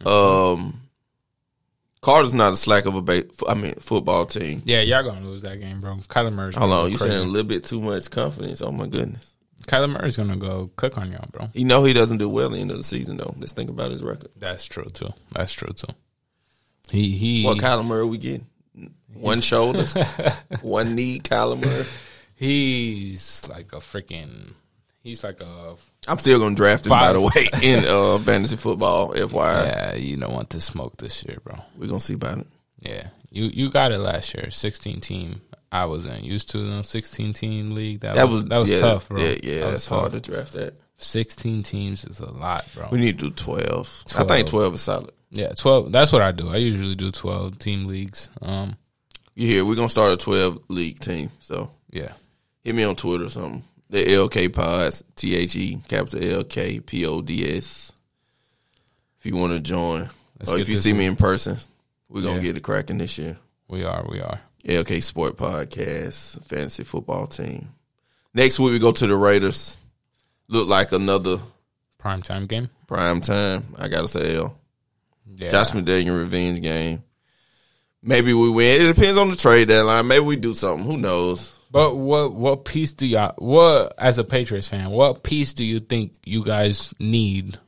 Um, 0.05 0.81
Carter's 2.01 2.35
not 2.35 2.53
a 2.53 2.57
slack 2.57 2.87
of 2.87 2.95
a 2.95 3.03
ba- 3.03 3.25
I 3.49 3.55
mean 3.55 3.75
football 3.81 4.27
team. 4.27 4.63
Yeah, 4.65 4.83
y'all 4.83 5.03
gonna 5.03 5.27
lose 5.27 5.43
that 5.43 5.59
game, 5.61 5.81
bro. 5.81 5.97
Kyler 6.09 6.33
Murray's 6.33 6.55
Hold 6.55 6.73
on, 6.73 6.93
you 6.93 6.99
saying 6.99 7.13
a 7.13 7.23
little 7.23 7.49
bit 7.49 7.65
too 7.65 7.81
much 7.81 8.11
confidence? 8.11 8.63
Oh 8.63 8.71
my 8.71 8.87
goodness. 8.87 9.35
Kyler 9.67 9.91
Murray's 9.91 10.17
gonna 10.17 10.37
go 10.37 10.71
cook 10.77 10.99
on 10.99 11.11
y'all, 11.11 11.29
bro. 11.33 11.51
You 11.55 11.65
know 11.65 11.83
he 11.83 11.93
doesn't 11.93 12.19
do 12.19 12.29
well 12.29 12.47
at 12.47 12.53
the 12.53 12.59
end 12.59 12.71
of 12.71 12.77
the 12.77 12.85
season 12.85 13.17
though. 13.17 13.35
Let's 13.41 13.55
think 13.55 13.71
about 13.71 13.91
his 13.91 14.05
record. 14.05 14.31
That's 14.37 14.65
true 14.65 14.85
too. 14.85 15.13
That's 15.33 15.53
true 15.53 15.73
too. 15.73 15.93
He 16.93 17.11
he 17.17 17.45
What 17.45 17.59
Kyler 17.59 17.85
Murray 17.85 18.07
we 18.07 18.19
getting? 18.19 18.47
One 19.21 19.41
shoulder, 19.41 19.85
one 20.63 20.95
knee. 20.95 21.21
Kyler 21.21 21.61
Murray. 21.61 21.85
he's 22.37 23.49
like 23.49 23.73
a 23.73 23.77
freaking. 23.77 24.53
He's 25.03 25.23
like 25.23 25.41
a 25.41 25.77
I'm 26.09 26.19
still 26.19 26.41
gonna 26.41 26.55
draft 26.57 26.87
him 26.87 26.91
by 26.91 27.13
the 27.13 27.21
way 27.21 27.49
in 27.63 27.85
uh, 27.89 28.19
fantasy 28.19 28.57
football. 28.57 29.15
FYI, 29.15 29.67
yeah. 29.67 29.95
You 29.95 30.17
don't 30.17 30.33
want 30.33 30.51
to 30.51 30.61
smoke 30.61 30.97
this 30.97 31.25
year, 31.25 31.39
bro. 31.45 31.55
we're 31.77 31.87
gonna 31.87 32.01
see 32.01 32.15
about 32.15 32.39
it. 32.39 32.47
Yeah, 32.81 33.09
you 33.31 33.45
you 33.45 33.71
got 33.71 33.93
it 33.93 33.99
last 33.99 34.35
year. 34.35 34.51
Sixteen 34.51 35.01
team. 35.01 35.43
I 35.73 35.85
was 35.85 36.07
in 36.07 36.25
used 36.25 36.51
to 36.51 36.59
the 36.59 36.83
sixteen 36.83 37.33
team 37.33 37.71
league. 37.73 38.01
That, 38.01 38.15
That 38.17 38.27
was, 38.27 38.37
was 38.37 38.45
that 38.47 38.59
was 38.59 38.71
yeah, 38.71 38.81
tough, 38.81 39.09
bro. 39.09 39.21
Yeah, 39.21 39.37
yeah, 39.43 39.61
That 39.61 39.71
that's 39.71 39.87
hard 39.87 40.13
to 40.13 40.21
draft 40.21 40.53
that. 40.55 40.75
Sixteen 40.99 41.63
teams 41.63 42.05
is 42.05 42.21
a 42.21 42.31
lot, 42.31 42.67
bro. 42.75 42.89
We 42.91 42.99
need 42.99 43.19
to 43.19 43.27
do 43.27 43.31
twelve. 43.31 44.05
I 44.17 44.25
think 44.25 44.49
twelve 44.49 44.75
is 44.75 44.81
solid. 44.83 45.13
Yeah, 45.31 45.53
twelve. 45.53 45.93
That's 45.93 46.13
what 46.13 46.23
I 46.23 46.33
do. 46.33 46.49
I 46.49 46.57
usually 46.57 46.95
do 46.95 47.11
twelve 47.11 47.59
team 47.59 47.87
leagues. 47.87 48.31
Um, 48.41 48.77
You 49.37 49.47
hear? 49.47 49.65
We're 49.65 49.75
gonna 49.77 49.89
start 49.89 50.13
a 50.13 50.17
twelve 50.17 50.65
league 50.69 50.99
team. 50.99 51.31
So 51.41 51.71
yeah. 51.91 52.13
hit 52.65 52.75
me 52.75 52.83
on 52.85 52.97
Twitter 52.97 53.27
or 53.27 53.31
something. 53.31 53.63
The 53.91 54.05
LK 54.05 54.53
Pods, 54.53 55.05
T 55.15 55.37
H 55.37 55.55
E 55.57 55.81
capital 55.89 56.23
L 56.39 56.43
K 56.45 56.81
P 56.81 57.07
O 57.07 57.21
D 57.23 57.57
S. 57.57 57.93
If 59.21 59.27
you 59.27 59.37
want 59.37 59.53
to 59.53 59.61
join, 59.61 60.09
Let's 60.41 60.51
or 60.51 60.59
if 60.59 60.69
you 60.69 60.77
see 60.77 60.93
one. 60.93 60.99
me 60.99 61.07
in 61.07 61.17
person, 61.17 61.59
we're 62.09 62.23
gonna 62.23 62.37
Yeah. 62.37 62.43
get 62.43 62.57
it 62.57 62.63
cracking 62.63 62.99
this 62.99 63.17
year. 63.19 63.37
We 63.69 63.85
are. 63.85 64.05
We 64.09 64.21
are. 64.21 64.41
LK 64.65 65.01
Sport 65.03 65.37
Podcast, 65.37 66.43
fantasy 66.47 66.83
football 66.83 67.27
team. 67.29 67.69
Next 68.35 68.59
week 68.59 68.73
we 68.73 68.79
go 68.79 68.91
to 68.93 69.07
the 69.07 69.15
Raiders. 69.17 69.77
Look 70.49 70.67
like 70.69 70.93
another 70.93 71.39
Prime 71.99 72.23
time 72.23 72.47
game. 72.47 72.71
prime 72.87 73.21
time. 73.21 73.63
I 73.79 73.89
gotta 73.89 74.09
say 74.09 74.37
L. 74.37 74.59
Yeah. 75.37 75.49
Josh 75.49 75.73
McDaniel 75.73 76.19
revenge 76.19 76.61
game. 76.63 77.03
Maybe 78.07 78.33
we 78.33 78.49
win. 78.49 78.83
It 78.83 78.95
depends 78.95 79.19
on 79.19 79.31
the 79.31 79.37
trade 79.37 79.67
deadline. 79.67 80.07
Maybe 80.07 80.25
we 80.25 80.37
do 80.37 80.55
something. 80.55 80.87
Who 80.87 80.97
knows? 80.97 81.53
But 81.73 81.97
what 81.97 82.33
what 82.33 82.65
piece 82.65 82.93
do 82.93 83.05
y'all 83.05 83.35
what 83.37 83.95
as 83.99 84.19
a 84.19 84.25
Patriots 84.25 84.69
fan, 84.69 84.91
what 84.91 85.25
piece 85.25 85.55
do 85.55 85.65
you 85.65 85.81
think 85.81 86.13
you 86.25 86.45
guys 86.45 86.95
need 87.01 87.59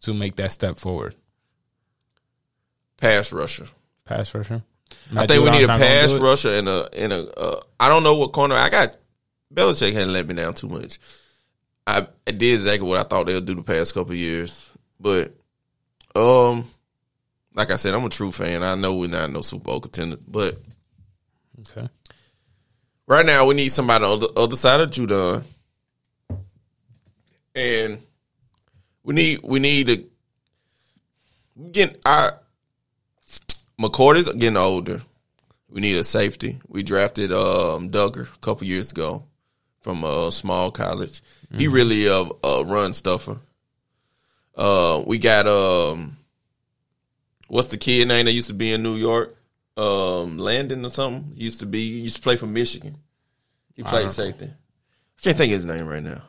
to 0.00 0.14
make 0.14 0.36
that 0.36 0.52
step 0.52 0.78
forward? 0.78 1.14
Pass 2.96 3.32
rusher. 3.34 3.66
Pass 4.06 4.34
rusher. 4.34 4.62
I 5.14 5.26
think 5.26 5.44
we 5.44 5.50
need 5.50 5.64
a 5.64 5.68
pass 5.68 6.14
rusher 6.14 6.54
and 6.54 6.68
a 6.68 6.88
and 6.96 7.12
a. 7.12 7.38
Uh, 7.38 7.60
I 7.78 7.90
don't 7.90 8.02
know 8.02 8.16
what 8.16 8.32
corner. 8.32 8.54
I 8.54 8.70
got 8.70 8.96
Belichick 9.52 9.92
hadn't 9.92 10.14
let 10.14 10.26
me 10.26 10.34
down 10.34 10.54
too 10.54 10.68
much. 10.68 10.98
I, 11.86 12.08
I 12.26 12.30
did 12.30 12.54
exactly 12.54 12.88
what 12.88 12.98
I 12.98 13.02
thought 13.02 13.26
they'll 13.26 13.42
do 13.42 13.54
the 13.54 13.62
past 13.62 13.92
couple 13.92 14.12
of 14.12 14.18
years, 14.18 14.70
but 14.98 15.34
um, 16.14 16.64
like 17.56 17.70
I 17.70 17.76
said, 17.76 17.94
I'm 17.94 18.04
a 18.04 18.08
true 18.10 18.30
fan. 18.30 18.62
I 18.62 18.74
know 18.76 18.96
we're 18.96 19.08
not 19.08 19.30
no 19.30 19.40
Super 19.40 19.64
Bowl 19.64 19.80
contender, 19.80 20.18
but 20.28 20.56
Okay. 21.60 21.88
right 23.08 23.24
now 23.26 23.46
we 23.46 23.54
need 23.54 23.70
somebody 23.70 24.04
on 24.04 24.20
the 24.20 24.30
other 24.36 24.56
side 24.56 24.80
of 24.80 24.90
Judon, 24.90 25.42
and 27.54 27.98
we 29.02 29.14
need 29.14 29.40
we 29.42 29.58
need 29.58 29.86
to 29.88 30.04
get 31.72 32.00
our 32.04 32.38
McCord 33.80 34.16
is 34.16 34.30
getting 34.32 34.56
older. 34.56 35.00
We 35.68 35.80
need 35.80 35.96
a 35.96 36.04
safety. 36.04 36.58
We 36.68 36.82
drafted 36.82 37.32
um, 37.32 37.90
Dugger 37.90 38.32
a 38.32 38.38
couple 38.38 38.66
years 38.66 38.90
ago 38.92 39.24
from 39.80 40.04
a 40.04 40.30
small 40.32 40.70
college. 40.70 41.22
He 41.54 41.68
really 41.68 42.06
a, 42.06 42.24
a 42.44 42.64
run 42.64 42.92
stuffer. 42.92 43.38
Uh, 44.54 45.02
we 45.06 45.18
got 45.18 45.46
um, 45.46 46.15
what's 47.48 47.68
the 47.68 47.76
kid 47.78 48.08
name 48.08 48.26
that 48.26 48.32
used 48.32 48.48
to 48.48 48.54
be 48.54 48.72
in 48.72 48.82
New 48.82 48.96
York? 48.96 49.36
Um, 49.76 50.38
Landon 50.38 50.84
or 50.84 50.90
something. 50.90 51.32
He 51.36 51.44
used 51.44 51.60
to 51.60 51.66
be. 51.66 51.86
He 51.86 52.00
used 52.00 52.16
to 52.16 52.22
play 52.22 52.36
for 52.36 52.46
Michigan. 52.46 52.96
He 53.74 53.82
played 53.82 54.02
don't- 54.02 54.10
safety. 54.10 54.46
I 54.46 55.22
can't 55.22 55.36
think 55.36 55.50
of 55.52 55.56
his 55.58 55.66
name 55.66 55.86
right 55.86 56.02
now. 56.02 56.22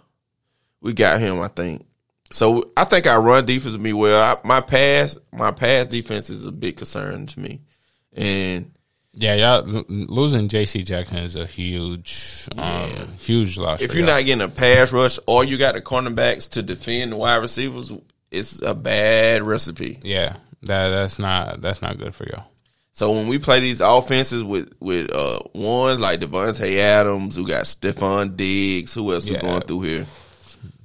We 0.82 0.94
got 0.94 1.20
him, 1.20 1.42
I 1.42 1.48
think. 1.50 1.86
So 2.32 2.72
I 2.76 2.84
think 2.86 3.08
our 3.08 3.22
run 3.22 3.46
defense 3.46 3.76
will 3.76 3.84
be 3.84 3.94
well. 3.94 4.22
I, 4.22 4.48
my 4.48 4.60
pass, 4.62 5.18
my 5.32 5.52
pass 5.52 5.88
defense 5.88 6.30
is 6.30 6.46
a 6.46 6.52
big 6.52 6.76
concern 6.78 7.26
to 7.28 7.40
me, 7.40 7.62
and 8.14 8.72
Yeah, 9.14 9.36
y'all 9.36 9.64
losing 9.88 10.50
JC 10.50 10.84
Jackson 10.86 11.18
is 11.20 11.36
a 11.38 11.46
huge 11.46 12.48
um 12.58 12.92
huge 13.18 13.58
loss. 13.58 13.82
if 13.82 13.94
you're 13.94 14.06
y'all. 14.06 14.16
not 14.18 14.26
getting 14.26 14.42
a 14.44 14.50
pass 14.50 14.92
rush 14.92 15.20
or 15.26 15.44
you 15.46 15.58
got 15.58 15.76
the 15.76 15.82
cornerbacks 15.82 16.52
to 16.52 16.62
defend 16.64 17.14
the 17.14 17.16
wide 17.18 17.38
receivers, 17.38 17.92
it's 18.30 18.62
a 18.62 18.76
bad 18.76 19.42
recipe. 19.44 20.00
Yeah. 20.04 20.36
That 20.64 20.90
that's 20.90 21.20
not 21.20 21.62
that's 21.62 21.82
not 21.82 21.98
good 21.98 22.14
for 22.16 22.26
y'all. 22.26 22.46
So 22.94 23.12
when 23.14 23.28
we 23.28 23.38
play 23.38 23.60
these 23.60 23.80
offenses 23.82 24.44
with 24.44 24.74
with 24.80 25.12
uh, 25.14 25.40
ones 25.54 26.00
like 26.00 26.20
Davante 26.20 26.78
Adams, 26.78 27.36
who 27.36 27.48
got 27.48 27.66
Stefon 27.66 28.36
Diggs, 28.36 28.94
who 28.94 29.14
else 29.14 29.30
we 29.30 29.38
going 29.38 29.62
through 29.62 29.82
here? 29.82 30.06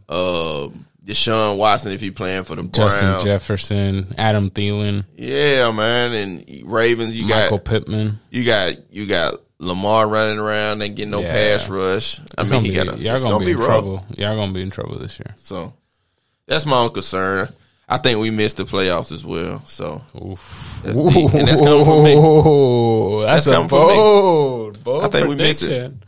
Um, 0.09 0.86
Deshaun 1.05 1.57
Watson 1.57 1.93
if 1.93 2.01
he 2.01 2.11
playing 2.11 2.44
for 2.44 2.55
the 2.55 2.62
Justin 2.65 3.09
Browns. 3.09 3.24
Jefferson, 3.24 4.15
Adam 4.19 4.51
Thielen, 4.51 5.05
Yeah, 5.16 5.70
man, 5.73 6.12
and 6.12 6.62
Ravens. 6.70 7.16
You 7.16 7.27
Michael 7.27 7.59
got 7.59 7.65
Pittman. 7.65 8.20
you 8.31 8.44
got 8.44 8.93
you 8.93 9.07
got 9.07 9.35
Lamar 9.59 10.07
running 10.07 10.39
around 10.39 10.82
and 10.82 10.94
getting 10.94 11.11
no 11.12 11.20
Yeah. 11.23 11.32
pass 11.32 11.69
rush. 11.69 12.20
I 12.36 12.43
It's 12.43 12.51
mean, 12.51 12.65
he 12.65 12.73
got 12.74 12.89
a, 12.89 12.99
y'all 12.99 13.16
gonna, 13.16 13.31
gonna, 13.31 13.39
be, 13.40 13.44
be 13.47 13.51
in 13.53 13.59
rough. 13.59 13.66
trouble. 13.69 14.07
Y'all 14.16 14.36
gonna 14.36 14.53
be 14.53 14.62
in 14.62 14.70
trouble 14.70 14.99
this 14.99 15.19
year. 15.19 15.35
So 15.39 15.73
that's 16.47 16.66
my 16.66 16.77
own 16.78 16.90
concern. 16.90 17.49
I 17.93 17.98
think 17.98 18.19
we 18.20 18.31
missed 18.31 18.56
the 18.56 18.64
playoffs 18.64 19.12
as 19.12 19.24
well. 19.24 19.62
So 19.66 20.02
Oof. 20.16 20.81
That's 20.82 20.98
deep, 20.98 21.35
and 21.35 21.47
that's 21.47 21.60
coming 21.60 21.85
from 21.85 22.02
me. 22.05 22.14
That's, 23.27 23.44
That's 23.44 23.47
a 23.48 23.52
coming 23.52 23.69
from 23.69 23.86
me. 23.89 23.94
bold, 23.94 24.85
bold 24.85 25.05
I 25.05 25.09
think 25.09 25.28
we 25.28 25.35
missed 25.36 25.62
it. 25.62 25.69
prediction. 25.69 26.02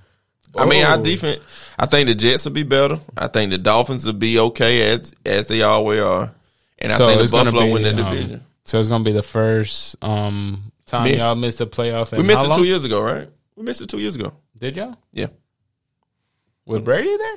I 0.56 0.66
mean, 0.66 0.84
our 0.84 0.94
Bold. 0.96 1.04
defense. 1.04 1.40
I 1.78 1.86
think 1.86 2.06
the 2.08 2.14
Jets 2.14 2.44
will 2.44 2.52
be 2.52 2.62
better. 2.62 2.98
I 3.16 3.26
think 3.26 3.50
the 3.50 3.58
Dolphins 3.58 4.06
will 4.06 4.12
be 4.14 4.38
okay 4.38 4.88
as 4.92 5.14
as 5.26 5.46
they 5.46 5.62
always 5.62 6.00
are, 6.00 6.32
and 6.78 6.92
I 6.92 6.96
So 6.96 7.06
think 7.08 7.20
the 7.20 7.30
Buffalo 7.30 7.66
be, 7.66 7.72
win 7.72 7.82
that 7.82 7.98
um, 7.98 8.14
division. 8.14 8.44
So 8.64 8.78
it's 8.78 8.88
gonna 8.88 9.04
be 9.04 9.12
the 9.12 9.22
first 9.22 9.96
um, 10.00 10.72
time 10.86 11.04
Miss. 11.04 11.18
y'all 11.18 11.34
missed 11.34 11.58
the 11.58 11.66
playoff. 11.66 12.16
We 12.16 12.22
missed 12.22 12.44
it 12.44 12.48
long? 12.48 12.58
two 12.58 12.64
years 12.64 12.84
ago, 12.84 13.02
right? 13.02 13.28
We 13.56 13.64
missed 13.64 13.82
it 13.82 13.88
two 13.90 13.98
years 13.98 14.14
ago. 14.16 14.32
Did 14.56 14.76
y'all 14.76 14.96
Yeah, 15.12 15.26
with 16.64 16.84
Brady 16.84 17.14
there? 17.16 17.36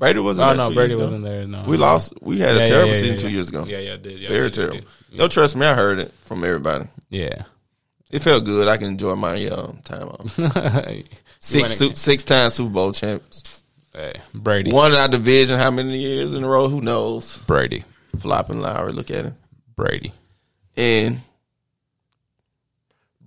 Brady 0.00 0.18
wasn't. 0.18 0.46
Oh 0.46 0.54
there 0.54 0.56
no, 0.64 0.68
two 0.70 0.74
Brady 0.74 0.96
wasn't 0.96 1.22
there. 1.24 1.46
No, 1.46 1.62
We 1.68 1.76
lost. 1.76 2.14
We 2.20 2.40
had 2.40 2.56
Yeah, 2.56 2.62
a 2.62 2.66
terrible 2.66 2.88
yeah, 2.88 2.94
season 2.94 3.10
yeah, 3.10 3.16
two 3.16 3.26
yeah. 3.28 3.32
years 3.34 3.48
ago. 3.50 3.64
Yeah, 3.68 3.78
yeah, 3.78 3.96
did. 3.96 4.18
Yeah, 4.18 4.28
Very 4.30 4.50
did, 4.50 4.54
terrible. 4.54 4.80
did. 5.10 5.18
Don't 5.18 5.30
trust 5.30 5.54
me. 5.56 5.66
I 5.66 5.74
heard 5.74 5.98
it 6.00 6.12
from 6.22 6.42
everybody. 6.42 6.88
Yeah. 7.10 7.42
It 8.10 8.22
felt 8.22 8.44
good. 8.44 8.66
I 8.66 8.76
can 8.78 8.88
enjoy 8.88 9.14
my 9.14 9.46
uh, 9.46 9.72
time 9.84 10.08
off. 10.08 10.34
Six 11.38 11.76
su- 11.76 11.94
six 11.94 12.24
time 12.24 12.50
Super 12.50 12.70
Bowl 12.70 12.92
champions. 12.92 13.62
Hey, 13.92 14.14
Brady. 14.34 14.72
Won 14.72 14.94
our 14.94 15.06
division. 15.08 15.58
How 15.58 15.70
many 15.70 15.96
years 15.98 16.34
in 16.34 16.42
a 16.44 16.48
row? 16.48 16.68
Who 16.68 16.80
knows? 16.80 17.36
Brady. 17.46 17.84
Flopping 18.18 18.60
Lowry. 18.60 18.92
Look 18.92 19.10
at 19.10 19.24
him. 19.26 19.36
Brady. 19.76 20.12
And 20.76 21.20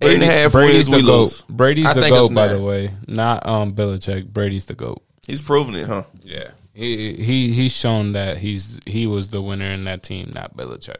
eight 0.00 0.14
and 0.14 0.22
a 0.22 0.26
half 0.26 0.52
Brady's 0.52 0.88
wins. 0.88 0.90
the 0.90 0.96
We 0.96 1.02
goat. 1.02 1.22
lose. 1.22 1.42
Brady's 1.42 1.86
I 1.86 1.94
the 1.94 2.08
goat, 2.08 2.34
by 2.34 2.48
the 2.48 2.60
way. 2.60 2.90
Not 3.06 3.46
um 3.46 3.72
Belichick. 3.74 4.26
Brady's 4.32 4.64
the 4.66 4.74
goat. 4.74 5.02
He's 5.26 5.40
proven 5.42 5.74
it, 5.74 5.86
huh? 5.86 6.04
Yeah. 6.22 6.50
He 6.74 7.14
he 7.14 7.52
he's 7.52 7.72
shown 7.72 8.12
that 8.12 8.38
he's 8.38 8.80
he 8.84 9.06
was 9.06 9.30
the 9.30 9.40
winner 9.40 9.68
in 9.68 9.84
that 9.84 10.02
team, 10.02 10.32
not 10.34 10.56
Belichick. 10.56 10.96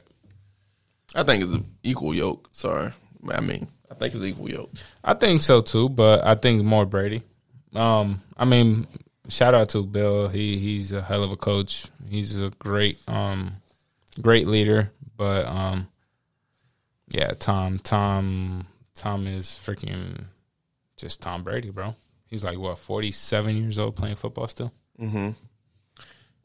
I 1.16 1.24
think 1.24 1.42
it's 1.42 1.52
an 1.52 1.64
equal 1.82 2.14
yoke. 2.14 2.48
Sorry, 2.52 2.92
I 3.28 3.40
mean, 3.40 3.66
I 3.90 3.94
think 3.94 4.14
it's 4.14 4.22
equal 4.22 4.48
yoke. 4.48 4.70
I 5.02 5.14
think 5.14 5.42
so 5.42 5.60
too, 5.60 5.88
but 5.88 6.24
I 6.24 6.36
think 6.36 6.62
more 6.62 6.86
Brady. 6.86 7.22
Um, 7.74 8.22
I 8.36 8.44
mean, 8.44 8.86
shout 9.28 9.54
out 9.54 9.70
to 9.70 9.82
Bill. 9.82 10.28
He 10.28 10.58
he's 10.58 10.92
a 10.92 11.02
hell 11.02 11.24
of 11.24 11.32
a 11.32 11.36
coach. 11.36 11.86
He's 12.08 12.38
a 12.38 12.50
great 12.50 12.98
um 13.08 13.54
great 14.22 14.46
leader. 14.46 14.92
But 15.16 15.46
um 15.46 15.88
yeah, 17.08 17.32
Tom 17.32 17.78
Tom 17.78 18.66
Tom 18.94 19.26
is 19.26 19.46
freaking 19.46 20.24
just 20.96 21.20
Tom 21.20 21.42
Brady, 21.42 21.70
bro. 21.70 21.96
He's 22.26 22.44
like 22.44 22.58
what, 22.58 22.78
forty 22.78 23.10
seven 23.10 23.56
years 23.56 23.78
old 23.78 23.96
playing 23.96 24.16
football 24.16 24.48
still? 24.48 24.72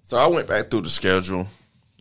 So 0.10 0.18
I 0.18 0.26
went 0.26 0.48
back 0.48 0.72
through 0.72 0.81
the 0.81 0.90
schedule. 0.90 1.45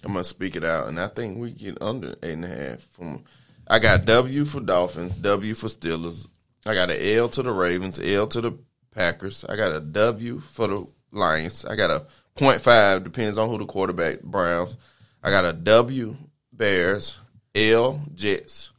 I'm 0.02 0.14
gonna 0.14 0.24
speak 0.24 0.56
it 0.56 0.64
out, 0.64 0.88
and 0.88 0.98
I 0.98 1.08
think 1.08 1.36
we 1.36 1.50
get 1.50 1.82
under 1.82 2.14
eight 2.22 2.32
and 2.32 2.44
a 2.46 2.48
half. 2.48 2.80
From 2.92 3.22
I 3.66 3.78
got 3.80 4.06
W 4.06 4.46
for 4.46 4.60
Dolphins, 4.60 5.12
W 5.12 5.52
for 5.52 5.66
Steelers. 5.66 6.26
I 6.64 6.72
got 6.72 6.88
a 6.88 7.16
L 7.16 7.28
to 7.28 7.42
the 7.42 7.50
Ravens, 7.50 8.00
L 8.00 8.26
to 8.28 8.40
the 8.40 8.52
Packers. 8.94 9.44
I 9.44 9.56
got 9.56 9.72
a 9.72 9.80
W 9.80 10.40
for 10.40 10.68
the 10.68 10.86
Lions. 11.12 11.66
I 11.66 11.76
got 11.76 11.90
a 11.90 12.06
point 12.34 12.62
five, 12.62 13.04
depends 13.04 13.36
on 13.36 13.50
who 13.50 13.58
the 13.58 13.66
quarterback. 13.66 14.22
Browns. 14.22 14.78
I 15.22 15.28
got 15.28 15.44
a 15.44 15.52
W 15.52 16.16
Bears, 16.50 17.18
L 17.54 18.00
Jets, 18.14 18.70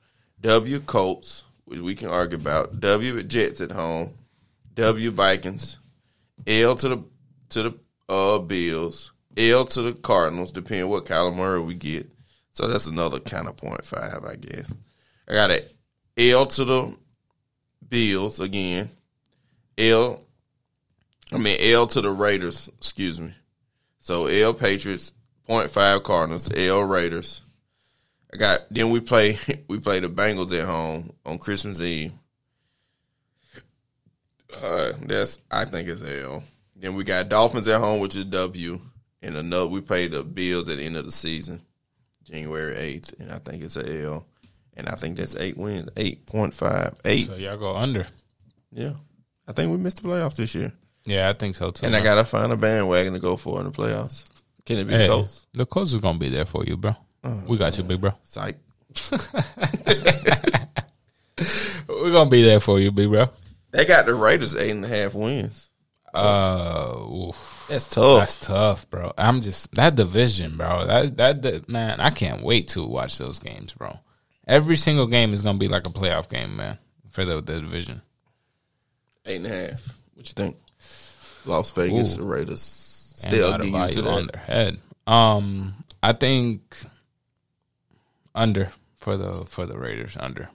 W 0.42 0.80
Colts, 0.80 1.44
which 1.66 1.82
we 1.82 1.94
can 1.94 2.10
argue 2.10 2.40
about. 2.40 2.80
W 2.80 3.22
Jets 3.22 3.62
at 3.62 3.74
home, 3.74 4.16
W 4.74 5.12
Vikings, 5.12 5.78
L 6.48 6.76
to 6.78 6.90
the 6.90 7.04
to 7.50 7.62
the 7.62 7.74
uh 8.12 8.40
Bills, 8.40 9.12
L 9.40 9.66
to 9.66 9.82
the 9.82 9.94
Cardinals, 9.94 10.52
depending 10.52 10.90
what 10.90 11.06
Kyler 11.06 11.36
Murray 11.36 11.62
we 11.62 11.74
get. 11.74 12.10
So 12.52 12.68
that's 12.68 12.88
another 12.88 13.20
kind 13.20 13.48
of 13.48 13.56
point 13.56 13.86
five, 13.86 14.26
I 14.26 14.36
guess. 14.36 14.74
I 15.28 15.34
got 15.34 15.52
a 15.52 15.64
L 16.32 16.46
to 16.46 16.66
the 16.66 16.98
Bills 17.88 18.40
again. 18.40 18.90
L 19.78 20.22
I 21.32 21.38
mean 21.38 21.58
L 21.62 21.88
to 21.88 22.02
the 22.02 22.12
Raiders, 22.12 22.70
excuse 22.78 23.22
me. 23.22 23.34
So 24.00 24.26
L 24.26 24.54
Patriots, 24.54 25.14
point 25.46 25.72
five 25.72 26.04
Cardinals, 26.04 26.50
L 26.54 26.82
Raiders. 26.82 27.44
I 28.34 28.38
got 28.38 28.60
then 28.70 28.90
we 28.90 29.00
play 29.00 29.38
we 29.68 29.80
play 29.80 30.02
the 30.02 30.10
Bengals 30.10 30.58
at 30.58 30.66
home 30.66 31.14
on 31.26 31.38
Christmas 31.38 31.80
Eve. 31.80 32.12
Uh, 34.62 34.92
that's 35.02 35.40
I 35.50 35.66
think 35.66 35.88
it's 35.88 36.04
L. 36.04 36.44
Then 36.76 36.96
we 36.96 37.04
got 37.04 37.30
Dolphins 37.30 37.68
at 37.68 37.80
home, 37.80 38.00
which 38.00 38.16
is 38.16 38.26
W, 38.26 38.80
and 39.22 39.36
another 39.36 39.68
we 39.68 39.82
play 39.82 40.08
the 40.08 40.24
Bills 40.24 40.70
at 40.70 40.78
the 40.78 40.84
end 40.84 40.98
of 40.98 41.06
the 41.06 41.12
season, 41.12 41.62
January 42.24 42.76
eighth, 42.76 43.14
and 43.20 43.32
I 43.32 43.38
think 43.40 43.64
it's 43.64 43.78
a 43.78 44.04
L. 44.04 44.26
And 44.76 44.88
I 44.88 44.96
think 44.96 45.18
that's 45.18 45.36
eight 45.36 45.58
wins, 45.58 45.90
eight 45.98 46.26
point 46.26 46.54
five, 46.54 46.96
eight. 47.04 47.28
So 47.28 47.36
y'all 47.36 47.58
go 47.58 47.76
under. 47.76 48.08
Yeah, 48.72 48.94
I 49.48 49.52
think 49.52 49.72
we 49.72 49.78
missed 49.78 50.02
the 50.02 50.08
playoffs 50.08 50.36
this 50.38 50.56
year, 50.56 50.72
Yeah, 51.06 51.28
I 51.30 51.34
think 51.34 51.56
so 51.56 51.72
too. 51.72 51.86
and 51.86 51.96
I 51.96 52.02
gotta 52.04 52.24
find 52.24 52.52
a 52.54 52.58
bandwagon 52.58 53.14
to 53.14 53.20
go 53.20 53.36
for 53.36 53.60
in 53.60 53.66
the 53.66 53.72
playoffs. 53.72 54.26
Can 54.66 54.78
it 54.78 54.86
be 54.86 54.94
hey, 54.94 55.08
Colts? 55.08 55.48
the 55.54 55.66
Colts 55.66 55.92
is 55.92 55.98
gonna 55.98 56.18
be 56.20 56.30
there 56.30 56.46
for 56.46 56.64
you, 56.64 56.78
bro. 56.78 56.96
Uh, 57.24 57.42
we 57.48 57.58
got 57.58 57.78
you, 57.78 57.84
big 57.84 58.00
bro. 58.00 58.14
Psych. 58.24 58.56
We're 61.88 62.12
gonna 62.12 62.30
be 62.30 62.44
there 62.44 62.60
for 62.60 62.80
you, 62.80 62.92
big 62.92 63.10
bro. 63.10 63.30
They 63.72 63.86
got 63.86 64.06
the 64.06 64.14
Raiders 64.14 64.56
eight 64.56 64.72
and 64.72 64.84
a 64.86 64.88
half 64.88 65.14
wins. 65.14 65.69
Uh, 66.14 66.96
oof. 67.00 67.66
That's 67.70 67.88
tough. 67.88 68.20
That's 68.20 68.38
tough, 68.38 68.90
bro. 68.90 69.14
I'm 69.18 69.42
just 69.42 69.72
that 69.76 69.96
division, 69.96 70.58
bro. 70.58 70.86
That 70.86 71.18
that, 71.18 71.42
that 71.44 71.70
man, 71.70 72.00
I 72.00 72.10
can't 72.10 72.42
wait 72.42 72.70
to 72.70 72.86
watch 72.86 73.18
those 73.18 73.40
games, 73.40 73.74
bro. 73.74 74.00
Every 74.48 74.78
single 74.78 75.08
game 75.08 75.34
is 75.34 75.42
gonna 75.42 75.58
be 75.58 75.68
like 75.68 75.88
a 75.88 75.92
playoff 75.92 76.30
game, 76.30 76.56
man, 76.56 76.80
for 77.12 77.26
the, 77.26 77.42
the 77.42 77.62
division. 77.62 78.02
Eight 79.26 79.38
and 79.38 79.46
a 79.46 79.50
half. 79.50 80.00
What 80.16 80.28
you 80.28 80.34
think? 80.34 80.58
Las 81.46 81.72
Vegas 81.72 82.18
Ooh. 82.18 82.24
Raiders 82.24 82.62
still 82.62 83.52
got 83.52 83.62
a 83.62 83.70
get 83.70 83.88
used 83.88 84.00
to 84.00 84.10
on 84.10 84.28
their 84.28 84.42
head. 84.42 84.80
Um, 85.06 85.76
I 86.02 86.14
think 86.14 86.78
under 88.34 88.72
for 88.96 89.18
the 89.18 89.46
for 89.46 89.66
the 89.66 89.78
Raiders 89.78 90.18
under. 90.20 90.50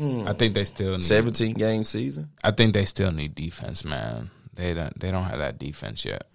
I 0.00 0.32
think 0.32 0.54
they 0.54 0.64
still 0.64 0.92
need. 0.92 1.02
Seventeen 1.02 1.54
game 1.54 1.84
season. 1.84 2.30
I 2.42 2.50
think 2.50 2.74
they 2.74 2.84
still 2.84 3.12
need 3.12 3.36
defense, 3.36 3.84
man. 3.84 4.30
They 4.54 4.74
don't. 4.74 4.98
They 4.98 5.10
don't 5.10 5.24
have 5.24 5.38
that 5.38 5.58
defense 5.58 6.04
yet. 6.04 6.26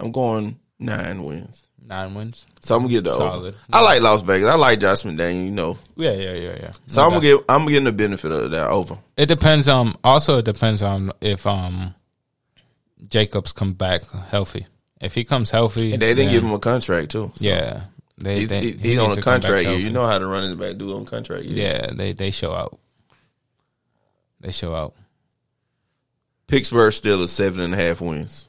I'm 0.00 0.12
going 0.12 0.58
nine 0.78 1.24
wins. 1.24 1.64
Nine 1.84 2.14
wins. 2.14 2.44
So 2.60 2.74
I'm 2.76 2.82
gonna 2.82 2.92
get 2.92 3.04
the 3.04 3.12
over. 3.12 3.54
I 3.72 3.82
like 3.82 4.02
Las 4.02 4.22
Vegas. 4.22 4.48
I 4.48 4.56
like 4.56 4.78
Josh 4.80 5.02
McDaniel. 5.04 5.44
You 5.46 5.50
know, 5.52 5.78
Yeah, 5.96 6.12
yeah, 6.12 6.32
yeah, 6.34 6.56
yeah. 6.60 6.72
so 6.86 7.02
I'm 7.02 7.10
gonna 7.10 7.22
get. 7.22 7.40
I'm 7.48 7.66
getting 7.66 7.84
the 7.84 7.92
benefit 7.92 8.30
of 8.32 8.50
that 8.50 8.68
over. 8.70 8.98
It 9.16 9.26
depends. 9.26 9.68
Um. 9.68 9.96
Also, 10.04 10.38
it 10.38 10.44
depends 10.44 10.82
on 10.82 11.12
if 11.20 11.46
um, 11.46 11.94
Jacobs 13.08 13.52
come 13.52 13.72
back 13.72 14.02
healthy. 14.28 14.66
If 15.00 15.14
he 15.14 15.24
comes 15.24 15.50
healthy, 15.50 15.92
And 15.92 16.02
they 16.02 16.08
didn't 16.14 16.26
then- 16.26 16.30
give 16.34 16.42
him 16.42 16.52
a 16.52 16.58
contract 16.58 17.10
too. 17.12 17.30
So 17.36 17.44
Yeah, 17.44 17.84
they. 18.18 18.40
he's, 18.40 18.48
they 18.50 18.60
he- 18.60 18.72
he 18.72 18.88
he's 18.90 18.98
on 18.98 19.12
a 19.12 19.14
to 19.14 19.22
come 19.22 19.34
back 19.34 19.42
contract 19.42 19.68
year. 19.68 19.78
You 19.78 19.90
know 19.90 20.06
how 20.06 20.18
to 20.18 20.26
run 20.26 20.42
his 20.44 20.56
back 20.56 20.76
do 20.76 20.94
on 20.94 21.06
contract 21.06 21.44
year. 21.44 21.66
Yeah, 21.66 21.86
they 21.92 22.12
they 22.12 22.30
show 22.32 22.52
out. 22.52 22.78
They 24.40 24.52
show 24.52 24.74
out. 24.74 24.94
Pittsburgh 26.48 26.92
still 26.92 27.22
is 27.22 27.30
seven 27.30 27.60
and 27.60 27.74
a 27.74 27.76
half 27.76 28.00
wins. 28.00 28.48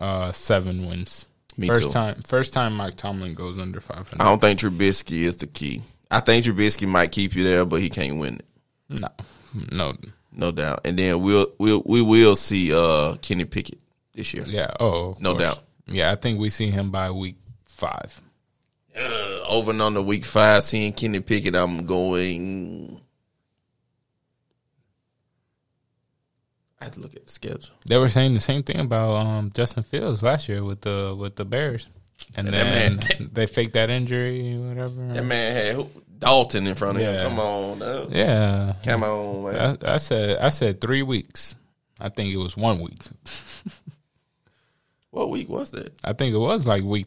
Uh, 0.00 0.32
seven 0.32 0.86
wins. 0.86 1.26
Me 1.56 1.68
first 1.68 1.82
too. 1.82 1.90
time. 1.90 2.20
First 2.26 2.52
time 2.52 2.74
Mike 2.76 2.94
Tomlin 2.96 3.34
goes 3.34 3.58
under 3.58 3.80
five 3.80 4.08
I 4.18 4.24
don't 4.24 4.40
think 4.40 4.60
Trubisky 4.60 5.22
is 5.22 5.36
the 5.38 5.46
key. 5.46 5.82
I 6.10 6.20
think 6.20 6.44
Trubisky 6.44 6.86
might 6.88 7.12
keep 7.12 7.34
you 7.34 7.44
there, 7.44 7.64
but 7.64 7.80
he 7.80 7.88
can't 7.90 8.18
win 8.18 8.36
it. 8.36 9.00
No, 9.00 9.08
no. 9.72 9.96
No 10.36 10.50
doubt. 10.52 10.80
And 10.84 10.98
then 10.98 11.20
we'll 11.22 11.46
we'll 11.58 11.82
we 11.86 12.02
will 12.02 12.34
see 12.36 12.72
uh 12.74 13.14
Kenny 13.22 13.44
Pickett 13.44 13.78
this 14.14 14.34
year. 14.34 14.44
Yeah. 14.46 14.72
Oh, 14.80 15.16
No 15.20 15.32
course. 15.32 15.42
doubt. 15.44 15.62
Yeah, 15.86 16.10
I 16.10 16.16
think 16.16 16.40
we 16.40 16.50
see 16.50 16.68
him 16.70 16.90
by 16.90 17.10
week 17.12 17.36
five. 17.66 18.20
Uh, 18.98 19.40
over 19.48 19.70
and 19.70 19.80
on 19.82 19.94
the 19.94 20.02
week 20.02 20.24
five, 20.24 20.64
seeing 20.64 20.92
Kenny 20.92 21.20
Pickett, 21.20 21.54
I'm 21.54 21.86
going. 21.86 23.00
I 26.84 26.88
have 26.88 26.94
to 26.96 27.00
look 27.00 27.16
at 27.16 27.26
the 27.26 27.32
schedule. 27.32 27.70
They 27.88 27.96
were 27.96 28.10
saying 28.10 28.34
the 28.34 28.40
same 28.40 28.62
thing 28.62 28.78
about 28.78 29.14
um, 29.24 29.50
Justin 29.54 29.84
Fields 29.84 30.22
last 30.22 30.50
year 30.50 30.62
with 30.62 30.82
the 30.82 31.16
with 31.18 31.34
the 31.36 31.46
Bears, 31.46 31.88
and, 32.36 32.46
And 32.48 32.54
then 32.54 32.96
man- 32.96 33.30
they 33.32 33.46
faked 33.46 33.72
that 33.72 33.88
injury, 33.88 34.54
whatever. 34.58 35.06
That 35.14 35.24
man 35.24 35.56
had 35.56 35.74
who- 35.76 35.90
Dalton 36.18 36.66
in 36.66 36.74
front 36.74 36.96
of 36.96 37.02
Yeah. 37.02 37.22
him. 37.22 37.30
Come 37.30 37.40
on, 37.40 37.80
yeah, 38.12 38.74
come 38.84 39.02
on, 39.02 39.52
man. 39.52 39.78
I, 39.82 39.94
I 39.94 39.96
said 39.96 40.38
I 40.38 40.50
said 40.50 40.82
three 40.82 41.02
weeks. 41.02 41.56
I 41.98 42.10
think 42.10 42.34
it 42.34 42.36
was 42.36 42.54
one 42.54 42.80
week. 42.80 43.02
what 45.10 45.30
week 45.30 45.48
was 45.48 45.70
that? 45.70 45.92
I 46.04 46.12
think 46.12 46.34
it 46.34 46.38
was 46.38 46.66
like 46.66 46.82
week 46.84 47.06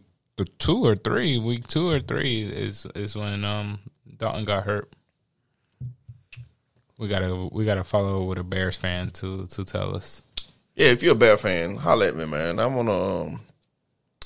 two 0.58 0.84
or 0.86 0.95
three. 0.95 1.38
Week 1.38 1.68
two 1.68 1.88
or 1.90 1.99
three 1.99 2.41
is 2.44 2.88
is 2.95 3.16
when 3.16 3.45
um 3.45 3.80
Dalton 4.18 4.45
got 4.45 4.64
hurt. 4.64 4.91
We 6.98 7.07
gotta 7.07 7.49
we 7.52 7.65
gotta 7.65 7.84
follow 7.84 8.24
with 8.26 8.40
a 8.40 8.44
Bears 8.44 8.76
fan 8.76 9.11
to 9.11 9.45
to 9.48 9.64
tell 9.64 9.95
us. 9.95 10.24
Yeah, 10.76 10.88
if 10.88 11.03
you're 11.03 11.14
a 11.14 11.15
Bear 11.15 11.38
fan, 11.38 11.76
holla 11.76 12.07
at 12.07 12.15
me, 12.15 12.26
man. 12.26 12.60
I 12.60 12.68
want 12.68 12.88
to 12.88 12.94
um, 12.94 13.40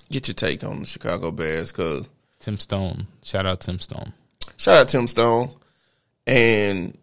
get 0.09 0.27
your 0.27 0.35
take 0.35 0.63
on 0.63 0.81
the 0.81 0.85
Chicago 0.85 1.31
Bears 1.31 1.71
because 1.71 2.07
Tim 2.39 2.57
Stone, 2.57 3.07
shout 3.23 3.45
out 3.45 3.61
Tim 3.61 3.79
Stone. 3.79 4.13
shout 4.57 4.77
out 4.77 4.87
Tim 4.87 5.07
Stone 5.07 5.49
and 6.27 6.97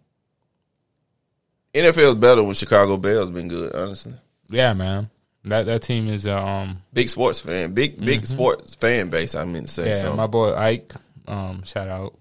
NFL 1.74 2.12
is 2.12 2.14
better 2.16 2.42
when 2.42 2.54
Chicago 2.54 2.96
Bears 2.96 3.30
been 3.30 3.48
good. 3.48 3.74
Honestly, 3.74 4.14
Yeah, 4.48 4.72
man, 4.72 5.10
that 5.44 5.66
that 5.66 5.82
team 5.82 6.08
is 6.08 6.26
uh, 6.26 6.42
um 6.42 6.82
big 6.92 7.08
sports 7.08 7.40
fan, 7.40 7.72
big 7.72 8.02
big 8.02 8.26
sports 8.26 8.74
fan 8.74 9.10
base. 9.10 9.34
I 9.34 9.44
mean 9.44 9.62
to 9.62 9.68
say 9.68 9.90
yeah. 9.90 10.00
so. 10.00 10.14
My 10.14 10.26
boy 10.26 10.54
Ike, 10.54 10.94
um 11.26 11.62
shout 11.64 11.88
out, 11.88 12.14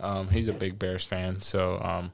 um 0.00 0.28
he's 0.28 0.48
a 0.48 0.52
big 0.52 0.78
Bears 0.78 1.04
fan. 1.04 1.40
So 1.42 1.80
um, 1.80 2.12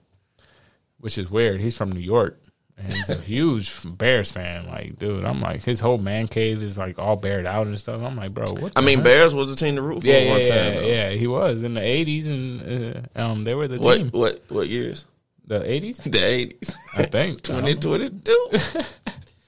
which 1.04 1.18
is 1.18 1.30
weird. 1.30 1.60
He's 1.60 1.76
from 1.76 1.92
New 1.92 2.00
York, 2.00 2.40
And 2.78 2.90
he's 2.92 3.10
a 3.10 3.14
huge 3.16 3.70
Bears 3.84 4.32
fan. 4.32 4.66
Like, 4.66 4.98
dude, 4.98 5.24
I'm 5.26 5.40
like, 5.42 5.62
his 5.62 5.78
whole 5.80 5.98
man 5.98 6.26
cave 6.28 6.62
is 6.62 6.78
like 6.78 6.98
all 6.98 7.16
bared 7.16 7.44
out 7.46 7.66
and 7.66 7.78
stuff. 7.78 8.02
I'm 8.02 8.16
like, 8.16 8.32
bro, 8.32 8.46
what? 8.54 8.72
I 8.74 8.80
mean, 8.80 8.98
heck? 8.98 9.04
Bears 9.04 9.34
was 9.34 9.50
a 9.52 9.56
team 9.56 9.76
to 9.76 9.82
root 9.82 10.00
for 10.00 10.06
yeah, 10.08 10.30
one 10.30 10.40
yeah, 10.40 10.48
time. 10.48 10.56
yeah, 10.56 10.72
though. 10.80 10.86
yeah. 10.86 11.10
He 11.10 11.26
was 11.26 11.62
in 11.62 11.74
the 11.74 11.80
'80s, 11.82 12.26
and 12.26 13.06
uh, 13.16 13.20
um, 13.22 13.42
they 13.44 13.54
were 13.54 13.68
the 13.68 13.78
What 13.78 13.98
team. 13.98 14.08
what 14.10 14.40
what 14.48 14.66
years? 14.68 15.04
The 15.46 15.60
'80s, 15.60 16.02
The 16.10 16.24
eighties. 16.24 16.74
I 16.96 17.02
think. 17.02 17.42
Twenty 17.48 17.74
twenty 17.74 18.08
two. 18.10 18.48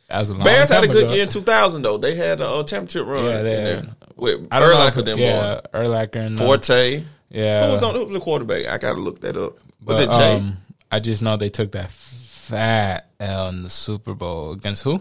That 0.09 0.21
was 0.21 0.29
a 0.31 0.35
long 0.35 0.45
Bears 0.45 0.69
had 0.69 0.85
a 0.85 0.87
good 0.87 1.05
ago. 1.05 1.15
year 1.15 1.23
in 1.25 1.29
two 1.29 1.41
thousand 1.41 1.83
though. 1.83 1.97
They 1.99 2.15
had 2.15 2.41
a 2.41 2.47
uh, 2.49 2.63
championship 2.63 3.07
run. 3.07 3.25
Yeah, 3.25 3.43
they 3.43 3.61
had- 3.61 3.95
with 4.15 4.47
I 4.53 4.61
don't 4.61 4.71
know 4.71 4.77
Urlacher 4.77 5.05
them 5.05 5.19
yeah, 5.19 5.61
boy. 5.73 5.79
Urlacher 5.81 6.17
and 6.27 6.41
uh, 6.41 6.45
Forte. 6.45 7.05
yeah. 7.29 7.67
Who 7.67 7.73
was 7.73 7.83
on 7.83 7.95
who 7.97 8.05
was 8.05 8.13
the 8.15 8.21
quarterback? 8.21 8.67
I 8.67 8.79
gotta 8.79 9.01
look 9.01 9.21
that 9.23 9.37
up. 9.37 9.55
Was 9.85 9.99
But, 9.99 10.03
it 10.05 10.11
Jay? 10.11 10.37
um, 10.37 10.59
I 10.91 11.01
just 11.01 11.23
know 11.23 11.37
they 11.37 11.49
took 11.49 11.73
that 11.73 11.91
fat 11.91 13.11
L 13.21 13.49
in 13.49 13.63
the 13.63 13.71
Super 13.71 14.15
Bowl 14.15 14.53
against 14.53 14.83
who? 14.83 15.01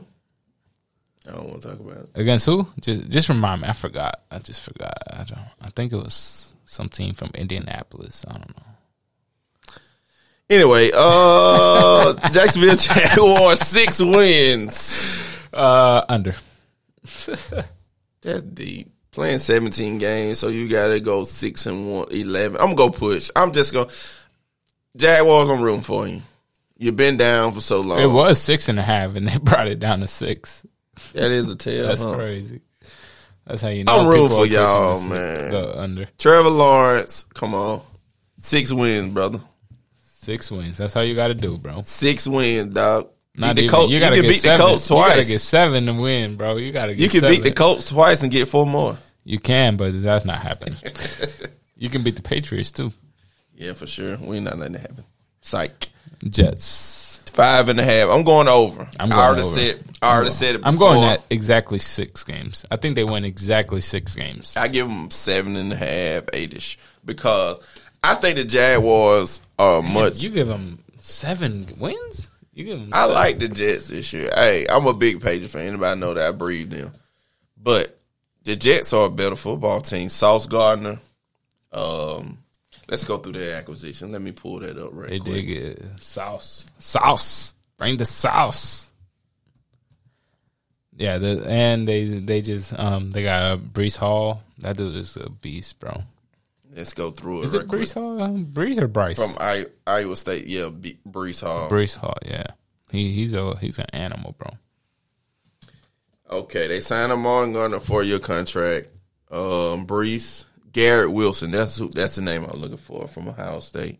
I 1.27 1.31
don't 1.31 1.49
want 1.49 1.61
to 1.61 1.69
talk 1.69 1.79
about 1.79 1.97
it. 1.97 2.09
Against 2.15 2.45
who? 2.45 2.67
Just 2.79 3.09
just 3.09 3.29
remind 3.29 3.61
me. 3.61 3.67
I 3.67 3.73
forgot. 3.73 4.21
I 4.29 4.39
just 4.39 4.61
forgot. 4.61 4.93
I 5.11 5.23
don't. 5.23 5.39
I 5.61 5.69
think 5.69 5.91
it 5.91 5.97
was 5.97 6.55
some 6.65 6.89
team 6.89 7.13
from 7.13 7.31
Indianapolis. 7.33 8.23
I 8.27 8.33
don't 8.33 8.57
know. 8.57 9.75
Anyway, 10.49 10.91
uh 10.93 12.13
Jacksonville 12.31 12.75
Jaguars 12.75 13.59
six 13.59 13.99
wins. 13.99 15.23
Uh, 15.53 16.03
under. 16.09 16.35
That's 18.21 18.43
deep. 18.43 18.91
Playing 19.11 19.37
17 19.37 19.97
games, 19.97 20.39
so 20.39 20.49
you 20.49 20.67
gotta 20.67 20.99
go 20.99 21.23
six 21.23 21.65
and 21.67 21.89
one, 21.89 22.07
11. 22.11 22.57
I'm 22.57 22.75
gonna 22.75 22.75
go 22.75 22.89
push. 22.89 23.31
I'm 23.35 23.53
just 23.53 23.73
gonna 23.73 23.89
Jaguars, 24.95 25.49
I'm 25.49 25.61
rooting 25.61 25.81
for 25.81 26.07
you. 26.07 26.21
You've 26.77 26.95
been 26.95 27.17
down 27.17 27.53
for 27.53 27.61
so 27.61 27.81
long. 27.81 27.99
It 28.01 28.07
was 28.07 28.39
six 28.41 28.69
and 28.69 28.79
a 28.79 28.83
half, 28.83 29.15
and 29.15 29.27
they 29.27 29.37
brought 29.41 29.67
it 29.67 29.79
down 29.79 30.01
to 30.01 30.07
six. 30.07 30.65
That 31.13 31.31
is 31.31 31.49
a 31.49 31.55
tell. 31.55 31.87
That's 31.87 32.01
huh? 32.01 32.15
crazy. 32.15 32.61
That's 33.45 33.61
how 33.61 33.69
you 33.69 33.83
know. 33.83 33.99
I'm 33.99 34.07
rooting 34.07 34.29
for 34.29 34.45
y'all, 34.45 35.01
man. 35.01 35.51
The 35.51 35.79
under 35.79 36.05
Trevor 36.17 36.49
Lawrence, 36.49 37.25
come 37.33 37.53
on. 37.53 37.81
Six 38.37 38.71
wins, 38.71 39.13
brother. 39.13 39.39
six 40.03 40.51
wins. 40.51 40.77
That's 40.77 40.93
how 40.93 41.01
you 41.01 41.15
got 41.15 41.27
to 41.27 41.33
do, 41.33 41.57
bro. 41.57 41.81
Six 41.81 42.27
wins, 42.27 42.73
dog. 42.73 43.09
Not 43.37 43.55
the 43.55 43.63
even, 43.63 43.75
Colts. 43.75 43.91
you 43.91 43.99
got 43.99 44.09
to 44.09 44.15
can 44.15 44.23
get 44.23 44.29
beat 44.29 44.37
seven. 44.37 44.59
the 44.59 44.65
Colts 44.65 44.87
twice. 44.87 45.09
You 45.09 45.15
got 45.15 45.23
to 45.23 45.31
get 45.31 45.41
seven 45.41 45.85
to 45.87 45.93
win, 45.93 46.37
bro. 46.37 46.55
You 46.57 46.71
got 46.71 46.87
to. 46.87 46.95
You 46.95 47.09
can 47.09 47.21
beat 47.21 47.43
the 47.43 47.51
Colts 47.51 47.89
twice 47.89 48.23
and 48.23 48.31
get 48.31 48.47
four 48.47 48.65
more. 48.65 48.97
You 49.23 49.39
can, 49.39 49.75
but 49.75 50.01
that's 50.01 50.25
not 50.25 50.39
happening. 50.39 50.77
you 51.75 51.89
can 51.89 52.03
beat 52.03 52.15
the 52.15 52.21
Patriots 52.21 52.71
too. 52.71 52.93
Yeah, 53.55 53.73
for 53.73 53.87
sure. 53.87 54.17
We 54.17 54.37
ain't 54.37 54.45
not 54.45 54.57
letting 54.57 54.73
that 54.73 54.81
happen. 54.81 55.03
Psych. 55.41 55.87
Jets. 56.29 57.23
Five 57.33 57.67
and 57.69 57.79
a 57.79 57.83
half. 57.83 58.09
I'm 58.09 58.23
going 58.23 58.47
over. 58.47 58.89
I'm 58.99 59.11
I 59.11 59.15
already 59.17 59.41
over. 59.41 59.51
said. 59.51 59.83
I 60.01 60.15
already 60.15 60.31
said 60.31 60.55
it. 60.55 60.61
I'm 60.63 60.77
going 60.77 61.01
before. 61.01 61.09
at 61.13 61.23
exactly 61.29 61.79
six 61.79 62.23
games. 62.23 62.65
I 62.71 62.77
think 62.77 62.95
they 62.95 63.03
win 63.03 63.25
exactly 63.25 63.81
six 63.81 64.15
games. 64.15 64.55
I 64.55 64.67
give 64.69 64.87
them 64.87 65.11
seven 65.11 65.55
and 65.57 65.73
a 65.73 65.75
half, 65.75 66.23
eight-ish, 66.31 66.77
because 67.03 67.59
I 68.03 68.15
think 68.15 68.37
the 68.37 68.45
Jaguars 68.45 69.41
are 69.59 69.81
much. 69.81 70.23
You 70.23 70.29
give 70.29 70.47
them 70.47 70.79
seven 70.99 71.67
wins. 71.77 72.29
You 72.53 72.63
give 72.63 72.79
them. 72.79 72.89
I 72.93 73.05
like 73.05 73.39
the 73.39 73.49
Jets 73.49 73.89
this 73.89 74.13
year. 74.13 74.31
Hey, 74.33 74.65
I'm 74.69 74.87
a 74.87 74.93
big 74.93 75.21
Patriot 75.21 75.49
fan. 75.49 75.67
Anybody 75.67 75.99
know 75.99 76.13
that 76.13 76.27
I 76.29 76.31
breathe 76.31 76.69
them, 76.69 76.93
but 77.61 77.99
the 78.43 78.55
Jets 78.55 78.93
are 78.93 79.07
a 79.07 79.09
better 79.09 79.35
football 79.35 79.81
team. 79.81 80.07
Sauce 80.07 80.45
Gardner. 80.45 80.99
Um, 81.73 82.37
let's 82.89 83.03
go 83.05 83.17
through 83.17 83.33
their 83.33 83.55
acquisition. 83.57 84.11
Let 84.11 84.21
me 84.21 84.31
pull 84.31 84.59
that 84.59 84.77
up 84.77 84.89
right 84.93 85.09
they 85.09 85.19
quick. 85.19 85.33
dig 85.33 85.49
it. 85.51 85.83
Sauce. 85.97 86.65
Sauce. 86.79 87.55
Bring 87.77 87.97
the 87.97 88.05
sauce. 88.05 88.89
Yeah, 90.97 91.17
the, 91.17 91.43
and 91.45 91.85
they 91.87 92.05
they 92.05 92.41
just 92.41 92.77
um 92.79 93.11
they 93.11 93.23
got 93.23 93.41
uh, 93.43 93.57
Breece 93.57 93.97
Hall. 93.97 94.41
That 94.59 94.77
dude 94.77 94.95
is 94.95 95.17
a 95.17 95.29
beast, 95.29 95.79
bro. 95.79 96.03
Let's 96.73 96.93
go 96.93 97.11
through 97.11 97.41
it. 97.41 97.45
Is 97.45 97.53
right 97.53 97.63
it 97.63 97.67
quick. 97.67 97.81
Breece 97.81 97.93
Hall? 97.93 98.21
Um, 98.21 98.45
Brees 98.45 98.77
or 98.81 98.87
Bryce? 98.87 99.17
from 99.17 99.31
I, 99.39 99.65
Iowa 99.87 100.15
State? 100.15 100.45
Yeah, 100.47 100.69
B- 100.69 100.97
Breece 101.07 101.41
Hall. 101.41 101.69
Breece 101.69 101.97
Hall. 101.97 102.17
Yeah, 102.25 102.45
he 102.91 103.13
he's 103.13 103.33
a 103.33 103.57
he's 103.59 103.77
an 103.79 103.87
animal, 103.93 104.35
bro. 104.37 104.49
Okay, 106.29 106.67
they 106.67 106.79
signed 106.81 107.11
him 107.11 107.25
on 107.25 107.55
on 107.55 107.73
a 107.73 107.79
four 107.79 108.03
year 108.03 108.19
contract. 108.19 108.89
Um, 109.31 109.85
Brees, 109.85 110.45
Garrett 110.75 111.11
Wilson. 111.11 111.51
That's 111.51 111.77
who. 111.77 111.87
That's 111.89 112.17
the 112.17 112.21
name 112.21 112.43
I'm 112.43 112.59
looking 112.59 112.75
for 112.75 113.07
from 113.07 113.29
Ohio 113.29 113.59
State. 113.59 113.97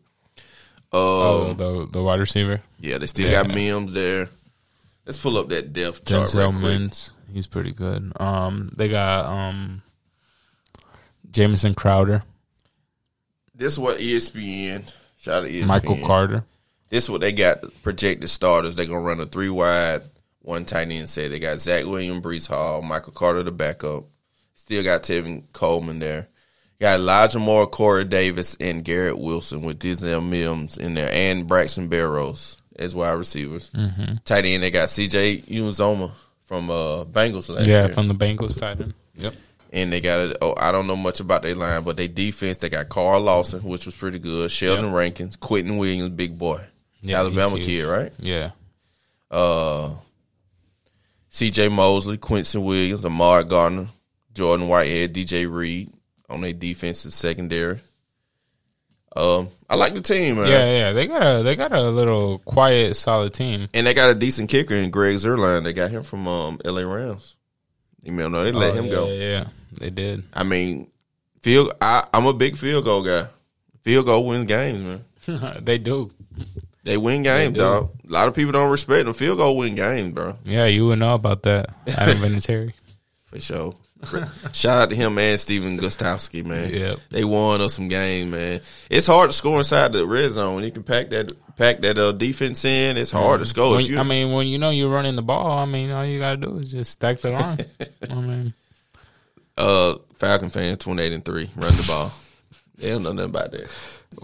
Um, 0.91 1.01
Oh, 1.01 1.53
the 1.53 1.87
the 1.89 2.03
wide 2.03 2.19
receiver. 2.19 2.61
yeah, 2.79 2.97
they 2.97 3.07
still 3.07 3.25
Yeah. 3.31 3.43
got 3.43 3.55
Mims 3.55 3.93
there. 3.93 4.27
Let's 5.05 5.17
pull 5.17 5.37
up 5.37 5.47
that 5.49 5.71
depth 5.71 6.03
chart 6.05 6.27
Denzel 6.27 6.51
right. 6.51 6.61
Mims, 6.61 7.11
he's 7.31 7.47
pretty 7.47 7.71
good. 7.71 8.11
Um, 8.19 8.71
they 8.75 8.89
got 8.89 9.25
um, 9.25 9.83
Jamison 11.31 11.73
Crowder, 11.75 12.23
This 13.53 13.73
is 13.73 13.79
what 13.79 13.99
ESPN. 13.99 14.91
Shout 15.19 15.43
out 15.43 15.47
to 15.47 15.53
ESPN. 15.53 15.67
Michael 15.67 16.05
Carter. 16.05 16.43
This 16.89 17.05
is 17.05 17.09
what 17.09 17.21
they 17.21 17.31
got 17.31 17.63
projected 17.83 18.29
starters. 18.29 18.75
They're 18.75 18.85
gonna 18.85 18.99
run 18.99 19.19
a 19.21 19.25
three 19.25 19.49
wide, 19.49 20.01
one 20.41 20.65
tight 20.65 20.91
end 20.91 21.09
set. 21.09 21.31
They 21.31 21.39
got 21.39 21.59
Zach 21.61 21.85
Williams, 21.85 22.21
Breece 22.25 22.47
Hall, 22.47 22.81
Michael 22.81 23.13
Carter 23.13 23.43
the 23.43 23.51
backup. 23.51 24.05
Still 24.55 24.83
got 24.83 25.03
Tevin 25.03 25.43
Coleman 25.53 25.99
there. 25.99 26.27
Got 26.79 26.99
Elijah 26.99 27.39
Moore, 27.39 27.67
Corey 27.67 28.03
Davis, 28.03 28.57
and 28.59 28.83
Garrett 28.83 29.17
Wilson 29.17 29.61
with 29.61 29.79
Denzel 29.79 30.27
Mims 30.27 30.77
in 30.77 30.93
there, 30.93 31.09
and 31.11 31.47
Braxton 31.47 31.89
Berrios 31.89 32.57
as 32.77 32.93
wide 32.93 33.13
receivers. 33.13 33.69
Mm-hmm. 33.71 34.15
Tight 34.25 34.45
end, 34.45 34.61
they 34.61 34.71
got 34.71 34.89
C.J. 34.89 35.37
Uzomah 35.47 36.11
from 36.43 36.69
uh, 36.69 37.05
Bengals 37.05 37.49
last 37.49 37.67
Yeah, 37.67 37.79
year. 37.79 37.87
Yeah, 37.87 37.93
from 37.93 38.09
the 38.09 38.13
Bengals 38.13 38.59
tight 38.59 38.81
end. 38.81 38.93
Yep. 39.15 39.33
And 39.71 39.91
they 39.93 40.01
got 40.01 40.19
a, 40.19 40.37
oh, 40.43 40.53
I 40.57 40.71
don't 40.73 40.85
know 40.87 40.97
much 40.97 41.21
about 41.21 41.43
their 41.43 41.55
line, 41.55 41.83
but 41.83 41.95
they 41.95 42.09
defense, 42.09 42.57
they 42.57 42.69
got 42.69 42.89
Carl 42.89 43.21
Lawson, 43.21 43.63
which 43.63 43.85
was 43.85 43.95
pretty 43.95 44.19
good. 44.19 44.51
Sheldon 44.51 44.85
Yep. 44.87 44.93
Rankins, 44.93 45.35
Quentin 45.37 45.77
Williams, 45.77 46.09
big 46.09 46.37
boy. 46.37 46.61
Yeah, 47.01 47.19
Alabama 47.19 47.57
kid, 47.59 47.83
right? 47.85 48.11
Yeah. 48.19 48.51
Uh, 49.31 49.91
C.J. 51.29 51.69
Mosley, 51.69 52.17
Quincy 52.17 52.57
Williams, 52.57 53.03
Amar 53.05 53.43
Gardner, 53.43 53.87
Jordan 54.33 54.67
Whitehead, 54.67 55.13
DJ 55.13 55.49
Reed 55.51 55.91
on 56.29 56.41
their 56.41 56.53
defense 56.53 57.03
defensive 57.03 57.13
secondary. 57.13 57.79
Um, 59.15 59.49
I 59.69 59.75
like 59.75 59.93
the 59.93 60.01
team, 60.01 60.35
man. 60.35 60.47
Yeah, 60.47 60.65
yeah. 60.65 60.91
They 60.91 61.07
got 61.07 61.21
a 61.39 61.43
they 61.43 61.55
got 61.55 61.71
a 61.71 61.89
little 61.89 62.39
quiet, 62.39 62.95
solid 62.95 63.33
team. 63.33 63.69
And 63.73 63.87
they 63.87 63.93
got 63.93 64.09
a 64.09 64.15
decent 64.15 64.49
kicker 64.49 64.75
in 64.75 64.89
Greg 64.91 65.15
Zuerlein. 65.15 65.63
They 65.63 65.71
got 65.73 65.89
him 65.91 66.03
from 66.03 66.27
um, 66.27 66.59
L.A. 66.65 66.85
Rams. 66.85 67.37
You 68.03 68.11
know, 68.11 68.43
they 68.43 68.51
let 68.51 68.71
Oh, 68.71 68.73
him 68.77 68.85
yeah, 68.85 68.91
go. 68.91 69.07
Yeah, 69.07 69.13
yeah, 69.13 69.47
they 69.79 69.89
did. 69.89 70.23
I 70.33 70.43
mean, 70.43 70.91
field. 71.41 71.71
I, 71.81 72.05
I'm 72.13 72.25
a 72.25 72.33
big 72.33 72.57
field 72.57 72.83
goal 72.85 73.03
guy. 73.03 73.27
Field 73.83 74.05
goal 74.05 74.27
wins 74.27 74.45
games, 74.45 74.81
man. 75.27 75.61
they 75.63 75.77
do. 75.77 76.11
They 76.83 76.97
win 76.97 77.23
games, 77.23 77.53
do. 77.55 77.61
dog. 77.61 77.91
A 78.07 78.11
lot 78.11 78.27
of 78.27 78.35
people 78.35 78.51
don't 78.51 78.69
respect 78.69 79.05
them. 79.05 79.13
Field 79.13 79.37
goal 79.37 79.57
win 79.57 79.75
games, 79.75 80.13
bro. 80.13 80.37
Yeah, 80.43 80.65
you 80.65 80.85
would 80.87 80.99
know 80.99 81.15
about 81.15 81.43
that. 81.43 81.69
Adam 81.87 82.17
Vinatieri. 82.19 82.73
For 83.25 83.39
sure. 83.39 83.73
Shout 84.53 84.81
out 84.81 84.89
to 84.89 84.95
him 84.95 85.17
and 85.17 85.39
Stephen 85.39 85.77
Gostkowski, 85.79 86.45
man. 86.45 86.73
Yep. 86.73 86.99
They 87.11 87.23
won 87.23 87.61
us 87.61 87.73
some 87.75 87.87
games, 87.87 88.31
man. 88.31 88.61
It's 88.89 89.07
hard 89.07 89.29
to 89.31 89.35
score 89.35 89.57
inside 89.59 89.93
the 89.93 90.05
red 90.07 90.31
zone. 90.31 90.55
When 90.55 90.63
you 90.63 90.71
can 90.71 90.83
pack 90.83 91.09
that 91.09 91.31
pack 91.57 91.79
that 91.81 91.97
uh, 91.97 92.11
defense 92.11 92.63
in, 92.65 92.97
it's 92.97 93.11
hard 93.11 93.39
to 93.39 93.45
score. 93.45 93.75
When- 93.77 93.97
I 93.97 94.03
mean, 94.03 94.31
when 94.33 94.47
you 94.47 94.57
know 94.57 94.69
you're 94.71 94.89
running 94.89 95.15
the 95.15 95.21
ball, 95.21 95.57
I 95.59 95.65
mean, 95.65 95.91
all 95.91 96.05
you 96.05 96.19
gotta 96.19 96.37
do 96.37 96.57
is 96.59 96.71
just 96.71 96.91
stack 96.91 97.19
the 97.19 97.31
line. 97.31 97.59
I 98.11 98.15
mean, 98.15 98.53
uh, 99.57 99.95
Falcon 100.15 100.49
fans, 100.49 100.77
twenty 100.79 101.03
eight 101.03 101.13
and 101.13 101.23
three, 101.25 101.49
run 101.55 101.71
the 101.75 101.85
ball. 101.87 102.11
they 102.77 102.89
don't 102.89 103.03
know 103.03 103.13
nothing 103.13 103.29
about 103.29 103.51
that. 103.51 103.69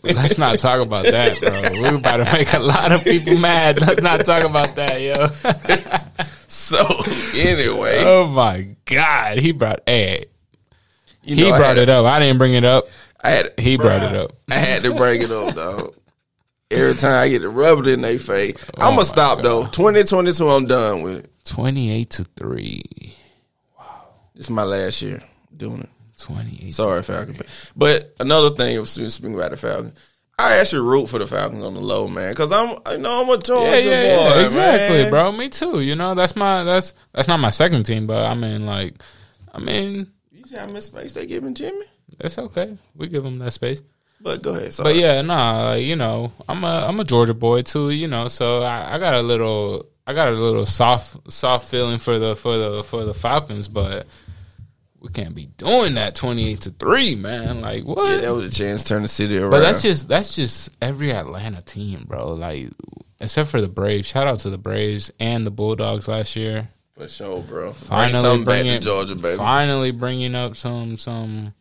let's 0.03 0.37
not 0.37 0.59
talk 0.59 0.79
about 0.79 1.03
that, 1.05 1.39
bro. 1.39 1.81
We're 1.81 1.95
about 1.95 2.17
to 2.25 2.31
make 2.33 2.53
a 2.53 2.59
lot 2.59 2.91
of 2.91 3.03
people 3.03 3.37
mad. 3.37 3.81
Let's 3.81 4.01
not 4.01 4.25
talk 4.25 4.43
about 4.43 4.75
that, 4.75 5.01
yo. 5.01 5.27
So 6.71 6.85
anyway, 7.33 8.03
Oh 8.03 8.27
my 8.27 8.75
god, 8.83 9.37
he 9.39 9.53
brought. 9.53 9.79
Hey, 9.85 10.25
you 11.23 11.35
he 11.37 11.43
know, 11.43 11.53
I 11.53 11.57
brought 11.57 11.77
it 11.77 11.87
up. 11.89 12.05
I 12.05 12.19
didn't 12.19 12.39
bring 12.39 12.55
it 12.55 12.65
up. 12.65 12.87
I 13.23 13.29
had 13.29 13.53
He 13.57 13.77
brought 13.77 14.03
it 14.03 14.13
up. 14.13 14.31
I 14.49 14.55
had 14.55 14.83
to 14.83 14.93
bring 14.93 15.21
it 15.21 15.31
up, 15.31 15.53
though. 15.55 15.93
Every 16.69 16.95
time 16.95 17.13
I 17.23 17.29
get 17.29 17.39
to 17.43 17.49
rub 17.49 17.79
it 17.79 17.87
in 17.87 18.01
their 18.01 18.19
face, 18.19 18.69
I'm 18.77 18.93
Oh 18.93 18.95
gonna 18.95 19.05
stop 19.05 19.41
though. 19.41 19.63
2022, 19.67 20.47
I'm 20.49 20.65
done 20.65 21.01
with 21.03 21.19
it. 21.25 21.31
Twenty-eight 21.45 22.09
to 22.11 22.25
three. 22.35 23.15
This 24.35 24.45
is 24.45 24.49
my 24.49 24.63
last 24.63 25.01
year 25.01 25.21
doing 25.55 25.81
it. 25.81 25.89
Twenty-eight. 26.19 26.73
Sorry, 26.73 27.01
Falcon. 27.03 27.37
But 27.77 28.13
another 28.19 28.49
thing, 28.55 28.75
of 28.77 28.89
speaking 28.89 29.35
about 29.35 29.51
the 29.51 29.57
Falcons, 29.57 29.93
I 30.39 30.57
actually 30.57 30.81
root 30.81 31.07
for 31.07 31.19
the 31.19 31.27
Falcons 31.27 31.63
on 31.63 31.75
the 31.75 31.81
low, 31.81 32.07
man, 32.07 32.31
because 32.31 32.51
I'm, 32.51 32.77
I 32.85 32.97
know 32.97 33.21
I'm 33.21 33.29
a 33.29 33.33
yeah, 33.33 33.37
Georgia 33.37 33.89
yeah, 33.89 34.03
yeah, 34.03 34.33
boy, 34.33 34.45
exactly, 34.45 35.01
man. 35.03 35.09
bro. 35.11 35.31
Me 35.31 35.49
too. 35.49 35.81
You 35.81 35.95
know, 35.95 36.15
that's 36.15 36.35
my 36.35 36.63
that's 36.63 36.93
that's 37.13 37.27
not 37.27 37.39
my 37.39 37.51
second 37.51 37.83
team, 37.83 38.07
but 38.07 38.25
I 38.25 38.33
mean, 38.33 38.65
like, 38.65 38.95
I 39.53 39.59
mean, 39.59 40.11
You 40.31 40.43
see 40.45 40.55
how 40.55 40.65
much 40.67 40.83
space 40.83 41.13
they 41.13 41.25
giving 41.27 41.53
Jimmy? 41.53 41.85
That's 42.17 42.37
okay. 42.37 42.77
We 42.95 43.07
give 43.07 43.23
him 43.23 43.37
that 43.39 43.51
space. 43.51 43.81
But 44.19 44.41
go 44.43 44.55
ahead. 44.55 44.73
Sorry. 44.73 44.93
But 44.93 44.99
yeah, 44.99 45.21
nah, 45.21 45.73
you 45.73 45.95
know, 45.95 46.31
I'm 46.47 46.63
a 46.63 46.85
I'm 46.87 46.99
a 46.99 47.03
Georgia 47.03 47.33
boy 47.33 47.61
too, 47.63 47.89
you 47.89 48.07
know, 48.07 48.27
so 48.27 48.61
I, 48.61 48.95
I 48.95 48.99
got 48.99 49.13
a 49.13 49.21
little 49.21 49.87
I 50.05 50.13
got 50.13 50.29
a 50.29 50.31
little 50.31 50.65
soft 50.65 51.31
soft 51.31 51.69
feeling 51.69 51.99
for 51.99 52.19
the 52.19 52.35
for 52.35 52.57
the 52.57 52.83
for 52.83 53.03
the 53.03 53.13
Falcons, 53.13 53.67
but 53.67 54.07
we 55.01 55.09
can't 55.09 55.33
be 55.35 55.47
doing 55.57 55.95
that 55.95 56.15
twenty 56.15 56.49
eight 56.51 56.61
to 56.61 56.69
three, 56.71 57.15
man. 57.15 57.59
Like 57.61 57.83
what? 57.83 58.11
Yeah, 58.11 58.17
that 58.17 58.33
was 58.35 58.45
a 58.47 58.51
chance 58.51 58.83
to 58.83 58.89
turn 58.89 59.01
the 59.01 59.07
city 59.07 59.37
around. 59.37 59.49
but 59.51 59.59
that's 59.61 59.81
just 59.81 60.07
that's 60.07 60.35
just 60.35 60.69
every 60.81 61.11
Atlanta 61.11 61.61
team, 61.61 62.05
bro. 62.07 62.33
Like 62.33 62.69
except 63.19 63.49
for 63.49 63.61
the 63.61 63.67
Braves. 63.67 64.07
Shout 64.07 64.27
out 64.27 64.39
to 64.41 64.49
the 64.49 64.57
Braves 64.57 65.11
and 65.19 65.45
the 65.45 65.51
Bulldogs 65.51 66.07
last 66.07 66.35
year. 66.35 66.69
for 66.93 67.07
sure, 67.07 67.41
bro. 67.41 67.71
Bring 67.71 67.73
Finally 67.73 68.37
back 68.39 68.45
bringing 68.45 68.81
Georgia, 68.81 69.15
baby. 69.15 69.37
finally 69.37 69.91
bringing 69.91 70.35
up 70.35 70.55
some 70.55 70.97
some 70.97 71.53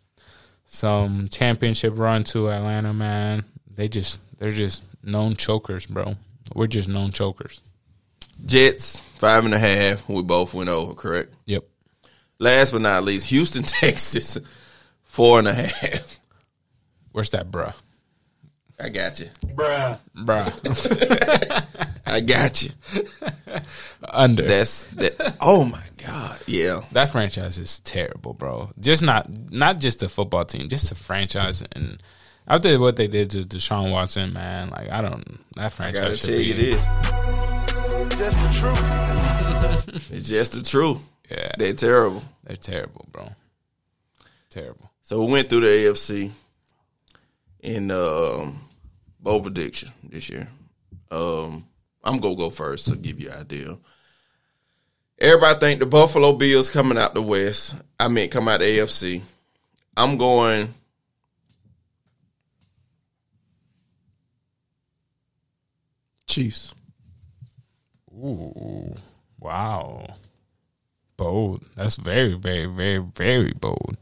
some 0.66 1.28
championship 1.30 1.98
run 1.98 2.24
to 2.24 2.48
Atlanta, 2.50 2.92
man. 2.92 3.44
They 3.74 3.88
just 3.88 4.20
they're 4.38 4.50
just 4.50 4.84
known 5.02 5.36
chokers, 5.36 5.86
bro. 5.86 6.16
We're 6.54 6.66
just 6.66 6.88
known 6.88 7.10
chokers. 7.12 7.60
Jets 8.44 9.00
five 9.00 9.44
and 9.44 9.54
a 9.54 9.58
half. 9.58 10.08
We 10.08 10.22
both 10.22 10.54
went 10.54 10.68
over, 10.70 10.94
correct? 10.94 11.34
Yep. 11.46 11.64
Last 12.40 12.72
but 12.72 12.80
not 12.80 13.04
least, 13.04 13.28
Houston, 13.28 13.62
Texas, 13.66 14.38
four 15.04 15.38
and 15.38 15.46
a 15.46 15.54
half. 15.54 16.18
Where's 17.12 17.30
that, 17.30 17.50
bruh? 17.50 17.74
I 18.80 18.88
got 18.88 19.20
you. 19.20 19.26
Bruh. 19.44 19.98
Bruh. 20.16 21.64
I 22.06 22.20
got 22.20 22.62
you. 22.62 22.70
Under. 24.08 24.42
That's 24.44 24.82
that. 24.94 25.36
Oh 25.40 25.64
my 25.64 25.84
god. 25.98 26.40
Yeah. 26.46 26.80
that 26.92 27.10
franchise 27.10 27.58
is 27.58 27.80
terrible, 27.80 28.32
bro. 28.32 28.70
Just 28.80 29.02
not 29.02 29.28
not 29.52 29.78
just 29.78 30.00
the 30.00 30.08
football 30.08 30.46
team, 30.46 30.70
just 30.70 30.88
the 30.88 30.94
franchise 30.94 31.62
and 31.72 32.02
after 32.48 32.80
what 32.80 32.96
they 32.96 33.06
did 33.06 33.30
to 33.32 33.42
Deshaun 33.42 33.92
Watson, 33.92 34.32
man, 34.32 34.70
like 34.70 34.88
I 34.90 35.02
don't 35.02 35.38
that 35.56 35.66
I 35.66 35.68
franchise 35.68 36.02
gotta 36.02 36.16
should 36.16 36.26
tell 36.30 36.38
be, 36.38 36.44
you 36.44 36.54
this. 36.54 36.84
Just 38.16 38.38
the 38.38 38.48
truth. 39.92 40.10
It's 40.12 40.28
just 40.28 40.52
the 40.52 40.62
truth. 40.62 40.98
Yeah. 41.30 41.52
They're 41.56 41.74
terrible. 41.74 42.22
They're 42.44 42.56
terrible, 42.56 43.06
bro. 43.10 43.28
Terrible. 44.48 44.90
So 45.02 45.24
we 45.24 45.32
went 45.32 45.48
through 45.48 45.60
the 45.60 45.66
AFC 45.66 46.30
in 47.60 47.90
um, 47.90 48.68
bowl 49.20 49.40
prediction 49.40 49.90
this 50.02 50.28
year. 50.28 50.48
Um, 51.10 51.66
I'm 52.02 52.18
gonna 52.18 52.36
go 52.36 52.50
first 52.50 52.88
to 52.88 52.96
give 52.96 53.20
you 53.20 53.30
an 53.30 53.40
idea. 53.40 53.78
Everybody 55.18 55.58
think 55.58 55.80
the 55.80 55.86
Buffalo 55.86 56.32
Bills 56.32 56.70
coming 56.70 56.96
out 56.96 57.14
the 57.14 57.22
West. 57.22 57.74
I 57.98 58.08
mean, 58.08 58.30
come 58.30 58.48
out 58.48 58.60
the 58.60 58.78
AFC. 58.78 59.22
I'm 59.96 60.16
going. 60.16 60.74
Chiefs. 66.26 66.74
Ooh, 68.12 68.94
wow. 69.38 70.06
Bold. 71.20 71.64
That's 71.76 71.96
very, 71.96 72.32
very, 72.32 72.64
very, 72.64 72.98
very 73.14 73.52
bold. 73.52 73.98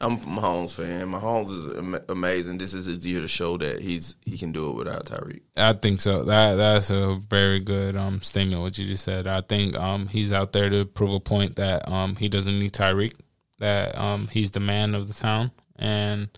I'm 0.00 0.12
a 0.12 0.16
Mahomes 0.18 0.72
fan. 0.72 1.10
Mahomes 1.10 1.50
is 1.50 1.76
am- 1.76 2.04
amazing. 2.08 2.58
This 2.58 2.72
is 2.72 2.86
his 2.86 3.04
year 3.04 3.20
to 3.20 3.26
show 3.28 3.58
that 3.58 3.80
he's 3.80 4.14
he 4.24 4.38
can 4.38 4.52
do 4.52 4.70
it 4.70 4.76
without 4.76 5.04
Tyreek. 5.04 5.40
I 5.56 5.72
think 5.72 6.00
so. 6.00 6.22
That 6.22 6.54
that's 6.54 6.88
a 6.90 7.20
very 7.28 7.58
good 7.58 7.96
um 7.96 8.22
statement. 8.22 8.62
What 8.62 8.78
you 8.78 8.86
just 8.86 9.04
said. 9.04 9.26
I 9.26 9.40
think 9.40 9.76
um 9.76 10.06
he's 10.06 10.32
out 10.32 10.52
there 10.52 10.70
to 10.70 10.84
prove 10.86 11.12
a 11.12 11.18
point 11.18 11.56
that 11.56 11.88
um 11.88 12.14
he 12.14 12.28
doesn't 12.28 12.58
need 12.58 12.72
Tyreek. 12.72 13.14
That 13.58 13.98
um 13.98 14.28
he's 14.28 14.52
the 14.52 14.60
man 14.60 14.94
of 14.94 15.08
the 15.08 15.14
town 15.14 15.50
and 15.76 16.28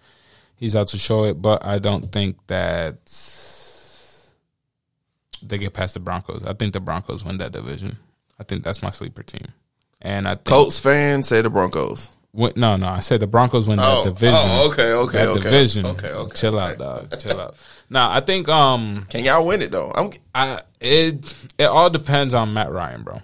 he's 0.57 0.75
out 0.75 0.89
to 0.89 0.99
show 0.99 1.25
it. 1.25 1.43
But 1.43 1.65
I 1.65 1.79
don't 1.79 2.11
think 2.11 2.39
that 2.47 2.97
they 5.43 5.59
get 5.59 5.75
past 5.75 5.95
the 5.95 6.01
Broncos. 6.01 6.43
I 6.45 6.55
think 6.55 6.73
the 6.73 6.81
Broncos 6.81 7.23
win 7.23 7.37
that 7.39 7.53
division. 7.53 7.99
I 8.41 8.45
think 8.45 8.65
that's 8.65 8.83
my 8.83 8.91
sleeper 8.91 9.23
team. 9.23 9.53
And 10.03 10.27
I 10.29 10.35
think 10.35 10.45
Colts 10.45 10.79
fans 10.81 11.29
say 11.29 11.41
the 11.43 11.49
Broncos. 11.51 12.11
Win- 12.35 12.55
no, 12.57 12.77
no, 12.77 12.89
I 12.89 13.01
said 13.01 13.21
the 13.21 13.27
Broncos 13.27 13.67
win 13.69 13.79
Oh, 13.79 14.03
that 14.03 14.15
division. 14.15 14.37
oh, 14.39 14.71
okay, 14.73 14.93
okay, 14.93 15.19
that 15.19 15.29
okay. 15.29 15.41
division. 15.41 15.87
Okay, 15.87 16.11
okay, 16.11 16.35
Chill 16.37 16.57
okay. 16.59 16.73
out, 16.73 16.79
dog. 16.79 17.19
Chill 17.21 17.41
out. 17.41 17.55
Now, 17.89 18.11
I 18.11 18.21
think 18.21 18.49
um, 18.49 19.07
Can 19.11 19.25
y'all 19.25 19.47
win 19.47 19.63
it 19.63 19.71
though? 19.71 19.93
I'm 19.95 20.11
I 20.35 20.63
it 20.81 21.33
it 21.59 21.65
all 21.65 21.89
depends 21.91 22.35
on 22.35 22.53
Matt 22.55 22.73
Ryan, 22.73 23.03
bro. 23.03 23.21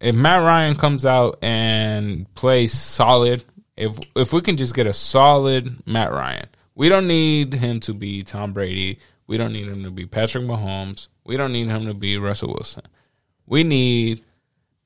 If 0.00 0.14
Matt 0.14 0.42
Ryan 0.42 0.74
comes 0.76 1.06
out 1.06 1.38
and 1.42 2.32
plays 2.34 2.72
solid, 2.72 3.44
if 3.76 3.98
if 4.16 4.32
we 4.32 4.40
can 4.40 4.56
just 4.56 4.74
get 4.74 4.86
a 4.86 4.92
solid 4.94 5.86
Matt 5.86 6.10
Ryan, 6.12 6.46
we 6.74 6.88
don't 6.88 7.06
need 7.06 7.52
him 7.52 7.78
to 7.80 7.94
be 7.94 8.22
Tom 8.22 8.52
Brady. 8.52 8.98
We 9.26 9.36
don't 9.36 9.52
need 9.52 9.66
him 9.68 9.82
to 9.84 9.90
be 9.90 10.06
Patrick 10.06 10.44
Mahomes. 10.44 11.08
We 11.24 11.36
don't 11.36 11.52
need 11.52 11.68
him 11.68 11.84
to 11.86 11.94
be 11.94 12.16
Russell 12.16 12.54
Wilson. 12.54 12.84
We 13.46 13.64
need 13.64 14.24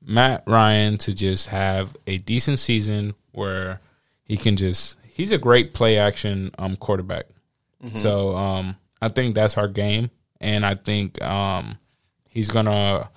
Matt 0.04 0.42
Ryan 0.46 0.98
to 0.98 1.12
just 1.14 1.48
have 1.48 1.96
a 2.06 2.18
decent 2.18 2.58
season 2.58 3.14
where 3.32 3.80
he 4.24 4.36
can 4.36 4.56
just 4.56 4.96
he's 5.04 5.32
a 5.32 5.38
great 5.38 5.74
play 5.74 5.98
action 5.98 6.50
um 6.58 6.76
quarterback. 6.76 7.26
So 7.94 8.36
um 8.36 8.76
I 9.00 9.08
think 9.08 9.34
that's 9.34 9.56
our 9.56 9.68
game 9.68 10.10
and 10.40 10.64
I 10.66 10.74
think 10.74 11.20
um 11.22 11.78
he's 12.28 12.50
gonna 12.50 13.10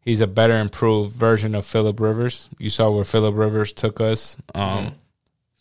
he's 0.00 0.20
a 0.20 0.26
better 0.26 0.58
improved 0.58 1.14
version 1.14 1.54
of 1.54 1.66
Philip 1.66 2.00
Rivers. 2.00 2.48
You 2.58 2.70
saw 2.70 2.90
where 2.90 3.04
Philip 3.04 3.34
Rivers 3.34 3.72
took 3.72 4.00
us 4.00 4.36
um 4.54 4.94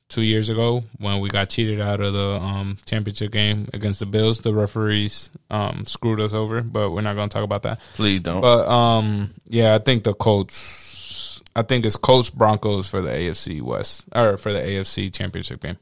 two 0.07 0.21
years 0.21 0.49
ago 0.49 0.83
when 0.99 1.19
we 1.19 1.29
got 1.29 1.49
cheated 1.49 1.81
out 1.81 1.99
of 1.99 2.13
the 2.13 2.39
um 2.39 2.77
championship 2.85 3.31
game 3.31 3.67
against 3.73 3.99
the 3.99 4.05
Bills. 4.05 4.39
The 4.41 4.53
referees 4.53 5.29
um 5.49 5.85
screwed 5.85 6.19
us 6.19 6.33
over, 6.33 6.61
but 6.61 6.91
we're 6.91 7.01
not 7.01 7.15
gonna 7.15 7.29
talk 7.29 7.43
about 7.43 7.63
that. 7.63 7.79
please 7.95 8.21
don't. 8.21 8.41
But 8.41 8.67
um, 8.67 9.33
yeah, 9.47 9.75
I 9.75 9.79
think 9.79 10.03
the 10.03 10.13
Colts. 10.13 11.41
I 11.57 11.61
think 11.61 11.85
it's 11.85 11.95
Colts 11.95 12.29
Broncos 12.29 12.89
for 12.89 13.01
the 13.01 13.09
AFC 13.11 13.61
West 13.61 14.05
or 14.13 14.35
for 14.37 14.51
the 14.51 14.59
AFC 14.59 15.13
Championship 15.13 15.61
game. 15.61 15.77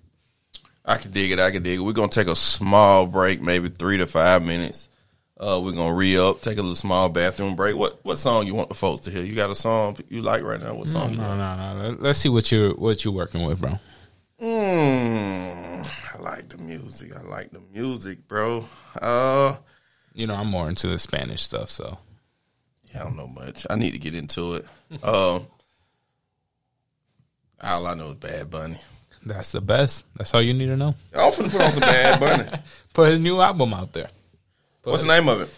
I 0.86 0.98
can 0.98 1.12
dig 1.12 1.32
it. 1.32 1.40
I 1.40 1.50
can 1.52 1.64
dig 1.64 1.80
it. 1.80 1.82
We're 1.82 1.94
gonna 1.94 2.10
take 2.10 2.28
a 2.28 2.36
small 2.36 3.08
break, 3.08 3.42
maybe 3.42 3.70
three 3.70 3.98
to 3.98 4.06
five 4.08 4.44
minutes. 4.44 4.90
Uh, 5.40 5.60
we're 5.64 5.72
gonna 5.72 5.94
re 5.94 6.18
up, 6.18 6.42
take 6.42 6.58
a 6.58 6.62
little 6.62 6.76
small 6.76 7.10
bathroom 7.10 7.56
break. 7.56 7.76
What 7.76 8.00
what 8.06 8.18
song 8.18 8.46
you 8.48 8.54
want 8.54 8.70
the 8.70 8.76
folks 8.76 9.02
to 9.02 9.12
hear? 9.12 9.24
You 9.24 9.36
got 9.36 9.50
a 9.50 9.56
song 9.56 9.98
you 10.10 10.22
like 10.22 10.44
right 10.44 10.62
now? 10.62 10.76
What 10.76 10.88
song? 10.88 11.12
you 11.12 11.18
No, 11.18 11.36
no, 11.36 11.56
no. 11.74 11.82
Let- 11.90 12.02
Let's 12.02 12.20
see 12.20 12.30
what 12.30 12.52
you 12.52 12.76
what 12.78 13.04
you 13.04 13.12
working 13.12 13.44
with, 13.44 13.60
bro. 13.60 13.80
Mm, 14.44 15.90
I 16.14 16.22
like 16.22 16.50
the 16.50 16.58
music. 16.58 17.16
I 17.16 17.22
like 17.22 17.52
the 17.52 17.62
music, 17.74 18.28
bro. 18.28 18.66
Uh, 19.02 19.56
You 20.16 20.28
know, 20.28 20.36
I'm 20.36 20.48
more 20.48 20.68
into 20.68 20.88
the 20.90 21.00
Spanish 21.00 21.44
stuff, 21.44 21.70
so 21.70 21.98
yeah, 22.94 23.02
I 23.02 23.04
don't 23.06 23.16
know 23.16 23.28
much. 23.28 23.66
I 23.70 23.76
need 23.76 23.92
to 23.92 24.00
get 24.00 24.14
into 24.16 24.56
it. 24.56 24.66
Um, 25.02 25.48
all 27.62 27.88
I 27.88 27.94
know 27.96 28.10
is 28.10 28.16
Bad 28.16 28.50
Bunny. 28.52 28.78
that's 29.26 29.54
the 29.54 29.62
best. 29.62 30.06
That's 30.18 30.34
all 30.34 30.42
you 30.42 30.54
need 30.54 30.68
to 30.68 30.76
know. 30.78 30.94
I'm 31.16 31.32
finna 31.32 31.50
put 31.50 31.62
on 31.62 31.72
some 31.72 31.80
Bad 31.82 32.20
Bunny. 32.20 32.50
Put 32.94 33.10
his 33.12 33.22
new 33.22 33.40
album 33.42 33.74
out 33.74 33.94
there. 33.94 34.10
What's 34.84 35.04
the 35.04 35.08
name 35.08 35.30
of 35.30 35.42
it? 35.42 35.50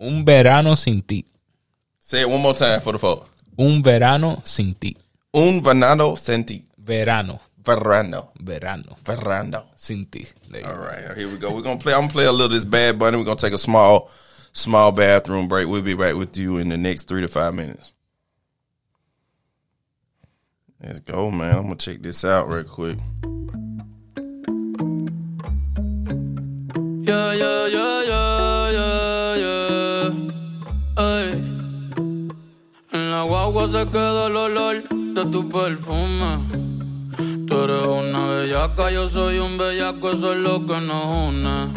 Un 0.00 0.22
verano 0.24 0.74
sin 0.74 1.00
ti. 1.02 1.24
Say 1.98 2.20
it 2.20 2.28
one 2.28 2.42
more 2.42 2.52
time 2.54 2.80
for 2.82 2.92
the 2.92 2.98
folks. 2.98 3.30
Un 3.58 3.82
verano 3.82 4.42
sin 4.44 4.74
ti. 4.74 4.96
Un 5.32 5.62
venado 5.62 6.16
senti 6.18 6.62
Verano, 6.78 7.40
verano 7.64 8.30
verano 8.40 8.96
verano. 9.04 9.64
sin 9.76 10.06
ti. 10.10 10.26
There 10.50 10.60
you 10.60 10.66
All 10.66 10.76
go. 10.76 10.82
right, 10.82 11.16
here 11.16 11.28
we 11.28 11.36
go. 11.38 11.54
We're 11.54 11.62
gonna 11.62 11.78
play. 11.78 11.94
I'm 11.94 12.02
gonna 12.02 12.12
play 12.12 12.24
a 12.26 12.32
little 12.32 12.46
of 12.46 12.52
this 12.52 12.64
Bad 12.64 12.98
Bunny. 12.98 13.16
We're 13.16 13.24
gonna 13.24 13.36
take 13.40 13.52
a 13.54 13.58
small, 13.58 14.10
small 14.52 14.92
bathroom 14.92 15.48
break. 15.48 15.66
We'll 15.68 15.82
be 15.82 15.94
back 15.94 16.14
with 16.14 16.36
you 16.36 16.58
in 16.58 16.68
the 16.68 16.76
next 16.76 17.08
three 17.08 17.22
to 17.22 17.28
five 17.28 17.54
minutes. 17.54 17.94
Let's 20.82 21.00
go, 21.00 21.30
man. 21.30 21.56
I'm 21.56 21.62
gonna 21.62 21.76
check 21.76 22.02
this 22.02 22.24
out 22.24 22.48
real 22.48 22.64
quick. 22.64 22.98
Yeah, 27.06 27.32
yeah, 27.32 27.66
yeah, 27.66 28.02
yeah, 28.02 28.70
yeah, 28.70 29.36
yeah. 29.36 30.10
Ey. 30.98 31.32
En 32.92 33.10
la 33.10 33.24
guagua 33.24 33.66
se 33.68 33.84
queda 33.86 34.26
el 34.26 34.36
olor 34.36 34.82
de 35.14 35.24
tu 35.30 35.48
perfume. 35.48 36.73
Tú 37.46 37.62
eres 37.62 37.86
una 37.86 38.26
bellaca, 38.26 38.90
yo 38.90 39.08
soy 39.08 39.38
un 39.38 39.58
bellaco, 39.58 40.12
eso 40.12 40.32
es 40.32 40.38
lo 40.38 40.64
que 40.64 40.80
nos 40.80 41.04
une. 41.28 41.72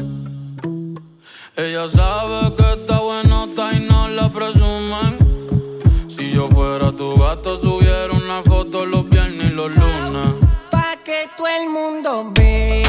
Ella 1.57 1.87
sabe 1.87 2.55
que 2.55 2.73
está 2.73 2.99
buenota 2.99 3.73
y 3.73 3.79
no 3.81 4.07
la 4.07 4.31
presumen. 4.31 5.17
Si 6.07 6.31
yo 6.31 6.47
fuera 6.47 6.91
tu 6.91 7.17
gato, 7.17 7.57
subiera 7.57 8.13
una 8.13 8.43
foto 8.43 8.85
los 8.85 9.09
viernes 9.09 9.51
y 9.51 9.55
los 9.55 9.71
lunes. 9.71 10.35
Pa' 10.71 10.95
que 11.03 11.27
todo 11.35 11.47
el 11.47 11.69
mundo 11.69 12.31
vea 12.33 12.86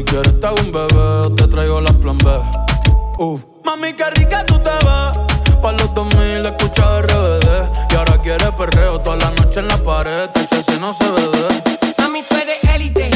Si 0.00 0.04
quieres 0.06 0.40
te 0.40 0.46
hago 0.46 0.56
un 0.62 0.72
bebé, 0.72 1.36
te 1.36 1.46
traigo 1.48 1.78
las 1.82 1.94
plan 1.96 2.16
B. 2.16 2.30
Uf. 3.18 3.44
Mami, 3.64 3.92
qué 3.92 4.08
rica 4.12 4.46
tú 4.46 4.54
te 4.60 4.70
ves. 4.70 5.60
Pa' 5.60 5.72
los 5.72 5.92
2000 5.92 6.46
escucha 6.46 7.02
RBD. 7.02 7.68
Y 7.90 7.94
ahora 7.96 8.22
quieres 8.22 8.50
perreo 8.56 8.98
toda 9.02 9.16
la 9.16 9.30
noche 9.32 9.60
en 9.60 9.68
la 9.68 9.76
pared. 9.76 10.30
Te 10.30 10.40
si 10.40 10.80
no 10.80 10.94
se 10.94 11.04
ve. 11.04 11.28
Mami, 11.98 12.22
tú 12.22 12.34
eres 12.34 12.64
élite, 12.76 13.09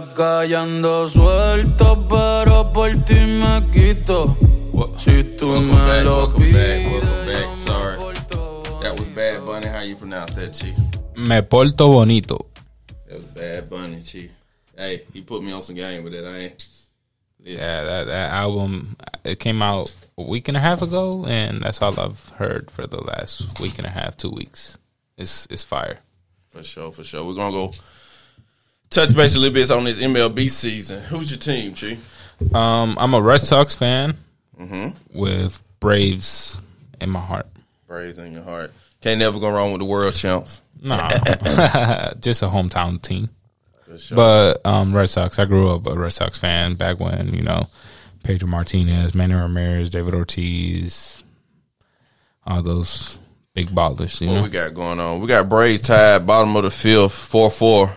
la 0.00 0.12
calle 0.12 0.56
ando 0.56 1.06
suelto, 1.08 2.06
pero 2.08 2.72
por 2.72 2.90
ti 3.04 3.14
me 3.14 3.70
quito. 3.72 4.36
What- 4.72 4.98
Si 4.98 5.22
tú 5.38 5.50
welcome 5.52 5.68
me 5.72 5.86
back, 5.86 6.04
lo 6.04 6.16
welcome 6.18 6.44
pides, 6.44 6.54
back, 6.54 6.92
welcome 6.92 7.26
back. 7.26 7.54
Sorry. 7.54 7.96
That 8.82 8.98
was 8.98 9.08
Bad 9.14 9.46
Bunny. 9.46 9.66
How 9.68 9.82
you 9.82 9.96
pronounce 9.96 10.34
that, 10.34 10.52
Chief? 10.52 10.76
Me 11.16 11.40
porto 11.42 11.88
bonito. 11.88 12.38
That 13.08 13.16
was 13.18 13.24
Bad 13.26 13.70
Bunny, 13.70 14.02
Chief. 14.02 14.30
Hey, 14.76 15.02
he 15.12 15.20
put 15.22 15.42
me 15.44 15.52
on 15.52 15.62
some 15.62 15.76
game 15.76 16.02
with 16.02 16.12
that. 16.12 16.24
I 16.26 16.38
ain't. 16.38 16.66
Listen. 17.38 17.58
Yeah, 17.60 17.84
that, 17.84 18.06
that 18.06 18.32
album 18.32 18.96
it 19.22 19.38
came 19.38 19.62
out 19.62 19.94
a 20.18 20.22
week 20.22 20.48
and 20.48 20.56
a 20.56 20.60
half 20.60 20.82
ago, 20.82 21.24
and 21.26 21.62
that's 21.62 21.80
all 21.82 21.98
I've 22.00 22.30
heard 22.36 22.70
for 22.70 22.86
the 22.86 23.00
last 23.00 23.60
week 23.60 23.78
and 23.78 23.86
a 23.86 23.90
half, 23.90 24.16
two 24.16 24.30
weeks. 24.30 24.76
It's 25.16 25.46
it's 25.50 25.62
fire. 25.62 26.00
For 26.48 26.62
sure, 26.64 26.90
for 26.90 27.04
sure. 27.04 27.24
We're 27.24 27.34
gonna 27.34 27.52
go 27.52 27.72
touch 28.90 29.14
base 29.14 29.34
a 29.34 29.38
little 29.38 29.54
bit 29.54 29.70
on 29.70 29.84
this 29.84 29.98
MLB 30.00 30.50
season. 30.50 31.02
Who's 31.04 31.30
your 31.30 31.38
team, 31.40 31.74
Chief? 31.74 32.54
Um, 32.54 32.96
I'm 32.98 33.14
a 33.14 33.20
Red 33.22 33.40
Sox 33.40 33.74
fan 33.74 34.16
Mm-hmm. 34.60 35.18
with 35.18 35.62
Braves 35.80 36.60
in 37.00 37.10
my 37.10 37.20
heart. 37.20 37.46
Braves 37.88 38.18
in 38.18 38.32
your 38.32 38.44
heart. 38.44 38.72
Can't 39.00 39.18
never 39.18 39.38
go 39.40 39.50
wrong 39.50 39.72
with 39.72 39.80
the 39.80 39.84
world 39.86 40.14
champs. 40.14 40.62
No, 40.80 40.96
just 42.20 42.42
a 42.42 42.46
hometown 42.46 43.00
team. 43.02 43.30
Sure. 43.98 44.16
But 44.16 44.66
um, 44.66 44.94
Red 44.96 45.08
Sox, 45.08 45.38
I 45.38 45.44
grew 45.44 45.68
up 45.70 45.86
a 45.86 45.94
Red 45.94 46.12
Sox 46.12 46.38
fan 46.38 46.74
back 46.74 47.00
when 47.00 47.32
you 47.34 47.42
know 47.42 47.68
Pedro 48.22 48.48
Martinez, 48.48 49.14
Manny 49.14 49.34
Ramirez, 49.34 49.90
David 49.90 50.14
Ortiz, 50.14 51.22
all 52.46 52.62
those 52.62 53.18
big 53.54 53.68
ballers. 53.68 54.20
You 54.20 54.28
what 54.28 54.34
know, 54.34 54.42
we 54.44 54.48
got 54.50 54.74
going 54.74 55.00
on? 55.00 55.20
We 55.20 55.26
got 55.28 55.48
Braves 55.48 55.82
tied 55.82 56.26
bottom 56.26 56.54
of 56.56 56.64
the 56.64 56.70
fifth, 56.70 57.12
four 57.12 57.50
four. 57.50 57.94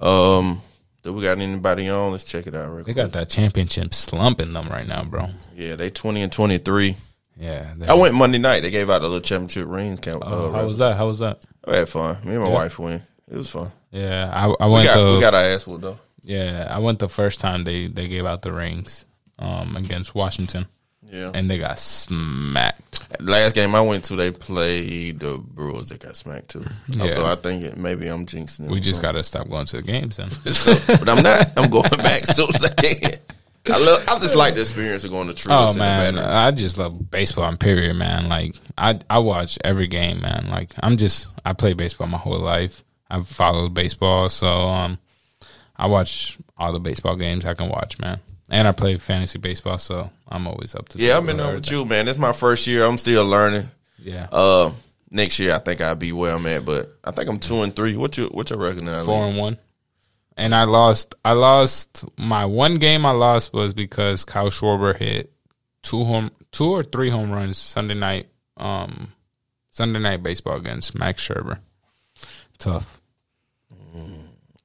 Um, 0.00 0.62
do 1.02 1.12
we 1.12 1.22
got 1.22 1.38
anybody 1.38 1.88
on? 1.88 2.12
Let's 2.12 2.24
check 2.24 2.46
it 2.46 2.54
out. 2.54 2.72
Real 2.72 2.84
they 2.84 2.94
got 2.94 3.12
that 3.12 3.28
championship 3.28 3.94
slump 3.94 4.40
in 4.40 4.52
them 4.52 4.68
right 4.68 4.86
now, 4.86 5.04
bro. 5.04 5.28
Yeah, 5.56 5.76
they 5.76 5.90
twenty 5.90 6.22
and 6.22 6.32
twenty 6.32 6.58
three. 6.58 6.96
Yeah, 7.38 7.72
I 7.88 7.94
went 7.94 8.14
Monday 8.14 8.38
night. 8.38 8.60
They 8.60 8.70
gave 8.70 8.90
out 8.90 8.98
the 9.00 9.08
little 9.08 9.20
championship 9.22 9.66
rings. 9.66 10.00
Count. 10.00 10.22
Oh, 10.26 10.48
uh, 10.48 10.52
how 10.58 10.66
was 10.66 10.78
that? 10.78 10.96
How 10.96 11.06
was 11.06 11.20
that? 11.20 11.42
I 11.66 11.76
had 11.76 11.88
fun. 11.88 12.18
Me 12.24 12.34
and 12.34 12.42
my 12.44 12.50
wife 12.50 12.78
went. 12.78 13.02
It 13.30 13.36
was 13.36 13.48
fun. 13.50 13.72
Yeah, 13.90 14.30
I, 14.32 14.64
I 14.64 14.68
We 14.68 14.84
got 14.84 15.02
the 15.02 15.14
we 15.14 15.20
got 15.20 15.34
our 15.34 15.40
ass 15.42 15.66
whooped 15.66 15.82
though. 15.82 15.98
yeah 16.22 16.66
I 16.70 16.78
went 16.80 16.98
the 16.98 17.08
first 17.08 17.40
time 17.40 17.64
they 17.64 17.86
they 17.86 18.08
gave 18.08 18.24
out 18.26 18.42
the 18.42 18.52
rings 18.52 19.04
um 19.38 19.76
against 19.76 20.14
Washington 20.14 20.66
Yeah. 21.10 21.30
and 21.34 21.50
they 21.50 21.58
got 21.58 21.78
smacked. 21.78 23.20
Last 23.20 23.54
game 23.54 23.74
I 23.74 23.80
went 23.80 24.04
to, 24.06 24.16
they 24.16 24.30
played 24.30 25.20
the 25.20 25.38
Brewers. 25.38 25.88
They 25.88 25.96
got 25.98 26.16
smacked 26.16 26.50
too. 26.50 26.64
Yeah. 26.88 27.10
So 27.10 27.26
I 27.26 27.34
think 27.34 27.64
it, 27.64 27.76
maybe 27.76 28.06
I'm 28.08 28.26
jinxing. 28.26 28.66
it 28.66 28.70
We 28.70 28.80
just 28.80 29.02
got 29.02 29.12
to 29.12 29.24
stop 29.24 29.48
going 29.48 29.66
to 29.66 29.76
the 29.76 29.82
games 29.82 30.16
then. 30.18 30.28
So, 30.52 30.74
but 30.86 31.08
I'm 31.08 31.22
not. 31.22 31.52
I'm 31.56 31.70
going 31.70 31.88
back 31.90 32.22
as 32.22 32.36
soon 32.36 32.54
as 32.54 32.64
I 32.64 32.74
can. 32.74 33.12
I 33.66 33.78
love. 33.78 34.04
I 34.08 34.18
just 34.18 34.36
like 34.36 34.54
the 34.54 34.60
experience 34.60 35.04
of 35.04 35.10
going 35.10 35.28
to 35.28 35.34
trips. 35.34 35.54
Oh 35.54 35.78
man. 35.78 36.18
I 36.18 36.50
just 36.50 36.78
love 36.78 37.10
baseball 37.10 37.44
and 37.44 37.58
period, 37.60 37.96
man. 37.96 38.28
Like 38.28 38.54
I 38.78 38.98
I 39.08 39.18
watch 39.18 39.58
every 39.64 39.86
game, 39.86 40.20
man. 40.20 40.48
Like 40.48 40.70
I'm 40.80 40.96
just 40.96 41.28
I 41.44 41.52
play 41.52 41.74
baseball 41.74 42.06
my 42.06 42.18
whole 42.18 42.38
life. 42.38 42.82
I've 43.10 43.28
followed 43.28 43.74
baseball, 43.74 44.28
so 44.28 44.46
um 44.46 44.98
I 45.76 45.86
watch 45.86 46.38
all 46.56 46.72
the 46.72 46.80
baseball 46.80 47.16
games 47.16 47.44
I 47.44 47.54
can 47.54 47.68
watch, 47.68 47.98
man. 47.98 48.20
And 48.50 48.66
I 48.66 48.72
play 48.72 48.96
fantasy 48.96 49.38
baseball, 49.38 49.78
so 49.78 50.10
I'm 50.28 50.46
always 50.48 50.74
up 50.74 50.88
to 50.90 50.98
yeah, 50.98 51.16
I've 51.16 51.24
been 51.26 51.36
there 51.36 51.54
with 51.54 51.70
you, 51.70 51.84
man. 51.84 52.08
Is 52.08 52.18
my 52.18 52.32
first 52.32 52.66
year. 52.66 52.84
I'm 52.84 52.98
still 52.98 53.24
learning. 53.24 53.68
Yeah, 54.02 54.26
Uh, 54.32 54.72
next 55.10 55.38
year 55.38 55.54
I 55.54 55.58
think 55.58 55.80
I'll 55.80 55.94
be 55.94 56.10
where 56.12 56.34
I'm 56.34 56.46
at, 56.46 56.64
but 56.64 56.96
I 57.04 57.12
think 57.12 57.28
I'm 57.28 57.38
two 57.38 57.62
and 57.62 57.74
three. 57.74 57.96
What 57.96 58.18
you 58.18 58.26
what 58.26 58.50
your 58.50 58.58
record 58.58 58.82
now? 58.82 59.04
four 59.04 59.24
and 59.26 59.36
one. 59.38 59.58
And 60.36 60.54
I 60.54 60.64
lost. 60.64 61.14
I 61.24 61.32
lost 61.32 62.04
my 62.18 62.44
one 62.46 62.78
game. 62.78 63.04
I 63.06 63.10
lost 63.10 63.52
was 63.52 63.74
because 63.74 64.24
Kyle 64.24 64.48
Schwarber 64.50 64.96
hit 64.96 65.32
two 65.82 66.04
home, 66.04 66.30
two 66.50 66.70
or 66.70 66.82
three 66.82 67.10
home 67.10 67.30
runs 67.30 67.56
Sunday 67.58 67.94
night. 67.94 68.28
Um, 68.56 69.12
Sunday 69.70 70.00
night 70.00 70.22
baseball 70.22 70.56
against 70.56 70.94
Max 70.94 71.26
Scherzer. 71.26 71.58
Tough. 72.58 72.99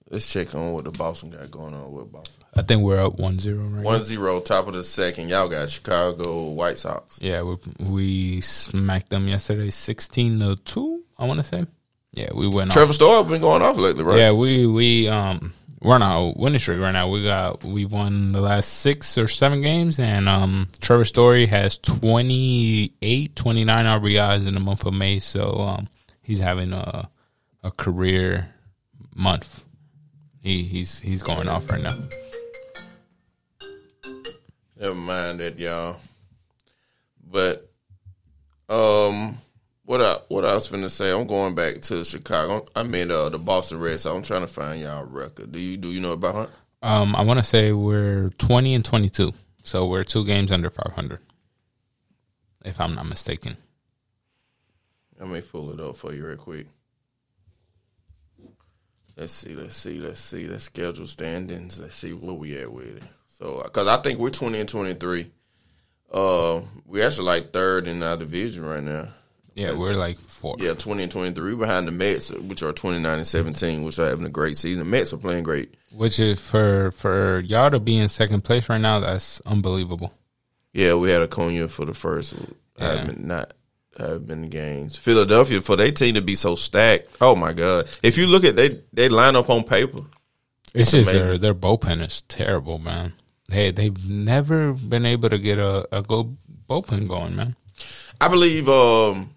Let's 0.10 0.32
check 0.32 0.54
on 0.54 0.72
what 0.74 0.84
the 0.84 0.92
Boston 0.92 1.32
got 1.32 1.50
going 1.50 1.74
on 1.74 1.92
with 1.92 2.12
Boston. 2.12 2.44
I 2.54 2.62
think 2.62 2.84
we're 2.84 3.00
up 3.04 3.18
1-0 3.18 3.76
right 3.76 3.84
One 3.84 3.98
now. 3.98 4.04
zero, 4.04 4.40
top 4.40 4.68
of 4.68 4.76
the 4.76 4.84
second. 4.84 5.30
Y'all 5.30 5.50
got 5.50 5.70
Chicago 5.70 6.50
White 6.50 6.78
Sox. 6.78 7.20
Yeah, 7.22 7.42
we 7.42 7.58
we 7.80 8.42
smacked 8.42 9.10
them 9.10 9.28
yesterday, 9.28 9.72
sixteen 9.72 10.40
to 10.40 10.56
two. 10.58 11.04
I 11.18 11.26
want 11.26 11.40
to 11.40 11.44
say. 11.44 11.66
Yeah, 12.14 12.30
we 12.34 12.48
went. 12.48 12.70
Off. 12.70 12.74
Trevor 12.76 12.92
off. 12.92 12.96
Story 12.96 13.24
been 13.30 13.42
going 13.42 13.62
off 13.62 13.78
lately, 13.78 14.04
right? 14.04 14.18
Yeah, 14.20 14.32
we 14.32 14.68
we 14.68 15.10
um 15.10 15.54
we're 15.82 15.96
on 15.96 16.02
a 16.04 16.32
winning 16.40 16.60
streak 16.60 16.80
right 16.80 16.92
now. 16.92 17.10
We 17.10 17.24
got 17.24 17.64
we 17.64 17.84
won 17.86 18.32
the 18.32 18.42
last 18.42 18.68
six 18.76 19.18
or 19.18 19.28
seven 19.28 19.62
games, 19.62 20.00
and 20.00 20.30
um 20.30 20.70
Trevor 20.80 21.04
Story 21.06 21.48
has 21.48 21.78
28, 21.80 23.36
29 23.36 23.86
RBIs 23.86 24.48
in 24.48 24.54
the 24.54 24.60
month 24.62 24.86
of 24.86 24.94
May. 24.94 25.20
So 25.20 25.56
um 25.60 25.90
he's 26.22 26.40
having 26.40 26.72
a 26.74 27.10
a 27.64 27.72
career 27.72 28.54
month. 29.14 29.64
He 30.46 30.62
he's 30.62 31.00
he's 31.00 31.24
going 31.24 31.50
off 31.50 31.68
right 31.72 31.82
now. 31.82 31.98
Never 34.80 34.94
mind 34.94 35.40
that, 35.40 35.58
y'all. 35.58 35.96
But 37.28 37.68
um, 38.70 39.40
what 39.86 40.04
I 40.04 40.20
what 40.28 40.46
I 40.46 40.54
was 40.54 40.70
finna 40.70 40.92
say, 40.92 41.12
I'm 41.12 41.26
going 41.26 41.56
back 41.56 41.82
to 41.82 42.04
Chicago. 42.04 42.68
I 42.76 42.84
mean, 42.84 43.10
uh, 43.10 43.30
the 43.30 43.40
Boston 43.40 43.80
Red 43.80 44.00
Sox. 44.00 44.16
I'm 44.16 44.22
trying 44.22 44.42
to 44.42 44.48
find 44.48 44.82
y'all 44.82 45.04
record. 45.06 45.52
Do 45.52 45.58
you 45.58 45.78
do 45.78 45.88
you 45.88 46.00
know 46.00 46.12
about 46.12 46.36
her? 46.36 46.50
Um, 46.84 47.16
I 47.16 47.24
want 47.24 47.40
to 47.40 47.44
say 47.44 47.72
we're 47.72 48.30
twenty 48.38 48.76
and 48.76 48.86
twenty 48.86 49.10
two, 49.10 49.34
so 49.64 49.88
we're 49.88 50.04
two 50.04 50.26
games 50.26 50.52
under 50.52 50.70
five 50.70 50.94
hundred, 50.94 51.22
if 52.64 52.80
I'm 52.80 52.94
not 52.94 53.08
mistaken. 53.08 53.58
Let 55.20 55.28
me 55.28 55.42
pull 55.42 55.74
it 55.74 55.80
up 55.80 55.98
for 55.98 56.14
you 56.14 56.24
real 56.24 56.38
quick. 56.38 56.68
Let's 59.18 59.34
see, 59.34 59.54
let's 59.54 59.76
see, 59.76 60.00
let's 60.00 60.20
see. 60.20 60.46
Let's 60.46 60.66
schedule 60.66 61.08
standings. 61.08 61.80
Let's 61.80 61.96
see 61.96 62.12
where 62.12 62.34
we 62.34 62.58
at 62.58 62.72
with 62.72 62.98
it. 62.98 63.04
So, 63.28 63.62
because 63.64 63.88
I 63.88 63.98
think 63.98 64.20
we're 64.20 64.30
20 64.30 64.60
and 64.60 64.70
23. 64.70 65.32
Uh, 66.12 66.62
we're 66.86 67.06
actually 67.06 67.26
like 67.26 67.52
third 67.52 67.88
in 67.88 68.04
our 68.04 68.18
division 68.18 68.66
right 68.66 68.84
now. 68.84 69.08
Yeah, 69.56 69.72
we're 69.72 69.94
like 69.94 70.20
four. 70.20 70.58
Yeah, 70.60 70.74
20 70.74 71.04
and 71.04 71.12
23 71.12 71.56
behind 71.56 71.88
the 71.88 71.92
Mets, 71.94 72.30
which 72.30 72.62
are 72.62 72.74
29 72.74 73.18
and 73.18 73.26
17, 73.26 73.84
which 73.84 73.98
are 74.00 74.10
having 74.10 74.26
a 74.26 74.30
great 74.30 74.58
season. 74.58 74.90
Mets 74.90 75.14
are 75.14 75.18
playing 75.18 75.44
great. 75.44 75.76
Which 75.92 76.20
is 76.20 76.42
for 76.42 76.92
for 76.92 77.40
y'all 77.40 77.72
to 77.72 77.80
be 77.80 77.98
in 77.98 78.10
second 78.10 78.44
place 78.44 78.68
right 78.68 78.82
now. 78.82 79.00
That's 79.00 79.40
unbelievable. 79.46 80.14
Yeah, 80.74 80.96
we 80.96 81.10
had 81.10 81.22
a 81.22 81.24
Acuna 81.24 81.70
for 81.70 81.86
the 81.86 81.94
first. 81.94 82.36
Yeah. 82.78 82.96
Have 82.98 83.08
been 83.08 83.28
not 83.28 83.54
have 83.98 84.26
been 84.26 84.50
games. 84.50 84.96
Philadelphia 84.98 85.62
for 85.62 85.76
their 85.76 85.92
team 85.92 86.16
to 86.16 86.22
be 86.22 86.36
so 86.36 86.56
stacked. 86.56 87.08
Oh 87.22 87.36
my 87.36 87.54
god! 87.54 87.90
If 88.04 88.18
you 88.18 88.28
look 88.28 88.44
at 88.44 88.56
they 88.56 88.70
they 88.94 89.10
line 89.10 89.36
up 89.36 89.50
on 89.50 89.64
paper, 89.64 90.02
It's 90.74 90.92
just 90.92 91.12
their 91.12 91.38
their 91.38 91.56
bullpen 91.56 92.06
is 92.06 92.22
terrible, 92.24 92.78
man. 92.78 93.14
They 93.50 93.72
they've 93.72 94.06
never 94.08 94.74
been 94.74 95.06
able 95.06 95.30
to 95.30 95.38
get 95.38 95.58
a, 95.60 95.88
a 95.96 96.02
good 96.02 96.36
bullpen 96.68 97.08
going, 97.08 97.36
man. 97.36 97.56
I 98.20 98.28
believe 98.28 98.68
um, 98.70 99.34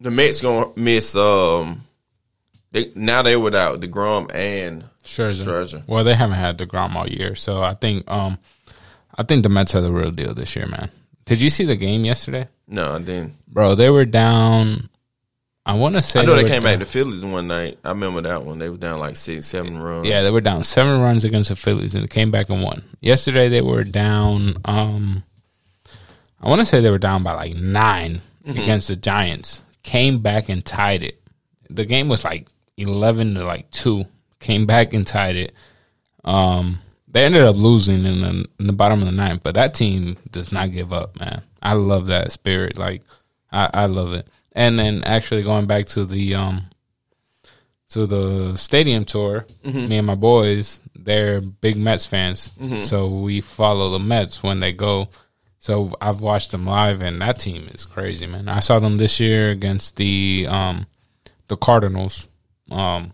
the 0.00 0.10
Mets 0.10 0.40
gonna 0.40 0.70
miss. 0.76 1.14
Um, 1.16 1.84
they 2.70 2.92
now 2.94 3.22
they 3.22 3.36
without 3.36 3.80
Degrom 3.80 4.32
and 4.34 4.84
Scherzer. 5.04 5.44
Scherzer. 5.44 5.82
Well, 5.86 6.04
they 6.04 6.14
haven't 6.14 6.36
had 6.36 6.58
Degrom 6.58 6.94
all 6.94 7.08
year, 7.08 7.34
so 7.34 7.62
I 7.62 7.74
think 7.74 8.10
um, 8.10 8.38
I 9.16 9.22
think 9.24 9.42
the 9.42 9.48
Mets 9.48 9.74
are 9.74 9.80
the 9.80 9.92
real 9.92 10.10
deal 10.10 10.34
this 10.34 10.56
year, 10.56 10.66
man. 10.66 10.90
Did 11.24 11.40
you 11.40 11.50
see 11.50 11.64
the 11.64 11.76
game 11.76 12.04
yesterday, 12.04 12.48
No, 12.72 12.94
I 12.94 12.98
didn't. 12.98 13.34
bro? 13.46 13.74
They 13.74 13.90
were 13.90 14.04
down. 14.06 14.88
I 15.64 15.74
want 15.74 15.94
to 15.94 16.02
say 16.02 16.18
I 16.20 16.24
know 16.24 16.34
they 16.34 16.42
were 16.42 16.48
came 16.48 16.62
down- 16.62 16.72
back 16.72 16.78
to 16.80 16.84
the 16.86 16.90
Phillies 16.90 17.24
one 17.24 17.46
night. 17.46 17.78
I 17.84 17.90
remember 17.90 18.22
that 18.22 18.44
one. 18.44 18.58
They 18.58 18.68
were 18.68 18.76
down 18.76 18.98
like 18.98 19.14
six, 19.14 19.46
seven 19.46 19.78
runs. 19.78 20.08
Yeah, 20.08 20.22
they 20.22 20.30
were 20.32 20.40
down 20.40 20.64
seven 20.64 21.00
runs 21.00 21.24
against 21.24 21.50
the 21.50 21.56
Phillies 21.56 21.94
and 21.94 22.02
they 22.02 22.08
came 22.08 22.32
back 22.32 22.48
and 22.50 22.62
won. 22.62 22.82
Yesterday 23.00 23.48
they 23.48 23.60
were 23.60 23.84
down 23.84 24.54
um 24.64 25.22
I 26.40 26.48
want 26.48 26.58
to 26.60 26.64
say 26.64 26.80
they 26.80 26.90
were 26.90 26.98
down 26.98 27.22
by 27.22 27.34
like 27.34 27.54
9 27.54 28.20
against 28.48 28.88
the 28.88 28.96
Giants. 28.96 29.62
Came 29.84 30.18
back 30.18 30.48
and 30.48 30.64
tied 30.64 31.04
it. 31.04 31.20
The 31.70 31.84
game 31.84 32.08
was 32.08 32.24
like 32.24 32.48
11 32.76 33.34
to 33.36 33.44
like 33.44 33.70
2. 33.70 34.04
Came 34.40 34.66
back 34.66 34.92
and 34.94 35.06
tied 35.06 35.36
it. 35.36 35.54
Um 36.24 36.80
they 37.12 37.24
ended 37.24 37.42
up 37.42 37.56
losing 37.56 38.04
in 38.04 38.20
the, 38.22 38.48
in 38.58 38.66
the 38.66 38.72
bottom 38.72 39.00
of 39.00 39.06
the 39.06 39.12
ninth, 39.12 39.42
but 39.42 39.54
that 39.54 39.74
team 39.74 40.16
does 40.30 40.50
not 40.50 40.72
give 40.72 40.92
up, 40.92 41.18
man. 41.20 41.42
I 41.62 41.74
love 41.74 42.06
that 42.08 42.32
spirit. 42.32 42.78
Like 42.78 43.02
I, 43.52 43.70
I 43.72 43.86
love 43.86 44.12
it. 44.14 44.26
And 44.52 44.78
then 44.78 45.04
actually 45.04 45.42
going 45.42 45.66
back 45.66 45.86
to 45.88 46.04
the 46.04 46.34
um 46.34 46.64
to 47.90 48.06
the 48.06 48.56
stadium 48.56 49.04
tour, 49.04 49.46
me 49.64 49.98
and 49.98 50.06
my 50.06 50.14
boys, 50.14 50.80
they're 50.94 51.40
big 51.42 51.76
Mets 51.76 52.06
fans. 52.06 52.50
So 52.82 53.08
we 53.08 53.40
follow 53.42 53.90
the 53.90 53.98
Mets 53.98 54.42
when 54.42 54.60
they 54.60 54.72
go. 54.72 55.08
So 55.58 55.92
I've 56.00 56.20
watched 56.20 56.50
them 56.50 56.64
live 56.66 57.02
and 57.02 57.20
that 57.20 57.38
team 57.38 57.68
is 57.72 57.84
crazy, 57.84 58.26
man. 58.26 58.48
I 58.48 58.60
saw 58.60 58.78
them 58.78 58.96
this 58.96 59.20
year 59.20 59.50
against 59.50 59.96
the 59.96 60.46
um 60.48 60.86
the 61.48 61.56
Cardinals. 61.56 62.28
Um 62.70 63.12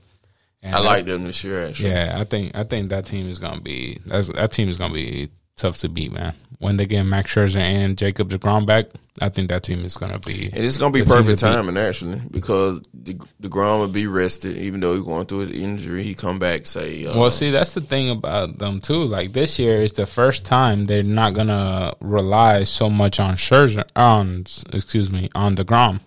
and 0.68 0.76
I 0.76 0.80
like 0.80 1.04
them 1.04 1.24
this 1.24 1.42
year. 1.44 1.66
Actually, 1.66 1.90
yeah, 1.90 2.16
I 2.16 2.24
think 2.24 2.56
I 2.56 2.64
think 2.64 2.90
that 2.90 3.06
team 3.06 3.28
is 3.28 3.38
gonna 3.38 3.60
be 3.60 3.98
that's, 4.06 4.28
that 4.28 4.52
team 4.52 4.68
is 4.68 4.78
gonna 4.78 4.94
be 4.94 5.30
tough 5.56 5.78
to 5.78 5.88
beat, 5.88 6.12
man. 6.12 6.34
When 6.60 6.76
they 6.76 6.86
get 6.86 7.04
Max 7.04 7.32
Scherzer 7.34 7.60
and 7.60 7.96
Jacob 7.96 8.30
Degrom 8.30 8.66
back, 8.66 8.86
I 9.20 9.28
think 9.28 9.48
that 9.48 9.62
team 9.62 9.84
is 9.84 9.96
gonna 9.96 10.18
be. 10.18 10.50
and 10.52 10.64
it's 10.64 10.76
gonna 10.76 10.92
be 10.92 11.02
perfect 11.02 11.26
beat. 11.28 11.38
timing 11.38 11.76
actually 11.76 12.20
because 12.30 12.80
the 12.92 13.14
Degrom 13.42 13.78
will 13.80 13.88
be 13.88 14.06
rested, 14.06 14.56
even 14.56 14.80
though 14.80 14.94
he's 14.94 15.04
going 15.04 15.26
through 15.26 15.40
his 15.40 15.50
injury. 15.52 16.02
He 16.02 16.14
come 16.14 16.38
back 16.38 16.66
say, 16.66 17.06
uh, 17.06 17.18
Well, 17.18 17.30
see, 17.30 17.50
that's 17.50 17.74
the 17.74 17.80
thing 17.80 18.10
about 18.10 18.58
them 18.58 18.80
too. 18.80 19.04
Like 19.04 19.32
this 19.32 19.58
year 19.58 19.82
is 19.82 19.92
the 19.92 20.06
first 20.06 20.44
time 20.44 20.86
they're 20.86 21.02
not 21.02 21.34
gonna 21.34 21.94
rely 22.00 22.64
so 22.64 22.90
much 22.90 23.20
on 23.20 23.36
Scherzer, 23.36 23.84
on 23.94 24.46
excuse 24.72 25.10
me, 25.10 25.28
on 25.34 25.54
Degrom. 25.56 26.00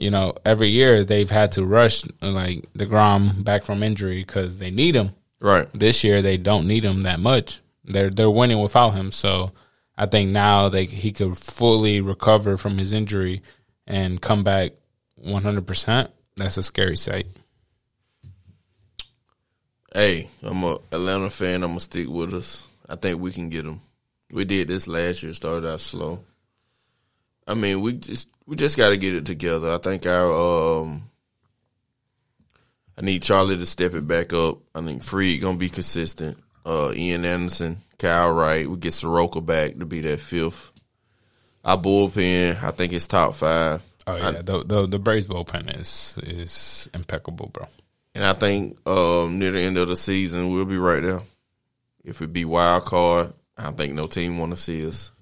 You 0.00 0.10
know, 0.10 0.34
every 0.44 0.68
year 0.68 1.04
they've 1.04 1.30
had 1.30 1.52
to 1.52 1.64
rush 1.64 2.04
like 2.22 2.66
the 2.72 2.86
Degrom 2.86 3.44
back 3.44 3.64
from 3.64 3.82
injury 3.82 4.24
because 4.24 4.58
they 4.58 4.70
need 4.70 4.94
him. 4.96 5.12
right. 5.40 5.70
this 5.72 6.02
year 6.02 6.22
they 6.22 6.38
don't 6.38 6.66
need 6.66 6.84
him 6.84 7.02
that 7.02 7.20
much. 7.20 7.60
They're 7.84 8.10
they're 8.10 8.30
winning 8.30 8.60
without 8.60 8.90
him. 8.90 9.12
So 9.12 9.52
I 9.96 10.06
think 10.06 10.30
now 10.30 10.68
they 10.70 10.86
he 10.86 11.12
could 11.12 11.36
fully 11.36 12.00
recover 12.00 12.56
from 12.56 12.78
his 12.78 12.92
injury 12.92 13.42
and 13.86 14.20
come 14.20 14.42
back 14.42 14.72
one 15.16 15.42
hundred 15.42 15.66
percent. 15.66 16.10
That's 16.36 16.56
a 16.56 16.62
scary 16.62 16.96
sight. 16.96 17.26
Hey, 19.92 20.30
I'm 20.42 20.62
a 20.62 20.78
Atlanta 20.92 21.30
fan. 21.30 21.62
I'm 21.62 21.70
gonna 21.70 21.80
stick 21.80 22.08
with 22.08 22.32
us. 22.32 22.66
I 22.88 22.96
think 22.96 23.20
we 23.20 23.32
can 23.32 23.48
get 23.50 23.64
them. 23.64 23.82
We 24.30 24.44
did 24.44 24.68
this 24.68 24.86
last 24.86 25.22
year. 25.22 25.34
Started 25.34 25.68
out 25.68 25.80
slow. 25.80 26.24
I 27.46 27.54
mean, 27.54 27.80
we 27.80 27.94
just 27.94 28.28
we 28.50 28.56
just 28.56 28.76
got 28.76 28.88
to 28.88 28.96
get 28.96 29.14
it 29.14 29.24
together. 29.24 29.70
I 29.70 29.78
think 29.78 30.04
our 30.06 30.80
um, 30.80 31.08
I 32.98 33.02
need 33.02 33.22
Charlie 33.22 33.56
to 33.56 33.64
step 33.64 33.94
it 33.94 34.08
back 34.08 34.32
up. 34.32 34.58
I 34.74 34.82
think 34.82 35.04
Fried 35.04 35.40
gonna 35.40 35.56
be 35.56 35.68
consistent. 35.68 36.36
Uh, 36.66 36.92
Ian 36.92 37.24
Anderson, 37.24 37.80
Kyle 37.96 38.32
Wright. 38.32 38.68
We 38.68 38.76
get 38.76 38.92
Soroka 38.92 39.40
back 39.40 39.78
to 39.78 39.86
be 39.86 40.00
that 40.00 40.20
fifth. 40.20 40.72
Our 41.64 41.78
bullpen, 41.78 42.60
I 42.60 42.72
think 42.72 42.92
it's 42.92 43.06
top 43.06 43.36
five. 43.36 43.82
Oh 44.08 44.16
yeah, 44.16 44.42
the 44.42 44.64
the 44.64 44.86
the 44.88 44.98
Braves 44.98 45.28
bullpen 45.28 45.78
is 45.80 46.18
is 46.24 46.90
impeccable, 46.92 47.50
bro. 47.52 47.68
And 48.16 48.24
I 48.24 48.32
think 48.32 48.76
um, 48.84 49.38
near 49.38 49.52
the 49.52 49.60
end 49.60 49.78
of 49.78 49.86
the 49.86 49.96
season, 49.96 50.50
we'll 50.50 50.64
be 50.64 50.76
right 50.76 51.02
there. 51.02 51.22
If 52.02 52.20
it 52.20 52.32
be 52.32 52.44
wild 52.44 52.84
card, 52.86 53.32
I 53.56 53.70
think 53.70 53.94
no 53.94 54.08
team 54.08 54.38
want 54.38 54.50
to 54.50 54.56
see 54.56 54.84
us. 54.88 55.12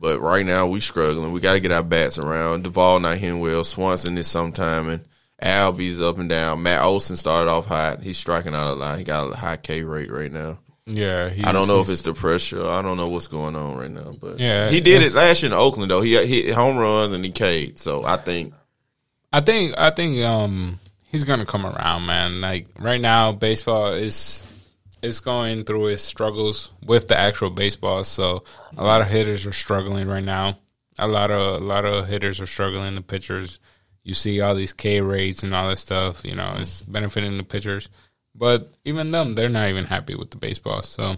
But 0.00 0.20
right 0.20 0.46
now, 0.46 0.66
we 0.66 0.80
struggling. 0.80 1.32
We 1.32 1.40
got 1.40 1.52
to 1.52 1.60
get 1.60 1.72
our 1.72 1.82
bats 1.82 2.18
around. 2.18 2.64
Duvall 2.64 3.00
not 3.00 3.18
hitting 3.18 3.38
well. 3.38 3.64
Swanson 3.64 4.16
is 4.16 4.26
sometime, 4.26 4.88
and 4.88 5.04
Albies 5.42 6.02
up 6.02 6.18
and 6.18 6.28
down. 6.28 6.62
Matt 6.62 6.82
Olson 6.82 7.16
started 7.16 7.50
off 7.50 7.66
hot. 7.66 8.02
He's 8.02 8.18
striking 8.18 8.54
out 8.54 8.72
a 8.72 8.74
lot. 8.74 8.98
He 8.98 9.04
got 9.04 9.32
a 9.32 9.36
high 9.36 9.56
K 9.56 9.84
rate 9.84 10.10
right 10.10 10.32
now. 10.32 10.58
Yeah, 10.86 11.32
I 11.44 11.52
don't 11.52 11.68
know 11.68 11.80
if 11.80 11.88
it's 11.88 12.02
the 12.02 12.14
pressure. 12.14 12.66
I 12.66 12.82
don't 12.82 12.96
know 12.96 13.08
what's 13.08 13.28
going 13.28 13.54
on 13.54 13.76
right 13.76 13.90
now. 13.90 14.10
But 14.20 14.40
Yeah, 14.40 14.70
he 14.70 14.80
did 14.80 15.02
it 15.02 15.12
last 15.14 15.42
year 15.42 15.52
in 15.52 15.56
Oakland 15.56 15.90
though. 15.90 16.00
He 16.00 16.14
hit 16.14 16.54
home 16.54 16.76
runs 16.78 17.12
and 17.12 17.24
he 17.24 17.30
K'd. 17.30 17.78
So 17.78 18.02
I 18.04 18.16
think 18.16 18.54
I 19.32 19.40
think 19.40 19.78
I 19.78 19.90
think 19.90 20.24
um 20.24 20.80
he's 21.08 21.24
gonna 21.24 21.46
come 21.46 21.64
around, 21.64 22.06
man. 22.06 22.40
Like 22.40 22.66
right 22.78 23.00
now, 23.00 23.32
baseball 23.32 23.92
is 23.92 24.44
is 25.02 25.20
going 25.20 25.64
through 25.64 25.88
its 25.88 26.02
struggles 26.02 26.72
with 26.84 27.08
the 27.08 27.18
actual 27.18 27.50
baseball. 27.50 28.04
So 28.04 28.44
a 28.76 28.84
lot 28.84 29.00
of 29.00 29.08
hitters 29.08 29.46
are 29.46 29.52
struggling 29.52 30.08
right 30.08 30.24
now. 30.24 30.58
A 30.98 31.08
lot 31.08 31.30
of 31.30 31.62
a 31.62 31.64
lot 31.64 31.84
of 31.84 32.08
hitters 32.08 32.40
are 32.40 32.46
struggling. 32.46 32.94
The 32.94 33.00
pitchers, 33.00 33.58
you 34.02 34.14
see 34.14 34.40
all 34.40 34.54
these 34.54 34.72
K 34.72 35.00
rates 35.00 35.42
and 35.42 35.54
all 35.54 35.68
that 35.68 35.78
stuff. 35.78 36.24
You 36.24 36.34
know, 36.34 36.54
it's 36.58 36.82
benefiting 36.82 37.36
the 37.36 37.42
pitchers, 37.42 37.88
but 38.34 38.70
even 38.84 39.10
them, 39.10 39.34
they're 39.34 39.48
not 39.48 39.68
even 39.68 39.84
happy 39.84 40.14
with 40.14 40.30
the 40.30 40.36
baseball. 40.36 40.82
So 40.82 41.16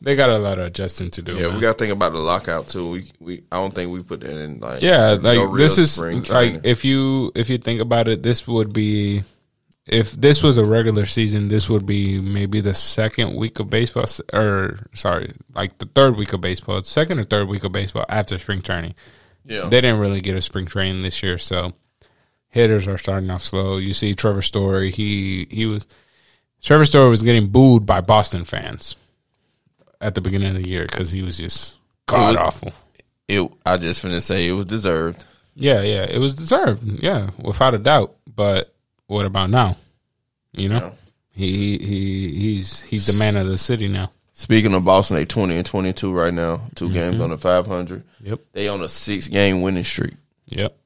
they 0.00 0.16
got 0.16 0.28
a 0.28 0.38
lot 0.38 0.58
of 0.58 0.66
adjusting 0.66 1.10
to 1.12 1.22
do. 1.22 1.34
yeah, 1.34 1.46
man. 1.46 1.54
we 1.54 1.60
got 1.62 1.72
to 1.72 1.78
think 1.78 1.92
about 1.92 2.12
the 2.12 2.18
lockout 2.18 2.68
too. 2.68 2.90
We 2.90 3.12
we 3.20 3.44
I 3.50 3.56
don't 3.56 3.72
think 3.72 3.90
we 3.90 4.02
put 4.02 4.20
that 4.20 4.38
in 4.38 4.60
like 4.60 4.82
Yeah, 4.82 5.14
no 5.14 5.28
like 5.30 5.38
real 5.38 5.56
this 5.56 5.78
is 5.78 5.98
like 6.30 6.60
if 6.64 6.84
you 6.84 7.32
if 7.34 7.48
you 7.48 7.56
think 7.56 7.80
about 7.80 8.08
it, 8.08 8.22
this 8.22 8.46
would 8.46 8.72
be 8.72 9.22
if 9.86 10.12
this 10.12 10.42
was 10.42 10.56
a 10.56 10.64
regular 10.64 11.04
season, 11.04 11.48
this 11.48 11.68
would 11.68 11.84
be 11.84 12.18
maybe 12.18 12.60
the 12.60 12.74
second 12.74 13.34
week 13.34 13.58
of 13.58 13.68
baseball, 13.68 14.06
or 14.32 14.78
sorry, 14.94 15.32
like 15.54 15.78
the 15.78 15.86
third 15.86 16.16
week 16.16 16.32
of 16.32 16.40
baseball, 16.40 16.82
second 16.82 17.18
or 17.18 17.24
third 17.24 17.48
week 17.48 17.64
of 17.64 17.72
baseball 17.72 18.06
after 18.08 18.38
spring 18.38 18.62
training. 18.62 18.94
yeah. 19.44 19.64
They 19.64 19.80
didn't 19.80 20.00
really 20.00 20.20
get 20.20 20.36
a 20.36 20.42
spring 20.42 20.66
training 20.66 21.02
this 21.02 21.22
year, 21.22 21.36
so 21.36 21.74
hitters 22.48 22.88
are 22.88 22.96
starting 22.96 23.30
off 23.30 23.42
slow. 23.42 23.76
You 23.76 23.92
see 23.92 24.14
Trevor 24.14 24.42
Story, 24.42 24.90
he 24.90 25.46
he 25.50 25.66
was 25.66 25.86
Trevor 26.62 26.86
Story 26.86 27.10
was 27.10 27.22
getting 27.22 27.48
booed 27.48 27.84
by 27.84 28.00
Boston 28.00 28.44
fans 28.44 28.96
at 30.00 30.14
the 30.14 30.20
beginning 30.22 30.56
of 30.56 30.62
the 30.62 30.68
year 30.68 30.86
because 30.86 31.10
he 31.10 31.20
was 31.20 31.36
just 31.38 31.78
god 32.06 32.36
awful. 32.36 32.72
it 33.28 33.50
I 33.66 33.76
just 33.76 34.02
finna 34.02 34.22
say 34.22 34.48
it 34.48 34.52
was 34.52 34.66
deserved. 34.66 35.24
Yeah, 35.54 35.82
yeah, 35.82 36.04
it 36.04 36.18
was 36.18 36.34
deserved. 36.34 36.82
Yeah, 37.02 37.30
without 37.38 37.74
a 37.74 37.78
doubt. 37.78 38.16
But 38.34 38.73
what 39.06 39.26
about 39.26 39.50
now? 39.50 39.76
You 40.52 40.68
know, 40.68 40.92
he 41.30 41.78
he 41.78 42.28
he's 42.38 42.82
he's 42.82 43.06
the 43.06 43.12
man 43.14 43.36
of 43.36 43.46
the 43.46 43.58
city 43.58 43.88
now. 43.88 44.10
Speaking 44.32 44.74
of 44.74 44.84
Boston, 44.84 45.16
they 45.16 45.24
twenty 45.24 45.56
and 45.56 45.66
twenty 45.66 45.92
two 45.92 46.12
right 46.12 46.32
now. 46.34 46.60
2 46.74 46.84
Mm-hmm. 46.86 46.94
games 46.94 47.20
on 47.20 47.30
the 47.30 47.38
five 47.38 47.66
hundred. 47.66 48.02
Yep, 48.20 48.40
They 48.52 48.68
on 48.68 48.82
a 48.82 48.88
six 48.88 49.28
game 49.28 49.62
winning 49.62 49.84
streak. 49.84 50.14
yep. 50.46 50.76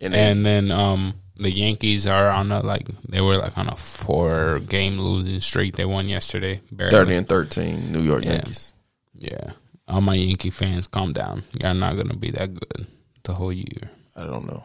And, 0.00 0.14
they, 0.14 0.18
And 0.30 0.46
then 0.46 0.70
um 0.70 1.14
the 1.36 1.50
Yankees 1.50 2.06
are 2.06 2.28
on 2.28 2.50
a 2.52 2.60
like 2.60 2.88
they 3.08 3.20
were 3.20 3.36
like 3.36 3.56
on 3.58 3.68
a 3.68 3.76
four 3.76 4.60
game 4.60 4.98
losing 4.98 5.40
streak. 5.40 5.76
They 5.76 5.84
won 5.84 6.08
yesterday. 6.08 6.60
Barely. 6.72 6.90
thirty 6.92 7.14
and 7.16 7.28
thirteen, 7.28 7.92
New 7.92 8.02
York 8.02 8.24
Yeah. 8.24 8.32
Yankees. 8.32 8.72
Yeah. 9.14 9.52
All 9.86 10.00
my 10.00 10.14
Yankee 10.14 10.50
fans, 10.50 10.86
calm 10.86 11.12
down. 11.12 11.42
You're 11.60 11.74
not 11.74 11.96
gonna 11.96 12.16
be 12.16 12.30
that 12.32 12.54
good 12.54 12.86
the 13.24 13.34
whole 13.34 13.52
year. 13.52 13.90
I 14.16 14.26
don't 14.26 14.46
know. 14.46 14.64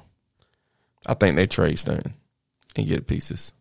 I 1.05 1.13
think 1.15 1.35
they 1.35 1.47
trade 1.47 1.77
Stanton 1.79 2.13
and 2.75 2.87
get 2.87 3.07
pieces. 3.07 3.53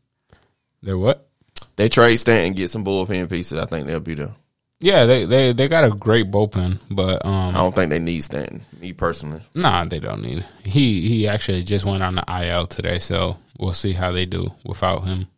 They're 0.82 0.98
what? 0.98 1.28
They 1.76 1.88
trade 1.88 2.16
Stanton 2.16 2.46
and 2.46 2.56
get 2.56 2.70
some 2.70 2.84
bullpen 2.84 3.30
pieces. 3.30 3.58
I 3.58 3.66
think 3.66 3.86
they'll 3.86 4.00
be 4.00 4.14
there. 4.14 4.34
Yeah, 4.80 5.04
they 5.06 5.24
they 5.24 5.52
they 5.52 5.68
got 5.68 5.84
a 5.84 5.90
great 5.90 6.30
bullpen, 6.30 6.78
but 6.90 7.24
um 7.24 7.54
I 7.54 7.58
don't 7.58 7.74
think 7.74 7.90
they 7.90 8.00
need 8.00 8.24
Stanton. 8.24 8.66
Me 8.80 8.92
personally. 8.92 9.40
Nah, 9.54 9.84
they 9.84 10.00
don't 10.00 10.22
need. 10.22 10.44
He 10.64 11.08
he 11.08 11.28
actually 11.28 11.62
just 11.62 11.84
went 11.84 12.02
on 12.02 12.16
the 12.16 12.24
IL 12.28 12.66
today, 12.66 12.98
so 12.98 13.38
we'll 13.58 13.74
see 13.74 13.92
how 13.92 14.10
they 14.10 14.26
do 14.26 14.52
without 14.64 15.04
him. 15.04 15.28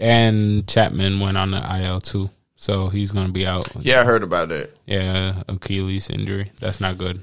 And 0.00 0.66
Chapman 0.66 1.20
went 1.20 1.36
on 1.36 1.50
the 1.50 1.82
IL 1.82 2.00
too, 2.00 2.30
so 2.56 2.88
he's 2.88 3.10
gonna 3.12 3.32
be 3.32 3.46
out. 3.46 3.68
Yeah, 3.80 4.00
I 4.00 4.04
heard 4.04 4.22
about 4.22 4.48
that. 4.48 4.70
Yeah, 4.86 5.42
Achilles 5.46 6.08
injury. 6.08 6.52
That's 6.58 6.80
not 6.80 6.96
good. 6.96 7.22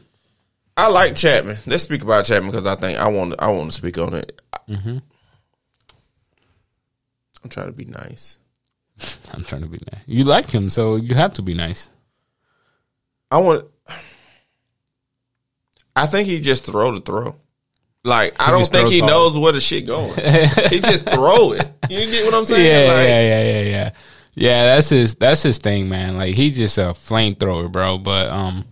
I 0.77 0.89
like 0.89 1.15
Chapman. 1.15 1.57
Let's 1.65 1.83
speak 1.83 2.03
about 2.03 2.25
Chapman 2.25 2.51
because 2.51 2.67
I 2.67 2.75
think 2.75 2.99
I 2.99 3.07
want 3.07 3.33
I 3.39 3.49
want 3.49 3.71
to 3.71 3.75
speak 3.77 3.97
on 3.97 4.13
it. 4.13 4.39
Mm-hmm. 4.69 4.99
I'm 7.43 7.49
trying 7.49 7.67
to 7.67 7.73
be 7.73 7.85
nice. 7.85 8.39
I'm 9.33 9.43
trying 9.43 9.61
to 9.63 9.67
be 9.67 9.79
nice. 9.91 10.01
You 10.05 10.23
like 10.23 10.49
him, 10.49 10.69
so 10.69 10.95
you 10.95 11.15
have 11.15 11.33
to 11.33 11.41
be 11.41 11.53
nice. 11.53 11.89
I 13.31 13.39
want. 13.39 13.65
I 15.95 16.05
think 16.05 16.27
he 16.27 16.39
just 16.39 16.65
throw 16.65 16.91
the 16.93 17.01
throw. 17.01 17.35
Like 18.03 18.35
I 18.39 18.45
He 18.45 18.51
don't 18.51 18.67
think 18.67 18.89
he 18.89 18.99
hard. 18.99 19.09
knows 19.11 19.37
where 19.37 19.51
the 19.51 19.59
shit 19.59 19.87
going. 19.87 20.13
he 20.69 20.79
just 20.79 21.09
throw 21.11 21.53
it. 21.53 21.67
You 21.89 22.05
get 22.05 22.25
what 22.25 22.35
I'm 22.35 22.45
saying? 22.45 22.65
Yeah, 22.65 22.93
like, 22.93 23.07
yeah, 23.07 23.21
yeah, 23.21 23.41
yeah, 23.43 23.61
yeah. 23.61 23.91
Yeah, 24.35 24.75
that's 24.75 24.89
his 24.89 25.15
that's 25.15 25.41
his 25.41 25.57
thing, 25.57 25.89
man. 25.89 26.15
Like 26.17 26.35
he's 26.35 26.55
just 26.57 26.77
a 26.77 26.89
flamethrower, 26.93 27.71
bro. 27.71 27.97
But 27.97 28.29
um 28.29 28.65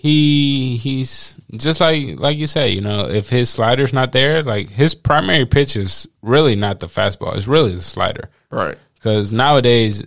he 0.00 0.78
he's 0.78 1.38
just 1.52 1.78
like 1.80 2.18
like 2.18 2.38
you 2.38 2.46
say, 2.46 2.70
you 2.70 2.80
know, 2.80 3.06
if 3.06 3.28
his 3.28 3.50
slider's 3.50 3.92
not 3.92 4.12
there, 4.12 4.42
like 4.42 4.70
his 4.70 4.94
primary 4.94 5.44
pitch 5.44 5.76
is 5.76 6.08
really 6.22 6.56
not 6.56 6.80
the 6.80 6.86
fastball, 6.86 7.36
it's 7.36 7.46
really 7.46 7.74
the 7.74 7.82
slider. 7.82 8.30
Right. 8.50 8.76
Because 8.94 9.30
nowadays 9.30 10.02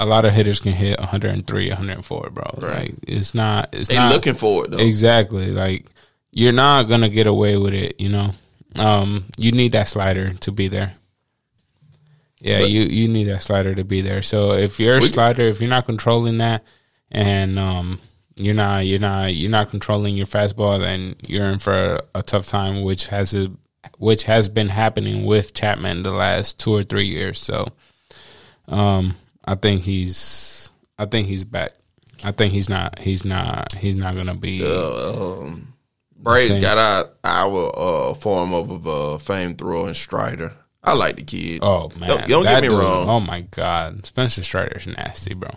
a 0.00 0.06
lot 0.06 0.24
of 0.24 0.32
hitters 0.32 0.58
can 0.58 0.72
hit 0.72 0.98
103, 0.98 1.68
104, 1.68 2.30
bro. 2.30 2.50
Right. 2.58 2.74
Like 2.90 2.94
it's 3.06 3.32
not 3.32 3.68
it's 3.72 3.88
They 3.88 3.94
not 3.94 4.12
looking 4.12 4.34
for 4.34 4.64
it 4.64 4.72
though. 4.72 4.78
Exactly. 4.78 5.52
Like 5.52 5.86
you're 6.32 6.50
not 6.52 6.88
gonna 6.88 7.08
get 7.08 7.28
away 7.28 7.56
with 7.56 7.74
it, 7.74 8.00
you 8.00 8.08
know. 8.08 8.32
Um, 8.74 9.26
you 9.38 9.52
need 9.52 9.72
that 9.72 9.86
slider 9.86 10.32
to 10.32 10.50
be 10.50 10.66
there. 10.66 10.94
Yeah, 12.40 12.60
But- 12.62 12.70
you 12.70 12.82
you 12.82 13.06
need 13.06 13.24
that 13.28 13.42
slider 13.44 13.72
to 13.76 13.84
be 13.84 14.00
there. 14.00 14.22
So 14.22 14.50
if 14.52 14.80
your 14.80 15.00
We- 15.00 15.06
slider, 15.06 15.42
if 15.42 15.60
you're 15.60 15.70
not 15.70 15.86
controlling 15.86 16.38
that, 16.38 16.64
and 17.12 17.56
um, 17.58 18.00
you're 18.36 18.54
not 18.54 18.86
you're 18.86 18.98
not 18.98 19.34
you're 19.34 19.50
not 19.50 19.70
controlling 19.70 20.16
your 20.16 20.26
fastball, 20.26 20.78
then 20.80 21.16
you're 21.26 21.46
in 21.50 21.58
for 21.58 21.72
a, 22.14 22.18
a 22.20 22.22
tough 22.22 22.46
time, 22.46 22.82
which 22.82 23.08
has 23.08 23.34
a 23.34 23.50
which 23.98 24.24
has 24.24 24.48
been 24.48 24.68
happening 24.68 25.24
with 25.26 25.54
Chapman 25.54 26.02
the 26.02 26.12
last 26.12 26.58
two 26.60 26.72
or 26.72 26.82
three 26.82 27.06
years. 27.06 27.40
So, 27.40 27.68
um, 28.68 29.16
I 29.44 29.54
think 29.54 29.82
he's 29.82 30.70
I 30.98 31.06
think 31.06 31.28
he's 31.28 31.44
back. 31.44 31.72
I 32.24 32.30
think 32.32 32.52
he's 32.52 32.68
not 32.68 32.98
he's 32.98 33.24
not 33.24 33.72
he's 33.74 33.96
not 33.96 34.14
gonna 34.14 34.34
be. 34.36 34.64
Uh, 34.64 35.40
um, 35.40 35.74
Brady 36.16 36.60
got 36.60 36.78
our 36.78 37.10
our 37.24 37.72
uh, 38.10 38.14
form 38.14 38.54
of 38.54 38.86
a 38.86 39.18
fame 39.18 39.56
throwing 39.56 39.94
Strider. 39.94 40.52
I 40.84 40.94
like 40.94 41.16
the 41.16 41.22
kid. 41.22 41.60
Oh 41.62 41.90
man, 41.98 42.08
Don't- 42.08 42.28
don't 42.28 42.42
get 42.44 42.62
me 42.62 42.68
dude- 42.68 42.78
wrong. 42.78 43.08
Oh 43.08 43.20
my 43.20 43.40
god, 43.40 44.06
Spencer 44.06 44.42
Strider's 44.42 44.86
nasty, 44.86 45.34
bro. 45.34 45.50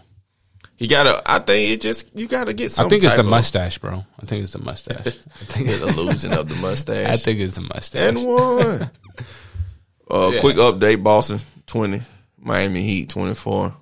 He 0.78 0.88
got 0.88 1.04
to 1.04 1.22
I 1.26 1.40
think 1.40 1.70
it 1.70 1.82
just 1.82 2.14
you 2.16 2.28
got 2.28 2.46
to 2.46 2.54
get. 2.54 2.72
Some 2.72 2.88
I 2.88 2.90
think 2.90 3.04
it's 3.04 3.16
the 3.16 3.22
of- 3.22 3.28
mustache, 3.28 3.78
bro. 3.78 4.04
I 4.22 4.26
think 4.26 4.44
it's 4.44 4.52
the 4.54 4.60
mustache. 4.60 4.98
I 5.06 5.10
think 5.10 5.70
it's 5.70 5.80
the 5.80 5.92
losing 5.94 6.34
of 6.34 6.50
the 6.50 6.56
mustache. 6.56 7.08
I 7.08 7.16
think 7.18 7.40
it's 7.40 7.54
the 7.54 7.62
mustache. 7.62 8.02
and 8.02 8.26
one. 8.26 8.92
Uh, 10.08 10.30
Yeah. 10.34 10.40
Quick 10.40 10.58
update: 10.58 11.02
Boston 11.02 11.40
twenty, 11.66 12.00
Miami 12.38 12.84
Heat 12.84 13.10
twenty 13.10 13.34
four. 13.34 13.76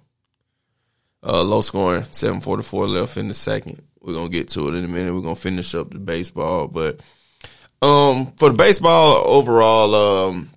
Uh, 1.22 1.44
low 1.44 1.61
scoring, 1.61 2.06
seven 2.11 2.40
forty 2.40 2.64
four 2.64 2.88
left 2.88 3.18
in 3.18 3.28
the 3.28 3.34
second. 3.34 3.82
We're 3.99 4.14
gonna 4.14 4.30
get 4.30 4.48
to 4.49 4.70
it 4.70 4.76
in 4.76 4.86
a 4.86 4.88
minute. 4.88 5.14
We're 5.14 5.20
gonna 5.22 5.36
finish 5.36 5.76
up 5.76 5.90
the 5.91 5.99
baseball, 5.99 6.68
but 6.68 7.02
um, 7.82 8.32
for 8.38 8.49
the 8.52 8.56
baseball 8.56 9.24
overall, 9.28 9.95
um, 10.30 10.49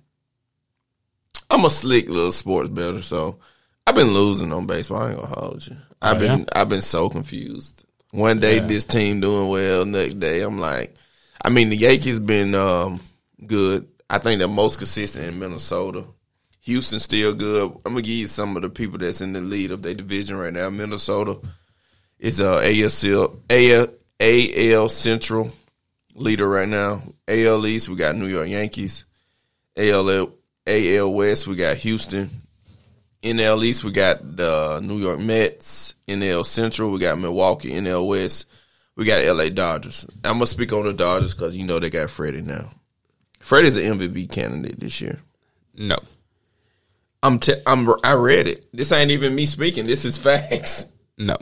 I'm 1.49 1.65
a 1.65 1.69
slick 1.69 2.07
little 2.07 2.31
sports 2.31 2.69
better, 2.69 3.01
so 3.01 3.39
I've 3.85 3.95
been 3.95 4.11
losing 4.13 4.53
on 4.53 4.67
baseball. 4.67 5.01
I 5.03 5.09
ain't 5.11 5.19
gonna 5.19 5.35
hold 5.35 5.67
you. 5.67 5.75
I've 6.01 6.17
Oh, 6.17 6.19
been 6.19 6.39
yeah? 6.39 6.45
I've 6.53 6.69
been 6.69 6.81
so 6.81 7.09
confused. 7.09 7.83
One 8.11 8.39
day 8.39 8.57
Yeah. 8.57 8.67
this 8.67 8.85
team 8.85 9.19
doing 9.19 9.49
well, 9.49 9.85
next 9.85 10.19
day 10.19 10.41
I'm 10.41 10.59
like, 10.59 10.95
I 11.43 11.49
mean 11.49 11.69
the 11.69 11.77
Yankees 11.77 12.19
been 12.19 12.55
um, 12.55 12.99
good. 13.45 13.87
I 14.09 14.17
think 14.19 14.39
they're 14.39 14.47
most 14.47 14.77
consistent 14.77 15.25
in 15.25 15.39
Minnesota. 15.39 16.05
Houston 16.61 16.99
still 16.99 17.33
good. 17.33 17.71
I'm 17.85 17.93
gonna 17.93 18.01
give 18.01 18.15
you 18.15 18.27
some 18.27 18.55
of 18.55 18.61
the 18.61 18.69
people 18.69 18.97
that's 18.97 19.21
in 19.21 19.33
the 19.33 19.41
lead 19.41 19.71
of 19.71 19.81
their 19.81 19.93
division 19.93 20.37
right 20.37 20.53
now. 20.53 20.69
Minnesota 20.69 21.39
is 22.19 22.39
uh 22.41 22.61
ASL 22.61 23.39
AL, 23.49 23.87
AL 24.19 24.89
Central 24.89 25.51
leader 26.15 26.47
right 26.47 26.67
now. 26.67 27.01
AL 27.27 27.65
East 27.67 27.89
we 27.89 27.95
got 27.95 28.15
New 28.15 28.27
York 28.27 28.49
Yankees. 28.49 29.05
AL 29.77 30.29
AL 30.67 31.13
West 31.13 31.47
we 31.47 31.55
got 31.55 31.77
Houston. 31.77 32.29
NL 33.23 33.63
East 33.63 33.83
we 33.83 33.91
got 33.91 34.37
the 34.37 34.79
New 34.81 34.97
York 34.97 35.19
Mets. 35.19 35.95
NL 36.07 36.45
Central 36.45 36.91
we 36.91 36.99
got 36.99 37.19
Milwaukee. 37.19 37.71
NL 37.71 38.07
West 38.07 38.47
we 38.95 39.05
got 39.05 39.23
LA 39.23 39.49
Dodgers. 39.49 40.05
I'm 40.23 40.33
gonna 40.33 40.45
speak 40.47 40.73
on 40.73 40.85
the 40.85 40.93
Dodgers 40.93 41.33
because 41.33 41.55
you 41.55 41.65
know 41.65 41.79
they 41.79 41.89
got 41.89 42.09
Freddie 42.09 42.41
now. 42.41 42.71
Freddie's 43.39 43.77
an 43.77 43.99
MVP 43.99 44.31
candidate 44.31 44.79
this 44.79 44.99
year. 45.01 45.19
no, 45.75 45.97
I'm 47.23 47.39
t- 47.39 47.61
I'm 47.65 47.87
I 48.03 48.13
read 48.13 48.47
it. 48.47 48.65
This 48.73 48.91
ain't 48.91 49.11
even 49.11 49.35
me 49.35 49.45
speaking. 49.45 49.85
This 49.85 50.05
is 50.05 50.17
facts. 50.17 50.91
no. 51.17 51.37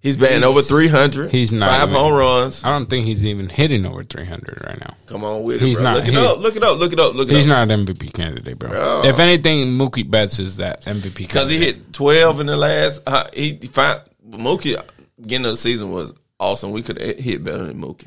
He's 0.00 0.16
batting 0.16 0.44
over 0.44 0.62
300. 0.62 1.30
he's 1.30 1.50
not 1.52 1.68
five 1.70 1.88
even- 1.88 2.00
home 2.00 2.12
runs. 2.12 2.62
I 2.62 2.70
don't 2.78 2.88
think 2.88 3.06
he's 3.06 3.26
even 3.26 3.48
hitting 3.48 3.84
over 3.84 4.04
300 4.04 4.62
right 4.64 4.78
now. 4.80 4.94
Come 5.06 5.24
on 5.24 5.42
with 5.42 5.60
He's 5.60 5.76
it, 5.76 5.80
bro. 5.80 5.82
not- 5.84 5.96
look 5.96 6.06
it 6.08 6.14
he- 6.14 6.18
up. 6.26 6.38
Look 6.38 6.56
it 6.56 6.62
up. 6.62 6.78
Look 6.78 6.92
it 6.92 7.00
up. 7.00 7.14
Look 7.14 7.28
it 7.28 7.34
He's 7.36 7.46
up. 7.46 7.48
not 7.48 7.62
an 7.70 7.70
MVP 7.86 8.12
candidate, 8.12 8.58
bro. 8.58 9.02
If 9.04 9.18
anything, 9.18 9.76
Mookie 9.76 10.08
Betts 10.08 10.38
is 10.38 10.58
that 10.58 10.82
MVP 10.86 11.14
Because 11.26 11.50
he 11.50 11.58
hit 11.58 11.92
12 11.92 12.40
in 12.40 12.46
the 12.46 12.56
last. 12.56 13.02
Uh, 13.06 13.24
he 13.34 13.54
find, 13.72 14.00
Mookie 14.30 14.80
beginning 15.20 15.46
of 15.46 15.52
the 15.52 15.56
season 15.56 15.90
was 15.90 16.14
awesome. 16.38 16.70
We 16.70 16.82
could 16.82 17.00
hit 17.00 17.42
better 17.42 17.64
than 17.64 17.80
Mookie. 17.80 18.06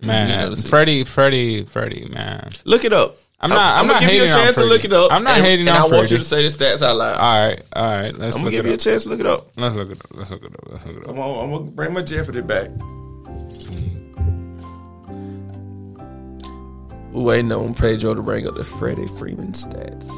man. 0.00 0.26
beginning 0.28 0.52
of 0.52 0.62
the. 0.62 0.68
Freddie, 0.68 1.04
Freddie, 1.04 1.64
Freddie, 1.64 2.06
man. 2.08 2.50
Look 2.64 2.84
it 2.84 2.92
up. 2.92 3.16
I'm 3.38 3.50
not- 3.50 3.78
I'm 3.80 3.86
gonna 3.86 4.00
give 4.06 4.14
you 4.14 4.24
a 4.24 4.28
chance 4.28 4.54
to 4.54 4.64
look 4.64 4.84
it 4.84 4.92
up. 4.92 5.12
I'm 5.12 5.22
not 5.22 5.36
and, 5.36 5.44
hating 5.44 5.68
and 5.68 5.76
on 5.76 5.92
I 5.92 5.96
want 5.96 6.10
you 6.10 6.16
to 6.18 6.24
say 6.24 6.48
the 6.48 6.50
stats 6.56 6.80
out 6.82 6.96
loud. 6.96 7.16
All 7.18 7.48
right, 7.48 7.60
all 7.74 7.84
right. 7.84 8.16
Let's 8.16 8.36
I'm 8.36 8.42
gonna 8.42 8.56
give 8.56 8.64
you 8.66 8.72
a 8.72 8.76
chance 8.78 9.02
to 9.04 9.10
look 9.10 9.20
it 9.20 9.26
up. 9.26 9.46
Let's 9.56 9.76
look 9.76 9.90
it 9.90 9.98
up. 9.98 10.06
Let's 10.14 10.30
look 10.30 10.42
it 10.42 10.52
up. 10.54 10.60
Let's 10.70 10.86
look 10.86 10.96
it 10.96 11.00
up. 11.02 11.06
Come 11.08 11.18
on, 11.18 11.44
I'm 11.44 11.50
gonna 11.52 11.70
bring 11.70 11.92
my 11.92 12.00
Jeopardy 12.02 12.40
back. 12.40 12.68
Mm-hmm. 12.70 13.92
We 17.12 17.22
waiting 17.22 17.52
on 17.52 17.74
Pedro 17.74 18.14
to 18.14 18.22
bring 18.22 18.46
up 18.46 18.54
the 18.54 18.64
Freddie 18.64 19.06
Freeman 19.18 19.52
stats. 19.52 20.08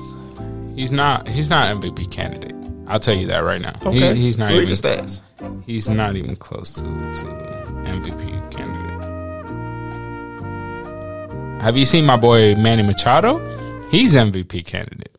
He's 0.76 0.92
not. 0.92 1.26
He's 1.28 1.50
not 1.50 1.74
MVP 1.76 2.06
candidate. 2.10 2.54
I'll 2.86 3.00
tell 3.00 3.16
you 3.16 3.26
that 3.26 3.40
right 3.40 3.60
now. 3.60 3.72
He- 3.82 3.88
Okay, 4.04 4.14
he's 4.14 4.38
not 4.38 4.50
Read 4.50 4.62
even. 4.62 4.68
the 4.68 4.74
stats. 4.74 5.22
He's 5.66 5.90
not 5.90 6.14
even 6.16 6.36
close 6.36 6.72
to 6.74 6.82
to 6.82 7.24
MVP 7.84 8.50
candidate. 8.50 8.87
Have 11.60 11.76
you 11.76 11.84
seen 11.84 12.06
my 12.06 12.16
boy 12.16 12.54
Manny 12.54 12.82
Machado? 12.82 13.38
He's 13.90 14.14
MVP 14.14 14.64
candidate. 14.64 15.16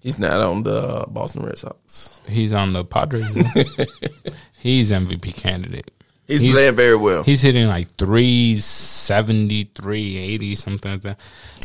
He's 0.00 0.18
not 0.18 0.40
on 0.40 0.62
the 0.62 1.04
Boston 1.08 1.44
Red 1.44 1.58
Sox. 1.58 2.20
He's 2.28 2.52
on 2.52 2.72
the 2.74 2.84
Padres. 2.84 3.34
he's 4.58 4.90
MVP 4.92 5.34
candidate. 5.34 5.90
He's, 6.28 6.42
He's- 6.42 6.54
playing 6.54 6.76
very 6.76 6.96
well. 6.96 7.22
He's 7.22 7.40
hitting 7.42 7.66
like 7.66 7.96
370, 7.96 9.70
380, 9.74 10.54
something 10.54 10.92
like 10.92 11.02
that. 11.02 11.18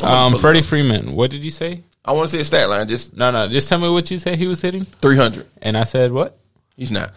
Um, 0.04 0.36
Freddie 0.38 0.60
up. 0.60 0.66
Freeman, 0.66 1.14
what 1.14 1.30
did 1.30 1.44
you 1.44 1.52
say? 1.52 1.84
I 2.06 2.14
want 2.14 2.30
to 2.30 2.36
see 2.36 2.42
a 2.42 2.46
stat 2.46 2.70
line. 2.70 2.88
Just 2.88 3.16
No, 3.16 3.32
no, 3.32 3.48
just 3.48 3.70
tell 3.70 3.80
me 3.80 3.90
what 3.90 4.10
you 4.10 4.18
said 4.18 4.38
he 4.38 4.48
was 4.48 4.62
hitting. 4.62 4.86
300. 4.86 5.46
And 5.62 5.78
I 5.78 5.84
said 5.84 6.12
what? 6.12 6.38
He's 6.78 6.92
not. 6.92 7.12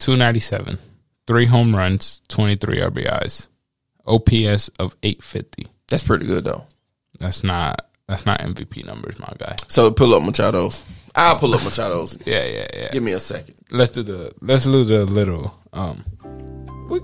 297. 0.00 0.78
Three 1.26 1.46
home 1.46 1.74
runs, 1.74 2.20
23 2.28 2.78
RBIs. 2.78 3.47
OPS 4.08 4.68
of 4.80 4.96
850. 5.02 5.66
That's 5.88 6.02
pretty 6.02 6.26
good 6.26 6.44
though. 6.44 6.64
That's 7.18 7.44
not 7.44 7.86
that's 8.08 8.24
not 8.24 8.40
MVP 8.40 8.86
numbers, 8.86 9.18
my 9.18 9.32
guy. 9.38 9.56
So 9.68 9.90
pull 9.90 10.14
up 10.14 10.22
Machado's. 10.22 10.84
I'll 11.14 11.36
pull 11.38 11.54
up 11.54 11.60
Machado's. 11.60 12.18
Yeah, 12.26 12.44
yeah, 12.44 12.66
yeah. 12.74 12.88
Give 12.90 13.02
me 13.02 13.12
a 13.12 13.20
second. 13.20 13.54
Let's 13.70 13.90
do 13.90 14.02
the 14.02 14.32
let's 14.40 14.64
do 14.64 14.84
the 14.84 15.04
little 15.04 15.54
um 15.72 16.04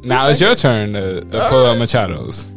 now 0.02 0.28
it's 0.28 0.40
your 0.40 0.54
turn 0.54 0.94
to, 0.94 1.20
to 1.20 1.48
pull 1.50 1.66
up 1.66 1.76
Machado's. 1.76 2.54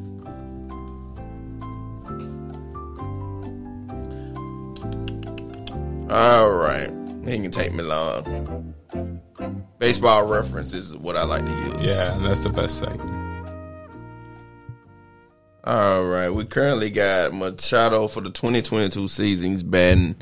All 6.09 6.51
right. 6.51 6.89
It 7.27 7.41
can 7.41 7.51
take 7.51 7.73
me 7.73 7.83
long. 7.83 8.73
Baseball 9.77 10.25
references 10.25 10.89
is 10.89 10.95
what 10.97 11.17
I 11.17 11.25
like 11.25 11.43
to 11.45 11.51
use. 11.51 11.85
Yeah, 11.85 12.27
that's 12.27 12.39
the 12.39 12.49
best 12.49 12.79
site. 12.79 12.99
All 15.67 16.05
right. 16.05 16.29
We 16.29 16.45
currently 16.45 16.89
got 16.89 17.33
Machado 17.33 18.07
for 18.07 18.21
the 18.21 18.29
2022 18.29 19.09
season. 19.09 19.49
He's 19.51 19.63
batting 19.63 20.15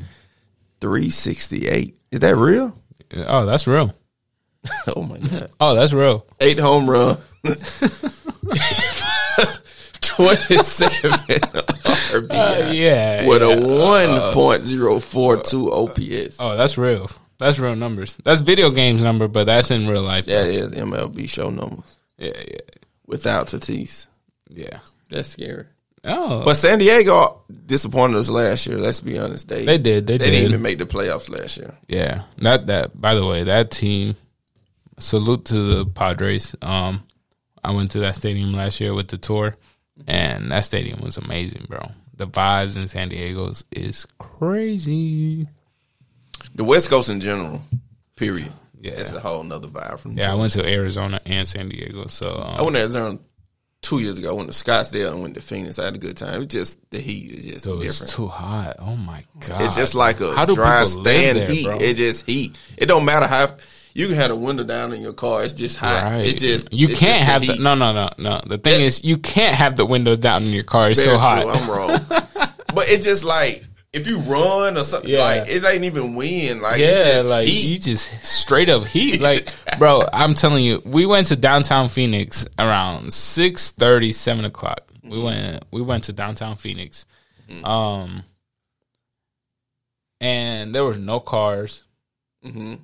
368. 0.81 1.95
Is 2.11 2.19
that 2.21 2.35
real? 2.35 2.75
Oh, 3.15 3.45
that's 3.45 3.67
real. 3.67 3.93
Oh 4.95 5.03
my 5.03 5.19
God. 5.19 5.51
Oh, 5.59 5.75
that's 5.75 5.93
real. 5.93 6.25
Eight 6.41 6.57
home 6.57 6.89
runs. 6.89 7.19
27 10.01 11.11
RBI. 11.11 12.31
Uh, 12.31 12.71
yeah. 12.71 13.27
with 13.27 13.43
yeah. 13.43 13.49
a 13.49 13.57
1.042 13.57 15.71
OPS. 15.71 16.37
Oh, 16.39 16.57
that's 16.57 16.79
real. 16.79 17.07
That's 17.37 17.59
real 17.59 17.75
numbers. 17.75 18.17
That's 18.23 18.41
video 18.41 18.71
games 18.71 19.03
number, 19.03 19.27
but 19.27 19.43
that's 19.45 19.69
in 19.69 19.87
real 19.87 20.01
life. 20.01 20.25
That 20.25 20.47
is 20.47 20.71
MLB 20.71 21.29
show 21.29 21.51
numbers 21.51 21.99
Yeah, 22.17 22.31
yeah, 22.35 22.57
without 23.05 23.45
Tatis. 23.47 24.07
yeah. 24.49 24.79
That's 25.09 25.29
scary. 25.29 25.65
Oh, 26.07 26.43
But 26.45 26.53
San 26.55 26.77
Diego 26.79 27.41
disappointed 27.65 28.17
us 28.17 28.29
last 28.29 28.67
year. 28.67 28.77
Let's 28.77 29.01
be 29.01 29.17
honest. 29.17 29.47
They 29.47 29.65
They 29.65 29.77
did, 29.79 30.05
they 30.05 30.17
didn't 30.19 30.43
even 30.45 30.61
make 30.61 30.77
the 30.77 30.85
playoffs 30.85 31.29
last 31.29 31.57
year. 31.57 31.73
yeah. 31.87 32.23
not 32.37 32.67
that. 32.67 32.99
By 32.99 33.15
the 33.15 33.25
way, 33.25 33.43
that 33.43 33.71
team. 33.71 34.15
Salute 34.97 35.45
to 35.45 35.53
the 35.75 35.85
Padres. 35.85 36.55
Um, 36.61 37.03
I 37.63 37.71
went 37.71 37.91
to 37.91 37.99
that 38.01 38.15
stadium 38.15 38.53
last 38.53 38.79
year 38.79 38.93
with 38.93 39.09
the 39.09 39.17
tour, 39.17 39.55
and 40.07 40.51
that 40.51 40.63
stadium 40.63 41.01
was 41.01 41.17
amazing, 41.17 41.65
bro. 41.67 41.91
The 42.15 42.27
vibes 42.27 42.77
in 42.81 42.87
San 42.87 43.09
Diego's 43.09 43.65
is 43.71 44.05
crazy. 44.19 45.49
The 46.53 46.63
West 46.63 46.89
Coast 46.89 47.09
in 47.09 47.19
general, 47.19 47.61
period. 48.15 48.53
Yeah. 48.79 48.91
it's 48.93 49.11
a 49.11 49.19
whole 49.19 49.43
nother 49.43 49.67
vibe 49.67 49.99
from. 49.99 50.17
Yeah, 50.17 50.31
I 50.31 50.35
went 50.35 50.53
to 50.53 50.65
Arizona 50.65 51.19
and 51.25 51.45
San 51.45 51.67
Diego, 51.69 52.05
so 52.07 52.35
um, 52.35 52.55
I 52.57 52.61
went 52.61 52.75
to 52.75 52.81
Arizona 52.81 53.19
two 53.85 53.99
years 53.99 54.17
ago. 54.17 54.29
I 54.31 54.33
went 54.33 54.51
to 54.51 54.63
Scottsdale 54.63 55.11
and 55.13 55.21
went 55.21 55.35
to 55.35 55.41
Phoenix. 55.41 55.77
I 55.79 55.85
had 55.85 55.95
a 55.95 55.99
good 55.99 56.17
time. 56.17 56.41
It 56.41 56.47
just 56.49 56.79
the 56.91 56.99
heat 56.99 57.31
is 57.31 57.45
just 57.45 57.65
it 57.67 57.73
was 57.75 57.83
different. 57.99 58.11
too 58.13 58.27
hot. 58.27 58.75
Oh 58.79 58.95
my 58.95 59.23
god! 59.47 59.61
It's 59.61 59.75
just 59.75 59.95
like 59.95 60.19
a 60.21 60.33
How 60.35 60.45
dry 60.45 60.83
stand 60.85 61.37
there, 61.37 61.47
heat. 61.49 61.65
bro? 61.67 61.77
It 61.77 61.93
just 61.95 62.25
heat. 62.25 62.57
It 62.77 62.87
don't 62.87 63.05
matter 63.05 63.27
how 63.27 63.47
you 63.93 64.07
can 64.07 64.15
have 64.15 64.29
the 64.29 64.35
window 64.35 64.63
down 64.63 64.91
in 64.91 65.01
your 65.01 65.13
car. 65.13 65.43
It's 65.43 65.53
just 65.53 65.77
hot. 65.77 66.03
Right. 66.03 66.25
It 66.25 66.39
just 66.39 66.73
you 66.73 66.89
it's 66.89 66.99
can't 66.99 67.17
just 67.17 67.29
have 67.29 67.41
the, 67.41 67.53
heat. 67.53 67.61
no 67.61 67.75
no 67.75 67.93
no 67.93 68.09
no. 68.17 68.41
The 68.45 68.57
thing 68.57 68.81
Yeah. 68.81 68.87
is, 68.87 69.03
you 69.03 69.17
can't 69.17 69.55
have 69.55 69.75
the 69.77 69.85
window 69.85 70.15
down 70.15 70.43
in 70.43 70.49
your 70.49 70.63
car. 70.65 70.89
It's 70.89 70.99
Very 71.03 71.15
so 71.15 71.19
hot. 71.19 71.45
I'm 71.47 71.69
wrong, 71.69 72.05
but 72.73 72.89
it's 72.89 73.05
just 73.05 73.23
like 73.23 73.63
if 73.95 74.05
you 74.07 74.19
run 74.19 74.77
or 74.77 74.83
something. 74.83 75.09
Yeah. 75.09 75.21
Like 75.21 75.47
it 75.49 75.63
ain't 75.65 75.85
even 75.85 76.13
wind. 76.15 76.61
Like 76.61 76.79
Yeah, 76.79 77.23
like 77.25 77.47
heat. 77.47 77.65
you 77.71 77.79
just 77.79 78.23
straight 78.23 78.69
up 78.69 78.85
heat. 78.85 79.21
Like, 79.25 79.49
bro, 79.79 80.03
I'm 80.13 80.33
telling 80.35 80.63
you, 80.63 80.81
we 80.85 81.05
went 81.05 81.27
to 81.27 81.35
downtown 81.35 81.87
Phoenix 81.89 82.45
around 82.59 83.13
6 83.13 83.61
7 84.11 84.45
o'clock. 84.45 84.81
We 85.03 85.21
went 85.21 85.63
we 85.71 85.81
went 85.81 86.03
to 86.05 86.13
downtown 86.13 86.57
Phoenix. 86.57 87.05
Um 87.63 88.23
and 90.21 90.73
there 90.73 90.83
was 90.83 90.97
no 90.97 91.19
cars, 91.19 91.83
hmm 92.43 92.75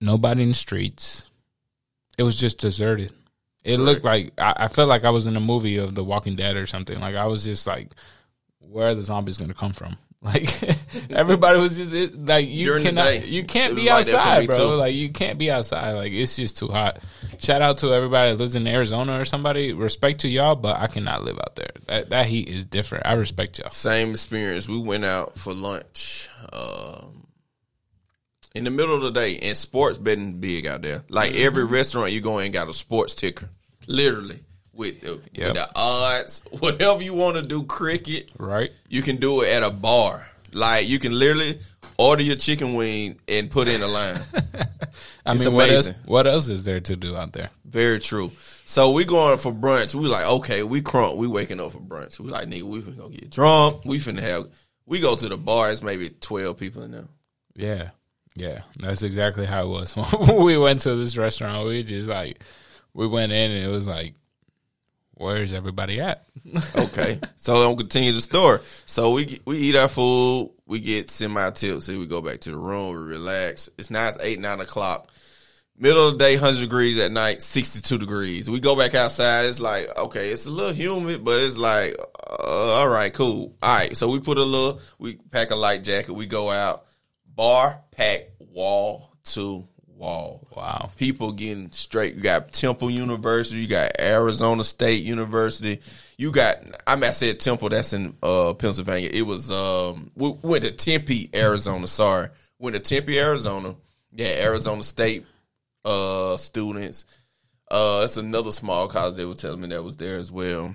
nobody 0.00 0.42
in 0.42 0.48
the 0.50 0.54
streets. 0.54 1.28
It 2.16 2.22
was 2.22 2.38
just 2.38 2.58
deserted. 2.60 3.12
It 3.64 3.78
looked 3.78 4.04
like 4.04 4.32
I, 4.38 4.54
I 4.56 4.68
felt 4.68 4.88
like 4.88 5.04
I 5.04 5.10
was 5.10 5.26
in 5.26 5.36
a 5.36 5.40
movie 5.40 5.76
of 5.76 5.94
The 5.94 6.04
Walking 6.04 6.36
Dead 6.36 6.56
or 6.56 6.66
something. 6.66 6.98
Like 7.00 7.16
I 7.16 7.26
was 7.26 7.44
just 7.44 7.66
like, 7.66 7.90
where 8.60 8.88
are 8.90 8.94
the 8.94 9.02
zombies 9.02 9.38
going 9.38 9.48
to 9.50 9.54
come 9.56 9.72
from? 9.72 9.96
Like 10.28 10.50
everybody 11.10 11.60
was 11.60 11.76
just 11.76 11.92
it, 11.92 12.26
like 12.26 12.48
you 12.48 12.64
During 12.66 12.82
cannot 12.82 13.28
you 13.28 13.44
can't 13.44 13.76
be 13.76 13.86
like 13.86 14.04
that 14.06 14.10
for 14.10 14.16
outside, 14.18 14.46
bro. 14.48 14.56
too. 14.58 14.74
Like 14.74 14.94
you 14.96 15.10
can't 15.10 15.38
be 15.38 15.48
outside. 15.48 15.92
Like 15.92 16.12
it's 16.12 16.34
just 16.34 16.58
too 16.58 16.66
hot. 16.66 16.98
Shout 17.38 17.62
out 17.62 17.78
to 17.78 17.92
everybody 17.94 18.32
that 18.32 18.38
lives 18.38 18.56
in 18.56 18.66
Arizona 18.66 19.20
or 19.20 19.24
somebody. 19.24 19.72
Respect 19.72 20.20
to 20.22 20.28
y'all, 20.28 20.56
but 20.56 20.76
I 20.76 20.88
cannot 20.88 21.22
live 21.22 21.38
out 21.38 21.54
there. 21.54 21.70
That 21.86 22.10
that 22.10 22.26
heat 22.26 22.48
is 22.48 22.64
different. 22.66 23.06
I 23.06 23.12
respect 23.12 23.60
y'all. 23.60 23.70
Same 23.70 24.10
experience. 24.10 24.68
We 24.68 24.80
went 24.82 25.04
out 25.04 25.38
for 25.38 25.54
lunch 25.54 26.28
um, 26.52 27.28
in 28.56 28.64
the 28.64 28.72
middle 28.72 28.96
of 28.96 29.02
the 29.02 29.12
day, 29.12 29.38
and 29.38 29.56
sports 29.56 29.98
betting 29.98 30.40
big 30.40 30.66
out 30.66 30.82
there. 30.82 31.04
Like 31.08 31.36
every 31.36 31.62
Mm-hmm. 31.62 31.72
restaurant 31.74 32.10
you 32.12 32.20
go 32.20 32.40
in 32.40 32.50
got 32.50 32.68
a 32.68 32.72
sports 32.74 33.14
ticker, 33.14 33.50
literally 33.86 34.40
with, 34.78 35.00
the- 35.02 35.20
Yep. 35.34 35.48
with 35.48 35.54
the 35.54 35.68
odds, 35.76 36.42
whatever 36.60 37.02
you 37.02 37.12
want 37.12 37.36
to 37.36 37.42
do. 37.42 37.64
Cricket, 37.64 38.30
Right? 38.38 38.70
you 38.88 39.02
can 39.02 39.16
do 39.16 39.42
it 39.42 39.48
at 39.48 39.62
a 39.62 39.70
bar. 39.70 40.30
Like 40.54 40.88
you 40.88 40.98
can 40.98 41.12
literally 41.18 41.58
order 41.98 42.22
your 42.22 42.36
chicken 42.36 42.72
wing 42.74 43.18
and 43.28 43.50
put 43.50 43.68
in 43.68 43.82
a 43.82 43.86
line. 43.88 44.16
I 45.26 45.32
It's 45.34 45.44
mean, 45.44 45.54
what 45.54 45.68
else? 45.68 45.90
What 46.06 46.26
else 46.26 46.48
is 46.48 46.64
there 46.64 46.80
to 46.80 46.96
do 46.96 47.16
out 47.16 47.32
there? 47.34 47.50
Very 47.66 47.98
true. 47.98 48.32
So 48.64 48.92
we 48.92 49.04
going 49.04 49.36
for 49.38 49.52
brunch. 49.52 49.94
We 49.94 50.06
like, 50.08 50.26
okay, 50.26 50.62
we 50.62 50.80
crunk. 50.80 51.16
We 51.16 51.26
waking 51.26 51.60
up 51.60 51.72
for 51.72 51.80
brunch. 51.80 52.18
We 52.20 52.30
like, 52.30 52.48
nigga, 52.48 52.62
we 52.62 52.80
finna 52.80 52.96
go 52.98 53.08
get 53.10 53.28
drunk. 53.30 53.84
We 53.84 53.98
finna 53.98 54.20
have. 54.20 54.46
We 54.86 55.00
go 55.00 55.16
to 55.16 55.28
the 55.28 55.36
bar. 55.36 55.70
It's 55.70 55.82
maybe 55.82 56.08
twelve 56.20 56.56
people 56.58 56.82
in 56.82 56.92
there. 56.92 57.08
Yeah, 57.54 57.90
yeah, 58.36 58.60
that's 58.78 59.02
exactly 59.02 59.44
how 59.44 59.64
it 59.64 59.68
was. 59.68 59.94
We 60.32 60.56
went 60.56 60.80
to 60.82 60.94
this 60.94 61.16
restaurant, 61.18 61.66
we 61.66 61.82
just 61.82 62.08
like 62.08 62.40
we 62.94 63.06
went 63.06 63.32
in 63.32 63.50
and 63.50 63.64
it 63.64 63.70
was 63.70 63.86
like, 63.86 64.14
where's 65.18 65.52
everybody 65.52 66.00
at? 66.00 66.24
Okay, 66.74 67.20
so 67.36 67.68
I'm 67.68 67.76
continue 67.76 68.12
the 68.12 68.22
story. 68.22 68.60
So 68.86 69.10
we 69.10 69.40
we 69.44 69.58
eat 69.58 69.76
our 69.76 69.88
food. 69.88 70.50
We 70.66 70.80
get 70.80 71.10
semi 71.10 71.50
tipsy. 71.50 71.98
We 71.98 72.06
go 72.06 72.22
back 72.22 72.40
to 72.40 72.50
the 72.50 72.56
room. 72.56 72.96
We 72.96 73.12
relax. 73.12 73.68
It's 73.76 73.90
now 73.90 74.08
it's 74.08 74.22
eight 74.22 74.40
nine 74.40 74.60
o'clock. 74.60 75.10
Middle 75.76 76.08
of 76.08 76.14
the 76.14 76.18
day, 76.18 76.36
hundred 76.36 76.60
degrees 76.60 76.98
at 76.98 77.12
night, 77.12 77.42
sixty 77.42 77.82
two 77.82 77.98
degrees. 77.98 78.48
We 78.48 78.60
go 78.60 78.76
back 78.76 78.94
outside. 78.94 79.44
It's 79.44 79.60
like 79.60 79.94
okay, 79.98 80.30
it's 80.30 80.46
a 80.46 80.50
little 80.50 80.72
humid, 80.72 81.22
but 81.22 81.38
it's 81.38 81.58
like 81.58 81.96
uh, 81.98 82.78
all 82.78 82.88
right, 82.88 83.12
cool. 83.12 83.54
All 83.62 83.76
right, 83.76 83.94
so 83.94 84.08
we 84.08 84.20
put 84.20 84.38
a 84.38 84.42
little. 84.44 84.80
We 84.98 85.16
pack 85.16 85.50
a 85.50 85.56
light 85.56 85.84
jacket. 85.84 86.14
We 86.14 86.26
go 86.26 86.50
out. 86.50 86.86
Bar 87.26 87.82
pack 87.90 88.30
wall 88.38 89.12
to 89.26 89.68
wall 89.98 90.46
Wow. 90.54 90.90
people 90.96 91.32
getting 91.32 91.72
straight. 91.72 92.14
You 92.14 92.22
got 92.22 92.52
Temple 92.52 92.90
University, 92.90 93.60
you 93.60 93.66
got 93.68 93.92
Arizona 94.00 94.62
State 94.64 95.02
University, 95.04 95.80
you 96.16 96.32
got. 96.32 96.58
I 96.86 96.94
mean, 96.96 97.04
I 97.04 97.12
said 97.12 97.40
Temple. 97.40 97.68
That's 97.68 97.92
in 97.92 98.16
uh, 98.22 98.54
Pennsylvania. 98.54 99.10
It 99.12 99.22
was 99.22 99.50
um, 99.50 100.10
we 100.14 100.34
went 100.42 100.64
to 100.64 100.72
Tempe, 100.72 101.30
Arizona. 101.34 101.86
Sorry, 101.86 102.28
went 102.58 102.76
to 102.76 102.80
Tempe, 102.80 103.18
Arizona. 103.18 103.74
Yeah, 104.12 104.44
Arizona 104.44 104.82
State 104.82 105.26
uh, 105.84 106.36
students. 106.36 107.04
Uh, 107.70 108.02
it's 108.04 108.16
another 108.16 108.52
small 108.52 108.88
college 108.88 109.16
they 109.16 109.24
were 109.24 109.34
telling 109.34 109.60
me 109.60 109.68
that 109.68 109.82
was 109.84 109.96
there 109.96 110.16
as 110.16 110.32
well. 110.32 110.74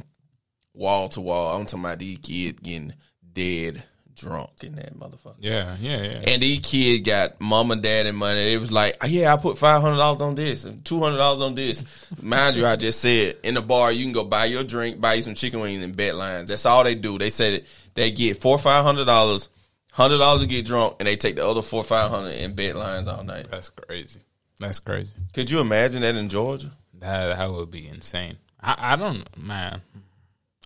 Wall 0.73 1.09
to 1.09 1.21
wall. 1.21 1.55
I'm 1.59 1.65
talking 1.65 1.85
about 1.85 1.99
these 1.99 2.19
kids 2.19 2.59
getting 2.61 2.93
dead 3.33 3.83
drunk 4.15 4.49
in 4.63 4.75
that 4.75 4.97
motherfucker. 4.97 5.35
Yeah, 5.39 5.75
yeah, 5.79 6.01
yeah. 6.01 6.23
And 6.27 6.41
these 6.41 6.59
kids 6.59 7.07
got 7.07 7.39
mom 7.41 7.71
and 7.71 7.81
dad 7.81 8.05
and 8.05 8.17
money. 8.17 8.53
It 8.53 8.59
was 8.59 8.71
like, 8.71 8.97
"Oh, 9.01 9.07
yeah, 9.07 9.33
I 9.33 9.37
put 9.37 9.57
five 9.57 9.81
hundred 9.81 9.97
dollars 9.97 10.21
on 10.21 10.35
this 10.35 10.65
and 10.65 10.83
two 10.83 10.99
hundred 10.99 11.17
dollars 11.17 11.41
on 11.41 11.55
this. 11.55 11.85
Mind 12.21 12.55
you, 12.55 12.65
I 12.65 12.75
just 12.75 12.99
said 12.99 13.37
in 13.43 13.53
the 13.55 13.61
bar 13.61 13.91
you 13.91 14.03
can 14.03 14.11
go 14.13 14.23
buy 14.23 14.45
your 14.45 14.63
drink, 14.63 14.99
buy 14.99 15.15
you 15.15 15.21
some 15.21 15.35
chicken 15.35 15.59
wings 15.59 15.83
and 15.83 15.95
bet 15.95 16.15
lines. 16.15 16.49
That's 16.49 16.65
all 16.65 16.83
they 16.83 16.95
do. 16.95 17.17
They 17.17 17.29
said 17.29 17.65
they 17.93 18.11
get 18.11 18.41
four 18.41 18.57
five 18.57 18.83
hundred 18.83 19.05
dollars, 19.05 19.49
hundred 19.91 20.17
dollars 20.19 20.41
to 20.41 20.47
get 20.47 20.65
drunk, 20.65 20.95
and 20.99 21.07
they 21.07 21.15
take 21.15 21.35
the 21.35 21.47
other 21.47 21.61
four 21.61 21.83
five 21.83 22.09
hundred 22.09 22.33
and 22.33 22.55
bet 22.55 22.75
lines 22.75 23.07
all 23.07 23.23
night. 23.23 23.47
That's 23.49 23.69
crazy. 23.69 24.19
That's 24.59 24.79
crazy. 24.79 25.13
Could 25.33 25.49
you 25.49 25.59
imagine 25.59 26.01
that 26.01 26.15
in 26.15 26.29
Georgia? 26.29 26.71
That 26.99 27.35
that 27.37 27.51
would 27.51 27.71
be 27.71 27.87
insane. 27.87 28.37
I, 28.61 28.93
I 28.93 28.95
don't, 28.95 29.25
man. 29.37 29.81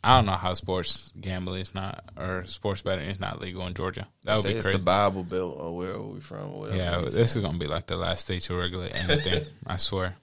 I 0.04 0.16
don't 0.16 0.26
know 0.28 0.34
how 0.34 0.54
sports 0.54 1.12
gambling 1.20 1.62
is 1.62 1.74
not 1.74 2.04
or 2.16 2.46
sports 2.46 2.82
betting 2.82 3.10
is 3.10 3.20
not 3.20 3.42
legal 3.42 3.66
in 3.68 3.74
Georgia. 3.74 4.08
That 4.24 4.38
would 4.38 4.46
be 4.46 4.52
it's 4.52 4.66
crazy. 4.68 4.78
the 4.78 4.84
Bible 4.86 5.24
Belt 5.24 5.58
or 5.60 5.76
where 5.76 5.92
are 5.94 6.02
we 6.02 6.20
from? 6.20 6.68
Yeah, 6.74 7.00
this 7.02 7.16
say. 7.16 7.22
is 7.22 7.36
gonna 7.38 7.58
be 7.58 7.68
like 7.68 7.88
the 7.88 7.98
last 7.98 8.22
state 8.26 8.42
to 8.44 8.56
regulate 8.56 8.96
anything. 8.96 9.46
I 9.68 9.78
swear. 9.78 10.16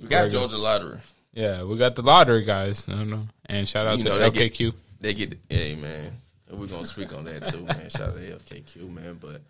we 0.00 0.08
got. 0.08 0.30
Georgia 0.30 0.56
lottery. 0.58 0.98
Yeah, 1.34 1.64
we 1.64 1.76
got 1.76 1.96
the 1.96 2.02
lottery 2.02 2.44
guys. 2.44 2.88
I 2.88 2.92
don't 2.92 3.10
know. 3.10 3.26
And 3.46 3.68
shout 3.68 3.86
out 3.86 3.98
You 3.98 4.04
to 4.04 4.10
know, 4.10 4.18
they 4.18 4.30
get- 4.30 4.52
LKQ. 4.54 4.74
They 5.00 5.12
get, 5.12 5.38
hey 5.50 5.74
man, 5.74 6.12
we're 6.50 6.66
gonna 6.66 6.86
speak 6.86 7.12
on 7.14 7.24
that 7.24 7.44
too, 7.46 7.60
man. 7.60 7.90
Shout 7.90 8.08
out 8.10 8.16
to 8.16 8.22
LKQ, 8.22 8.90
man. 8.90 9.18
But 9.20 9.42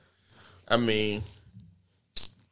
I 0.67 0.77
mean, 0.79 1.23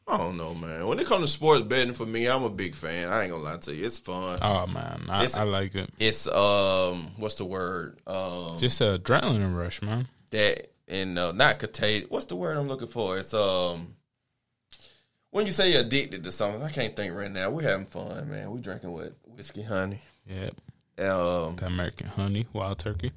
I 0.06 0.16
don't 0.18 0.36
know, 0.36 0.52
man. 0.54 0.86
When 0.86 0.98
it 0.98 1.06
comes 1.06 1.22
to 1.22 1.26
sports 1.32 1.62
betting, 1.62 1.94
for 1.94 2.04
me, 2.04 2.26
I'm 2.28 2.42
a 2.42 2.50
big 2.50 2.74
fan. 2.74 3.08
I 3.08 3.22
ain't 3.22 3.30
gonna 3.30 3.42
lie 3.42 3.56
to 3.58 3.74
you, 3.74 3.86
it's 3.86 3.98
fun. 3.98 4.38
Oh 4.42 4.66
man, 4.66 5.06
I, 5.08 5.28
I 5.36 5.42
like 5.44 5.74
it. 5.74 5.88
It's 5.98 6.26
um, 6.26 7.10
what's 7.16 7.36
the 7.36 7.44
word? 7.44 8.00
Um, 8.06 8.58
Just 8.58 8.80
an 8.80 8.98
adrenaline 8.98 9.56
rush, 9.56 9.80
man. 9.80 10.08
that 10.30 10.72
and 10.88 11.18
uh, 11.18 11.32
not 11.32 11.58
contagious. 11.60 12.10
What's 12.10 12.26
the 12.26 12.36
word 12.36 12.56
I'm 12.58 12.68
looking 12.68 12.88
for? 12.88 13.16
It's 13.18 13.32
um, 13.32 13.94
when 15.30 15.46
you 15.46 15.52
say 15.52 15.70
you're 15.72 15.80
addicted 15.82 16.24
to 16.24 16.32
something. 16.32 16.62
I 16.62 16.70
can't 16.70 16.94
think 16.96 17.14
right 17.14 17.30
now. 17.30 17.50
We're 17.50 17.62
having 17.62 17.86
fun, 17.86 18.28
man. 18.28 18.50
We 18.50 18.60
drinking 18.60 18.90
what 18.90 19.14
whiskey, 19.24 19.62
honey. 19.62 20.02
Yep. 20.26 20.54
Um, 20.98 21.56
the 21.56 21.66
American 21.66 22.08
honey, 22.08 22.46
wild 22.52 22.80
turkey. 22.80 23.12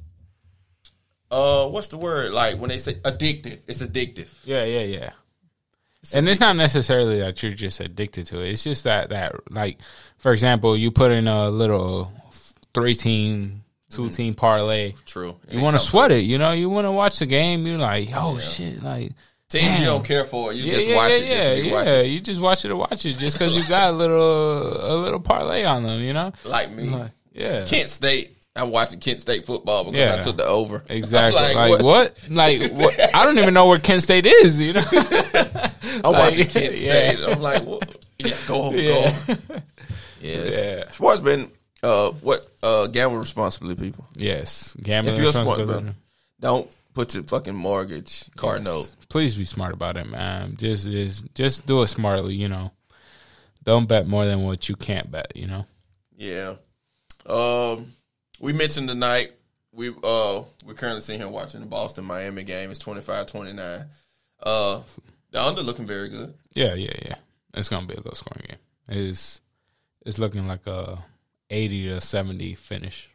uh, 1.32 1.68
what's 1.68 1.90
the 1.90 1.98
word? 1.98 2.32
Like 2.32 2.58
when 2.60 2.70
they 2.70 2.78
say 2.78 2.94
addictive, 2.94 3.60
it's 3.68 3.82
addictive. 3.84 4.30
Yeah, 4.46 4.64
yeah, 4.64 4.82
yeah. 4.84 5.10
And 6.14 6.30
it's 6.30 6.40
not 6.40 6.56
necessarily 6.56 7.20
that 7.20 7.42
you're 7.42 7.52
just 7.52 7.80
addicted 7.80 8.28
to 8.28 8.42
it. 8.42 8.52
It's 8.52 8.64
just 8.64 8.84
that 8.84 9.10
that 9.10 9.36
like, 9.52 9.80
for 10.18 10.34
example, 10.34 10.78
you 10.78 10.92
put 10.92 11.12
in 11.12 11.28
a 11.28 11.50
little 11.50 12.12
three 12.74 12.96
team, 12.96 13.64
two 13.90 14.04
mm-hmm. 14.04 14.12
team 14.12 14.34
parlay. 14.34 14.94
True. 15.06 15.38
You 15.50 15.62
want 15.62 15.76
to 15.76 15.80
sweat 15.80 16.12
it, 16.12 16.24
you 16.24 16.38
know. 16.38 16.52
You 16.52 16.70
want 16.70 16.86
to 16.86 16.92
watch 16.92 17.20
the 17.20 17.26
game. 17.26 17.66
You're 17.66 17.78
like, 17.78 18.10
oh 18.14 18.38
shit, 18.40 18.84
like 18.84 19.14
Teams 19.48 19.66
Damn. 19.66 19.80
you 19.80 19.86
don't 19.86 20.04
care 20.04 20.26
for, 20.26 20.52
you 20.54 20.64
yeah, 20.64 20.72
just 20.72 20.88
yeah, 20.88 20.96
watch 20.96 21.12
yeah, 21.12 21.18
it. 21.18 21.28
yeah, 21.28 21.62
be 21.62 21.68
yeah. 21.68 21.74
watching. 21.74 22.12
You 22.12 22.20
just 22.20 22.42
watch 22.42 22.66
it 22.66 22.70
to 22.70 22.76
watch 22.76 23.06
it, 23.06 23.18
just 23.20 23.38
because 23.38 23.56
you 23.56 23.64
got 23.70 23.94
a 23.94 23.96
little 23.96 24.94
a 24.94 24.96
little 24.98 25.20
parlay 25.20 25.64
on 25.64 25.84
them, 25.84 26.02
you 26.02 26.14
know. 26.14 26.34
Like 26.44 26.72
me, 26.72 26.90
Like, 26.90 27.12
yeah, 27.32 27.64
Kent 27.66 27.92
State. 27.92 28.35
I'm 28.56 28.72
watching 28.72 29.00
Kent 29.00 29.22
State 29.22 29.46
football 29.46 29.84
because 29.86 29.98
Yeah. 30.00 30.16
I 30.18 30.22
took 30.22 30.38
the 30.38 30.46
over. 30.46 30.84
exactly. 30.90 31.42
I'm 31.44 31.72
Like, 31.72 31.84
what? 31.84 32.20
Like 32.30 32.72
what? 32.72 33.16
I 33.16 33.24
don't 33.26 33.38
even 33.38 33.54
know 33.54 33.68
where 33.68 33.80
Kent 33.80 34.02
State 34.04 34.26
is, 34.26 34.60
you 34.62 34.74
know. 34.74 34.84
I'm 36.04 36.14
watching 36.14 36.40
Like, 36.46 36.52
Kent 36.52 36.78
yeah. 36.80 37.12
State. 37.14 37.20
I'm 37.28 37.42
like, 37.42 37.64
what? 37.64 37.98
Yeah, 38.20 38.34
go 38.48 38.64
over, 38.64 38.78
Yeah. 38.82 38.94
go 38.94 39.34
over. 39.34 39.64
Yes. 40.22 40.62
Yeah. 40.64 40.90
Sports 40.90 41.22
been 41.22 41.52
uh 41.84 42.10
what 42.12 42.48
uh 42.64 42.88
gamble 42.88 43.18
responsibly, 43.18 43.76
people. 43.76 44.08
yes, 44.16 44.76
gambling. 44.82 45.14
If 45.16 45.22
you're 45.22 45.30
a 45.30 45.34
smart 45.34 45.68
man, 45.68 45.94
don't 46.40 46.76
put 46.96 47.14
your 47.14 47.24
fucking 47.24 47.54
mortgage 47.54 48.24
card 48.36 48.60
Yes. 48.60 48.66
note. 48.66 48.96
Please 49.10 49.36
be 49.36 49.46
smart 49.46 49.74
about 49.74 49.98
it, 49.98 50.10
man. 50.10 50.56
Just 50.58 50.90
just 50.90 51.32
just 51.36 51.68
do 51.68 51.84
it 51.84 51.88
smartly, 51.88 52.34
you 52.34 52.48
know. 52.48 52.72
Don't 53.66 53.88
bet 53.88 54.08
more 54.08 54.26
than 54.26 54.44
what 54.44 54.68
you 54.68 54.76
can't 54.76 55.12
bet, 55.12 55.34
you 55.36 55.46
know. 55.46 55.66
Yeah. 56.18 56.56
Um, 57.28 57.94
we 58.46 58.54
mentioned 58.54 58.88
tonight 58.88 59.32
we 59.74 59.90
uh 60.04 60.44
we're 60.64 60.76
currently 60.76 61.02
sitting 61.02 61.20
here 61.20 61.28
watching 61.28 61.62
the 61.62 61.66
Boston 61.66 62.06
Miami 62.06 62.44
game. 62.44 62.70
It's 62.70 62.84
25-29. 62.84 63.88
Uh, 64.42 64.82
the 65.32 65.42
under 65.42 65.64
looking 65.64 65.88
very 65.88 66.10
good. 66.10 66.36
Yeah, 66.54 66.76
yeah, 66.76 66.94
yeah. 67.04 67.16
It's 67.56 67.70
gonna 67.70 67.88
be 67.88 67.96
a 67.96 68.02
low 68.02 68.12
scoring 68.14 68.46
game. 68.48 68.58
It's 68.88 69.42
it's 70.06 70.20
looking 70.20 70.48
like 70.48 70.68
a 70.68 71.04
eighty 71.50 71.90
to 71.90 72.00
seventy 72.02 72.54
finish. 72.54 73.10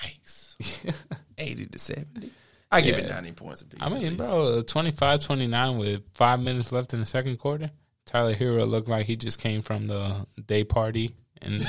Yikes. 0.00 0.94
80 1.38 1.66
to 1.66 1.78
70. 1.78 2.30
I 2.70 2.82
give 2.82 2.98
it 2.98 3.08
90 3.08 3.32
points 3.32 3.62
apiece. 3.62 3.80
I 3.82 3.88
mean, 3.88 4.14
bro, 4.14 4.62
25-29 4.62 5.78
with 5.80 6.02
five 6.12 6.40
minutes 6.40 6.70
left 6.70 6.92
in 6.92 7.00
the 7.00 7.06
second 7.06 7.38
quarter. 7.38 7.70
Tyler 8.04 8.34
Herro 8.34 8.68
looked 8.68 8.88
like 8.88 9.06
he 9.06 9.16
just 9.16 9.40
came 9.40 9.62
from 9.62 9.86
the 9.86 10.26
day 10.46 10.62
party 10.62 11.16
in 11.42 11.66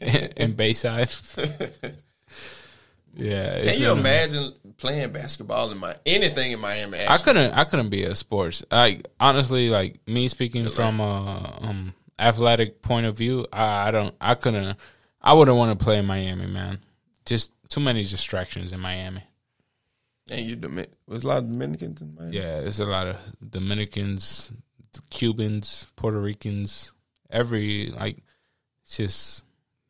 in 0.36 0.52
Bayside. 0.52 1.10
yeah, 3.16 3.62
Can 3.62 3.80
you 3.80 3.92
in- 3.92 3.98
imagine 3.98 4.52
playing 4.76 5.12
basketball 5.12 5.70
in 5.70 5.78
my 5.78 5.96
anything 6.06 6.52
in 6.52 6.60
Miami? 6.60 6.98
I 7.06 7.18
couldn't. 7.18 7.52
I 7.52 7.64
couldn't 7.64 7.90
be 7.90 8.04
a 8.04 8.14
sports. 8.14 8.64
Like 8.70 9.06
honestly, 9.18 9.70
like 9.70 10.00
me 10.06 10.28
speaking 10.28 10.70
from 10.70 11.00
a 11.00 11.58
um, 11.62 11.94
athletic 12.18 12.82
point 12.82 13.06
of 13.06 13.16
view, 13.16 13.46
I, 13.52 13.88
I 13.88 13.90
don't. 13.90 14.14
I 14.20 14.34
couldn't. 14.34 14.76
I 15.20 15.32
wouldn't 15.32 15.56
want 15.56 15.78
to 15.78 15.84
play 15.84 15.98
in 15.98 16.06
Miami, 16.06 16.46
man. 16.46 16.78
Just 17.26 17.52
too 17.68 17.80
many 17.80 18.02
distractions 18.02 18.72
in 18.72 18.80
Miami. 18.80 19.22
And 20.30 20.46
you 20.46 20.56
there's 20.56 21.24
a 21.24 21.28
lot 21.28 21.38
of 21.38 21.50
Dominicans 21.50 22.02
in 22.02 22.14
Miami. 22.14 22.36
Yeah, 22.36 22.60
there's 22.60 22.80
a 22.80 22.86
lot 22.86 23.06
of 23.06 23.16
Dominicans, 23.50 24.52
Cubans, 25.10 25.86
Puerto 25.96 26.20
Ricans, 26.20 26.92
every 27.30 27.90
like, 27.90 28.22
just, 28.88 29.44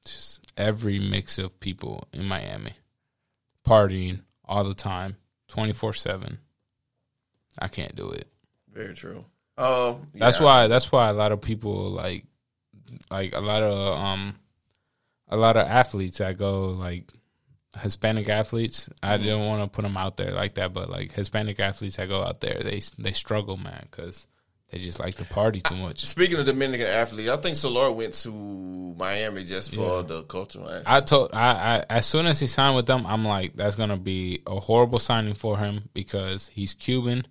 just 0.04 0.44
every 0.56 0.98
mix 0.98 1.38
of 1.38 1.58
people 1.60 2.04
in 2.12 2.26
Miami, 2.26 2.72
partying 3.66 4.22
all 4.44 4.64
the 4.64 4.74
time, 4.74 5.16
twenty 5.48 5.72
four 5.72 5.92
seven. 5.92 6.38
I 7.58 7.68
can't 7.68 7.94
do 7.96 8.10
it. 8.10 8.28
Very 8.72 8.94
true. 8.94 9.24
Oh, 9.56 10.00
That's 10.14 10.38
why. 10.38 10.68
That's 10.68 10.92
why 10.92 11.08
a 11.08 11.12
lot 11.12 11.32
of 11.32 11.40
people 11.40 11.90
like, 11.90 12.24
like 13.10 13.34
a 13.34 13.40
lot 13.40 13.62
of 13.62 13.98
um, 13.98 14.36
a 15.28 15.36
lot 15.36 15.56
of 15.56 15.66
athletes 15.66 16.18
that 16.18 16.38
go 16.38 16.66
like 16.68 17.10
Hispanic 17.80 18.28
athletes. 18.28 18.88
I 19.02 19.16
Mm-hmm. 19.16 19.26
don't 19.26 19.46
want 19.46 19.62
to 19.64 19.74
put 19.74 19.82
them 19.82 19.96
out 19.96 20.16
there 20.16 20.30
like 20.32 20.54
that, 20.54 20.72
but 20.72 20.88
like 20.88 21.12
Hispanic 21.12 21.58
athletes 21.60 21.96
that 21.96 22.08
go 22.08 22.22
out 22.22 22.40
there, 22.40 22.60
they 22.62 22.80
they 22.98 23.12
struggle, 23.12 23.56
man, 23.56 23.86
because 23.90 24.28
they 24.70 24.78
just 24.78 25.00
like 25.00 25.14
to 25.14 25.24
party 25.24 25.60
too 25.60 25.76
much. 25.76 26.04
Speaking 26.04 26.38
of 26.38 26.44
Dominican 26.44 26.86
athletes, 26.86 27.30
I 27.30 27.36
think 27.36 27.56
Soler 27.56 27.90
went 27.90 28.14
to 28.14 28.30
Miami 28.30 29.44
just 29.44 29.74
for 29.74 30.02
the 30.02 30.22
cultural. 30.24 30.68
I 30.86 31.00
told 31.00 31.30
I, 31.32 31.78
I 31.78 31.84
as 31.88 32.06
soon 32.06 32.26
as 32.26 32.38
he 32.40 32.46
signed 32.46 32.76
with 32.76 32.86
them, 32.86 33.06
I'm 33.06 33.24
like, 33.24 33.54
that's 33.54 33.76
gonna 33.76 33.96
be 33.96 34.42
a 34.46 34.60
horrible 34.60 34.98
signing 34.98 35.34
for 35.34 35.56
him 35.58 35.88
because 35.94 36.48
he's 36.48 36.74
Cuban. 36.74 37.26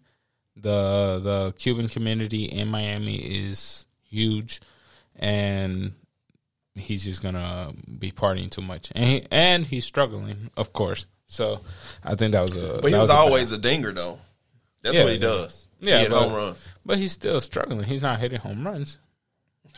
The 0.55 1.19
the 1.22 1.53
Cuban 1.59 1.88
community 1.89 2.45
in 2.45 2.69
Miami 2.69 3.18
is 3.18 3.85
huge, 4.09 4.59
and 5.15 5.93
he's 6.73 7.05
just 7.05 7.22
gonna 7.22 7.73
be 7.99 8.11
partying 8.11 8.49
too 8.49 8.61
much, 8.64 8.91
and 8.95 9.05
he, 9.05 9.27
and 9.30 9.68
he's 9.68 9.85
struggling, 9.85 10.49
of 10.57 10.73
course. 10.73 11.05
So 11.27 11.61
I 12.03 12.15
think 12.15 12.31
that 12.31 12.41
was 12.41 12.55
a. 12.55 12.80
but 12.81 12.91
he 12.91 12.97
was 12.97 13.11
a 13.11 13.14
always 13.14 13.51
a 13.51 13.57
dinger, 13.59 13.91
though. 13.91 14.18
That's 14.81 14.95
Yeah, 14.95 15.03
what 15.03 15.09
he 15.14 15.19
yeah. 15.19 15.22
does. 15.27 15.66
Yeah, 15.79 15.97
he 15.97 16.01
hit 16.03 16.11
but- 16.11 16.23
home 16.23 16.33
run. 16.33 16.55
but 16.85 16.97
he's 16.97 17.11
still 17.11 17.39
struggling. 17.41 17.83
He's 17.83 18.01
not 18.01 18.19
hitting 18.19 18.39
home 18.39 18.65
runs. 18.65 18.99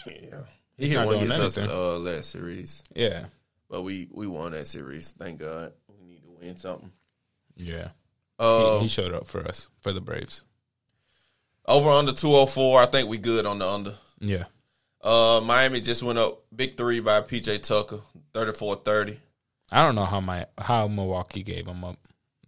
Yeah, 0.06 0.42
he 0.78 0.88
hit 0.90 0.96
not 0.96 1.06
one 1.08 1.16
against 1.18 1.40
us 1.40 1.58
uh, 1.58 1.98
last 2.00 2.30
series, 2.32 2.84
Yeah, 2.96 3.26
but 3.70 3.82
we 3.82 4.08
we 4.12 4.28
won 4.28 4.54
that 4.54 4.68
series. 4.68 5.12
Thank 5.12 5.40
God. 5.40 5.74
We 5.88 6.08
need 6.08 6.24
to 6.24 6.30
win 6.30 6.58
something. 6.58 6.92
yeah. 7.58 7.90
Uh, 8.38 8.76
he, 8.78 8.84
he 8.84 8.88
showed 8.88 9.14
up 9.14 9.28
for 9.28 9.46
us 9.46 9.68
for 9.82 9.92
the 9.92 10.00
Braves. 10.00 10.44
over 11.66 11.90
under 11.90 12.14
two 12.14 12.32
hundred 12.34 12.48
four. 12.52 12.80
I 12.80 12.86
think 12.86 13.10
we 13.10 13.18
good 13.18 13.46
on 13.46 13.60
the 13.60 13.68
under. 13.68 13.96
Yeah. 14.20 14.46
Uh, 15.02 15.42
Miami 15.44 15.82
just 15.82 16.04
went 16.04 16.20
up 16.20 16.44
big 16.56 16.76
three 16.78 17.00
by 17.00 17.22
PJ 17.22 17.62
Tucker, 17.64 18.02
34-30. 18.34 19.18
I 19.72 19.86
don't 19.86 19.96
know 19.96 20.04
how 20.04 20.20
my 20.20 20.46
how 20.58 20.88
Milwaukee 20.90 21.42
gave 21.44 21.68
him 21.68 21.84
up. 21.86 21.98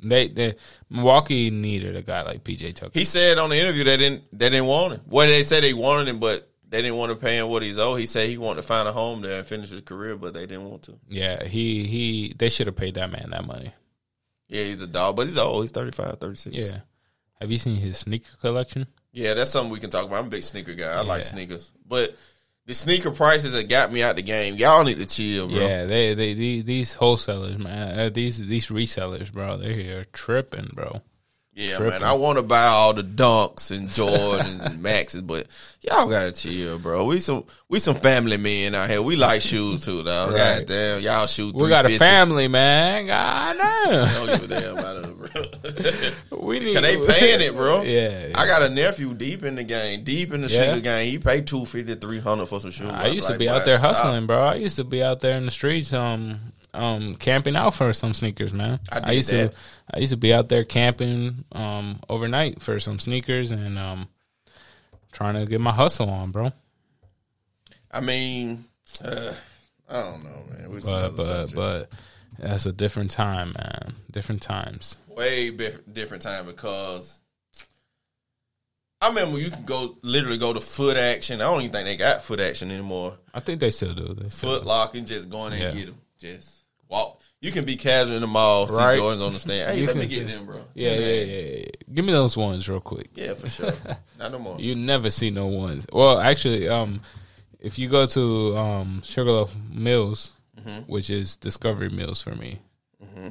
They 0.02 0.28
they 0.28 0.56
Milwaukee 0.90 1.50
needed 1.52 1.96
a 1.96 2.02
guy 2.02 2.24
like 2.24 2.44
PJ 2.44 2.76
Tucker. 2.76 2.92
He 2.94 3.06
said 3.06 3.38
on 3.38 3.50
the 3.50 3.58
interview 3.60 3.84
they 3.84 3.98
didn't 3.98 4.24
they 4.32 4.50
didn't 4.50 4.66
want 4.66 4.94
him. 4.94 5.02
Well, 5.08 5.28
they 5.28 5.44
said 5.44 5.64
they 5.64 5.74
wanted 5.74 6.08
him, 6.08 6.20
but 6.20 6.50
they 6.68 6.82
didn't 6.82 6.98
want 6.98 7.12
to 7.12 7.16
pay 7.16 7.38
him 7.38 7.50
what 7.50 7.62
he's 7.64 7.78
owed. 7.78 8.00
He 8.00 8.06
said 8.06 8.28
he 8.30 8.38
wanted 8.38 8.62
to 8.62 8.68
find 8.68 8.88
a 8.88 8.92
home 8.92 9.22
there 9.22 9.40
and 9.40 9.48
finish 9.48 9.70
his 9.70 9.82
career, 9.82 10.16
but 10.16 10.34
they 10.34 10.46
didn't 10.46 10.70
want 10.70 10.84
to. 10.84 10.98
yeah, 11.10 11.44
he 11.44 11.86
he 11.86 12.34
they 12.38 12.50
should 12.50 12.68
have 12.68 12.76
paid 12.76 12.96
that 12.96 13.12
man 13.12 13.30
that 13.32 13.46
money. 13.46 13.72
Yeah, 14.48 14.64
he's 14.66 14.82
a 14.82 14.88
dog, 14.88 15.16
but 15.16 15.28
he's 15.28 15.38
old. 15.38 15.64
He's 15.64 15.72
35, 15.72 16.20
36. 16.20 16.56
Yeah. 16.56 16.80
Have 17.40 17.50
you 17.50 17.58
seen 17.58 17.78
his 17.78 17.98
sneaker 17.98 18.36
collection? 18.42 18.86
Yeah, 19.14 19.34
that's 19.34 19.50
something 19.52 19.72
we 19.72 19.80
can 19.80 19.90
talk 19.90 20.06
about. 20.06 20.20
I'm 20.20 20.28
a 20.28 20.30
big 20.30 20.44
sneaker 20.44 20.74
guy. 20.74 20.92
I 20.94 21.02
like 21.02 21.24
sneakers. 21.24 21.72
But 21.88 22.16
the 22.72 22.76
sneaker 22.76 23.12
prices 23.12 23.52
that 23.52 23.68
got 23.68 23.92
me 23.92 24.02
out 24.02 24.16
the 24.16 24.22
game, 24.22 24.56
y'all 24.56 24.86
need 24.86 24.96
to 24.96 25.06
chill, 25.06 25.50
bro. 25.50 25.60
Yeah, 25.60 25.84
they, 25.84 26.14
they 26.14 26.34
they 26.34 26.62
these 26.62 26.94
wholesalers, 26.94 27.58
man, 27.58 28.00
uh, 28.00 28.10
these 28.10 28.38
these 28.48 28.70
resellers, 28.70 29.30
bro, 29.30 29.58
they're 29.58 29.74
here 29.74 30.06
tripping, 30.14 30.70
bro. 30.74 31.02
Yeah, 31.54 31.76
Tripping. 31.76 32.00
man. 32.00 32.04
I 32.04 32.14
want 32.14 32.38
to 32.38 32.44
buy 32.44 32.64
all 32.68 32.94
the 32.94 33.04
Dunks 33.04 33.72
and 33.72 33.90
Jordans 33.90 34.66
and 34.66 34.82
Maxes, 34.82 35.22
but 35.22 35.48
y'all 35.82 36.10
gotta 36.10 36.32
chill, 36.32 36.80
bro. 36.80 37.04
We 37.04 37.20
some 37.20 37.44
we 37.68 37.80
some 37.80 37.96
family 37.96 38.38
men 38.38 38.74
out 38.74 38.90
here. 38.90 39.02
We 39.02 39.18
like 39.18 39.42
shoes 39.42 39.84
too, 39.84 40.02
though. 40.02 40.28
Right. 40.30 40.60
God 40.60 40.66
damn, 40.68 41.02
y'all 41.02 41.28
shoot. 41.28 41.54
We 41.54 41.68
got 41.68 41.86
a 41.86 41.98
family, 41.98 42.48
man. 42.48 43.08
God 43.08 43.58
Don't 43.58 43.92
damn. 43.92 44.40
give 44.40 44.44
a 44.50 44.60
damn 44.62 44.78
about 44.78 44.96
it, 45.10 46.30
bro. 46.30 46.40
we 46.40 46.60
need. 46.60 46.74
Cause 46.74 46.84
they 46.84 46.96
paying 47.06 47.42
it, 47.42 47.54
bro. 47.54 47.82
Yeah, 47.82 48.30
I 48.34 48.46
got 48.46 48.62
a 48.64 48.70
nephew 48.70 49.14
deep 49.14 49.44
in 49.44 49.56
the 49.56 49.66
game, 49.66 50.06
deep 50.06 50.34
in 50.34 50.42
the 50.44 50.48
Yeah. 50.48 50.72
sneaker 50.72 50.80
game. 50.86 51.10
He 51.12 51.20
paid 51.20 51.48
two 51.48 51.66
fifty, 51.66 51.96
three 51.96 52.20
hundred 52.20 52.46
for 52.46 52.62
some 52.62 52.72
shoes. 52.72 52.90
I 52.90 53.08
I'm 53.08 53.14
used 53.14 53.28
to 53.28 53.38
be 53.38 53.48
boy, 53.48 53.54
out 53.56 53.66
there 53.66 53.78
stop. 53.78 53.98
hustling, 53.98 54.26
bro. 54.26 54.42
I 54.42 54.56
used 54.56 54.78
to 54.78 54.86
be 54.86 55.04
out 55.04 55.20
there 55.20 55.36
in 55.38 55.44
the 55.46 55.52
streets, 55.52 55.92
um, 55.92 56.51
um, 56.74 57.16
camping 57.16 57.56
out 57.56 57.74
for 57.74 57.92
some 57.94 58.14
sneakers, 58.14 58.54
man. 58.54 58.80
I 58.92 59.00
did 59.02 59.16
used 59.16 59.32
that. 59.32 59.52
to, 59.52 59.58
I 59.94 60.00
used 60.00 60.12
to 60.12 60.18
be 60.18 60.34
out 60.34 60.50
there 60.50 60.64
camping, 60.64 61.44
um, 61.52 62.00
overnight 62.10 62.62
for 62.62 62.80
some 62.80 63.00
sneakers 63.00 63.52
and 63.52 63.78
um, 63.78 64.08
trying 65.12 65.34
to 65.36 65.46
get 65.46 65.60
my 65.62 65.72
hustle 65.72 66.10
on, 66.10 66.32
bro. 66.32 66.52
I 67.92 68.00
mean, 68.02 68.66
uh, 69.04 69.34
I 69.90 70.02
don't 70.02 70.24
know, 70.24 70.44
man. 70.70 70.82
Some 70.82 71.16
But 71.16 71.18
but 71.18 71.54
but 71.56 71.92
that's 72.40 72.66
a 72.66 72.72
different 72.72 73.12
time, 73.12 73.54
man. 73.58 73.94
Different 74.10 74.42
times. 74.42 74.98
way 75.10 75.50
bif- 75.50 75.82
different 75.92 76.24
time 76.24 76.46
because 76.46 77.22
I 79.02 79.10
remember 79.10 79.40
you 79.40 79.50
can 79.50 79.66
go 79.66 79.98
literally 80.04 80.38
go 80.38 80.54
to 80.54 80.62
foot 80.62 80.96
action. 80.96 81.42
I 81.42 81.46
don't 81.46 81.62
even 81.62 81.72
think 81.72 81.86
they 81.86 81.98
got 81.98 82.24
foot 82.24 82.40
action 82.40 82.72
anymore. 82.72 83.18
I 83.34 83.40
think 83.42 83.60
they 83.60 83.72
still 83.72 83.94
do. 83.94 84.14
They 84.14 84.30
still 84.30 84.56
Foot 84.58 84.66
lock 84.66 84.96
and 84.96 85.06
just 85.08 85.30
go 85.30 85.46
in 85.48 85.52
there 85.52 85.68
and 85.70 85.76
Yeah. 85.78 85.84
get 85.86 85.92
them. 85.92 86.02
Just 86.20 86.61
walk. 86.92 87.22
You 87.42 87.52
can 87.52 87.66
be 87.66 87.76
casual 87.76 88.16
in 88.18 88.22
the 88.22 88.28
mall, 88.28 88.68
see 88.68 88.76
Right. 88.76 89.00
Jordans 89.00 89.26
on 89.26 89.34
the 89.34 89.40
stand. 89.40 89.72
Hey, 89.72 89.80
You 89.82 89.88
let 89.88 89.96
me 89.96 90.06
get 90.06 90.28
see- 90.28 90.34
them, 90.36 90.46
bro. 90.46 90.64
Yeah, 90.76 90.92
yeah, 90.94 91.08
yeah, 91.24 91.24
yeah. 91.58 91.66
Give 91.92 92.06
me 92.06 92.12
those 92.12 92.38
ones 92.38 92.70
real 92.70 92.80
quick. 92.82 93.10
yeah, 93.16 93.34
for 93.34 93.50
sure. 93.50 93.74
Not 94.20 94.32
no 94.32 94.38
more. 94.38 94.60
You 94.60 94.76
never 94.76 95.10
see 95.10 95.32
no 95.32 95.48
ones. 95.48 95.88
Well, 95.92 96.20
actually, 96.20 96.70
um, 96.70 97.02
if 97.60 97.80
you 97.80 97.90
go 97.90 98.06
to 98.06 98.58
um, 98.58 99.02
Sugarloaf 99.04 99.56
Mills, 99.72 100.34
Mm-hmm. 100.60 100.82
which 100.92 101.10
is 101.10 101.38
Discovery 101.38 101.90
Mills 101.90 102.22
for 102.22 102.36
me, 102.36 102.60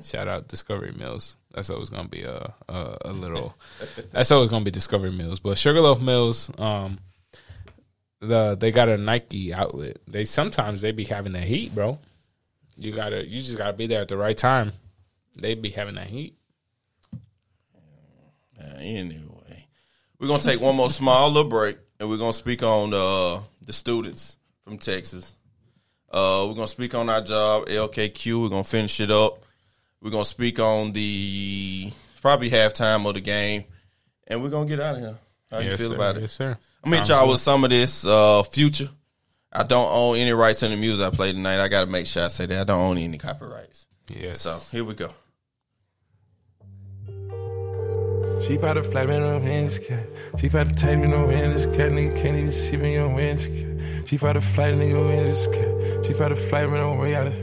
shout 0.02 0.26
out 0.26 0.48
Discovery 0.48 0.90
Mills. 0.90 1.36
That's 1.54 1.70
always 1.70 1.88
gonna 1.88 2.08
be 2.08 2.22
a 2.22 2.52
a, 2.68 2.96
a 3.04 3.12
little. 3.12 3.54
that's 4.10 4.32
always 4.32 4.50
gonna 4.50 4.64
be 4.64 4.72
Discovery 4.72 5.12
Mills. 5.12 5.38
But 5.38 5.56
Sugarloaf 5.56 6.00
Mills, 6.00 6.50
um, 6.58 6.98
the 8.20 8.56
they 8.58 8.72
got 8.72 8.88
a 8.88 8.98
Nike 8.98 9.52
outlet. 9.54 9.98
They 10.08 10.24
sometimes 10.24 10.80
they 10.80 10.90
be 10.90 11.04
having 11.04 11.32
that 11.34 11.44
heat, 11.44 11.72
bro. 11.72 12.00
You 12.80 12.92
gotta 12.92 13.26
you 13.26 13.42
just 13.42 13.58
gotta 13.58 13.74
be 13.74 13.86
there 13.86 14.00
at 14.00 14.08
the 14.08 14.16
right 14.16 14.36
time. 14.36 14.72
They 15.36 15.54
be 15.54 15.68
having 15.68 15.96
that 15.96 16.06
heat. 16.06 16.36
Anyway, 18.78 19.66
we're 20.18 20.28
gonna 20.28 20.42
take 20.42 20.60
one 20.60 20.76
more 20.76 20.90
small 20.90 21.28
little 21.28 21.48
break, 21.48 21.78
and 21.98 22.08
we're 22.08 22.16
gonna 22.16 22.32
speak 22.32 22.62
on 22.62 22.92
uh, 22.94 23.40
the 23.62 23.72
students 23.72 24.38
from 24.64 24.78
Texas. 24.78 25.34
Uh, 26.10 26.46
we're 26.48 26.54
gonna 26.54 26.66
speak 26.66 26.94
on 26.94 27.08
our 27.10 27.20
job, 27.20 27.66
LKQ. 27.66 28.42
We're 28.42 28.48
gonna 28.48 28.64
finish 28.64 29.00
it 29.00 29.10
up. 29.10 29.44
We're 30.00 30.10
gonna 30.10 30.24
speak 30.24 30.58
on 30.58 30.92
the 30.92 31.92
probably 32.22 32.50
halftime 32.50 33.06
of 33.06 33.14
the 33.14 33.20
game, 33.20 33.64
and 34.26 34.42
we're 34.42 34.50
gonna 34.50 34.68
get 34.68 34.80
out 34.80 34.94
of 34.94 35.00
here. 35.00 35.18
How 35.50 35.58
you 35.58 35.76
feel 35.76 35.90
sir. 35.90 35.94
about 35.96 36.16
it? 36.16 36.22
Yes, 36.22 36.32
sir. 36.32 36.56
I'm 36.82 36.90
gonna 36.90 37.02
hit 37.02 37.10
y'all 37.10 37.28
with 37.28 37.40
some 37.40 37.64
of 37.64 37.70
this 37.70 38.06
uh, 38.06 38.42
future. 38.42 38.88
I 39.52 39.64
don't 39.64 39.90
own 39.90 40.16
any 40.16 40.32
rights 40.32 40.60
to 40.60 40.68
the 40.68 40.76
music 40.76 41.04
I 41.04 41.10
play 41.10 41.32
tonight. 41.32 41.60
I 41.60 41.68
got 41.68 41.80
to 41.80 41.86
make 41.86 42.06
sure 42.06 42.24
I 42.24 42.28
say 42.28 42.46
that 42.46 42.60
I 42.60 42.64
don't 42.64 42.80
own 42.80 42.98
any 42.98 43.18
copyrights. 43.18 43.86
Yes. 44.08 44.42
So 44.42 44.58
here 44.70 44.84
we 44.84 44.94
go. 44.94 45.12
She 48.46 48.56
bout 48.56 48.74
to 48.74 48.82
flat 48.82 49.08
me 49.08 49.18
no 49.18 49.38
hands 49.40 49.78
cat. 49.78 50.06
She 50.38 50.48
bout 50.48 50.68
to 50.68 50.74
take 50.74 50.98
me 50.98 51.08
no 51.08 51.26
hands 51.28 51.66
cat. 51.66 51.90
Nigga 51.92 52.22
can't 52.22 52.36
even 52.36 52.52
see 52.52 52.76
me 52.76 52.96
on 52.96 53.10
hands 53.10 53.46
cat. 53.46 53.70
She 54.08 54.16
fight 54.16 54.36
a 54.36 54.40
flight, 54.40 54.74
nigga, 54.74 55.18
in 55.18 55.24
this 55.24 55.44
sky. 55.44 56.02
She 56.04 56.14
fight 56.14 56.32
a 56.32 56.36
flight, 56.36 56.68
man, 56.68 56.80
on 56.80 56.98
way 56.98 57.14
out 57.14 57.28
of 57.28 57.34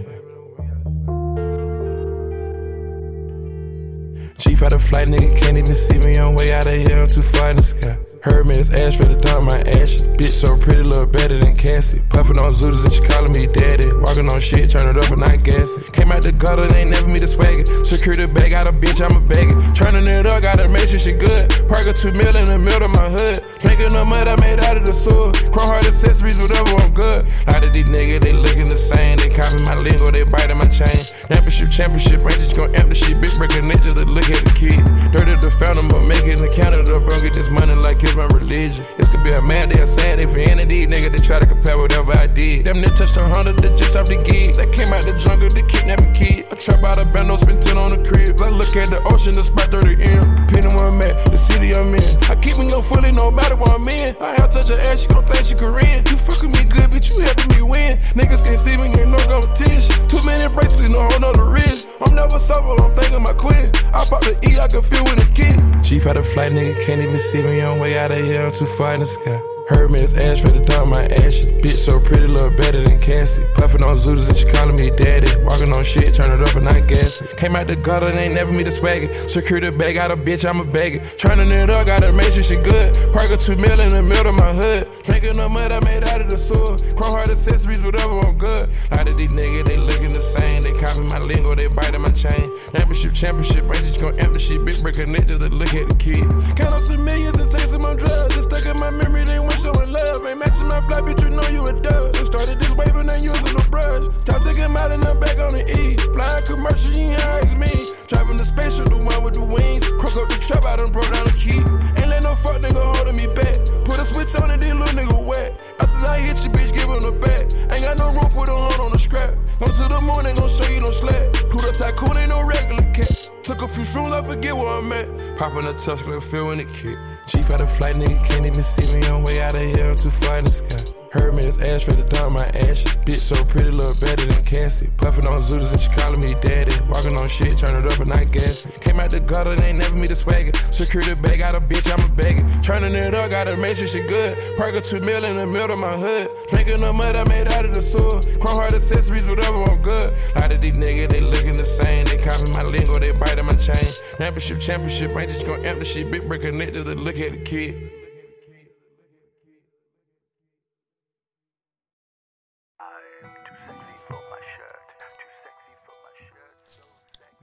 She 4.40 4.56
fight 4.56 4.74
a 4.74 4.80
flight, 4.80 5.08
nigga, 5.08 5.42
can't 5.42 5.58
even 5.58 5.76
see 5.76 5.98
me 6.00 6.18
on 6.18 6.36
way 6.36 6.52
out 6.52 6.68
of 6.68 6.74
here. 6.74 7.02
I'm 7.02 7.08
too 7.08 7.22
far 7.22 7.52
in 7.52 7.58
the 7.58 7.64
sky. 7.64 7.98
Heard 8.28 8.46
me, 8.46 8.60
it's 8.60 8.70
ash 8.76 8.98
for 8.98 9.08
the 9.08 9.16
dump 9.16 9.48
my 9.48 9.60
ashes. 9.80 10.04
Bitch 10.20 10.36
so 10.36 10.58
pretty, 10.58 10.84
look 10.84 11.14
better 11.14 11.40
than 11.40 11.56
Cassie. 11.56 12.02
Puffin' 12.10 12.36
on 12.44 12.52
Zooties 12.52 12.84
and 12.84 12.92
she 12.92 13.00
calling 13.08 13.32
me 13.32 13.48
daddy. 13.48 13.88
Walking 14.04 14.28
on 14.28 14.42
shit, 14.42 14.70
turn 14.70 14.84
it 14.84 15.00
up 15.00 15.08
and 15.16 15.24
not 15.24 15.48
gassy. 15.48 15.80
Came 15.96 16.12
out 16.12 16.24
the 16.24 16.34
gutter, 16.34 16.68
ain't 16.76 16.92
never 16.92 17.08
me 17.08 17.20
the 17.20 17.28
swagger. 17.28 17.64
Secure 17.88 18.16
the 18.20 18.28
bag, 18.28 18.52
got 18.52 18.68
a 18.68 18.74
bitch, 18.76 19.00
I'm 19.00 19.16
a 19.16 19.24
bagger. 19.24 19.56
Turning 19.72 20.04
it 20.12 20.28
up, 20.28 20.42
gotta 20.44 20.68
make 20.68 20.92
sure 20.92 21.00
she 21.00 21.14
good. 21.16 21.48
Park 21.72 21.88
a 21.88 21.94
two 21.94 22.12
mil 22.12 22.36
in 22.36 22.52
the 22.52 22.60
middle 22.60 22.84
of 22.84 22.92
my 22.92 23.08
hood. 23.08 23.40
Drinking 23.64 23.96
the 23.96 24.04
mud 24.04 24.28
I 24.28 24.36
made 24.44 24.60
out 24.60 24.76
of 24.76 24.84
the 24.84 24.92
sewer. 24.92 25.32
Chrome 25.56 25.72
heart 25.72 25.88
accessories, 25.88 26.36
whatever, 26.44 26.76
I'm 26.84 26.92
good. 26.92 27.24
lot 27.48 27.64
of 27.64 27.72
these 27.72 27.88
niggas, 27.88 28.28
they 28.28 28.36
looking 28.36 28.68
the 28.68 28.78
same. 28.78 29.16
They 29.24 29.32
copy 29.32 29.64
my 29.64 29.80
lingo, 29.80 30.12
they 30.12 30.28
biting 30.28 30.60
my 30.60 30.68
chain. 30.68 31.00
Championship, 31.32 31.72
championship, 31.72 32.20
Rangers 32.28 32.52
gon' 32.52 32.76
empty 32.76 33.00
shit. 33.00 33.16
Big 33.24 33.32
breaker 33.40 33.64
niggas, 33.64 33.96
look 34.04 34.28
at 34.28 34.44
the 34.44 34.52
kid. 34.52 34.84
Dirty 35.16 35.40
the 35.40 35.48
fountain, 35.56 35.88
but 35.88 36.04
making 36.04 36.44
the 36.44 36.52
counter, 36.52 36.84
the 36.84 37.00
bro. 37.00 37.16
Get 37.24 37.34
this 37.34 37.48
money 37.56 37.74
like 37.74 38.04
it's 38.04 38.17
my 38.18 38.26
religion. 38.34 38.84
This 38.98 39.08
could 39.10 39.24
be 39.24 39.32
a 39.32 39.42
mad 39.42 39.70
day, 39.70 39.82
a 39.82 39.88
sad 39.88 40.20
day 40.20 40.26
for 40.26 40.40
any 40.40 40.64
of 40.64 40.70
these 40.70 40.88
niggas 40.88 41.12
that 41.14 41.24
try 41.24 41.40
to 41.40 41.46
compare 41.46 41.78
whatever 41.78 42.12
I 42.18 42.26
did. 42.26 42.66
Them 42.66 42.82
niggas 42.82 42.98
touched 42.98 43.18
a 43.18 43.24
hundred 43.30 43.60
that 43.60 43.78
just 43.78 43.96
off 43.96 44.08
the 44.08 44.18
gig. 44.18 44.56
That 44.56 44.74
came 44.74 44.92
out 44.92 45.06
the 45.06 45.14
jungle 45.20 45.48
to 45.50 45.62
kidnap 45.62 46.02
a 46.02 46.12
kid. 46.12 46.48
I 46.52 46.56
trap 46.56 46.84
out 46.84 46.98
a 46.98 47.06
bando, 47.06 47.38
spend 47.38 47.62
10 47.62 47.78
on 47.78 47.90
the 47.94 48.02
crib. 48.02 48.42
I 48.42 48.50
look 48.50 48.76
at 48.76 48.90
the 48.90 49.00
ocean, 49.14 49.34
the 49.34 49.44
spot 49.44 49.70
30 49.70 50.02
M. 50.02 50.26
Depending 50.50 50.74
where 50.76 50.90
I'm 50.90 51.02
at, 51.06 51.30
the 51.30 51.38
city 51.38 51.76
I'm 51.78 51.94
in. 51.94 52.02
I 52.26 52.36
keep 52.42 52.58
me 52.58 52.68
no 52.68 52.82
fully, 52.82 53.12
no 53.12 53.30
matter 53.30 53.56
where 53.56 53.78
I'm 53.78 53.88
in. 53.88 54.18
I 54.18 54.34
have 54.42 54.50
touch 54.50 54.70
her 54.70 54.80
ass, 54.90 55.02
she 55.02 55.08
gon' 55.08 55.26
think 55.26 55.46
she 55.46 55.54
Korean. 55.54 56.02
You 56.10 56.18
fucking 56.18 56.50
me 56.50 56.66
good, 56.66 56.90
bitch, 56.90 57.14
you 57.14 57.22
helping 57.22 57.54
me 57.54 57.62
win. 57.62 58.02
Niggas 58.18 58.42
can't 58.42 58.58
see 58.58 58.78
me, 58.78 58.90
ain't 58.98 59.14
no 59.14 59.22
competition. 59.30 59.94
Too 60.10 60.22
many 60.26 60.50
bracelets, 60.50 60.90
no 60.90 61.06
whole 61.06 61.22
nother 61.22 61.46
wrist. 61.46 61.90
I'm 62.02 62.16
never 62.16 62.40
sober, 62.40 62.74
I'm 62.82 62.96
thinking 62.98 63.22
my 63.22 63.34
quit. 63.34 63.78
I 63.94 64.02
pop 64.10 64.26
the 64.26 64.34
E, 64.42 64.58
I 64.58 64.66
can 64.66 64.82
feel 64.82 65.06
with 65.06 65.22
a 65.22 65.30
kid. 65.38 65.58
Chief 65.84 66.04
had 66.04 66.18
a 66.18 66.24
flight, 66.24 66.52
nigga, 66.52 66.82
can't 66.86 67.02
even 67.02 67.20
see 67.20 67.42
me 67.42 67.62
on 67.62 67.80
way 67.80 67.97
out 67.98 68.12
of 68.12 68.24
here. 68.24 68.46
I'm 68.46 68.52
too 68.52 68.66
far 68.66 68.94
in 68.94 69.00
the 69.00 69.06
sky. 69.06 69.57
Heard 69.70 69.92
me, 69.92 70.00
it's 70.00 70.14
ash 70.14 70.42
for 70.42 70.52
the 70.52 70.64
dump 70.64 70.96
my 70.96 71.06
ashes. 71.06 71.48
Bitch 71.48 71.78
so 71.78 72.00
pretty, 72.00 72.28
look 72.28 72.56
better 72.56 72.84
than 72.84 73.00
Cassie. 73.00 73.44
Puffin' 73.56 73.84
on 73.84 73.98
Zooties 73.98 74.30
and 74.30 74.38
she 74.38 74.46
calling 74.48 74.76
me 74.76 74.92
daddy. 74.92 75.28
Walking 75.44 75.74
on 75.76 75.84
shit, 75.84 76.14
turn 76.14 76.32
it 76.32 76.48
up 76.48 76.56
and 76.56 76.66
not 76.66 76.88
gassy. 76.88 77.28
Came 77.36 77.56
out 77.56 77.68
the 77.68 77.76
gutter, 77.76 78.12
they 78.12 78.26
ain't 78.26 78.34
never 78.34 78.54
me 78.54 78.64
the 78.64 78.72
swagger. 78.72 79.12
Secure 79.28 79.60
the 79.60 79.72
bag, 79.72 79.96
got 79.96 80.10
a 80.10 80.16
bitch, 80.16 80.48
I'm 80.48 80.62
a 80.62 80.64
bagger. 80.64 81.04
Turning 81.18 81.52
it 81.52 81.70
up, 81.70 81.86
gotta 81.86 82.14
make 82.14 82.32
sure 82.32 82.44
she 82.44 82.56
good. 82.56 82.96
Park 83.12 83.30
a 83.30 83.36
two 83.36 83.58
mil 83.58 83.80
in 83.80 83.90
the 83.90 84.02
middle 84.02 84.28
of 84.28 84.36
my 84.36 84.54
hood. 84.54 84.88
Drinking 85.04 85.34
the 85.34 85.50
mud 85.50 85.72
I 85.72 85.84
made 85.84 86.08
out 86.08 86.22
of 86.22 86.30
the 86.30 86.38
sewer. 86.38 86.78
Chrome 86.96 87.12
heart 87.12 87.30
accessories, 87.30 87.82
whatever, 87.82 88.20
I'm 88.20 88.38
good. 88.38 88.70
lot 88.96 89.08
of 89.10 89.18
these 89.18 89.30
niggas, 89.30 89.66
they 89.66 89.76
looking 89.76 90.14
the 90.14 90.22
same. 90.22 90.62
They 90.62 90.72
copy 90.80 91.02
my 91.02 91.20
lingo, 91.20 91.56
they 91.56 91.68
biting 91.68 92.02
my 92.02 92.12
chain. 92.12 92.52
Championship, 92.72 93.14
championship, 93.14 93.64
Rangers 93.68 94.02
gon' 94.02 94.18
empty 94.18 94.40
shit. 94.40 94.64
Big 94.64 94.82
breaker 94.82 95.06
niggas 95.06 95.42
to 95.42 95.50
look 95.50 95.74
at 95.76 95.90
the 95.90 95.96
kid. 95.96 96.24
Count 96.56 96.72
up 96.72 96.80
some 96.80 97.04
millions 97.04 97.38
and 97.38 97.52
take 97.52 97.68
some 97.68 97.84
on 97.84 97.98
drugs. 97.98 98.34
Just 98.34 98.50
stuck 98.50 98.66
in 98.66 98.80
my 98.80 98.92
memory, 98.92 99.26
they 99.26 99.40
went 99.40 99.57
showing 99.68 99.92
love. 99.92 100.26
Ain't 100.26 100.40
matching 100.40 100.68
my 100.68 100.82
fly, 100.88 101.02
bitch, 101.02 101.22
you 101.24 101.30
know 101.30 101.48
you 101.52 101.64
a 101.64 101.74
dub. 101.82 102.14
Just 102.14 102.32
started 102.32 102.60
this 102.60 102.72
wave 102.76 102.96
and 102.96 103.10
then 103.10 103.22
using 103.22 103.56
the 103.56 103.66
brush. 103.70 104.08
Time 104.24 104.42
to 104.44 104.54
get 104.54 104.70
out 104.72 104.92
and 104.92 105.04
I'm 105.06 105.20
back 105.20 105.38
on 105.38 105.52
the 105.52 105.64
E. 105.68 105.98
Flying 106.16 106.44
commercial, 106.46 106.96
you 106.96 107.12
ain't 107.12 107.22
high 107.22 107.40
as 107.40 107.56
me. 107.56 107.72
Driving 108.08 108.38
the 108.38 108.46
spaceship, 108.46 108.88
the 108.88 108.98
one 108.98 109.24
with 109.24 109.36
the 109.36 109.44
wings. 109.44 109.84
Crook 110.00 110.16
up 110.16 110.30
the 110.30 110.40
trap, 110.40 110.64
I 110.66 110.76
done 110.78 110.92
broke 110.92 111.12
down 111.12 111.26
the 111.26 111.36
key. 111.36 111.60
Ain't 112.00 112.10
let 112.10 112.24
no 112.24 112.36
fuck 112.36 112.62
nigga 112.62 112.80
holding 112.80 113.16
me 113.16 113.28
back. 113.36 113.56
Put 113.84 114.00
a 114.00 114.06
switch 114.06 114.36
on 114.40 114.52
and 114.52 114.62
then 114.62 114.80
little 114.80 114.96
nigga 114.96 115.20
wet. 115.26 115.60
After 115.80 116.08
I 116.08 116.20
hit 116.20 116.40
you, 116.44 116.52
bitch, 116.52 116.72
give 116.74 116.88
him 116.88 117.02
the 117.02 117.12
back. 117.12 117.44
Ain't 117.74 117.84
got 117.84 117.98
no 117.98 118.12
room, 118.16 118.30
put 118.32 118.48
a 118.48 118.56
hand 118.56 118.80
on 118.80 118.92
the 118.92 119.00
scrap. 119.00 119.36
Go 119.60 119.66
to 119.66 119.86
the 119.90 120.00
moon, 120.02 120.26
ain't 120.26 120.38
gon' 120.38 120.50
show 120.50 120.70
you 120.70 120.82
no 120.82 120.92
slack. 120.92 121.34
Pluto 121.52 121.72
tycoon 121.72 122.16
ain't 122.18 122.30
no 122.30 122.46
regular 122.46 122.86
cat. 122.94 123.12
Took 123.44 123.62
a 123.62 123.68
few 123.68 123.84
shrooms, 123.84 124.14
I 124.14 124.22
forget 124.24 124.56
where 124.56 124.68
I'm 124.68 124.92
at. 124.92 125.08
Popping 125.38 125.66
a 125.66 125.74
like 125.74 126.22
feeling 126.24 126.60
it 126.60 126.72
kick. 126.72 126.98
Chief 127.28 127.46
had 127.46 127.60
a 127.60 127.68
flight, 127.68 127.98
nigga 127.98 128.24
can't 128.26 128.46
even 128.46 128.64
see 128.64 129.00
me 129.00 129.08
on 129.08 129.24
way 129.24 129.42
out 129.42 129.54
of 129.54 129.62
here. 129.62 129.90
I'm 129.90 129.98
too 129.98 130.10
far 130.10 130.38
in 130.38 130.46
the 130.46 130.52
sky. 130.52 130.97
Heard 131.12 131.36
me, 131.36 131.44
it's 131.44 131.58
ash 131.58 131.86
for 131.86 131.94
the 131.94 132.04
dump 132.04 132.38
my 132.38 132.46
ashes. 132.68 132.98
Bitch 133.08 133.24
so 133.24 133.44
pretty, 133.46 133.72
look 133.72 134.00
better 134.02 134.26
than 134.26 134.44
Cassie. 134.44 134.90
Puffin' 134.98 135.26
on 135.28 135.42
Zooties 135.42 135.72
and 135.72 135.82
she 135.82 135.90
calling 135.90 136.20
me 136.20 136.36
daddy. 136.42 136.76
Walking 136.90 137.16
on 137.16 137.30
shit, 137.30 137.58
turn 137.58 137.82
it 137.82 137.92
up 137.92 138.00
and 138.00 138.10
not 138.10 138.30
gassy. 138.32 138.70
Came 138.82 139.00
out 139.00 139.12
the 139.12 139.22
gutter, 139.22 139.56
they 139.56 139.70
ain't 139.70 139.80
never 139.80 139.96
me 139.96 140.06
the 140.06 140.16
swagger. 140.16 140.52
Secure 140.72 141.04
the 141.04 141.16
bag, 141.16 141.40
got 141.40 141.56
a 141.56 141.62
bitch, 141.62 141.88
I'm 141.88 142.04
a 142.04 142.14
bagger. 142.14 142.44
Turning 142.62 142.94
it 142.94 143.16
up, 143.16 143.30
gotta 143.30 143.56
make 143.56 143.78
sure 143.78 143.88
she 143.88 144.02
good. 144.02 144.58
Park 144.58 144.84
two 144.84 145.00
mil 145.00 145.24
in 145.24 145.38
the 145.38 145.46
middle 145.46 145.72
of 145.72 145.80
my 145.80 145.96
hood. 145.96 146.30
Drinking 146.50 146.78
the 146.78 146.92
mud 146.92 147.16
I 147.16 147.24
made 147.30 147.52
out 147.54 147.64
of 147.64 147.74
the 147.74 147.82
sewer. 147.82 148.20
Chrome 148.40 148.58
heart 148.58 148.74
accessories, 148.74 149.24
whatever, 149.24 149.64
I'm 149.64 149.82
good. 149.82 150.14
lot 150.38 150.52
of 150.52 150.60
these 150.60 150.74
niggas, 150.74 151.10
they 151.10 151.22
looking 151.22 151.56
the 151.56 151.66
same. 151.66 152.04
They 152.06 152.18
copy 152.18 152.52
my 152.52 152.64
lingo, 152.64 153.00
they 153.00 153.12
biting 153.12 153.46
my 153.46 153.54
chain. 153.54 153.76
Championship, 154.18 154.60
championship, 154.60 155.16
ain't 155.16 155.32
just 155.32 155.46
gonna 155.46 155.64
empty 155.64 155.86
shit. 155.86 156.12
Big 156.12 156.28
breaker 156.28 156.52
niggas 156.52 156.84
to 156.84 156.96
look 156.96 157.18
at 157.18 157.32
the 157.32 157.38
kid. 157.38 157.97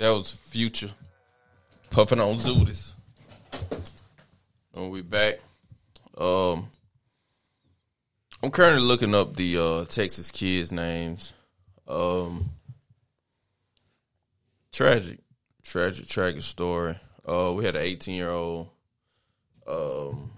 That 0.04 0.10
was 0.12 0.32
Future. 0.32 0.90
Puffing 1.88 2.20
on 2.20 2.36
Zooties. 2.36 2.92
And 4.76 4.90
we 4.90 5.00
back. 5.00 5.36
Um 6.18 6.68
I'm 8.42 8.50
currently 8.50 8.82
looking 8.82 9.14
up 9.14 9.34
the 9.34 9.56
uh 9.56 9.84
Texas 9.86 10.30
kids' 10.30 10.70
names. 10.72 11.32
Um 11.88 12.50
tragic. 14.74 15.20
Tragic, 15.62 16.06
tragic 16.06 16.42
story. 16.42 16.96
Uh 17.26 17.54
we 17.56 17.64
had 17.64 17.74
an 17.74 17.82
eighteen 17.82 18.16
year 18.16 18.28
old 18.28 18.68
um 19.66 20.32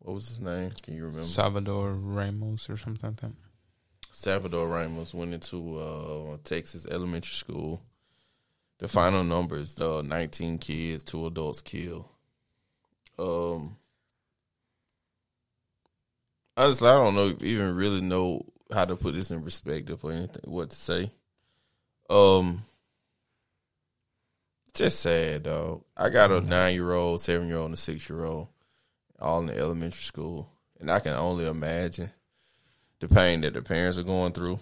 what 0.00 0.14
was 0.14 0.26
his 0.26 0.40
name? 0.40 0.70
Can 0.82 0.96
you 0.96 1.04
remember? 1.04 1.22
Salvador 1.22 1.92
Ramos 1.92 2.68
or 2.68 2.76
something 2.78 3.10
like 3.10 3.20
that. 3.20 3.32
Salvador 4.10 4.66
Ramos 4.66 5.14
went 5.14 5.34
into 5.34 5.78
uh, 5.78 6.36
Texas 6.42 6.84
elementary 6.90 7.34
school. 7.34 7.80
The 8.84 8.88
final 8.88 9.24
numbers: 9.24 9.80
uh, 9.80 10.02
nineteen 10.02 10.58
kids, 10.58 11.04
two 11.04 11.26
adults 11.26 11.62
killed. 11.62 12.04
Um, 13.18 13.78
honestly, 16.54 16.90
I 16.90 16.92
don't 16.92 17.14
know 17.14 17.34
even 17.40 17.76
really 17.76 18.02
know 18.02 18.44
how 18.70 18.84
to 18.84 18.94
put 18.94 19.14
this 19.14 19.30
in 19.30 19.42
perspective 19.42 20.04
or 20.04 20.12
anything. 20.12 20.42
What 20.44 20.68
to 20.68 20.76
say? 20.76 21.10
Um, 22.10 22.66
just 24.74 25.00
sad, 25.00 25.44
though. 25.44 25.86
I 25.96 26.10
got 26.10 26.30
a 26.30 26.42
nine 26.42 26.74
year 26.74 26.92
old, 26.92 27.22
seven 27.22 27.48
year 27.48 27.56
old, 27.56 27.68
and 27.68 27.74
a 27.74 27.78
six 27.78 28.10
year 28.10 28.22
old, 28.22 28.48
all 29.18 29.40
in 29.40 29.46
the 29.46 29.56
elementary 29.56 30.02
school, 30.02 30.50
and 30.78 30.90
I 30.90 31.00
can 31.00 31.14
only 31.14 31.46
imagine 31.46 32.10
the 33.00 33.08
pain 33.08 33.40
that 33.40 33.54
the 33.54 33.62
parents 33.62 33.96
are 33.96 34.02
going 34.02 34.32
through, 34.32 34.60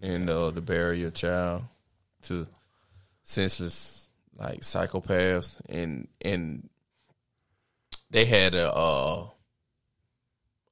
and 0.00 0.30
uh, 0.30 0.48
the 0.48 0.62
barrier 0.62 1.10
child 1.10 1.64
to 2.22 2.46
senseless 3.28 4.08
like 4.36 4.60
psychopaths, 4.60 5.58
and 5.68 6.08
and 6.22 6.68
they 8.10 8.24
had 8.24 8.54
a 8.54 8.72
uh, 8.72 9.26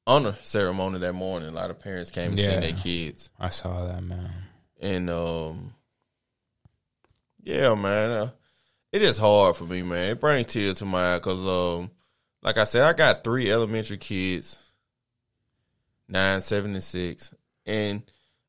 honor 0.06 0.32
ceremony 0.42 0.98
that 1.00 1.12
morning. 1.12 1.48
A 1.50 1.52
lot 1.52 1.70
of 1.70 1.78
parents 1.80 2.10
came 2.10 2.30
and 2.30 2.38
Yeah. 2.38 2.60
their 2.60 2.72
kids, 2.72 3.30
I 3.38 3.50
saw 3.50 3.84
that 3.86 4.02
man. 4.02 4.30
and 4.80 5.10
um, 5.10 5.74
yeah, 7.42 7.74
man, 7.74 8.10
uh, 8.10 8.30
it 8.90 9.02
is 9.02 9.18
hard 9.18 9.56
for 9.56 9.64
me, 9.64 9.82
man. 9.82 10.10
It 10.12 10.20
brings 10.20 10.46
tears 10.46 10.76
to 10.76 10.86
my 10.86 11.14
eye 11.14 11.18
because, 11.18 11.42
um, 11.44 11.90
like 12.42 12.56
I 12.56 12.64
said, 12.64 12.82
I 12.84 12.92
got 12.94 13.22
three 13.22 13.52
elementary 13.52 13.98
kids, 13.98 14.56
nine, 16.08 16.40
seven, 16.40 16.72
and 16.74 16.82
six, 16.82 17.34
and 17.66 18.02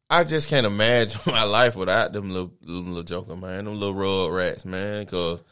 I 0.09 0.23
just 0.23 0.47
can't 0.49 0.65
imagine 0.65 1.19
my 1.27 1.43
life 1.43 1.75
without 1.75 2.13
them 2.13 2.29
little, 2.31 2.53
them 2.61 2.87
little 2.87 3.03
joker, 3.03 3.35
man, 3.35 3.65
them 3.65 3.79
little 3.79 3.95
road 3.95 4.29
rats, 4.31 4.65
man, 4.65 5.03
because 5.05 5.43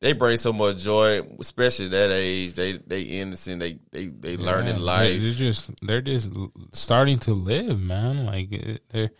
they 0.00 0.12
bring 0.12 0.36
so 0.36 0.52
much 0.52 0.78
joy, 0.78 1.20
especially 1.40 1.86
at 1.86 1.90
that 1.92 2.10
age. 2.12 2.54
They 2.54 2.76
they 2.78 3.02
innocent, 3.02 3.60
they 3.60 3.78
they 3.90 4.06
they 4.06 4.36
learning 4.36 4.78
life. 4.78 5.20
They're 5.22 5.32
just 5.32 5.70
they're 5.82 6.02
just 6.02 6.32
starting 6.72 7.18
to 7.20 7.32
live, 7.32 7.80
man. 7.80 8.26
Like 8.26 8.50
they're 8.90 9.10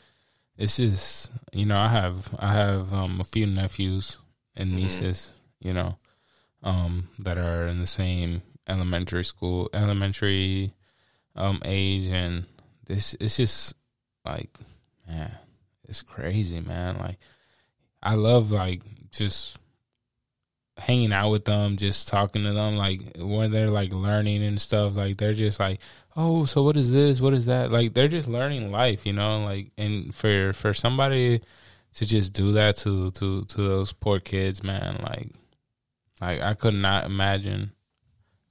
it's 0.57 0.77
just 0.77 1.31
you 1.53 1.65
know 1.66 1.78
I 1.78 1.89
have 1.89 2.35
I 2.39 2.53
have 2.53 2.93
um, 2.93 3.20
a 3.20 3.24
few 3.24 3.47
nephews 3.47 4.19
and 4.55 4.69
Mm-hmm. 4.70 4.77
nieces, 4.77 5.32
you 5.61 5.73
know, 5.73 5.99
um, 6.62 7.09
that 7.19 7.39
are 7.39 7.66
in 7.66 7.81
the 7.81 7.86
same 7.86 8.43
elementary 8.69 9.24
school, 9.24 9.70
elementary 9.73 10.74
um 11.35 11.61
age, 11.65 12.07
and 12.09 12.45
this 12.86 13.15
it's 13.20 13.36
just 13.39 13.74
like 14.24 14.51
man, 15.09 15.32
it's 15.88 16.02
crazy, 16.02 16.60
man. 16.60 16.98
Like 16.98 17.18
I 18.02 18.14
love 18.14 18.51
like 18.51 18.82
just 19.10 19.59
hanging 20.76 21.12
out 21.12 21.30
with 21.30 21.44
them, 21.44 21.76
just 21.76 22.09
talking 22.09 22.42
to 22.44 22.52
them, 22.52 22.76
like 22.76 23.01
when 23.18 23.51
they're 23.51 23.68
like 23.68 23.92
learning 23.92 24.42
and 24.42 24.60
stuff, 24.60 24.96
like 24.96 25.16
they're 25.16 25.32
just 25.32 25.60
like, 25.60 25.80
oh, 26.16 26.44
so 26.44 26.62
what 26.62 26.76
is 26.76 26.92
this? 26.92 27.20
What 27.20 27.34
is 27.34 27.46
that? 27.46 27.70
Like 27.70 27.94
they're 27.94 28.09
just 28.09 28.28
learning 28.28 28.70
life, 28.70 29.06
you 29.06 29.12
know. 29.12 29.44
Like 29.44 29.70
and 29.78 30.14
for 30.14 30.52
for 30.52 30.74
somebody 30.74 31.40
to 31.94 32.06
just 32.06 32.32
do 32.32 32.52
that 32.52 32.76
to 32.76 33.10
to 33.12 33.44
to 33.44 33.62
those 33.62 33.92
poor 33.92 34.20
kids, 34.20 34.62
man, 34.62 35.01
like 35.02 35.30
like 36.20 36.40
I 36.40 36.55
could 36.55 36.74
not 36.74 37.05
imagine. 37.05 37.72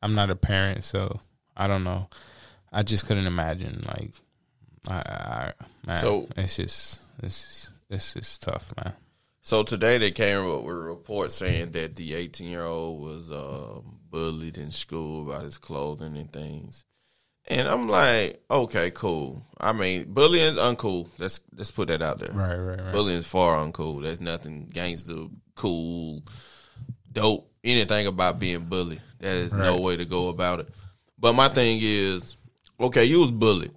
I'm 0.02 0.14
not 0.14 0.30
a 0.30 0.36
parent, 0.36 0.84
so 0.84 1.22
I 1.56 1.68
don't 1.68 1.84
know. 1.84 2.10
I 2.72 2.84
just 2.84 3.06
couldn't 3.06 3.28
imagine. 3.28 3.84
Like 3.88 4.12
I, 4.90 4.96
I 4.96 5.54
man, 5.86 6.00
So- 6.00 6.28
it's 6.36 6.56
just 6.58 7.02
it's 7.22 7.72
it's 7.90 8.14
just 8.14 8.42
tough, 8.44 8.74
man. 8.84 8.94
So 9.42 9.64
today 9.64 9.98
they 9.98 10.12
came 10.12 10.50
up 10.50 10.64
with 10.64 10.74
a 10.74 10.80
report 10.80 11.32
saying 11.34 11.72
that 11.72 11.96
the 11.96 12.14
18 12.16 12.48
year 12.50 12.64
old 12.64 13.02
was 13.02 13.30
uh, 13.32 13.82
bullied 14.10 14.58
in 14.58 14.72
school 14.72 15.30
about 15.30 15.44
his 15.44 15.58
clothing 15.58 16.16
and 16.16 16.32
things. 16.32 16.86
And 17.50 17.68
I'm 17.68 17.90
like, 17.90 18.42
okay, 18.50 18.90
cool. 18.92 19.46
I 19.60 19.74
mean, 19.74 20.14
bullying 20.14 20.46
is 20.46 20.56
uncool. 20.56 21.10
Let's 21.18 21.42
let's 21.58 21.72
put 21.72 21.90
that 21.90 22.02
out 22.02 22.20
there. 22.20 22.32
Right, 22.32 22.56
right, 22.56 22.80
right. 22.80 22.94
Bullying 22.94 23.18
is 23.18 23.28
far 23.28 23.58
uncool. 23.58 24.02
There's 24.02 24.22
nothing 24.22 24.70
gangster, 24.72 25.26
cool, 25.56 26.24
dope, 27.12 27.52
anything 27.66 28.08
about 28.08 28.40
being 28.40 28.64
bullied. 28.66 29.02
That 29.20 29.36
is 29.36 29.52
no 29.52 29.82
way 29.82 29.98
to 29.98 30.06
go 30.06 30.30
about 30.30 30.62
it. 30.62 30.70
But 31.20 31.34
my 31.34 31.50
thing 31.50 31.80
is, 31.82 32.38
okay, 32.80 33.04
you 33.04 33.20
was 33.20 33.32
bullied 33.32 33.72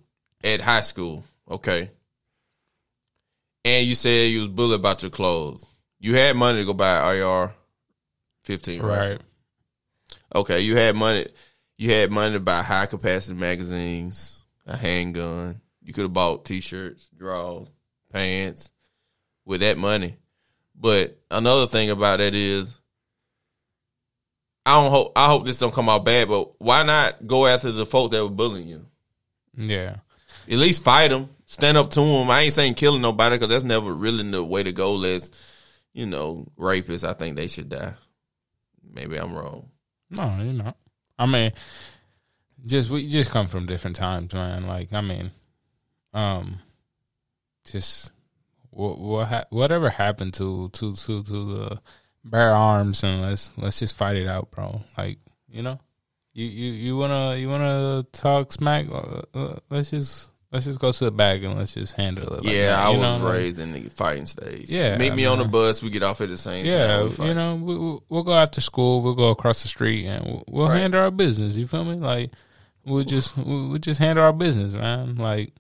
at 0.47 0.61
high 0.61 0.81
school, 0.81 1.25
okay, 1.51 1.91
and 3.65 3.87
you 3.87 3.95
said 3.95 4.31
you 4.31 4.39
was 4.39 4.49
bullied 4.49 4.81
about 4.81 5.03
your 5.03 5.11
clothes. 5.11 5.67
You 5.99 6.15
had 6.15 6.37
money 6.37 6.61
to 6.61 6.65
go 6.65 6.73
buy 6.73 7.21
AR 7.21 7.55
fifteen, 8.41 8.81
right? 8.81 9.11
Right. 9.11 9.21
Okay, 10.35 10.61
you 10.61 10.77
had 10.77 10.97
money. 10.97 11.27
You 11.77 11.91
had 11.91 12.11
money 12.11 12.35
to 12.35 12.41
buy 12.41 12.63
high 12.63 12.87
capacity 12.87 13.39
magazines, 13.39 14.43
a 14.67 14.77
handgun. 14.77 15.61
You 15.83 15.93
could 15.93 16.03
have 16.03 16.13
bought 16.13 16.45
t-shirts, 16.45 17.09
drawers, 17.17 17.69
pants 18.13 18.71
with 19.45 19.61
that 19.61 19.79
money. 19.79 20.17
But 20.75 21.19
another 21.31 21.67
thing 21.67 21.91
about 21.91 22.19
that 22.19 22.35
is, 22.35 22.79
I 24.65 24.83
don't 24.83 24.91
hope 24.91 25.13
I 25.17 25.29
hope 25.29 25.45
this 25.45 25.59
don't 25.59 25.75
come 25.75 25.89
out 25.89 26.05
bad. 26.05 26.29
But 26.29 26.61
why 26.61 26.83
not 26.83 27.27
go 27.27 27.47
after 27.47 27.73
the 27.73 27.87
folks 27.87 28.13
that 28.13 28.23
were 28.23 28.31
bullying 28.31 28.69
you? 28.69 28.87
Yeah. 29.55 29.97
At 30.49 30.59
least 30.59 30.83
fight 30.83 31.09
them, 31.09 31.31
stand 31.45 31.77
up 31.77 31.91
to 31.91 32.01
them. 32.01 32.31
I 32.31 32.43
ain't 32.43 32.55
saying 32.55 32.75
killing 32.75 33.03
nobody 33.03 33.37
because 33.37 33.49
that's 33.49 33.65
never 33.65 33.93
really 33.93 34.29
the 34.31 34.45
way 34.45 34.63
to 34.63 34.73
go. 34.73 34.95
Let's, 34.95 35.31
you 35.93 36.07
know, 36.07 36.47
rapists. 36.59 37.07
I 37.07 37.15
think 37.15 37.37
they 37.37 37.47
should 37.47 37.69
die. 37.69 37.95
Maybe 38.89 39.17
I'm 39.17 39.35
wrong. 39.35 39.71
No, 40.11 40.37
you're 40.41 40.53
not. 40.53 40.77
I 41.19 41.27
mean, 41.27 41.53
just 42.67 42.91
we 42.91 43.09
just 43.09 43.31
come 43.31 43.49
from 43.49 43.67
different 43.67 43.97
times, 43.97 44.33
man. 44.33 44.67
Like, 44.67 44.93
I 44.93 45.01
mean, 45.01 45.33
um, 46.13 46.61
just 47.65 48.13
what 48.71 48.99
what 48.99 49.29
ha- 49.29 49.45
whatever 49.51 49.91
happened 49.91 50.35
to 50.35 50.69
to 50.71 50.95
to 50.95 51.23
to 51.23 51.55
the 51.55 51.81
bare 52.25 52.53
arms 52.53 53.03
and 53.05 53.23
let's 53.23 53.53
let's 53.57 53.79
just 53.79 53.97
fight 53.97 54.17
it 54.17 54.29
out, 54.29 54.51
bro. 54.51 54.83
Like, 54.97 55.19
you 55.49 55.63
know, 55.63 55.81
you 56.33 56.45
you 56.47 56.73
you 56.73 56.97
wanna 56.97 57.37
you 57.37 57.49
wanna 57.49 58.07
talk 58.13 58.53
smack? 58.53 58.87
Uh, 58.91 59.23
uh, 59.35 59.59
let's 59.71 59.91
just 59.91 60.31
let's 60.57 60.65
just 60.65 60.81
go 60.81 60.91
to 60.91 61.05
the 61.05 61.11
back 61.11 61.43
and 61.43 61.57
let's 61.57 61.75
just 61.75 61.93
handle 61.95 62.25
it. 62.35 62.45
Like 62.45 62.53
yeah, 62.53 62.71
that, 62.71 62.87
I 62.87 62.91
was 62.97 63.21
raised 63.33 63.59
in 63.59 63.73
the 63.73 63.89
fighting 63.91 64.27
stage. 64.27 64.71
Yeah, 64.71 64.97
meet 64.97 65.15
me 65.15 65.27
on 65.27 65.39
the 65.39 65.45
bus. 65.45 65.83
We 65.83 65.91
get 65.91 66.03
off 66.03 66.21
at 66.21 66.29
the 66.31 66.37
same 66.39 66.65
Yeah, 66.67 67.09
time. 67.09 67.27
you 67.27 67.35
know, 67.35 67.55
we, 67.57 67.77
we- 67.77 67.99
we'll 68.09 68.23
go 68.23 68.35
after 68.35 68.61
school. 68.61 69.03
We'll 69.03 69.15
go 69.15 69.29
across 69.29 69.63
the 69.63 69.69
street, 69.69 70.07
and 70.07 70.25
we'll, 70.25 70.45
we'll 70.49 70.69
Right. 70.69 70.79
handle 70.81 71.01
our 71.03 71.11
business. 71.11 71.57
You 71.57 71.67
feel 71.67 71.85
me? 71.85 71.95
Like 71.97 72.31
we'll 72.85 73.05
just 73.05 73.37
we'll, 73.37 73.69
we'll 73.69 73.79
just 73.79 74.01
handle 74.01 74.25
our 74.25 74.33
business, 74.33 74.75
man. 74.75 75.17
Like, 75.17 75.53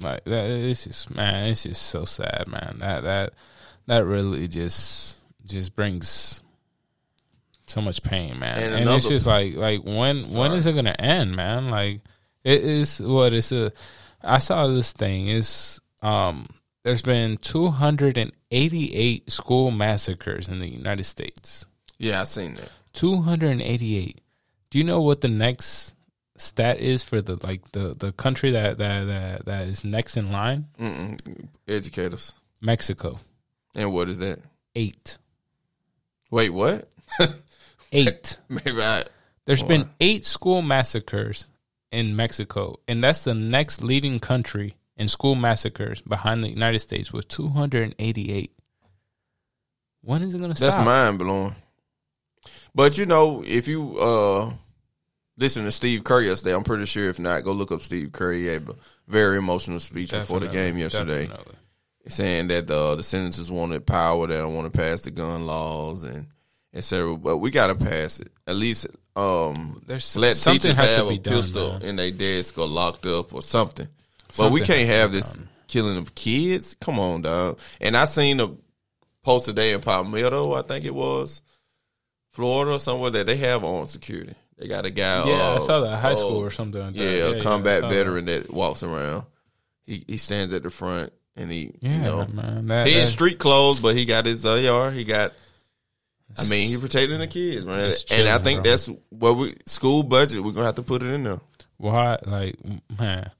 like 0.00 0.24
that. 0.24 0.50
It's 0.50 0.84
just 0.84 1.14
man. 1.14 1.48
It's 1.48 1.62
just 1.64 1.82
so 1.82 2.04
sad, 2.04 2.44
man. 2.48 2.76
That 2.80 3.04
that 3.04 3.32
that 3.86 4.04
really 4.04 4.48
just 4.48 5.16
just 5.44 5.74
brings 5.76 6.40
so 7.66 7.80
much 7.80 8.02
pain, 8.02 8.38
man. 8.38 8.58
And 8.58 8.74
And, 8.74 8.90
it's 8.90 9.08
just 9.08 9.26
like 9.26 9.54
like 9.54 9.82
when 9.82 10.22
when 10.32 10.50
Sorry. 10.50 10.56
is 10.56 10.66
it 10.66 10.74
gonna 10.74 10.94
end, 10.98 11.34
man? 11.36 11.70
Like 11.70 12.00
it 12.44 12.62
is 12.62 13.00
what 13.00 13.32
it's 13.32 13.52
a. 13.52 13.72
I 14.22 14.38
saw 14.38 14.66
this 14.66 14.92
thing. 14.92 15.28
Is 15.28 15.80
um. 16.02 16.46
There's 16.84 17.02
been 17.02 17.36
288 17.36 19.30
school 19.30 19.70
massacres 19.70 20.48
in 20.48 20.58
the 20.58 20.66
United 20.68 21.04
States. 21.04 21.64
yeah, 21.98 22.20
I 22.20 22.24
seen 22.24 22.54
that. 22.54 22.70
288. 22.94 24.20
Do 24.70 24.78
you 24.78 24.84
know 24.84 25.00
what 25.00 25.20
the 25.20 25.28
next 25.28 25.94
stat 26.36 26.80
is 26.80 27.04
for 27.04 27.22
the 27.22 27.38
like 27.46 27.70
the 27.70 27.94
the 27.94 28.10
country 28.10 28.50
that 28.50 28.78
that 28.78 29.04
that, 29.04 29.44
that 29.44 29.68
is 29.68 29.84
next 29.84 30.16
in 30.16 30.32
line? 30.32 30.66
Mm-mm. 30.80 31.48
Educate 31.68 32.12
us. 32.14 32.34
Mexico. 32.60 33.20
And 33.74 33.92
what 33.92 34.08
is 34.08 34.18
that? 34.18 34.40
8. 34.74 35.18
Wait, 36.30 36.50
what? 36.50 36.88
8. 37.92 38.38
Maybe 38.48 38.80
I. 38.82 39.04
There's 39.44 39.62
been 39.62 39.88
8 40.00 40.24
school 40.24 40.62
massacres 40.62 41.46
in 41.92 42.16
Mexico 42.16 42.80
and 42.88 43.04
that's 43.04 43.22
the 43.22 43.34
next 43.34 43.82
leading 43.82 44.18
country 44.18 44.74
in 44.96 45.08
school 45.08 45.34
massacres 45.34 46.00
behind 46.02 46.42
the 46.42 46.48
United 46.48 46.80
States 46.80 47.12
with 47.12 47.28
288. 47.28 48.52
When 50.02 50.22
is 50.22 50.34
it 50.34 50.38
going 50.38 50.50
to 50.50 50.56
stop? 50.56 50.74
That's 50.74 50.84
mind 50.84 51.18
blowing. 51.18 51.54
But 52.74 52.98
you 52.98 53.06
know, 53.06 53.44
if 53.46 53.68
you 53.68 53.98
uh 53.98 54.52
listen 55.36 55.64
to 55.64 55.72
Steve 55.72 56.04
Kerr 56.04 56.22
yesterday, 56.22 56.54
I'm 56.54 56.64
pretty 56.64 56.86
sure 56.86 57.08
if 57.08 57.18
not, 57.18 57.44
go 57.44 57.52
look 57.52 57.72
up 57.72 57.82
Steve 57.82 58.12
Kerr. 58.12 58.32
He 58.32 58.46
had 58.46 58.68
a 58.68 58.74
very 59.06 59.38
emotional 59.38 59.78
speech 59.78 60.10
before 60.10 60.40
the 60.40 60.48
game 60.48 60.76
yesterday. 60.78 61.26
definitely. 61.26 61.56
saying 62.08 62.48
that 62.48 62.66
the 62.66 62.96
the 62.96 63.02
senators 63.02 63.50
wanted 63.50 63.86
power, 63.86 64.26
they 64.26 64.36
don't 64.36 64.54
want 64.54 64.72
to 64.72 64.78
pass 64.78 65.02
the 65.02 65.10
gun 65.10 65.46
laws 65.46 66.04
and 66.04 66.28
etc. 66.74 67.16
But 67.16 67.38
we 67.38 67.50
got 67.50 67.68
to 67.68 67.74
pass 67.74 68.20
it. 68.20 68.32
At 68.46 68.56
least 68.56 68.86
um, 69.16 69.82
There's 69.86 70.16
let 70.16 70.36
teachers 70.36 70.76
has 70.76 70.90
to 70.94 70.96
have 71.00 71.08
be 71.08 71.16
a 71.16 71.18
done, 71.18 71.34
pistol 71.34 71.72
man. 71.74 71.82
in 71.82 71.96
their 71.96 72.10
desk 72.10 72.56
or 72.58 72.66
locked 72.66 73.06
up 73.06 73.34
or 73.34 73.42
something. 73.42 73.88
but 74.36 74.50
we 74.52 74.60
can't 74.60 74.88
have 74.88 75.12
this 75.12 75.32
done. 75.34 75.48
killing 75.68 75.98
of 75.98 76.14
kids. 76.14 76.76
Come 76.80 76.98
on, 76.98 77.22
dog. 77.22 77.58
And 77.80 77.96
I 77.96 78.06
seen 78.06 78.40
a 78.40 78.50
post 79.22 79.46
today 79.46 79.72
in 79.72 79.80
Palmetto, 79.80 80.54
I 80.54 80.62
think 80.62 80.84
it 80.84 80.94
was 80.94 81.42
Florida 82.30 82.72
or 82.72 82.78
somewhere 82.80 83.10
that 83.10 83.26
they 83.26 83.36
have 83.36 83.64
armed 83.64 83.90
security. 83.90 84.34
They 84.58 84.68
got 84.68 84.86
a 84.86 84.90
guy. 84.90 85.28
Yeah, 85.28 85.48
uh, 85.50 85.56
I 85.56 85.58
saw 85.66 85.80
that 85.80 85.98
high 85.98 86.12
uh, 86.12 86.16
school 86.16 86.38
or 86.38 86.50
something 86.50 86.80
like 86.80 86.94
that. 86.94 87.02
yeah, 87.02 87.28
Yeah, 87.28 87.36
a 87.36 87.42
combat 87.42 87.82
yeah, 87.84 87.88
veteran 87.88 88.24
that. 88.26 88.50
walks 88.52 88.82
around. 88.82 89.24
He 89.84 90.04
he 90.06 90.16
stands 90.16 90.52
at 90.54 90.62
the 90.62 90.70
front 90.70 91.12
and 91.36 91.50
he 91.50 91.72
Yeah, 91.80 91.92
you 91.96 91.98
know 91.98 92.26
man. 92.32 92.68
That, 92.68 92.86
he 92.86 92.98
in 92.98 93.06
street 93.06 93.38
clothes, 93.40 93.82
but 93.82 93.96
he 93.96 94.04
got 94.04 94.24
his 94.24 94.46
AR. 94.46 94.90
He 94.92 95.04
got. 95.04 95.32
I 96.38 96.48
mean, 96.48 96.68
he 96.68 96.78
protecting 96.78 97.18
the 97.18 97.26
kids, 97.26 97.64
man, 97.64 97.92
and 98.10 98.28
I 98.28 98.38
think 98.38 98.62
bro. 98.62 98.70
that's 98.70 98.90
what 99.10 99.36
we 99.36 99.56
school 99.66 100.02
budget. 100.02 100.42
We're 100.42 100.52
gonna 100.52 100.66
have 100.66 100.76
to 100.76 100.82
put 100.82 101.02
it 101.02 101.08
in 101.08 101.24
there. 101.24 101.40
why, 101.76 102.18
like, 102.24 102.56
man, 102.98 103.30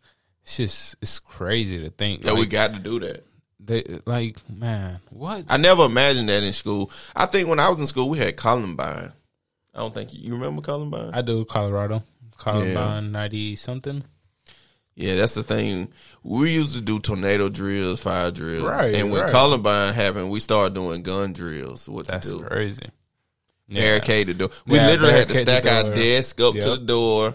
it's 0.42 0.56
just 0.56 0.96
it's 1.00 1.18
crazy 1.18 1.80
to 1.80 1.90
think. 1.90 2.22
that 2.22 2.32
like, 2.32 2.40
we 2.40 2.46
got 2.46 2.72
to 2.74 2.78
do 2.78 3.00
that. 3.00 3.24
they 3.60 4.00
like, 4.04 4.36
man, 4.50 5.00
what? 5.10 5.44
I 5.48 5.56
never 5.56 5.84
imagined 5.84 6.28
that 6.28 6.42
in 6.42 6.52
school. 6.52 6.90
I 7.14 7.26
think 7.26 7.48
when 7.48 7.60
I 7.60 7.68
was 7.68 7.80
in 7.80 7.86
school, 7.86 8.08
we 8.08 8.18
had 8.18 8.36
Columbine. 8.36 9.12
I 9.74 9.78
don't 9.78 9.94
think 9.94 10.12
you 10.12 10.34
remember 10.34 10.60
Columbine. 10.62 11.12
I 11.14 11.22
do 11.22 11.44
Colorado, 11.44 12.02
Columbine 12.36 13.12
ninety 13.12 13.56
something. 13.56 14.04
Yeah, 14.94 15.16
that's 15.16 15.34
the 15.34 15.42
thing. 15.42 15.88
We 16.22 16.52
used 16.52 16.74
to 16.76 16.80
do 16.82 16.98
tornado 17.00 17.48
drills, 17.48 18.00
fire 18.00 18.30
drills, 18.30 18.64
Right, 18.68 18.94
and 18.94 19.10
when 19.10 19.22
right. 19.22 19.30
Columbine 19.30 19.94
happened, 19.94 20.30
we 20.30 20.40
started 20.40 20.74
doing 20.74 21.02
gun 21.02 21.32
drills. 21.32 21.88
What 21.88 22.06
That's 22.06 22.28
to 22.30 22.38
do? 22.38 22.44
crazy. 22.44 22.82
Yeah. 23.68 23.80
barricade 23.82 24.26
the 24.28 24.34
door. 24.34 24.50
We 24.66 24.76
Yeah, 24.78 24.86
literally 24.88 25.12
had 25.14 25.28
to 25.28 25.34
stack 25.34 25.64
our 25.66 25.94
desk 25.94 26.38
up 26.40 26.52
to 26.54 26.70
the 26.70 26.76
door, 26.78 27.34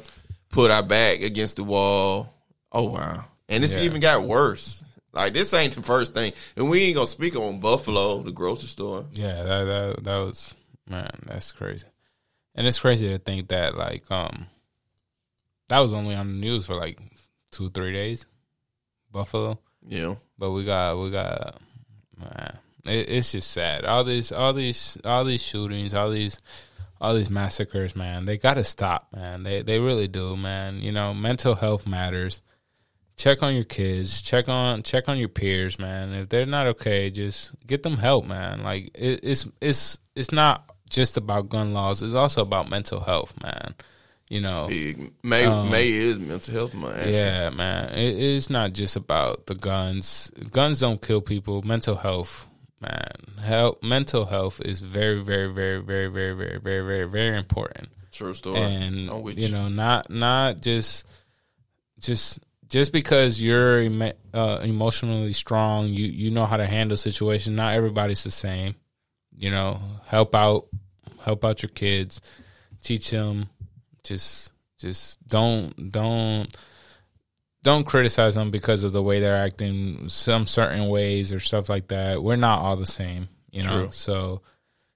put 0.50 0.70
our 0.70 0.84
back 0.84 1.22
against 1.22 1.56
the 1.56 1.64
wall. 1.64 2.32
Oh 2.72 2.90
wow! 2.92 3.26
And 3.50 3.64
this 3.64 3.76
Yeah. 3.76 3.84
even 3.84 4.02
got 4.02 4.24
worse. 4.24 4.84
Like 5.14 5.34
this 5.34 5.52
ain't 5.54 5.74
the 5.74 5.82
first 5.82 6.14
thing, 6.14 6.34
and 6.56 6.70
we 6.70 6.84
ain't 6.84 6.96
gonna 6.96 7.08
speak 7.08 7.36
on 7.36 7.60
Buffalo, 7.60 8.22
the 8.22 8.32
grocery 8.32 8.68
store. 8.68 9.06
Yeah, 9.14 9.42
that 9.42 9.64
that 9.64 10.04
that 10.04 10.18
was 10.18 10.54
man, 10.88 11.10
that's 11.26 11.52
crazy. 11.54 11.88
And 12.54 12.68
it's 12.68 12.80
crazy 12.80 13.08
to 13.08 13.18
think 13.18 13.48
that 13.48 13.76
like 13.76 14.04
um 14.12 14.46
that 15.70 15.80
was 15.80 15.94
only 15.94 16.14
on 16.14 16.28
the 16.28 16.34
news 16.34 16.68
for 16.68 16.76
like 16.76 17.00
two, 17.52 17.70
three 17.70 17.94
days. 17.94 18.26
Buffalo. 19.12 19.60
Yeah, 19.88 20.16
But 20.38 20.52
we 20.52 20.66
got 20.66 20.98
we 20.98 21.12
got 21.12 21.62
man, 22.20 22.60
it, 22.86 23.10
it's 23.10 23.32
just 23.32 23.52
sad. 23.52 23.86
All 23.86 24.04
these 24.04 24.32
all 24.32 24.54
these 24.54 24.98
all 25.06 25.24
these 25.24 25.42
shootings, 25.42 25.94
all 25.94 26.10
these 26.10 26.40
all 27.00 27.14
these 27.14 27.30
massacres, 27.30 27.96
man. 27.96 28.26
They 28.26 28.38
got 28.38 28.56
to 28.56 28.64
stop, 28.64 29.08
man. 29.16 29.44
They 29.44 29.62
they 29.62 29.80
really 29.80 30.08
do, 30.08 30.36
man. 30.36 30.82
You 30.82 30.92
know, 30.92 31.14
mental 31.14 31.56
health 31.56 31.88
matters. 31.88 32.42
Check 33.16 33.42
on 33.42 33.56
your 33.56 33.64
kids. 33.64 34.22
Check 34.22 34.50
on 34.50 34.84
check 34.84 35.08
on 35.08 35.18
your 35.18 35.30
peers, 35.30 35.80
man. 35.80 36.14
If 36.14 36.30
they're 36.30 36.46
not 36.46 36.68
okay, 36.68 37.10
just 37.10 37.52
get 37.66 37.84
them 37.84 37.98
help, 37.98 38.26
man. 38.26 38.64
Like 38.64 38.92
it, 38.94 39.22
it's 39.24 39.48
it's 39.62 40.00
it's 40.16 40.32
not 40.32 40.70
just 40.90 41.18
about 41.18 41.50
gun 41.50 41.74
laws. 41.74 42.04
It's 42.04 42.14
also 42.14 42.42
about 42.42 42.70
mental 42.70 43.02
health, 43.02 43.34
man. 43.42 43.76
You 44.30 44.42
know, 44.42 44.68
Big 44.68 45.14
May 45.24 45.46
Um, 45.46 45.72
May 45.72 45.90
is 45.90 46.20
mental 46.20 46.54
health 46.54 46.74
month. 46.74 47.06
yeah, 47.08 47.50
man. 47.50 47.94
It, 47.94 48.18
it's 48.22 48.50
not 48.50 48.74
just 48.74 48.98
about 48.98 49.46
the 49.46 49.56
guns. 49.56 50.30
Guns 50.52 50.82
don't 50.82 51.02
kill 51.02 51.22
people. 51.22 51.62
Mental 51.62 51.96
health, 51.96 52.46
man. 52.82 53.08
Health, 53.42 53.82
mental 53.84 54.26
health 54.26 54.60
is 54.60 54.82
very, 54.82 55.24
very, 55.24 55.54
very, 55.54 55.82
very, 55.82 56.08
very, 56.08 56.34
very, 56.34 56.60
very, 56.60 56.82
very, 56.86 57.06
very 57.08 57.38
important. 57.38 57.88
true 58.12 58.34
story. 58.34 58.60
And 58.60 59.10
I'm 59.10 59.28
you 59.30 59.50
know, 59.50 59.70
not 59.70 60.10
not 60.10 60.62
just 60.62 61.08
just 62.00 62.40
just 62.68 62.92
because 62.92 63.42
you're 63.42 63.86
uh, 64.34 64.60
emotionally 64.62 65.32
strong, 65.32 65.88
you 65.88 66.06
you 66.06 66.32
know 66.32 66.46
how 66.46 66.58
to 66.58 66.66
handle 66.66 66.98
situations. 66.98 67.56
Not 67.56 67.76
everybody's 67.76 68.26
the 68.26 68.32
same. 68.32 68.76
You 69.38 69.52
know, 69.52 69.80
help 70.08 70.36
out, 70.36 70.66
help 71.24 71.46
out 71.46 71.62
your 71.64 71.70
kids, 71.70 72.20
teach 72.82 73.10
them. 73.12 73.50
Just 74.08 74.54
just 74.78 75.28
don't 75.28 75.92
don't 75.92 76.48
don't 77.64 77.84
criticize 77.84 78.36
them 78.36 78.52
because 78.52 78.84
of 78.84 78.94
the 78.94 79.04
way 79.04 79.20
they're 79.20 79.36
acting 79.36 80.08
some 80.08 80.46
certain 80.46 80.88
ways 80.88 81.34
or 81.34 81.40
stuff 81.40 81.68
like 81.68 81.88
that. 81.88 82.24
We're 82.24 82.38
not 82.38 82.62
all 82.62 82.78
the 82.78 82.86
same, 82.86 83.28
you 83.52 83.64
know. 83.64 83.70
True. 83.70 83.90
So 83.92 84.42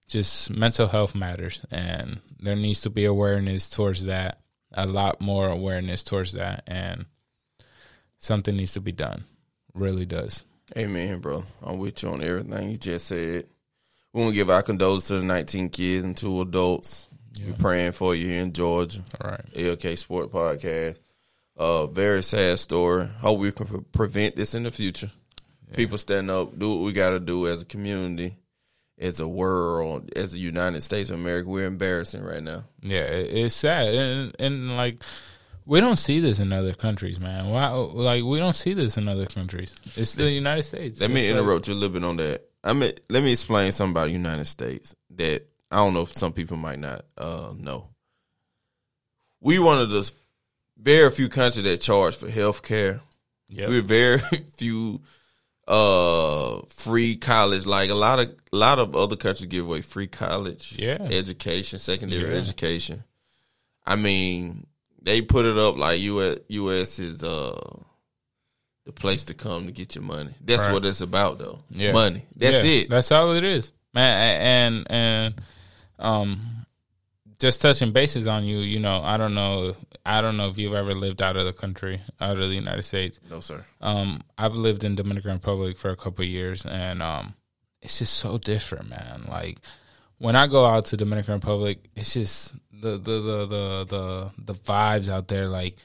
just 0.07 0.49
mental 0.49 0.88
health 0.88 1.13
matters 1.13 1.61
and 1.71 2.21
there 2.39 2.55
needs 2.55 2.81
to 2.81 2.89
be 2.89 3.03
awareness 3.03 3.69
towards 3.69 4.05
that. 4.05 4.39
A 4.71 4.85
lot 4.85 5.19
more 5.19 5.49
awareness 5.49 6.03
towards 6.03 6.31
that 6.33 6.63
and 6.65 7.05
something 8.17 8.55
needs 8.55 8.73
to 8.73 8.81
be 8.81 8.93
done. 8.93 9.25
Really 9.73 10.05
does. 10.05 10.45
Amen, 10.77 11.19
bro. 11.19 11.43
I'm 11.61 11.77
with 11.77 12.01
you 12.03 12.09
on 12.09 12.23
everything 12.23 12.69
you 12.69 12.77
just 12.77 13.07
said. 13.07 13.47
We 14.13 14.21
want 14.21 14.31
to 14.31 14.35
give 14.35 14.49
our 14.49 14.63
condolences 14.63 15.09
to 15.09 15.17
the 15.17 15.23
19 15.23 15.69
kids 15.69 16.05
and 16.05 16.15
two 16.15 16.39
adults. 16.41 17.09
We're 17.45 17.53
praying 17.53 17.93
for 17.93 18.13
you 18.15 18.27
here 18.27 18.41
in 18.41 18.53
Georgia. 18.53 19.01
All 19.23 19.31
right. 19.31 19.45
ALK 19.55 19.97
Sport 19.97 20.31
Podcast. 20.31 20.97
Uh, 21.57 21.85
very 21.87 22.23
sad 22.23 22.59
story. 22.59 23.07
Hope 23.21 23.39
we 23.39 23.51
can 23.51 23.67
pre- 23.67 23.81
prevent 23.91 24.35
this 24.35 24.53
in 24.55 24.63
the 24.63 24.71
future. 24.71 25.11
People 25.75 25.97
stand 25.97 26.29
up, 26.29 26.57
do 26.57 26.69
what 26.71 26.83
we 26.83 26.91
got 26.91 27.11
to 27.11 27.19
do 27.19 27.47
as 27.47 27.61
a 27.61 27.65
community, 27.65 28.35
as 28.99 29.19
a 29.21 29.27
world, 29.27 30.11
as 30.15 30.33
the 30.33 30.39
United 30.39 30.81
States 30.81 31.09
of 31.09 31.19
America. 31.19 31.47
We're 31.49 31.65
embarrassing 31.67 32.23
right 32.23 32.43
now. 32.43 32.65
Yeah, 32.81 33.03
it, 33.03 33.33
it's 33.33 33.55
sad, 33.55 33.93
and 33.93 34.35
and 34.37 34.75
like 34.75 35.01
we 35.65 35.79
don't 35.79 35.95
see 35.95 36.19
this 36.19 36.39
in 36.41 36.51
other 36.51 36.73
countries, 36.73 37.19
man. 37.19 37.49
Why? 37.49 37.69
Like 37.69 38.23
we 38.25 38.39
don't 38.39 38.55
see 38.55 38.73
this 38.73 38.97
in 38.97 39.07
other 39.07 39.25
countries. 39.27 39.73
It's 39.95 40.15
the 40.15 40.29
United 40.29 40.63
States. 40.63 40.99
Let 40.99 41.09
me 41.11 41.29
like- 41.31 41.39
interrupt 41.39 41.67
you 41.69 41.73
a 41.73 41.75
little 41.75 41.93
bit 41.93 42.03
on 42.03 42.17
that. 42.17 42.47
I 42.63 42.73
mean, 42.73 42.91
let 43.09 43.23
me 43.23 43.31
explain 43.31 43.71
something 43.71 43.91
about 43.93 44.05
the 44.07 44.11
United 44.11 44.45
States 44.45 44.93
that 45.15 45.47
I 45.72 45.77
don't 45.77 45.93
know 45.93 46.02
if 46.02 46.18
some 46.18 46.34
people 46.34 46.57
might 46.57 46.80
not 46.80 47.06
uh, 47.18 47.53
know. 47.57 47.88
We 49.39 49.57
one 49.60 49.80
of 49.81 49.89
the 49.89 50.11
very 50.77 51.10
few 51.10 51.30
countries 51.30 51.64
that 51.64 51.77
charge 51.81 52.15
for 52.15 52.30
health 52.30 52.61
care. 52.64 53.02
Yep. 53.49 53.69
We're 53.69 53.81
very 53.81 54.19
few 54.57 55.02
uh 55.68 56.61
free 56.69 57.15
college. 57.15 57.65
Like 57.65 57.89
a 57.89 57.95
lot 57.95 58.19
of 58.19 58.30
a 58.52 58.56
lot 58.57 58.80
of 58.80 58.95
other 58.95 59.15
countries 59.15 59.48
give 59.48 59.65
away 59.65 59.81
free 59.81 60.07
college, 60.07 60.73
Yeah. 60.77 60.98
education, 61.02 61.80
secondary 61.80 62.31
Yeah. 62.34 62.38
education. 62.39 63.03
I 63.85 63.95
mean, 63.95 64.68
they 65.02 65.22
put 65.22 65.45
it 65.45 65.57
up 65.57 65.77
like 65.77 65.99
US, 66.02 66.39
US 66.49 66.99
is 66.99 67.23
uh 67.23 67.60
the 68.85 68.91
place 68.91 69.23
to 69.26 69.34
come 69.34 69.68
to 69.68 69.72
get 69.72 69.95
your 69.95 70.03
money. 70.03 70.34
That's 70.43 70.64
Right. 70.64 70.73
what 70.73 70.85
it's 70.85 71.02
about, 71.02 71.38
though. 71.39 71.60
Yeah. 71.69 71.91
Money. 71.93 72.26
That's 72.35 72.64
Yeah, 72.64 72.72
it. 72.72 72.89
That's 72.89 73.11
all 73.11 73.31
it 73.34 73.43
is, 73.43 73.72
man. 73.93 74.41
And 74.41 74.91
and 74.91 75.41
um, 76.02 76.65
just 77.40 77.61
touching 77.61 77.91
bases 77.91 78.28
on 78.28 78.45
you. 78.45 78.60
You 78.60 78.80
know, 78.80 79.02
I 79.02 79.18
don't 79.18 79.34
know. 79.34 79.76
I 80.06 80.22
don't 80.22 80.38
know 80.38 80.49
if 80.49 80.57
you've 80.57 80.73
ever 80.73 80.94
lived 80.94 81.22
out 81.22 81.38
of 81.38 81.45
the 81.45 81.53
country, 81.53 82.02
out 82.19 82.38
of 82.38 82.49
the 82.49 82.56
United 82.56 82.84
States. 82.84 83.19
no, 83.30 83.40
sir. 83.40 83.65
Um, 83.82 84.22
I've 84.38 84.56
lived 84.56 84.84
in 84.84 84.95
Dominican 84.95 85.34
Republic 85.34 85.78
for 85.78 85.90
a 85.90 85.95
couple 85.95 86.23
of 86.23 86.30
years, 86.30 86.65
and 86.65 87.02
um, 87.02 87.36
it's 87.82 87.99
just 87.99 88.14
so 88.14 88.38
different, 88.38 88.90
man. 88.90 89.26
Like 89.28 89.60
when 90.18 90.36
I 90.36 90.48
go 90.48 90.65
out 90.65 90.86
to 90.88 90.98
Dominican 90.98 91.36
Republic, 91.36 91.90
it's 91.95 92.14
just 92.14 92.53
the 92.72 92.91
the 92.91 93.19
the 93.19 93.45
the 93.45 93.86
the, 93.86 94.32
the 94.38 94.53
vibes 94.53 95.10
out 95.10 95.28
there. 95.28 95.48
Like 95.48 95.78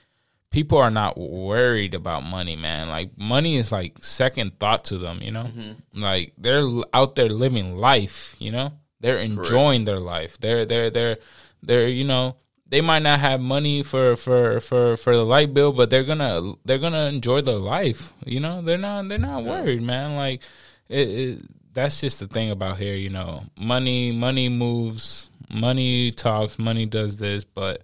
people 0.50 0.78
are 0.78 0.90
not 0.90 1.18
worried 1.18 1.94
about 1.94 2.22
money, 2.22 2.56
man. 2.56 2.88
Like 2.88 3.16
money 3.18 3.56
is 3.56 3.72
like 3.72 4.02
second 4.04 4.58
thought 4.58 4.84
to 4.86 4.98
them, 4.98 5.20
you 5.22 5.30
know. 5.30 5.48
Like 5.94 6.32
they're 6.38 6.64
out 6.92 7.14
there 7.14 7.28
living 7.28 7.76
life, 7.76 8.36
you 8.38 8.50
know. 8.50 8.72
They're 9.06 9.18
enjoying 9.18 9.84
their 9.84 10.00
life. 10.00 10.36
They're 10.38 10.64
they're 10.64 10.90
they're 10.90 11.18
they're 11.62 11.86
you 11.86 12.02
know 12.02 12.36
they 12.66 12.80
might 12.80 13.02
not 13.04 13.20
have 13.20 13.40
money 13.40 13.84
for 13.84 14.16
for 14.16 14.58
for 14.58 14.96
for 14.96 15.14
the 15.14 15.24
light 15.24 15.54
bill, 15.54 15.70
but 15.72 15.90
they're 15.90 16.02
gonna 16.02 16.54
they're 16.64 16.78
gonna 16.78 17.06
enjoy 17.06 17.40
their 17.40 17.58
life. 17.58 18.12
You 18.24 18.40
know, 18.40 18.62
they're 18.62 18.78
not 18.78 19.06
they're 19.06 19.18
not 19.18 19.44
worried, 19.44 19.82
man. 19.82 20.16
Like 20.16 20.42
it, 20.88 21.08
it, 21.08 21.38
that's 21.72 22.00
just 22.00 22.18
the 22.18 22.26
thing 22.26 22.50
about 22.50 22.78
here. 22.78 22.96
You 22.96 23.10
know, 23.10 23.44
money 23.56 24.10
money 24.10 24.48
moves, 24.48 25.30
money 25.48 26.10
talks, 26.10 26.58
money 26.58 26.86
does 26.86 27.18
this, 27.18 27.44
but 27.44 27.82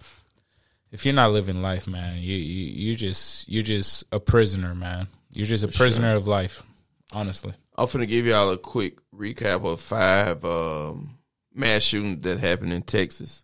if 0.90 1.07
you're 1.07 1.15
not 1.15 1.31
living 1.31 1.62
life, 1.62 1.86
man, 1.86 2.16
you 2.16 2.36
you 2.36 2.89
you 2.90 2.94
just 2.97 3.49
you're 3.49 3.62
just 3.62 4.03
a 4.11 4.19
prisoner, 4.19 4.74
man. 4.74 5.07
You're 5.32 5.47
just 5.47 5.62
a 5.62 5.69
prisoner 5.69 6.16
of 6.16 6.27
life, 6.27 6.65
honestly. 7.12 7.55
I'm 7.83 7.89
gonna 7.89 8.07
give 8.07 8.27
y'all 8.27 8.51
a 8.51 8.59
quick 8.59 8.99
recap 9.13 9.65
of 9.65 9.81
five 9.81 10.45
um, 10.45 11.19
mass 11.53 11.83
shootings 11.83 12.23
that 12.23 12.39
happened 12.39 12.73
in 12.73 12.83
Texas. 12.83 13.43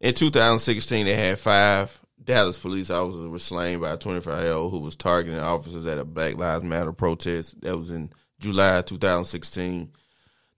In 0.00 0.14
2016, 0.14 1.06
they 1.06 1.14
had 1.14 1.38
five 1.38 2.00
Dallas 2.22 2.58
police 2.58 2.90
officers 2.90 3.28
were 3.28 3.38
slain 3.38 3.78
by 3.78 3.92
a 3.92 3.96
25 3.96 4.42
year 4.42 4.52
old 4.52 4.72
who 4.72 4.80
was 4.80 4.96
targeting 4.96 5.38
officers 5.38 5.86
at 5.86 5.96
a 5.96 6.04
Black 6.04 6.36
Lives 6.36 6.64
Matter 6.64 6.92
protest. 6.92 7.60
That 7.60 7.76
was 7.76 7.92
in 7.92 8.10
July 8.40 8.82
2016. 8.82 9.92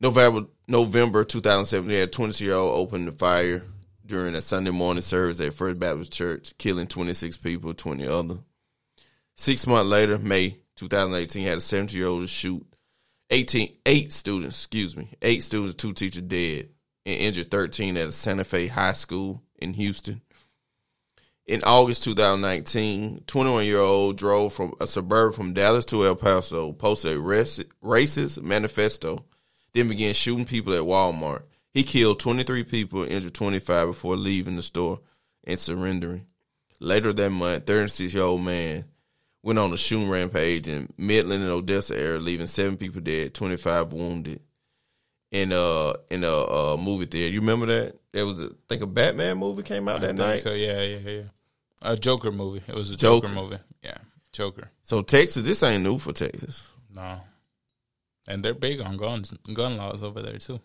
November 0.00 0.46
November 0.66 1.22
2017, 1.22 1.88
they 1.88 2.00
had 2.00 2.08
a 2.08 2.12
20 2.12 2.42
year 2.42 2.54
old 2.54 2.74
opened 2.74 3.06
the 3.06 3.12
fire 3.12 3.62
during 4.06 4.34
a 4.34 4.40
Sunday 4.40 4.70
morning 4.70 5.02
service 5.02 5.40
at 5.40 5.52
First 5.52 5.78
Baptist 5.78 6.14
Church, 6.14 6.56
killing 6.56 6.86
26 6.86 7.36
people, 7.36 7.74
20 7.74 8.06
other. 8.06 8.38
Six 9.36 9.66
months 9.66 9.90
later, 9.90 10.16
May 10.16 10.56
2018, 10.76 11.44
had 11.44 11.58
a 11.58 11.60
70 11.60 11.94
year 11.98 12.06
old 12.06 12.26
shoot 12.26 12.66
18, 13.30 13.76
eight 13.86 14.12
students, 14.12 14.56
excuse 14.56 14.96
me, 14.96 15.08
eight 15.22 15.44
students, 15.44 15.76
two 15.76 15.92
teachers 15.92 16.22
dead, 16.22 16.68
and 17.06 17.16
injured 17.16 17.50
13 17.50 17.96
at 17.96 18.08
a 18.08 18.12
Santa 18.12 18.44
Fe 18.44 18.66
High 18.66 18.92
School 18.92 19.42
in 19.58 19.74
Houston. 19.74 20.20
In 21.46 21.62
August 21.64 22.04
2019, 22.04 23.24
21 23.26 23.64
year 23.64 23.78
old 23.78 24.16
drove 24.16 24.52
from 24.52 24.74
a 24.80 24.86
suburb 24.86 25.34
from 25.34 25.52
Dallas 25.52 25.84
to 25.86 26.06
El 26.06 26.16
Paso, 26.16 26.72
posted 26.72 27.16
a 27.16 27.20
racist 27.20 28.42
manifesto, 28.42 29.24
then 29.72 29.88
began 29.88 30.14
shooting 30.14 30.44
people 30.44 30.74
at 30.74 30.82
Walmart. 30.82 31.42
He 31.72 31.82
killed 31.84 32.18
23 32.20 32.64
people 32.64 33.02
and 33.02 33.12
injured 33.12 33.34
25 33.34 33.88
before 33.88 34.16
leaving 34.16 34.56
the 34.56 34.62
store 34.62 35.00
and 35.44 35.58
surrendering. 35.58 36.26
Later 36.80 37.12
that 37.12 37.30
month, 37.30 37.66
36 37.66 38.14
year 38.14 38.22
old 38.22 38.42
man 38.42 38.84
went 39.42 39.58
on 39.58 39.72
a 39.72 39.76
shooting 39.76 40.08
rampage 40.10 40.68
in 40.68 40.92
Midland 40.98 41.42
and 41.42 41.52
Odessa 41.52 41.96
area, 41.96 42.18
leaving 42.20 42.46
seven 42.46 42.76
people 42.76 43.00
dead, 43.00 43.34
25 43.34 43.92
wounded. 43.92 44.40
In 45.32 45.52
uh 45.52 45.92
in 46.10 46.24
a 46.24 46.32
uh, 46.32 46.76
movie 46.76 47.04
theater, 47.06 47.32
you 47.32 47.38
remember 47.40 47.66
that? 47.66 47.94
There 48.12 48.26
was 48.26 48.40
a 48.40 48.46
I 48.46 48.48
think 48.68 48.82
a 48.82 48.86
Batman 48.88 49.38
movie 49.38 49.62
came 49.62 49.86
out 49.88 50.02
I 50.02 50.06
that 50.06 50.16
night. 50.16 50.40
So 50.40 50.52
yeah, 50.52 50.82
yeah, 50.82 50.98
yeah. 51.08 51.22
A 51.82 51.96
Joker 51.96 52.32
movie. 52.32 52.62
It 52.66 52.74
was 52.74 52.90
a 52.90 52.96
Joker. 52.96 53.28
Joker, 53.28 53.40
movie. 53.40 53.58
Yeah, 53.80 53.98
Joker. 54.32 54.72
So 54.82 55.02
Texas, 55.02 55.44
this 55.46 55.62
ain't 55.62 55.84
new 55.84 55.98
for 55.98 56.12
Texas. 56.12 56.66
No, 56.92 57.20
and 58.26 58.44
they're 58.44 58.54
big 58.54 58.80
on 58.80 58.96
guns, 58.96 59.30
gun 59.54 59.76
laws 59.76 60.02
over 60.02 60.20
there 60.20 60.38
too. 60.38 60.60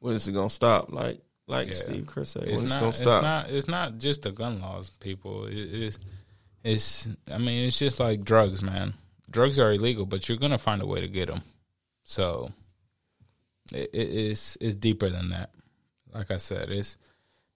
When 0.00 0.14
is 0.14 0.28
it 0.28 0.32
gonna 0.32 0.50
stop? 0.50 0.92
Like 0.92 1.22
like 1.46 1.68
Yeah. 1.68 1.72
Steve 1.74 2.06
Chris 2.06 2.28
said, 2.28 2.42
when 2.44 2.52
It's 2.52 2.62
it's 2.64 2.70
not. 2.72 2.80
gonna 2.80 2.88
It's 2.90 3.00
not. 3.04 3.50
It's 3.50 3.68
not 3.68 3.98
just 3.98 4.22
the 4.22 4.32
gun 4.32 4.60
laws, 4.60 4.90
people. 4.90 5.46
It, 5.46 5.54
it's. 5.56 5.98
It's. 6.62 7.08
I 7.32 7.38
mean, 7.38 7.64
it's 7.64 7.78
just 7.78 8.00
like 8.00 8.24
drugs, 8.24 8.62
man. 8.62 8.94
Drugs 9.30 9.58
are 9.58 9.72
illegal, 9.72 10.06
but 10.06 10.28
you're 10.28 10.38
gonna 10.38 10.58
find 10.58 10.82
a 10.82 10.86
way 10.86 11.00
to 11.00 11.08
get 11.08 11.28
them. 11.28 11.42
So, 12.04 12.50
it, 13.72 13.90
it, 13.92 13.98
it's 13.98 14.56
it's 14.60 14.74
deeper 14.74 15.08
than 15.08 15.30
that. 15.30 15.50
Like 16.12 16.30
I 16.30 16.36
said, 16.38 16.70
it's 16.70 16.98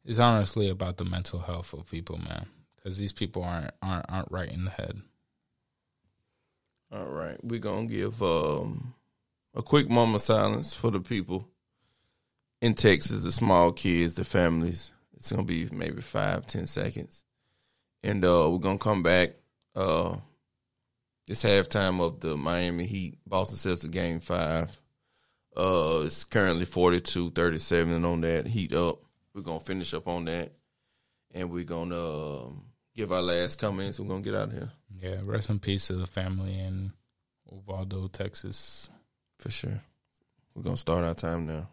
it's 0.05 0.19
honestly 0.19 0.69
about 0.69 0.97
the 0.97 1.05
mental 1.05 1.41
health 1.41 1.73
of 1.73 1.87
people, 1.87 2.19
man. 2.19 2.47
Because 2.77 2.99
these 2.99 3.13
people 3.13 3.43
aren't 3.43 3.71
aren't 3.83 4.07
aren't 4.09 4.31
right 4.31 4.51
in 4.51 4.65
the 4.65 4.71
head. 4.71 5.01
All 6.93 7.07
right, 7.07 7.43
we're 7.43 7.59
gonna 7.59 7.87
give 7.87 8.23
um, 8.23 8.95
a 9.55 9.63
quick 9.63 9.91
moment 9.91 10.17
of 10.17 10.23
silence 10.23 10.75
for 10.75 10.91
the 10.91 11.01
people 11.01 11.49
in 12.61 12.75
Texas, 12.75 13.25
the 13.25 13.33
small 13.33 13.73
kids, 13.73 14.15
the 14.15 14.25
families. 14.25 14.93
It's 15.17 15.33
gonna 15.33 15.45
be 15.45 15.69
maybe 15.73 16.03
five, 16.03 16.47
ten 16.47 16.67
seconds, 16.67 17.24
and 18.05 18.25
uh, 18.25 18.49
we're 18.51 18.59
gonna 18.59 18.79
come 18.79 19.03
back. 19.03 19.31
Uh, 19.75 20.17
it's 21.27 21.43
halftime 21.43 22.01
of 22.01 22.21
the 22.21 22.37
Miami 22.37 22.87
Heat 22.87 23.19
Boston 23.27 23.57
Celtics 23.59 23.91
game 23.91 24.21
five 24.21 24.79
Uh, 25.57 26.03
it's 26.05 26.25
currently 26.25 26.67
42-37 26.67 28.05
on 28.05 28.21
that. 28.23 28.47
Heat 28.47 28.73
up. 28.75 28.99
We're 29.35 29.43
gonna 29.43 29.61
finish 29.61 29.95
up 29.95 30.07
on 30.07 30.27
that, 30.27 30.53
and 31.33 31.51
we're 31.51 31.65
gonna 31.65 32.45
um, 32.47 32.65
give 32.95 33.11
our 33.11 33.23
last 33.23 33.59
comments. 33.59 33.99
We're 33.99 34.09
gonna 34.09 34.23
get 34.23 34.35
out 34.35 34.49
of 34.49 34.53
here 34.53 34.71
Yeah, 35.01 35.21
rest 35.25 35.51
in 35.51 35.59
peace 35.59 35.89
to 35.89 35.95
the 35.95 36.07
family 36.07 36.59
in 36.59 36.93
Uvaldo, 37.51 38.09
Texas. 38.09 38.91
for 39.39 39.51
sure. 39.51 39.81
We're 40.55 40.63
gonna 40.63 40.77
start 40.77 41.05
our 41.05 41.15
time 41.15 41.47
now. 41.47 41.69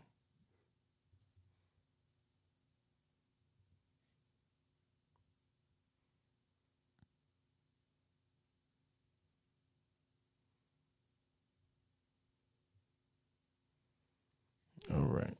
All 14.94 15.08
right. 15.08 15.36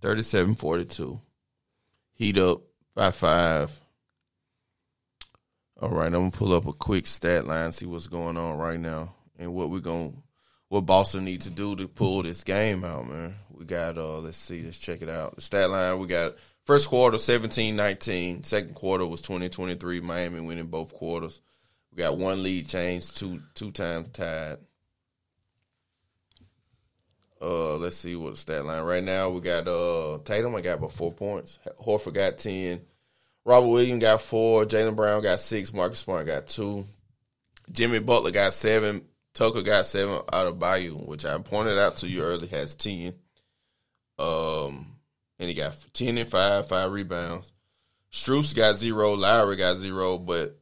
37 0.00 0.54
42. 0.54 1.20
Heat 2.14 2.38
up 2.38 2.62
by 2.94 3.10
five. 3.10 3.80
All 5.80 5.90
right, 5.90 6.06
I'm 6.06 6.12
gonna 6.12 6.30
pull 6.30 6.54
up 6.54 6.66
a 6.66 6.72
quick 6.72 7.06
stat 7.06 7.46
line, 7.46 7.72
see 7.72 7.86
what's 7.86 8.06
going 8.06 8.36
on 8.36 8.56
right 8.58 8.78
now, 8.78 9.14
and 9.38 9.52
what 9.52 9.70
we're 9.70 9.80
gonna 9.80 10.12
what 10.68 10.86
Boston 10.86 11.24
need 11.24 11.40
to 11.42 11.50
do 11.50 11.74
to 11.76 11.88
pull 11.88 12.22
this 12.22 12.44
game 12.44 12.84
out, 12.84 13.08
man. 13.08 13.34
We 13.50 13.64
got 13.64 13.98
uh 13.98 14.18
let's 14.18 14.36
see, 14.36 14.62
let's 14.62 14.78
check 14.78 15.02
it 15.02 15.08
out. 15.08 15.34
The 15.34 15.42
stat 15.42 15.70
line, 15.70 15.98
we 15.98 16.06
got 16.06 16.36
first 16.64 16.88
quarter 16.88 17.16
17-19, 17.16 18.46
second 18.46 18.74
quarter 18.74 19.04
was 19.04 19.20
20-23, 19.22 20.00
Miami 20.00 20.40
winning 20.40 20.68
both 20.68 20.94
quarters. 20.94 21.40
We 21.90 21.98
got 21.98 22.16
one 22.16 22.42
lead 22.42 22.68
change, 22.68 23.12
two 23.12 23.42
two 23.54 23.72
times 23.72 24.08
tied. 24.08 24.58
Uh, 27.44 27.76
let's 27.76 27.96
see 27.96 28.16
what 28.16 28.30
the 28.30 28.36
stat 28.38 28.64
line 28.64 28.84
right 28.84 29.04
now. 29.04 29.28
We 29.28 29.40
got 29.42 29.68
uh 29.68 30.18
Tatum. 30.24 30.54
I 30.54 30.62
got 30.62 30.78
about 30.78 30.92
four 30.92 31.12
points. 31.12 31.58
Horford 31.78 32.14
got 32.14 32.38
ten. 32.38 32.80
Robert 33.44 33.68
Williams 33.68 34.00
got 34.00 34.22
four. 34.22 34.64
Jaylen 34.64 34.96
Brown 34.96 35.22
got 35.22 35.40
six. 35.40 35.74
Marcus 35.74 35.98
Smart 35.98 36.24
got 36.24 36.46
two. 36.46 36.86
Jimmy 37.70 37.98
Butler 37.98 38.30
got 38.30 38.54
seven. 38.54 39.04
Tucker 39.34 39.60
got 39.60 39.84
seven 39.84 40.20
Adebayo, 40.20 41.06
which 41.06 41.26
I 41.26 41.36
pointed 41.36 41.78
out 41.78 41.98
to 41.98 42.08
you 42.08 42.22
earlier, 42.22 42.48
has 42.48 42.74
ten. 42.76 43.14
Um, 44.18 44.96
and 45.38 45.48
he 45.48 45.52
got 45.52 45.76
ten 45.92 46.16
and 46.16 46.28
five, 46.28 46.66
five 46.68 46.92
rebounds. 46.92 47.52
Strus 48.10 48.56
got 48.56 48.78
zero. 48.78 49.12
Lowry 49.12 49.56
got 49.56 49.76
zero, 49.76 50.16
but 50.16 50.58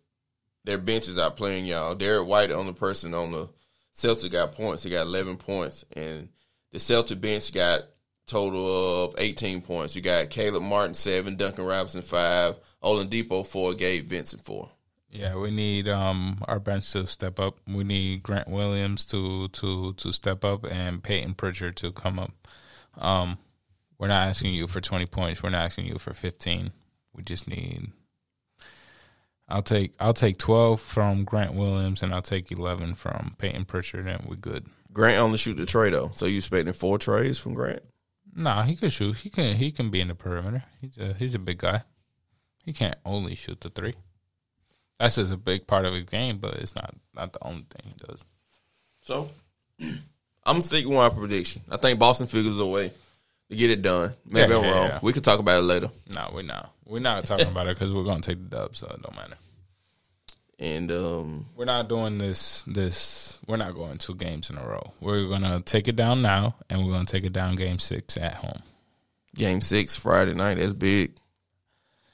their 0.64 0.78
benches 0.78 1.18
are 1.18 1.30
playing 1.30 1.66
y'all. 1.66 1.94
Derrick 1.94 2.26
White, 2.26 2.48
the 2.48 2.54
only 2.54 2.72
person 2.72 3.14
on 3.14 3.30
the 3.30 3.48
Celtics 3.94 4.32
got 4.32 4.52
points. 4.52 4.82
He 4.82 4.90
got 4.90 5.06
eleven 5.06 5.36
points, 5.36 5.84
and 5.92 6.30
the 6.72 6.80
Celtic 6.80 7.20
bench 7.20 7.52
got 7.52 7.82
total 8.26 9.04
of 9.04 9.14
eighteen 9.18 9.60
points. 9.60 9.94
You 9.94 10.02
got 10.02 10.30
Caleb 10.30 10.62
Martin 10.62 10.94
seven, 10.94 11.36
Duncan 11.36 11.64
Robinson 11.64 12.02
five, 12.02 12.56
Olin 12.82 13.08
Oladipo 13.08 13.46
four, 13.46 13.74
Gabe 13.74 14.08
Vincent 14.08 14.44
four. 14.44 14.70
Yeah, 15.10 15.36
we 15.36 15.50
need 15.50 15.88
um 15.88 16.42
our 16.48 16.58
bench 16.58 16.90
to 16.92 17.06
step 17.06 17.38
up. 17.38 17.58
We 17.68 17.84
need 17.84 18.22
Grant 18.22 18.48
Williams 18.48 19.04
to 19.06 19.48
to 19.48 19.92
to 19.92 20.12
step 20.12 20.44
up 20.44 20.64
and 20.64 21.02
Payton 21.02 21.34
Pritchard 21.34 21.76
to 21.76 21.92
come 21.92 22.18
up. 22.18 22.32
Um, 22.96 23.38
we're 23.98 24.08
not 24.08 24.28
asking 24.28 24.54
you 24.54 24.66
for 24.66 24.80
twenty 24.80 25.06
points. 25.06 25.42
We're 25.42 25.50
not 25.50 25.66
asking 25.66 25.86
you 25.86 25.98
for 25.98 26.14
fifteen. 26.14 26.72
We 27.12 27.22
just 27.22 27.46
need. 27.46 27.92
I'll 29.48 29.62
take 29.62 29.92
I'll 30.00 30.14
take 30.14 30.38
twelve 30.38 30.80
from 30.80 31.24
Grant 31.24 31.52
Williams 31.52 32.02
and 32.02 32.14
I'll 32.14 32.22
take 32.22 32.50
eleven 32.50 32.94
from 32.94 33.34
Payton 33.36 33.66
Pritchard 33.66 34.06
and 34.06 34.24
we're 34.24 34.36
good. 34.36 34.66
Grant 34.92 35.18
only 35.18 35.38
shoot 35.38 35.54
the 35.54 35.66
trey 35.66 35.90
though, 35.90 36.10
so 36.14 36.26
you 36.26 36.36
expecting 36.38 36.72
four 36.74 36.98
treys 36.98 37.38
from 37.38 37.54
Grant? 37.54 37.82
Nah, 38.34 38.62
he 38.64 38.76
could 38.76 38.92
shoot. 38.92 39.16
He 39.18 39.30
can 39.30 39.56
he 39.56 39.70
can 39.72 39.90
be 39.90 40.00
in 40.00 40.08
the 40.08 40.14
perimeter. 40.14 40.64
He's 40.80 40.98
a 40.98 41.14
he's 41.14 41.34
a 41.34 41.38
big 41.38 41.58
guy. 41.58 41.82
He 42.64 42.72
can't 42.72 42.96
only 43.04 43.34
shoot 43.34 43.60
the 43.60 43.70
three. 43.70 43.94
That's 44.98 45.16
just 45.16 45.32
a 45.32 45.36
big 45.36 45.66
part 45.66 45.84
of 45.84 45.94
his 45.94 46.04
game, 46.04 46.38
but 46.38 46.54
it's 46.54 46.74
not 46.74 46.94
not 47.14 47.32
the 47.32 47.44
only 47.44 47.66
thing 47.70 47.92
he 47.92 48.06
does. 48.06 48.24
So 49.02 49.30
I'm 50.44 50.62
sticking 50.62 50.88
with 50.90 50.98
my 50.98 51.08
prediction. 51.08 51.62
I 51.70 51.76
think 51.76 51.98
Boston 51.98 52.26
figures 52.26 52.58
a 52.58 52.66
way 52.66 52.92
to 53.50 53.56
get 53.56 53.70
it 53.70 53.82
done. 53.82 54.14
Maybe 54.24 54.50
Yeah, 54.52 54.58
I'm 54.58 54.64
yeah, 54.64 54.70
wrong. 54.70 54.88
yeah. 54.88 54.98
We 55.02 55.12
can 55.12 55.22
talk 55.22 55.38
about 55.40 55.58
it 55.58 55.62
later. 55.64 55.90
No, 56.14 56.30
we're 56.32 56.42
not. 56.42 56.72
We're 56.86 57.00
not 57.00 57.26
talking 57.26 57.48
about 57.48 57.66
it 57.66 57.76
because 57.78 57.92
we're 57.92 58.04
gonna 58.04 58.20
take 58.20 58.38
the 58.48 58.56
dub, 58.56 58.76
so 58.76 58.86
it 58.88 59.02
don't 59.02 59.16
matter. 59.16 59.36
And 60.62 60.92
um, 60.92 61.46
We're 61.56 61.64
not 61.64 61.88
doing 61.88 62.18
this. 62.18 62.62
This 62.68 63.40
we're 63.48 63.56
not 63.56 63.74
going 63.74 63.98
two 63.98 64.14
games 64.14 64.48
in 64.48 64.56
a 64.58 64.64
row. 64.64 64.92
We're 65.00 65.28
gonna 65.28 65.60
take 65.60 65.88
it 65.88 65.96
down 65.96 66.22
now, 66.22 66.54
and 66.70 66.86
we're 66.86 66.92
gonna 66.92 67.04
take 67.04 67.24
it 67.24 67.32
down 67.32 67.56
game 67.56 67.80
six 67.80 68.16
at 68.16 68.34
home. 68.34 68.62
game 69.34 69.60
six 69.60 69.96
Friday 69.96 70.34
night. 70.34 70.58
That's 70.58 70.72
big. 70.72 71.14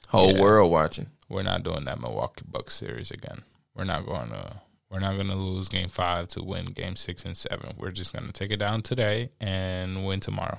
Whole 0.07 0.33
Yeah. 0.35 0.41
world 0.41 0.71
watching. 0.71 1.07
We're 1.29 1.43
not 1.43 1.61
doing 1.61 1.85
that 1.85 2.01
Milwaukee 2.01 2.43
Bucks 2.49 2.73
series 2.73 3.11
again. 3.11 3.43
We're 3.75 3.83
not 3.83 4.07
going 4.07 4.29
to. 4.29 4.61
We're 4.89 4.99
not 4.99 5.13
going 5.13 5.27
to 5.27 5.35
lose 5.35 5.69
game 5.69 5.89
five 5.89 6.29
to 6.29 6.43
win 6.43 6.71
game 6.71 6.95
six 6.95 7.23
and 7.25 7.37
seven. 7.37 7.75
We're 7.77 7.91
just 7.91 8.11
going 8.13 8.25
to 8.25 8.31
take 8.31 8.49
it 8.49 8.57
down 8.57 8.81
today 8.81 9.29
and 9.39 10.07
win 10.07 10.19
tomorrow. 10.21 10.57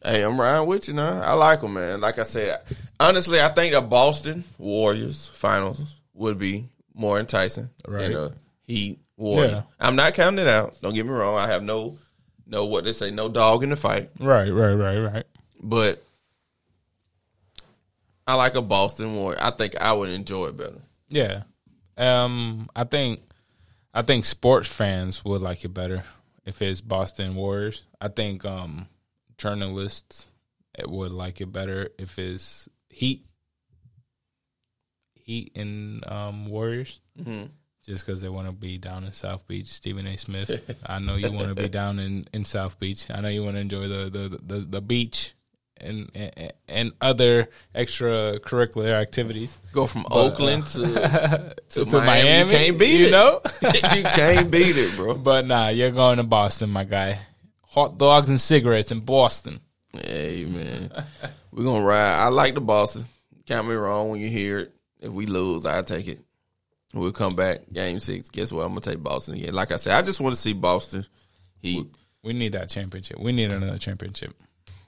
Hey, 0.00 0.22
I'm 0.22 0.40
riding 0.40 0.68
with 0.68 0.86
you 0.86 0.94
now. 0.94 1.20
I 1.20 1.32
like 1.32 1.60
them, 1.62 1.72
man. 1.74 2.00
Like 2.00 2.20
I 2.20 2.22
said, 2.22 2.62
honestly, 3.00 3.40
I 3.40 3.48
think 3.48 3.74
the 3.74 3.80
Boston 3.80 4.44
Warriors 4.58 5.26
finals 5.34 5.96
would 6.12 6.38
be 6.38 6.68
more 6.94 7.18
enticing 7.18 7.70
Right. 7.86 8.02
than 8.02 8.12
the 8.12 8.34
Heat 8.66 9.00
Warriors. 9.16 9.52
Yeah. 9.58 9.62
I'm 9.80 9.96
not 9.96 10.14
counting 10.14 10.44
it 10.44 10.48
out. 10.48 10.80
Don't 10.80 10.94
get 10.94 11.04
me 11.06 11.12
wrong. 11.12 11.36
I 11.36 11.46
have 11.48 11.62
no, 11.62 11.98
no 12.46 12.64
what 12.66 12.84
they 12.84 12.92
say, 12.92 13.10
no 13.10 13.28
dog 13.28 13.62
in 13.62 13.70
the 13.70 13.76
fight. 13.76 14.10
Right, 14.18 14.50
right, 14.50 14.74
right, 14.74 14.98
right. 14.98 15.24
But 15.62 16.02
I 18.26 18.34
like 18.36 18.54
a 18.54 18.62
Boston 18.62 19.14
Warrior. 19.16 19.38
I 19.40 19.50
think 19.50 19.80
I 19.80 19.92
would 19.92 20.08
enjoy 20.10 20.46
it 20.46 20.56
better. 20.56 20.80
Yeah. 21.08 21.42
Um, 21.96 22.68
I 22.74 22.84
think 22.84 23.20
I 23.92 24.02
think 24.02 24.24
sports 24.24 24.68
fans 24.68 25.24
would 25.24 25.40
like 25.42 25.64
it 25.64 25.68
better 25.74 26.04
if 26.44 26.60
it's 26.62 26.80
Boston 26.80 27.34
Warriors. 27.36 27.84
I 28.00 28.08
think 28.08 28.44
um 28.44 28.88
journalists 29.38 30.28
would 30.86 31.12
like 31.12 31.40
it 31.40 31.52
better 31.52 31.90
if 31.98 32.18
it's 32.18 32.68
Heat, 32.88 33.24
Heat 35.24 35.52
and 35.56 36.04
um 36.06 36.46
Warriors. 36.46 37.00
Mhm. 37.20 37.48
Just 37.84 38.06
because 38.06 38.22
they 38.22 38.30
want 38.30 38.46
to 38.46 38.52
be 38.52 38.78
down 38.78 39.04
in 39.04 39.12
South 39.12 39.46
Beach, 39.46 39.66
Stephen 39.66 40.06
A. 40.06 40.16
Smith. 40.16 40.50
I 40.86 41.00
know 41.00 41.16
you 41.16 41.30
want 41.32 41.48
to 41.48 41.54
be 41.54 41.68
down 41.68 41.98
in, 41.98 42.26
in 42.32 42.46
South 42.46 42.78
Beach. 42.80 43.06
I 43.10 43.20
know 43.20 43.28
you 43.28 43.42
want 43.44 43.56
to 43.56 43.60
enjoy 43.60 43.88
the 43.88 44.08
the, 44.10 44.38
the, 44.42 44.60
the 44.60 44.80
beach 44.80 45.34
and, 45.78 46.10
and 46.14 46.52
and 46.66 46.92
other 47.02 47.48
extracurricular 47.74 48.88
activities. 48.88 49.58
Go 49.72 49.86
from 49.86 50.06
Oakland 50.10 50.66
to, 50.68 51.54
to, 51.70 51.84
to 51.84 51.96
Miami. 51.98 52.06
Miami, 52.06 52.50
You 52.52 52.58
can't 52.58 52.78
beat 52.78 53.00
you 53.00 53.06
it. 53.08 53.10
know? 53.10 53.40
you 53.62 54.02
can't 54.02 54.50
beat 54.50 54.76
it, 54.76 54.96
bro. 54.96 55.14
But 55.14 55.46
nah, 55.46 55.68
you're 55.68 55.90
going 55.90 56.16
to 56.18 56.22
Boston, 56.24 56.70
my 56.70 56.84
guy. 56.84 57.18
Hot 57.68 57.98
dogs 57.98 58.30
and 58.30 58.40
cigarettes 58.40 58.92
in 58.92 59.00
Boston. 59.00 59.60
Hey 59.92 60.44
man, 60.44 60.90
we're 61.52 61.64
gonna 61.64 61.84
ride. 61.84 62.24
I 62.24 62.28
like 62.28 62.54
the 62.54 62.60
Boston. 62.60 63.04
Count 63.46 63.68
me 63.68 63.74
wrong 63.74 64.08
when 64.10 64.20
you 64.20 64.28
hear 64.28 64.58
it. 64.60 64.72
If 65.04 65.12
we 65.12 65.26
lose, 65.26 65.66
I 65.66 65.82
take 65.82 66.08
it. 66.08 66.20
We'll 66.94 67.12
come 67.12 67.36
back 67.36 67.60
game 67.70 68.00
six. 68.00 68.30
Guess 68.30 68.52
what? 68.52 68.62
I'm 68.62 68.70
gonna 68.70 68.80
take 68.80 69.02
Boston 69.02 69.34
again. 69.34 69.52
Like 69.52 69.70
I 69.70 69.76
said, 69.76 69.94
I 69.94 70.02
just 70.02 70.20
want 70.20 70.34
to 70.34 70.40
see 70.40 70.54
Boston. 70.54 71.04
Heat. 71.60 71.86
We 72.22 72.32
need 72.32 72.52
that 72.52 72.70
championship. 72.70 73.18
We 73.18 73.32
need 73.32 73.52
another 73.52 73.78
championship. 73.78 74.32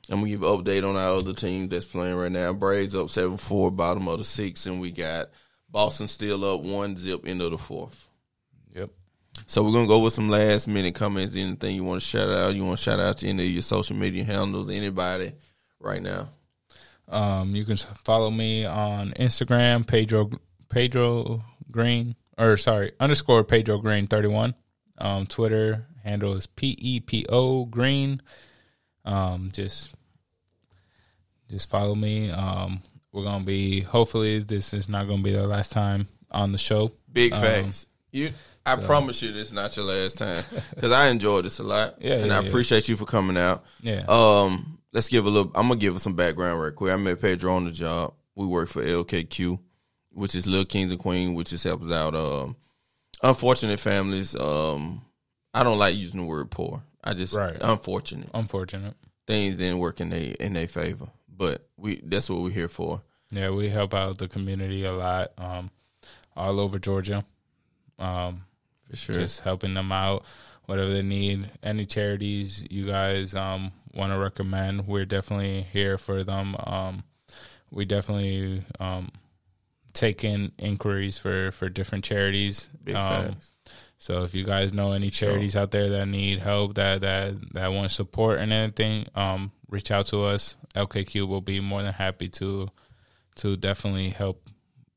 I'm 0.09 0.21
gonna 0.21 0.31
give 0.31 0.43
an 0.43 0.49
update 0.49 0.89
on 0.89 0.97
our 0.97 1.19
other 1.19 1.35
team 1.35 1.69
that's 1.69 1.87
playing 1.87 2.17
right 2.17 2.33
now. 2.33 2.53
Braves 2.53 2.95
up 2.95 3.11
seven 3.11 3.37
four, 3.37 3.71
bottom 3.71 4.09
of 4.09 4.19
the 4.19 4.25
six, 4.25 4.65
and 4.67 4.81
we 4.81 4.91
got 4.91 5.31
Boston 5.69 6.09
still 6.09 6.45
up 6.45 6.63
one 6.63 6.97
zip 6.97 7.27
into 7.27 7.49
the 7.51 7.59
fourth. 7.59 8.09
Yep. 8.75 8.91
So 9.47 9.65
we're 9.65 9.73
gonna 9.73 9.87
go 9.87 9.99
with 9.99 10.15
some 10.15 10.31
last 10.31 10.69
minute 10.69 10.95
comments. 10.95 11.37
Anything 11.37 11.77
you 11.77 11.85
want 11.85 12.01
to 12.01 12.07
shout 12.07 12.31
out? 12.31 12.55
You 12.55 12.65
want 12.65 12.79
to 12.79 12.85
shout 12.85 13.01
out 13.01 13.19
to 13.19 13.29
any 13.29 13.45
of 13.45 13.51
your 13.51 13.63
social 13.63 13.97
media 13.97 14.25
handles? 14.25 14.71
Anybody 14.71 15.33
right 15.81 16.01
now? 16.01 16.31
Um, 17.09 17.55
you 17.55 17.65
can 17.65 17.77
follow 17.77 18.31
me 18.31 18.65
on 18.65 19.13
Instagram, 19.13 19.87
Pedro 19.87 20.31
Pedro 20.69 21.45
Green, 21.71 22.17
or 22.37 22.57
sorry, 22.57 22.93
underscore 22.99 23.45
Pedro 23.45 23.79
Green 23.79 24.07
thirty 24.07 24.29
one. 24.29 24.55
Um, 24.99 25.27
Twitter 25.27 25.87
handle 26.05 26.35
is 26.35 26.47
P 26.47 26.77
E 26.81 27.01
P 27.01 27.25
O 27.29 27.65
Green. 27.67 28.21
Um, 29.05 29.51
just 29.53 29.91
just 31.51 31.71
follow 31.71 31.95
me. 31.95 32.31
Um, 32.31 32.81
we're 33.13 33.25
gonna 33.25 33.45
be 33.45 33.81
hopefully 33.83 34.41
this 34.41 34.75
is 34.75 34.89
not 34.89 35.07
gonna 35.07 35.23
be 35.23 35.33
the 35.33 35.47
last 35.47 35.71
time 35.73 36.09
on 36.31 36.53
the 36.53 36.59
show. 36.59 36.93
Big 37.13 37.33
Um, 37.33 37.41
facts. 37.41 37.87
you, 38.11 38.31
I 38.65 38.77
promise 38.77 39.23
you, 39.23 39.33
this 39.33 39.49
is 39.49 39.53
not 39.55 39.77
your 39.77 39.87
last 39.87 40.19
time 40.19 40.43
because 40.75 40.91
I 40.91 41.09
enjoyed 41.09 41.45
this 41.45 41.61
a 41.61 41.63
lot. 41.63 41.97
Yeah, 42.01 42.15
and 42.15 42.27
yeah, 42.27 42.39
I 42.39 42.43
yeah. 42.43 42.49
appreciate 42.49 42.89
you 42.89 42.97
for 42.97 43.05
coming 43.07 43.37
out. 43.37 43.65
Yeah. 43.81 44.05
Um, 44.09 44.76
let's 44.97 45.09
give 45.11 45.27
a 45.27 45.31
little. 45.31 45.53
I'm 45.55 45.69
gonna 45.69 45.77
give 45.79 45.95
us 45.95 46.03
some 46.03 46.15
background 46.17 46.59
real 46.61 46.73
quick. 46.73 46.91
I 46.93 46.97
met 46.97 47.21
Pedro 47.21 47.55
on 47.55 47.65
the 47.65 47.71
job. 47.71 48.15
We 48.35 48.47
work 48.47 48.69
for 48.71 48.83
LKQ, 48.83 49.59
which 50.11 50.35
is 50.35 50.47
Little 50.47 50.65
Kings 50.65 50.91
and 50.91 50.99
Queen, 50.99 51.35
which 51.35 51.51
just 51.51 51.65
helps 51.65 51.93
out 51.93 52.15
um 52.15 52.57
unfortunate 53.23 53.79
families. 53.79 54.35
Um, 54.35 55.03
I 55.55 55.63
don't 55.63 55.79
like 55.79 55.97
using 55.97 56.21
the 56.21 56.27
word 56.27 56.51
poor. 56.51 56.83
I 57.05 57.13
just 57.13 57.35
Right. 57.35 57.57
unfortunate 57.61 58.31
Unfortunate. 58.35 58.95
things 59.27 59.57
didn't 59.57 59.79
work 59.79 60.01
in 60.01 60.09
they 60.09 60.29
in 60.41 60.55
their 60.55 60.67
favor. 60.67 61.09
But 61.29 61.69
we 61.77 62.01
that's 62.03 62.31
what 62.31 62.41
we're 62.41 62.51
here 62.51 62.69
for. 62.69 63.03
Yeah, 63.31 63.51
we 63.51 63.69
help 63.69 63.93
out 63.93 64.17
the 64.19 64.29
community 64.29 64.85
a 64.85 64.93
lot, 64.93 65.33
um, 65.37 65.71
all 66.35 66.59
over 66.59 66.79
Georgia. 66.79 67.25
Um, 67.99 68.45
For 68.89 68.97
sure. 68.97 69.15
just 69.17 69.41
helping 69.41 69.75
them 69.75 69.91
out, 69.93 70.25
whatever 70.65 70.93
they 70.93 71.03
need. 71.03 71.51
Any 71.63 71.85
charities 71.87 72.65
you 72.71 72.87
guys 72.87 73.35
um, 73.35 73.73
want 73.97 74.13
to 74.13 74.19
recommend, 74.19 74.87
we're 74.87 75.07
definitely 75.07 75.63
here 75.73 75.99
for 75.99 76.23
them. 76.23 76.57
Um, 76.65 77.05
we 77.71 77.85
definitely 77.85 78.63
um, 78.79 79.11
take 79.93 80.23
in 80.23 80.53
inquiries 80.59 81.19
for, 81.19 81.51
for 81.51 81.69
different 81.69 82.05
charities. 82.05 82.69
Um, 82.95 83.37
so 83.99 84.23
if 84.23 84.35
you 84.35 84.45
guys 84.45 84.73
know 84.73 84.93
any 84.93 85.11
charities 85.11 85.57
out 85.57 85.71
there 85.71 85.89
that 85.89 86.07
need 86.07 86.39
help, 86.39 86.75
that 86.75 87.01
that 87.01 87.55
that 87.55 87.73
want 87.73 87.91
support 87.91 88.39
and 88.39 88.53
anything, 88.53 89.07
um, 89.15 89.53
reach 89.69 89.91
out 89.91 90.07
to 90.09 90.23
us. 90.23 90.57
LKQ 90.75 91.27
will 91.27 91.41
be 91.41 91.61
more 91.61 91.83
than 91.83 91.95
happy 91.95 92.29
to 92.29 92.69
to 93.37 93.57
definitely 93.57 94.11
help 94.11 94.49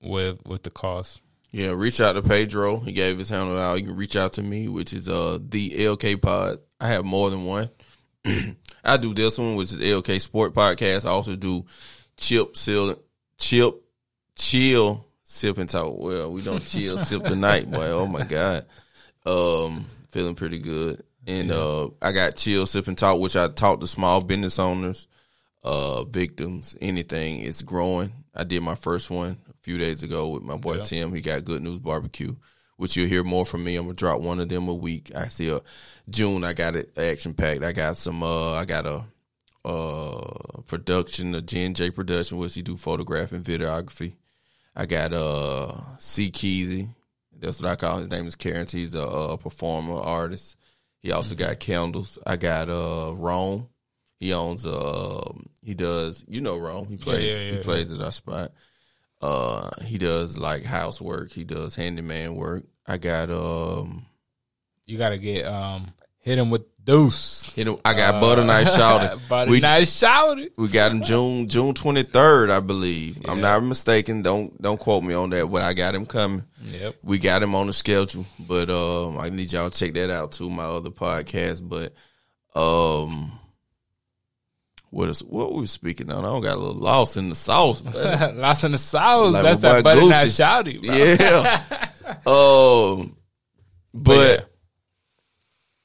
with 0.02 0.46
with 0.46 0.64
the 0.64 0.70
cause. 0.70 1.20
Yeah, 1.52 1.72
reach 1.72 2.00
out 2.00 2.14
to 2.14 2.22
Pedro. 2.22 2.80
He 2.82 2.92
gave 2.92 3.18
his 3.18 3.30
handle 3.30 3.58
out. 3.58 3.80
You 3.80 3.88
can 3.88 3.96
reach 3.96 4.16
out 4.16 4.34
to 4.34 4.44
me, 4.44 4.68
which 4.68 4.94
is 4.94 5.08
uh 5.08 5.40
the 5.42 5.70
LK 5.72 6.22
Pod. 6.22 6.60
I 6.80 6.88
have 6.90 7.06
more 7.06 7.30
than 7.30 7.46
one. 7.46 7.70
I 8.94 8.98
do 8.98 9.14
this 9.14 9.38
one, 9.38 9.56
which 9.56 9.72
is 9.72 9.78
LK 9.80 10.20
Sport 10.22 10.54
Podcast. 10.54 11.06
I 11.06 11.10
also 11.10 11.36
do 11.36 11.66
Chip 12.18 12.56
Seal 12.58 13.00
Chip 13.38 13.76
Chill 14.36 15.06
Sip 15.24 15.58
and 15.58 15.70
Talk. 15.70 15.98
Well, 15.98 16.32
we 16.32 16.42
don't 16.42 16.66
chill 16.66 16.98
sip 17.06 17.24
tonight, 17.24 17.70
boy. 17.70 17.88
Oh 17.88 18.08
my 18.08 18.24
God. 18.24 18.66
Um, 19.26 19.86
feeling 20.10 20.36
pretty 20.36 20.60
good. 20.60 21.04
And 21.28 21.52
uh 21.52 21.90
I 22.02 22.12
got 22.12 22.36
Chill 22.38 22.66
Sip 22.66 22.88
and 22.88 22.98
Talk, 22.98 23.20
which 23.20 23.36
I 23.36 23.48
talk 23.50 23.80
to 23.82 23.88
small 23.88 24.22
business 24.22 24.58
owners, 24.58 25.08
uh, 25.64 26.04
victims, 26.06 26.76
anything. 26.82 27.42
It's 27.42 27.62
growing. 27.62 28.12
I 28.34 28.44
did 28.44 28.64
my 28.64 28.76
first 28.76 29.10
one 29.12 29.38
a 29.50 29.54
few 29.62 29.78
days 29.78 30.02
ago 30.02 30.30
with 30.30 30.44
my 30.44 30.56
boy 30.58 30.78
Yeah. 30.78 30.84
Tim. 30.84 31.14
He 31.14 31.22
got 31.22 31.44
Good 31.44 31.62
News 31.62 31.80
Barbecue, 31.80 32.36
which 32.80 32.96
you'll 32.96 33.10
hear 33.10 33.24
more 33.26 33.46
from 33.46 33.64
me. 33.66 33.76
I'm 33.76 33.86
gonna 33.86 33.94
drop 33.94 34.22
one 34.22 34.40
of 34.40 34.48
them 34.48 34.70
a 34.70 34.74
week. 34.74 35.12
I 35.14 35.26
see 35.26 35.50
a 35.50 35.62
June. 36.10 36.46
I 36.46 36.54
got 36.54 36.78
it 36.78 36.98
action 36.98 37.34
packed. 37.34 37.62
I 37.64 37.74
got 37.74 37.98
some. 37.98 38.24
Uh, 38.24 38.54
I 38.54 38.64
got 38.66 38.86
a 38.86 39.04
uh 39.66 40.62
production, 40.68 41.36
a 41.36 41.44
and 41.56 41.76
J 41.76 41.92
production, 41.92 42.38
which 42.38 42.56
he 42.56 42.62
do 42.62 42.78
photograph 42.78 43.34
and 43.34 43.44
videography. 43.44 44.14
I 44.76 44.86
got 44.86 45.12
uh 45.14 45.74
C 46.00 46.32
Keezy. 46.32 46.90
That's 47.38 47.62
what 47.62 47.70
I 47.70 47.76
call 47.76 47.98
his 48.00 48.10
name 48.10 48.28
is 48.28 48.36
Karen. 48.36 48.68
He's 48.70 48.96
a, 48.96 49.04
uh 49.04 49.36
performer 49.36 49.96
artist. 49.96 50.56
He 51.02 51.12
also 51.12 51.36
Mm-hmm. 51.36 51.44
got 51.46 51.60
candles. 51.60 52.18
I 52.26 52.38
got 52.38 52.70
uh 52.70 53.14
Rome. 53.16 53.68
He 54.22 54.34
owns 54.34 54.66
uh 54.66 55.32
he 55.62 55.74
does 55.74 56.24
you 56.30 56.40
know 56.40 56.58
Rome. 56.58 56.88
He 56.88 56.96
plays 56.98 57.38
yeah, 57.38 57.52
he 57.52 57.58
yeah, 57.58 57.64
plays 57.64 57.92
at 57.92 58.02
our 58.02 58.12
spot. 58.14 58.54
Uh 59.22 59.70
he 59.84 59.98
does 59.98 60.38
like 60.40 60.64
housework, 60.64 61.32
he 61.32 61.44
does 61.44 61.76
handyman 61.76 62.36
work. 62.36 62.64
I 62.88 62.98
got 62.98 63.30
um 63.30 64.06
You 64.86 64.98
got 64.98 65.10
to 65.10 65.18
get 65.18 65.46
um 65.46 65.94
hit 66.20 66.38
him 66.38 66.50
with 66.50 66.64
deuce. 66.84 67.56
you 67.58 67.66
know 67.66 67.80
I 67.86 67.94
got 67.94 68.22
butter 68.22 68.44
nice 68.44 68.74
shouted. 68.76 69.20
Butter 69.30 69.52
We- 69.52 69.60
nice 69.60 69.96
shouted. 69.96 70.52
We 70.58 70.70
got 70.70 70.92
him 70.92 71.02
June 71.04 71.48
June 71.48 71.74
twenty 71.74 72.04
third, 72.04 72.50
I 72.50 72.62
believe. 72.62 73.20
I'm 73.28 73.42
not 73.42 73.62
mistaken. 73.64 74.22
Don't 74.22 74.60
don't 74.62 74.80
quote 74.80 75.04
me 75.04 75.14
on 75.14 75.30
that, 75.32 75.48
but 75.48 75.62
I 75.64 75.74
got 75.74 75.96
him 75.96 76.06
coming. 76.06 76.46
Yep. 76.64 76.96
We 77.04 77.20
got 77.20 77.44
him 77.44 77.56
on 77.56 77.68
the 77.68 77.74
schedule, 77.74 78.26
but 78.40 78.70
um, 78.70 79.18
I 79.18 79.30
need 79.30 79.52
y'all 79.52 79.70
to 79.70 79.78
check 79.78 79.94
that 79.96 80.10
out 80.10 80.32
too. 80.32 80.50
My 80.50 80.64
other 80.66 80.90
podcast, 80.90 81.68
but 81.68 81.94
um, 82.60 83.39
what 84.92 85.10
is 85.10 85.24
what 85.24 85.54
we 85.54 85.68
speaking 85.68 86.12
on? 86.12 86.26
I 86.26 86.28
don't 86.30 86.42
got 86.42 86.56
a 86.56 86.60
little 86.60 86.74
lost 86.82 87.18
in 87.18 87.30
the 87.30 87.36
sauce. 87.36 87.84
Lost 88.36 88.64
in 88.64 88.72
the 88.72 88.78
sauce. 88.78 89.34
Like 89.34 89.44
That's 89.44 89.62
that 89.62 89.84
butter 89.84 90.02
Gucci. 90.02 90.26
shouty, 90.40 90.86
bro. 90.86 90.96
yeah. 90.96 91.86
Um, 92.26 93.16
but 93.94 94.40
yeah. 94.40 94.46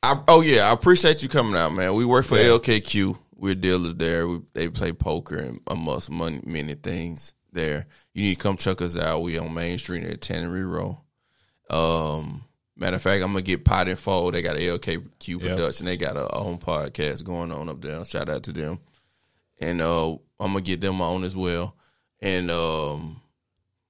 I, 0.02 0.22
oh 0.28 0.40
yeah, 0.40 0.68
I 0.70 0.72
appreciate 0.72 1.22
you 1.22 1.28
coming 1.28 1.54
out, 1.56 1.72
man. 1.74 1.94
We 1.94 2.04
work 2.04 2.24
for 2.24 2.36
Yeah. 2.38 2.44
LKQ. 2.58 3.18
We're 3.36 3.54
dealers 3.54 3.94
there. 3.96 4.26
We, 4.26 4.40
they 4.54 4.68
play 4.70 4.92
poker 4.92 5.36
and 5.36 5.60
amongst 5.66 6.10
money, 6.10 6.40
many 6.44 6.74
things 6.74 7.34
there. 7.52 7.86
You 8.14 8.22
need 8.24 8.36
to 8.36 8.40
come 8.42 8.56
check 8.56 8.80
us 8.80 8.96
out. 8.98 9.20
We 9.22 9.36
on 9.38 9.52
Main 9.52 9.76
Street 9.78 10.04
at 10.04 10.20
Tannery 10.22 10.64
Row. 10.64 11.00
Um, 11.68 12.44
matter 12.76 12.96
of 12.96 13.02
fact, 13.02 13.22
I'm 13.22 13.32
gonna 13.32 13.42
get 13.42 13.64
Pot 13.64 13.88
and 13.88 13.98
Fold. 13.98 14.32
They 14.34 14.40
got 14.42 14.56
a 14.56 14.60
LKQ 14.60 15.40
production. 15.40 15.86
They 15.86 15.96
got 15.98 16.16
a 16.16 16.34
own 16.34 16.58
podcast 16.58 17.24
going 17.24 17.52
on 17.52 17.68
up 17.68 17.82
there. 17.82 18.02
Shout 18.04 18.28
out 18.30 18.44
to 18.44 18.52
them. 18.52 18.80
And 19.60 19.80
uh, 19.80 20.12
I'm 20.12 20.52
gonna 20.52 20.60
get 20.60 20.80
them 20.80 21.00
on 21.00 21.24
as 21.24 21.36
well. 21.36 21.76
And 22.20 22.50
um, 22.50 23.20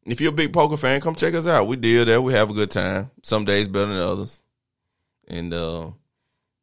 if 0.07 0.21
you're 0.21 0.33
a 0.33 0.35
big 0.35 0.53
poker 0.53 0.77
fan, 0.77 1.01
come 1.01 1.15
check 1.15 1.35
us 1.35 1.47
out. 1.47 1.67
We 1.67 1.77
deal 1.77 2.05
there. 2.05 2.21
We 2.21 2.33
have 2.35 2.51
a 2.51 2.55
good 2.55 2.71
time. 2.71 3.11
Some 3.23 3.45
days 3.45 3.69
better 3.69 3.93
than 3.93 4.03
others. 4.03 4.43
And 5.27 5.55
uh, 5.55 5.91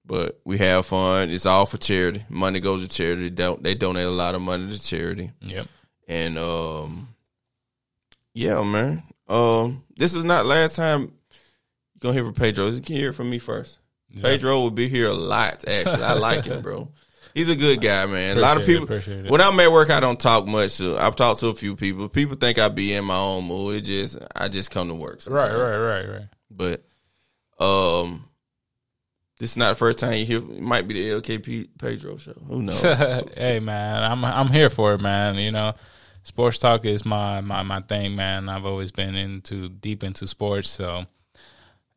but 0.06 0.40
we 0.44 0.57
have 0.60 0.86
fun. 0.86 1.30
It's 1.30 1.45
all 1.45 1.65
for 1.65 1.78
charity. 1.78 2.26
Money 2.30 2.60
goes 2.60 2.82
to 2.84 2.90
charity. 2.90 3.30
They 3.30 3.30
don't 3.30 3.64
they 3.64 3.73
donate 3.73 4.06
a 4.06 4.11
lot 4.11 4.36
of 4.36 4.41
money 4.41 4.72
to 4.72 4.82
charity. 4.82 5.32
Yep. 5.41 5.68
And 6.07 6.38
um, 6.38 7.07
yeah, 8.34 8.61
man. 8.61 9.03
Um, 9.28 9.84
this 9.95 10.14
is 10.14 10.26
not 10.26 10.45
last 10.45 10.76
time 10.76 11.02
you're 11.02 11.10
gonna 11.99 12.14
hear 12.14 12.26
from 12.26 12.34
Pedro. 12.34 12.68
You 12.68 12.82
can 12.82 12.95
hear 12.95 13.14
from 13.14 13.30
me 13.30 13.40
first. 13.40 13.78
Pedro 14.22 14.60
will 14.60 14.72
be 14.72 14.90
here 14.90 15.07
a 15.07 15.14
lot. 15.14 15.64
Actually, 15.68 16.03
I 16.03 16.14
like 16.15 16.44
him, 16.44 16.61
bro. 16.61 16.90
He's 17.34 17.49
a 17.49 17.56
good 17.56 17.82
guy, 17.82 18.06
man. 18.06 18.38
a 18.38 18.40
lot 18.40 18.60
of 18.60 18.66
people. 18.66 18.91
it. 18.91 19.30
When 19.30 19.41
I'm 19.41 19.60
at 19.60 19.72
work, 19.72 19.90
I 19.90 19.99
don't 19.99 20.20
talk 20.20 20.48
much. 20.48 20.72
So 20.72 20.98
I've 20.98 21.16
talked 21.16 21.40
to 21.41 21.48
a 21.48 21.56
few 21.56 21.76
people. 21.76 22.10
People 22.10 22.36
think 22.36 22.60
I 22.60 22.70
be 22.70 22.94
in 22.94 23.06
my 23.06 23.18
own 23.18 23.48
mood. 23.48 23.78
It 23.78 23.82
just 23.82 24.18
I 24.36 24.48
just 24.48 24.72
come 24.72 24.88
to 24.90 24.95
work. 24.95 25.22
Right, 25.28 25.52
right, 25.52 25.78
right, 25.78 26.10
right. 26.10 26.28
But 26.49 26.84
um, 27.64 28.26
this 29.40 29.52
is 29.52 29.58
not 29.58 29.70
the 29.70 29.76
first 29.76 29.99
time 29.99 30.14
you 30.14 30.26
hear. 30.26 30.38
It 30.38 30.62
might 30.62 30.88
be 30.88 30.94
the 30.94 31.22
LKP 31.22 31.70
Pedro 31.80 32.18
show. 32.18 32.36
Who 32.48 32.62
knows? 32.62 32.82
hey 33.36 33.60
man, 33.60 34.03
I'm 34.03 34.24
I'm 34.26 34.48
here 34.48 34.70
for 34.70 34.94
it, 34.94 35.02
man. 35.02 35.36
You 35.36 35.52
know, 35.52 35.74
sports 36.24 36.58
talk 36.58 36.86
is 36.86 37.06
my 37.06 37.41
my 37.41 37.64
my 37.64 37.82
thing, 37.82 38.16
man. 38.16 38.49
I've 38.49 38.66
always 38.66 38.91
been 38.91 39.16
into 39.16 39.70
deep 39.70 40.03
into 40.03 40.28
sports, 40.28 40.70
so 40.70 41.06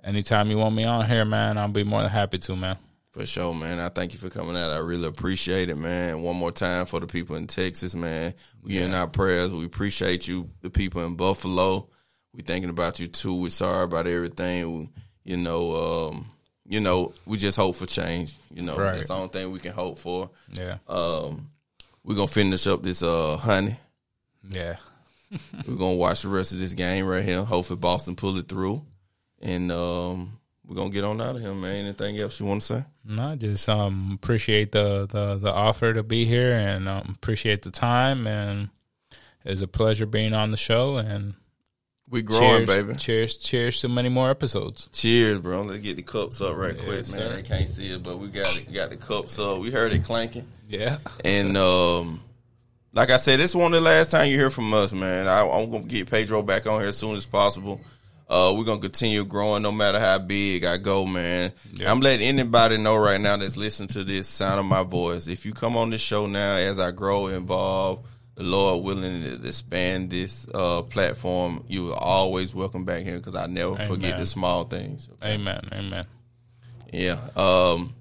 anytime 0.02 0.50
you 0.50 0.58
want 0.58 0.74
me 0.74 0.84
on 0.84 1.06
here, 1.06 1.24
man, 1.24 1.58
I'll 1.58 1.68
be 1.68 1.84
more 1.84 2.02
than 2.02 2.10
happy 2.10 2.38
to, 2.38 2.56
man. 2.56 2.78
For 3.14 3.24
sure, 3.24 3.54
man. 3.54 3.78
I 3.78 3.88
thank 3.90 4.12
you 4.12 4.18
for 4.18 4.28
coming 4.28 4.56
out. 4.56 4.70
I 4.70 4.78
really 4.78 5.06
appreciate 5.06 5.68
it, 5.68 5.76
man. 5.76 6.20
One 6.22 6.34
more 6.34 6.50
time 6.50 6.84
for 6.84 6.98
the 6.98 7.06
people 7.06 7.36
in 7.36 7.46
Texas, 7.46 7.94
man. 7.94 8.34
We 8.60 8.78
in 8.78 8.92
our 8.92 9.06
prayers. 9.06 9.52
We 9.52 9.64
appreciate 9.64 10.26
you, 10.26 10.50
the 10.62 10.68
people 10.70 11.04
in 11.04 11.14
Buffalo. 11.14 11.88
We 12.32 12.42
thinking 12.42 12.70
about 12.70 12.98
you 12.98 13.06
too. 13.06 13.36
We 13.36 13.50
sorry 13.50 13.84
about 13.84 14.08
everything. 14.08 14.72
We, 14.80 14.88
you 15.22 15.36
know, 15.36 16.08
um, 16.10 16.26
you 16.66 16.80
know, 16.80 17.14
we 17.24 17.38
just 17.38 17.56
hope 17.56 17.76
for 17.76 17.86
change. 17.86 18.34
You 18.52 18.62
know, 18.62 18.74
Right. 18.76 18.96
that's 18.96 19.06
the 19.06 19.14
only 19.14 19.28
thing 19.28 19.52
we 19.52 19.60
can 19.60 19.72
hope 19.72 19.98
for. 19.98 20.30
Yeah, 20.52 20.78
Um, 20.88 21.50
we're 22.02 22.16
gonna 22.16 22.26
finish 22.26 22.66
up 22.66 22.82
this 22.82 23.00
uh 23.04 23.36
honey. 23.36 23.76
yeah. 24.50 24.76
We're 25.68 25.76
gonna 25.76 25.94
watch 25.94 26.22
the 26.22 26.28
rest 26.30 26.50
of 26.52 26.58
this 26.58 26.74
game 26.74 27.06
right 27.06 27.24
here. 27.24 27.44
Hopefully 27.44 27.78
Boston 27.78 28.16
pull 28.16 28.36
it 28.38 28.48
through. 28.48 28.84
And 29.40 29.70
um 29.70 30.38
we're 30.66 30.76
gonna 30.76 30.90
get 30.90 31.04
on 31.04 31.20
out 31.20 31.36
of 31.36 31.42
here, 31.42 31.54
man. 31.54 31.76
Anything 31.86 32.18
else 32.18 32.38
you 32.40 32.46
wanna 32.46 32.60
say? 32.60 32.84
No, 33.04 33.36
just 33.36 33.68
um 33.68 34.12
appreciate 34.14 34.72
the 34.72 35.06
the 35.06 35.36
the 35.36 35.52
offer 35.52 35.92
to 35.94 36.02
be 36.02 36.24
here, 36.24 36.52
and 36.52 36.88
um, 36.88 37.14
appreciate 37.16 37.62
the 37.62 37.70
time, 37.70 38.26
and 38.26 38.70
it's 39.44 39.60
a 39.62 39.68
pleasure 39.68 40.06
being 40.06 40.32
on 40.34 40.50
the 40.50 40.56
show. 40.56 40.96
And 40.96 41.34
We 42.08 42.22
growing, 42.22 42.66
cheers, 42.66 42.82
baby. 42.82 42.94
cheers, 42.96 43.36
cheers 43.36 43.80
to 43.82 43.88
many 43.88 44.08
more 44.08 44.30
episodes. 44.30 44.88
Cheers, 44.92 45.38
bro. 45.40 45.62
Let's 45.62 45.80
get 45.80 45.96
the 45.96 46.02
cups 46.02 46.40
up 46.40 46.56
right 46.56 46.74
quick, 46.76 46.88
man. 46.88 47.04
sir. 47.04 47.32
They 47.34 47.42
can't 47.42 47.68
see 47.68 47.92
it, 47.92 48.02
but 48.02 48.18
we 48.18 48.28
got 48.28 48.56
it. 48.56 48.72
Got 48.72 48.90
the 48.90 48.96
cups 48.96 49.38
up. 49.38 49.58
We 49.60 49.70
heard 49.70 49.92
it 49.92 50.04
clanking, 50.04 50.46
Yeah, 50.68 50.96
and 51.24 51.56
um, 51.58 52.22
like 52.94 53.10
I 53.10 53.16
said, 53.18 53.38
this 53.40 53.50
is 53.50 53.56
one 53.56 53.74
of 53.74 53.82
the 53.82 53.88
last 53.90 54.10
time 54.12 54.28
you 54.30 54.38
hear 54.38 54.50
from 54.50 54.72
us, 54.72 54.92
man. 54.94 55.26
I, 55.28 55.46
I'm 55.46 55.70
gonna 55.70 55.84
get 55.84 56.10
Pedro 56.10 56.42
back 56.42 56.66
on 56.66 56.80
here 56.80 56.88
as 56.88 56.96
soon 56.96 57.16
as 57.16 57.26
possible. 57.26 57.80
Uh, 58.26 58.54
we're 58.56 58.64
gonna 58.64 58.80
continue 58.80 59.24
growing, 59.24 59.62
no 59.62 59.70
matter 59.70 60.00
how 60.00 60.18
big 60.18 60.64
I 60.64 60.78
go, 60.78 61.04
man. 61.04 61.52
Yeah. 61.72 61.90
I'm 61.90 62.00
letting 62.00 62.26
anybody 62.26 62.78
know 62.78 62.96
right 62.96 63.20
now 63.20 63.36
that's 63.36 63.56
listening 63.56 63.88
to 63.90 64.04
this 64.04 64.26
sound 64.28 64.58
of 64.58 64.64
my 64.66 64.82
voice. 64.82 65.26
If 65.28 65.44
you 65.44 65.52
come 65.52 65.76
on 65.76 65.90
this 65.90 66.00
show 66.00 66.26
now, 66.26 66.52
as 66.52 66.78
I 66.78 66.90
grow 66.90 67.26
involved, 67.26 68.06
the 68.34 68.42
Lord 68.42 68.84
willing 68.84 69.22
to 69.22 69.46
expand 69.46 70.10
this 70.10 70.46
uh, 70.52 70.82
platform, 70.82 71.64
you 71.68 71.92
are 71.92 72.00
always 72.00 72.54
welcome 72.54 72.84
back 72.84 73.02
here 73.02 73.16
because 73.18 73.34
I 73.36 73.46
never 73.46 73.76
forget 73.76 74.18
the 74.18 74.26
small 74.26 74.64
things. 74.64 75.08
amen, 75.22 75.68
amen. 75.72 76.04
Yeah. 76.92 77.18
Um 77.36 77.94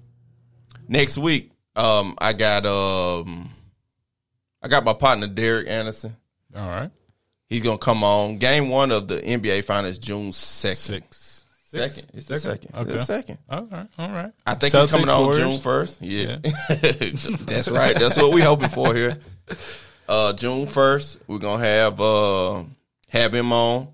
next 0.88 1.18
week, 1.18 1.50
um 1.76 2.14
I 2.18 2.32
got 2.32 2.64
um 2.64 3.50
I 4.62 4.68
got 4.68 4.84
my 4.84 4.94
partner 4.94 5.26
Derek 5.26 5.68
Anderson. 5.68 6.16
All 6.56 6.68
right, 6.68 6.90
He's 7.48 7.62
gonna 7.62 7.78
come 7.78 8.02
on. 8.02 8.38
Game 8.38 8.68
one 8.68 8.90
of 8.90 9.08
the 9.08 9.16
NBA 9.20 9.64
finals 9.64 9.98
June 9.98 10.32
second. 10.32 10.76
six. 10.76 11.44
Six? 11.66 11.94
Second. 11.94 12.10
It's 12.14 12.26
the 12.26 12.38
second. 12.38 12.70
Okay. 12.74 12.82
It's 12.82 12.92
the 12.92 13.04
second. 13.04 13.38
All 13.50 13.64
right, 13.66 13.86
all 13.98 14.10
right. 14.10 14.32
I 14.46 14.54
think 14.54 14.72
he's 14.74 14.90
coming 14.90 15.08
on 15.08 15.24
Warriors? 15.24 15.38
June 15.38 15.60
first. 15.60 16.00
Yeah, 16.00 16.36
that's 16.68 17.68
right. 17.68 17.98
That's 17.98 18.16
what 18.16 18.32
we're 18.32 18.44
hoping 18.44 18.68
for 18.68 18.94
here. 18.94 19.18
Uh, 20.08 20.32
June 20.34 20.66
first, 20.66 21.18
we're 21.26 21.38
gonna 21.38 21.64
have 21.64 22.00
uh, 22.00 22.62
have 23.08 23.34
him 23.34 23.52
on. 23.52 23.88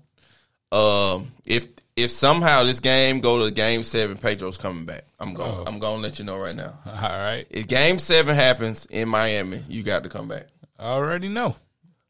Um, 0.71 1.31
if 1.45 1.67
if 1.95 2.11
somehow 2.11 2.63
this 2.63 2.79
game 2.79 3.19
go 3.19 3.43
to 3.45 3.51
game 3.51 3.83
seven, 3.83 4.17
Pedro's 4.17 4.57
coming 4.57 4.85
back. 4.85 5.03
I'm 5.19 5.33
going. 5.33 5.53
Oh. 5.55 5.63
I'm 5.65 5.79
gonna 5.79 6.01
let 6.01 6.19
you 6.19 6.25
know 6.25 6.37
right 6.37 6.55
now. 6.55 6.77
All 6.85 6.93
right. 6.93 7.45
If 7.49 7.67
game 7.67 7.99
seven 7.99 8.35
happens 8.35 8.85
in 8.87 9.09
Miami, 9.09 9.63
you 9.67 9.83
got 9.83 10.03
to 10.03 10.09
come 10.09 10.27
back. 10.27 10.47
I 10.79 10.85
already 10.85 11.27
know. 11.29 11.55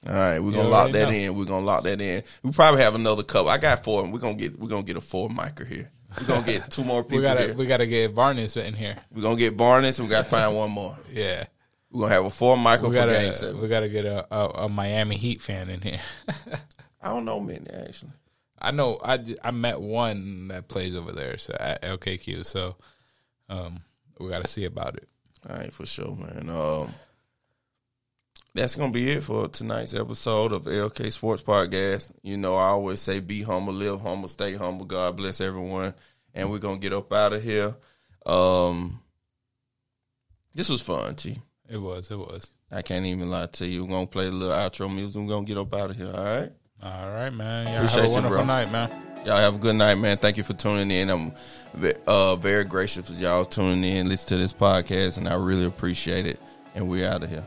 All 0.08 0.14
right, 0.16 0.40
we're 0.40 0.50
You 0.52 0.56
gonna 0.58 0.70
lock 0.70 0.92
that 0.94 1.10
know. 1.10 1.14
in. 1.16 1.36
We're 1.36 1.46
gonna 1.46 1.66
lock 1.66 1.84
that 1.84 2.02
in. 2.02 2.24
We 2.44 2.52
probably 2.52 2.82
have 2.82 2.96
another 2.96 3.24
couple. 3.24 3.50
I 3.50 3.58
got 3.60 3.84
four. 3.84 4.04
We're 4.08 4.20
gonna 4.20 4.34
get 4.34 4.58
we're 4.58 4.68
gonna 4.70 4.84
get 4.84 4.98
a 4.98 5.02
four 5.02 5.30
micer 5.30 5.68
here. 5.68 5.92
We're 6.20 6.28
gonna 6.28 6.46
get 6.46 6.72
two 6.72 6.84
more 6.84 7.04
people 7.04 7.18
We 7.20 7.24
gotta 7.24 7.44
here. 7.46 7.54
we 7.54 7.66
gotta 7.68 7.86
get 7.86 8.12
Varnes 8.12 8.58
in 8.58 8.74
here. 8.74 8.98
We're 9.14 9.22
gonna 9.22 9.36
get 9.38 9.54
Varnes 9.56 10.00
and 10.00 10.08
we 10.08 10.12
gotta 10.14 10.28
find 10.28 10.56
one 10.56 10.72
more. 10.72 10.98
Yeah. 11.14 11.46
We're 11.92 12.02
gonna 12.04 12.14
have 12.16 12.26
a 12.26 12.30
four 12.30 12.58
Michael 12.58 12.90
We 12.90 12.96
for 12.96 13.06
game 13.06 13.10
gotta 13.26 13.34
seven. 13.34 13.62
we 13.62 13.68
gotta 13.68 13.90
get 13.90 14.06
a, 14.06 14.26
a, 14.34 14.50
a 14.66 14.70
Miami 14.70 15.18
Heat 15.18 15.42
fan 15.42 15.70
in 15.70 15.82
here. 15.82 16.00
I 17.02 17.10
don't 17.10 17.26
know 17.26 17.40
many 17.40 17.70
actually. 17.70 18.12
I 18.64 18.72
know 18.72 19.00
I, 19.04 19.20
I 19.44 19.52
met 19.52 19.82
one 19.82 20.48
that 20.50 20.68
plays 20.68 20.96
over 20.96 21.12
there 21.12 21.38
so 21.38 21.56
at 21.60 21.82
LKQ. 21.82 22.46
So 22.46 22.76
um, 23.50 23.82
we 24.20 24.30
got 24.30 24.44
to 24.44 24.48
see 24.48 24.66
about 24.66 24.96
it. 24.98 25.10
All 25.50 25.56
right, 25.56 25.74
for 25.74 25.86
sure, 25.86 26.16
man. 26.16 26.48
Um, 26.50 26.94
that's 28.54 28.76
gonna 28.76 28.92
be 28.92 29.10
it 29.10 29.24
for 29.24 29.48
tonight's 29.48 29.94
episode 29.94 30.52
of 30.52 30.64
LK 30.64 31.12
Sports 31.12 31.42
Podcast. 31.42 32.12
You 32.22 32.38
know, 32.38 32.56
I 32.56 32.68
always 32.68 33.00
say, 33.00 33.20
be 33.20 33.44
humble, 33.44 33.74
live 33.74 34.02
humble, 34.02 34.28
stay 34.28 34.56
humble. 34.56 34.86
God 34.86 35.18
bless 35.18 35.40
everyone, 35.40 35.94
and 36.34 36.52
we're 36.52 36.60
gonna 36.60 36.80
get 36.80 36.94
up 36.94 37.12
out 37.14 37.34
of 37.34 37.44
here. 37.44 37.76
Um, 38.26 39.02
this 40.54 40.70
was 40.70 40.82
fun, 40.82 41.16
G. 41.16 41.42
It 41.70 41.78
was. 41.78 42.12
It 42.12 42.18
was. 42.18 42.50
I 42.70 42.82
can't 42.82 43.06
even 43.06 43.30
lie 43.30 43.48
to 43.48 43.66
you. 43.66 43.86
We're 43.86 43.92
gonna 43.92 44.08
play 44.08 44.28
a 44.28 44.32
little 44.32 44.56
outro 44.56 44.94
music. 44.94 45.22
We're 45.22 45.30
gonna 45.30 45.46
get 45.46 45.58
up 45.58 45.74
out 45.74 45.92
of 45.92 45.96
here. 45.96 46.12
All 46.14 46.24
right. 46.24 46.52
All 46.84 47.12
right, 47.12 47.30
man. 47.30 47.68
Y'all 47.68 47.76
Appreciate 47.78 48.02
have 48.02 48.06
a 48.06 48.08
you, 48.08 48.14
wonderful 48.14 48.38
bro. 48.38 48.46
night, 48.46 48.72
man. 48.72 48.90
Y'all 49.26 49.38
have 49.38 49.56
a 49.56 49.60
good 49.60 49.76
night, 49.76 49.96
man. 49.96 50.18
Thank 50.18 50.38
you 50.38 50.44
for 50.44 50.54
tuning 50.54 50.90
in. 50.90 51.10
I'm 51.10 51.32
uh, 52.08 52.36
very 52.38 52.64
gracious 52.66 53.08
for 53.08 53.14
y'all 53.14 53.46
tuning 53.46 53.84
in, 53.84 54.10
listen 54.10 54.30
to 54.30 54.38
this 54.38 54.52
podcast, 54.52 55.18
and 55.18 55.30
I 55.30 55.36
really 55.36 55.66
appreciate 55.66 56.26
it. 56.26 56.40
And 56.74 56.90
we're 56.90 57.08
out 57.08 57.24
of 57.24 57.30
here. 57.30 57.46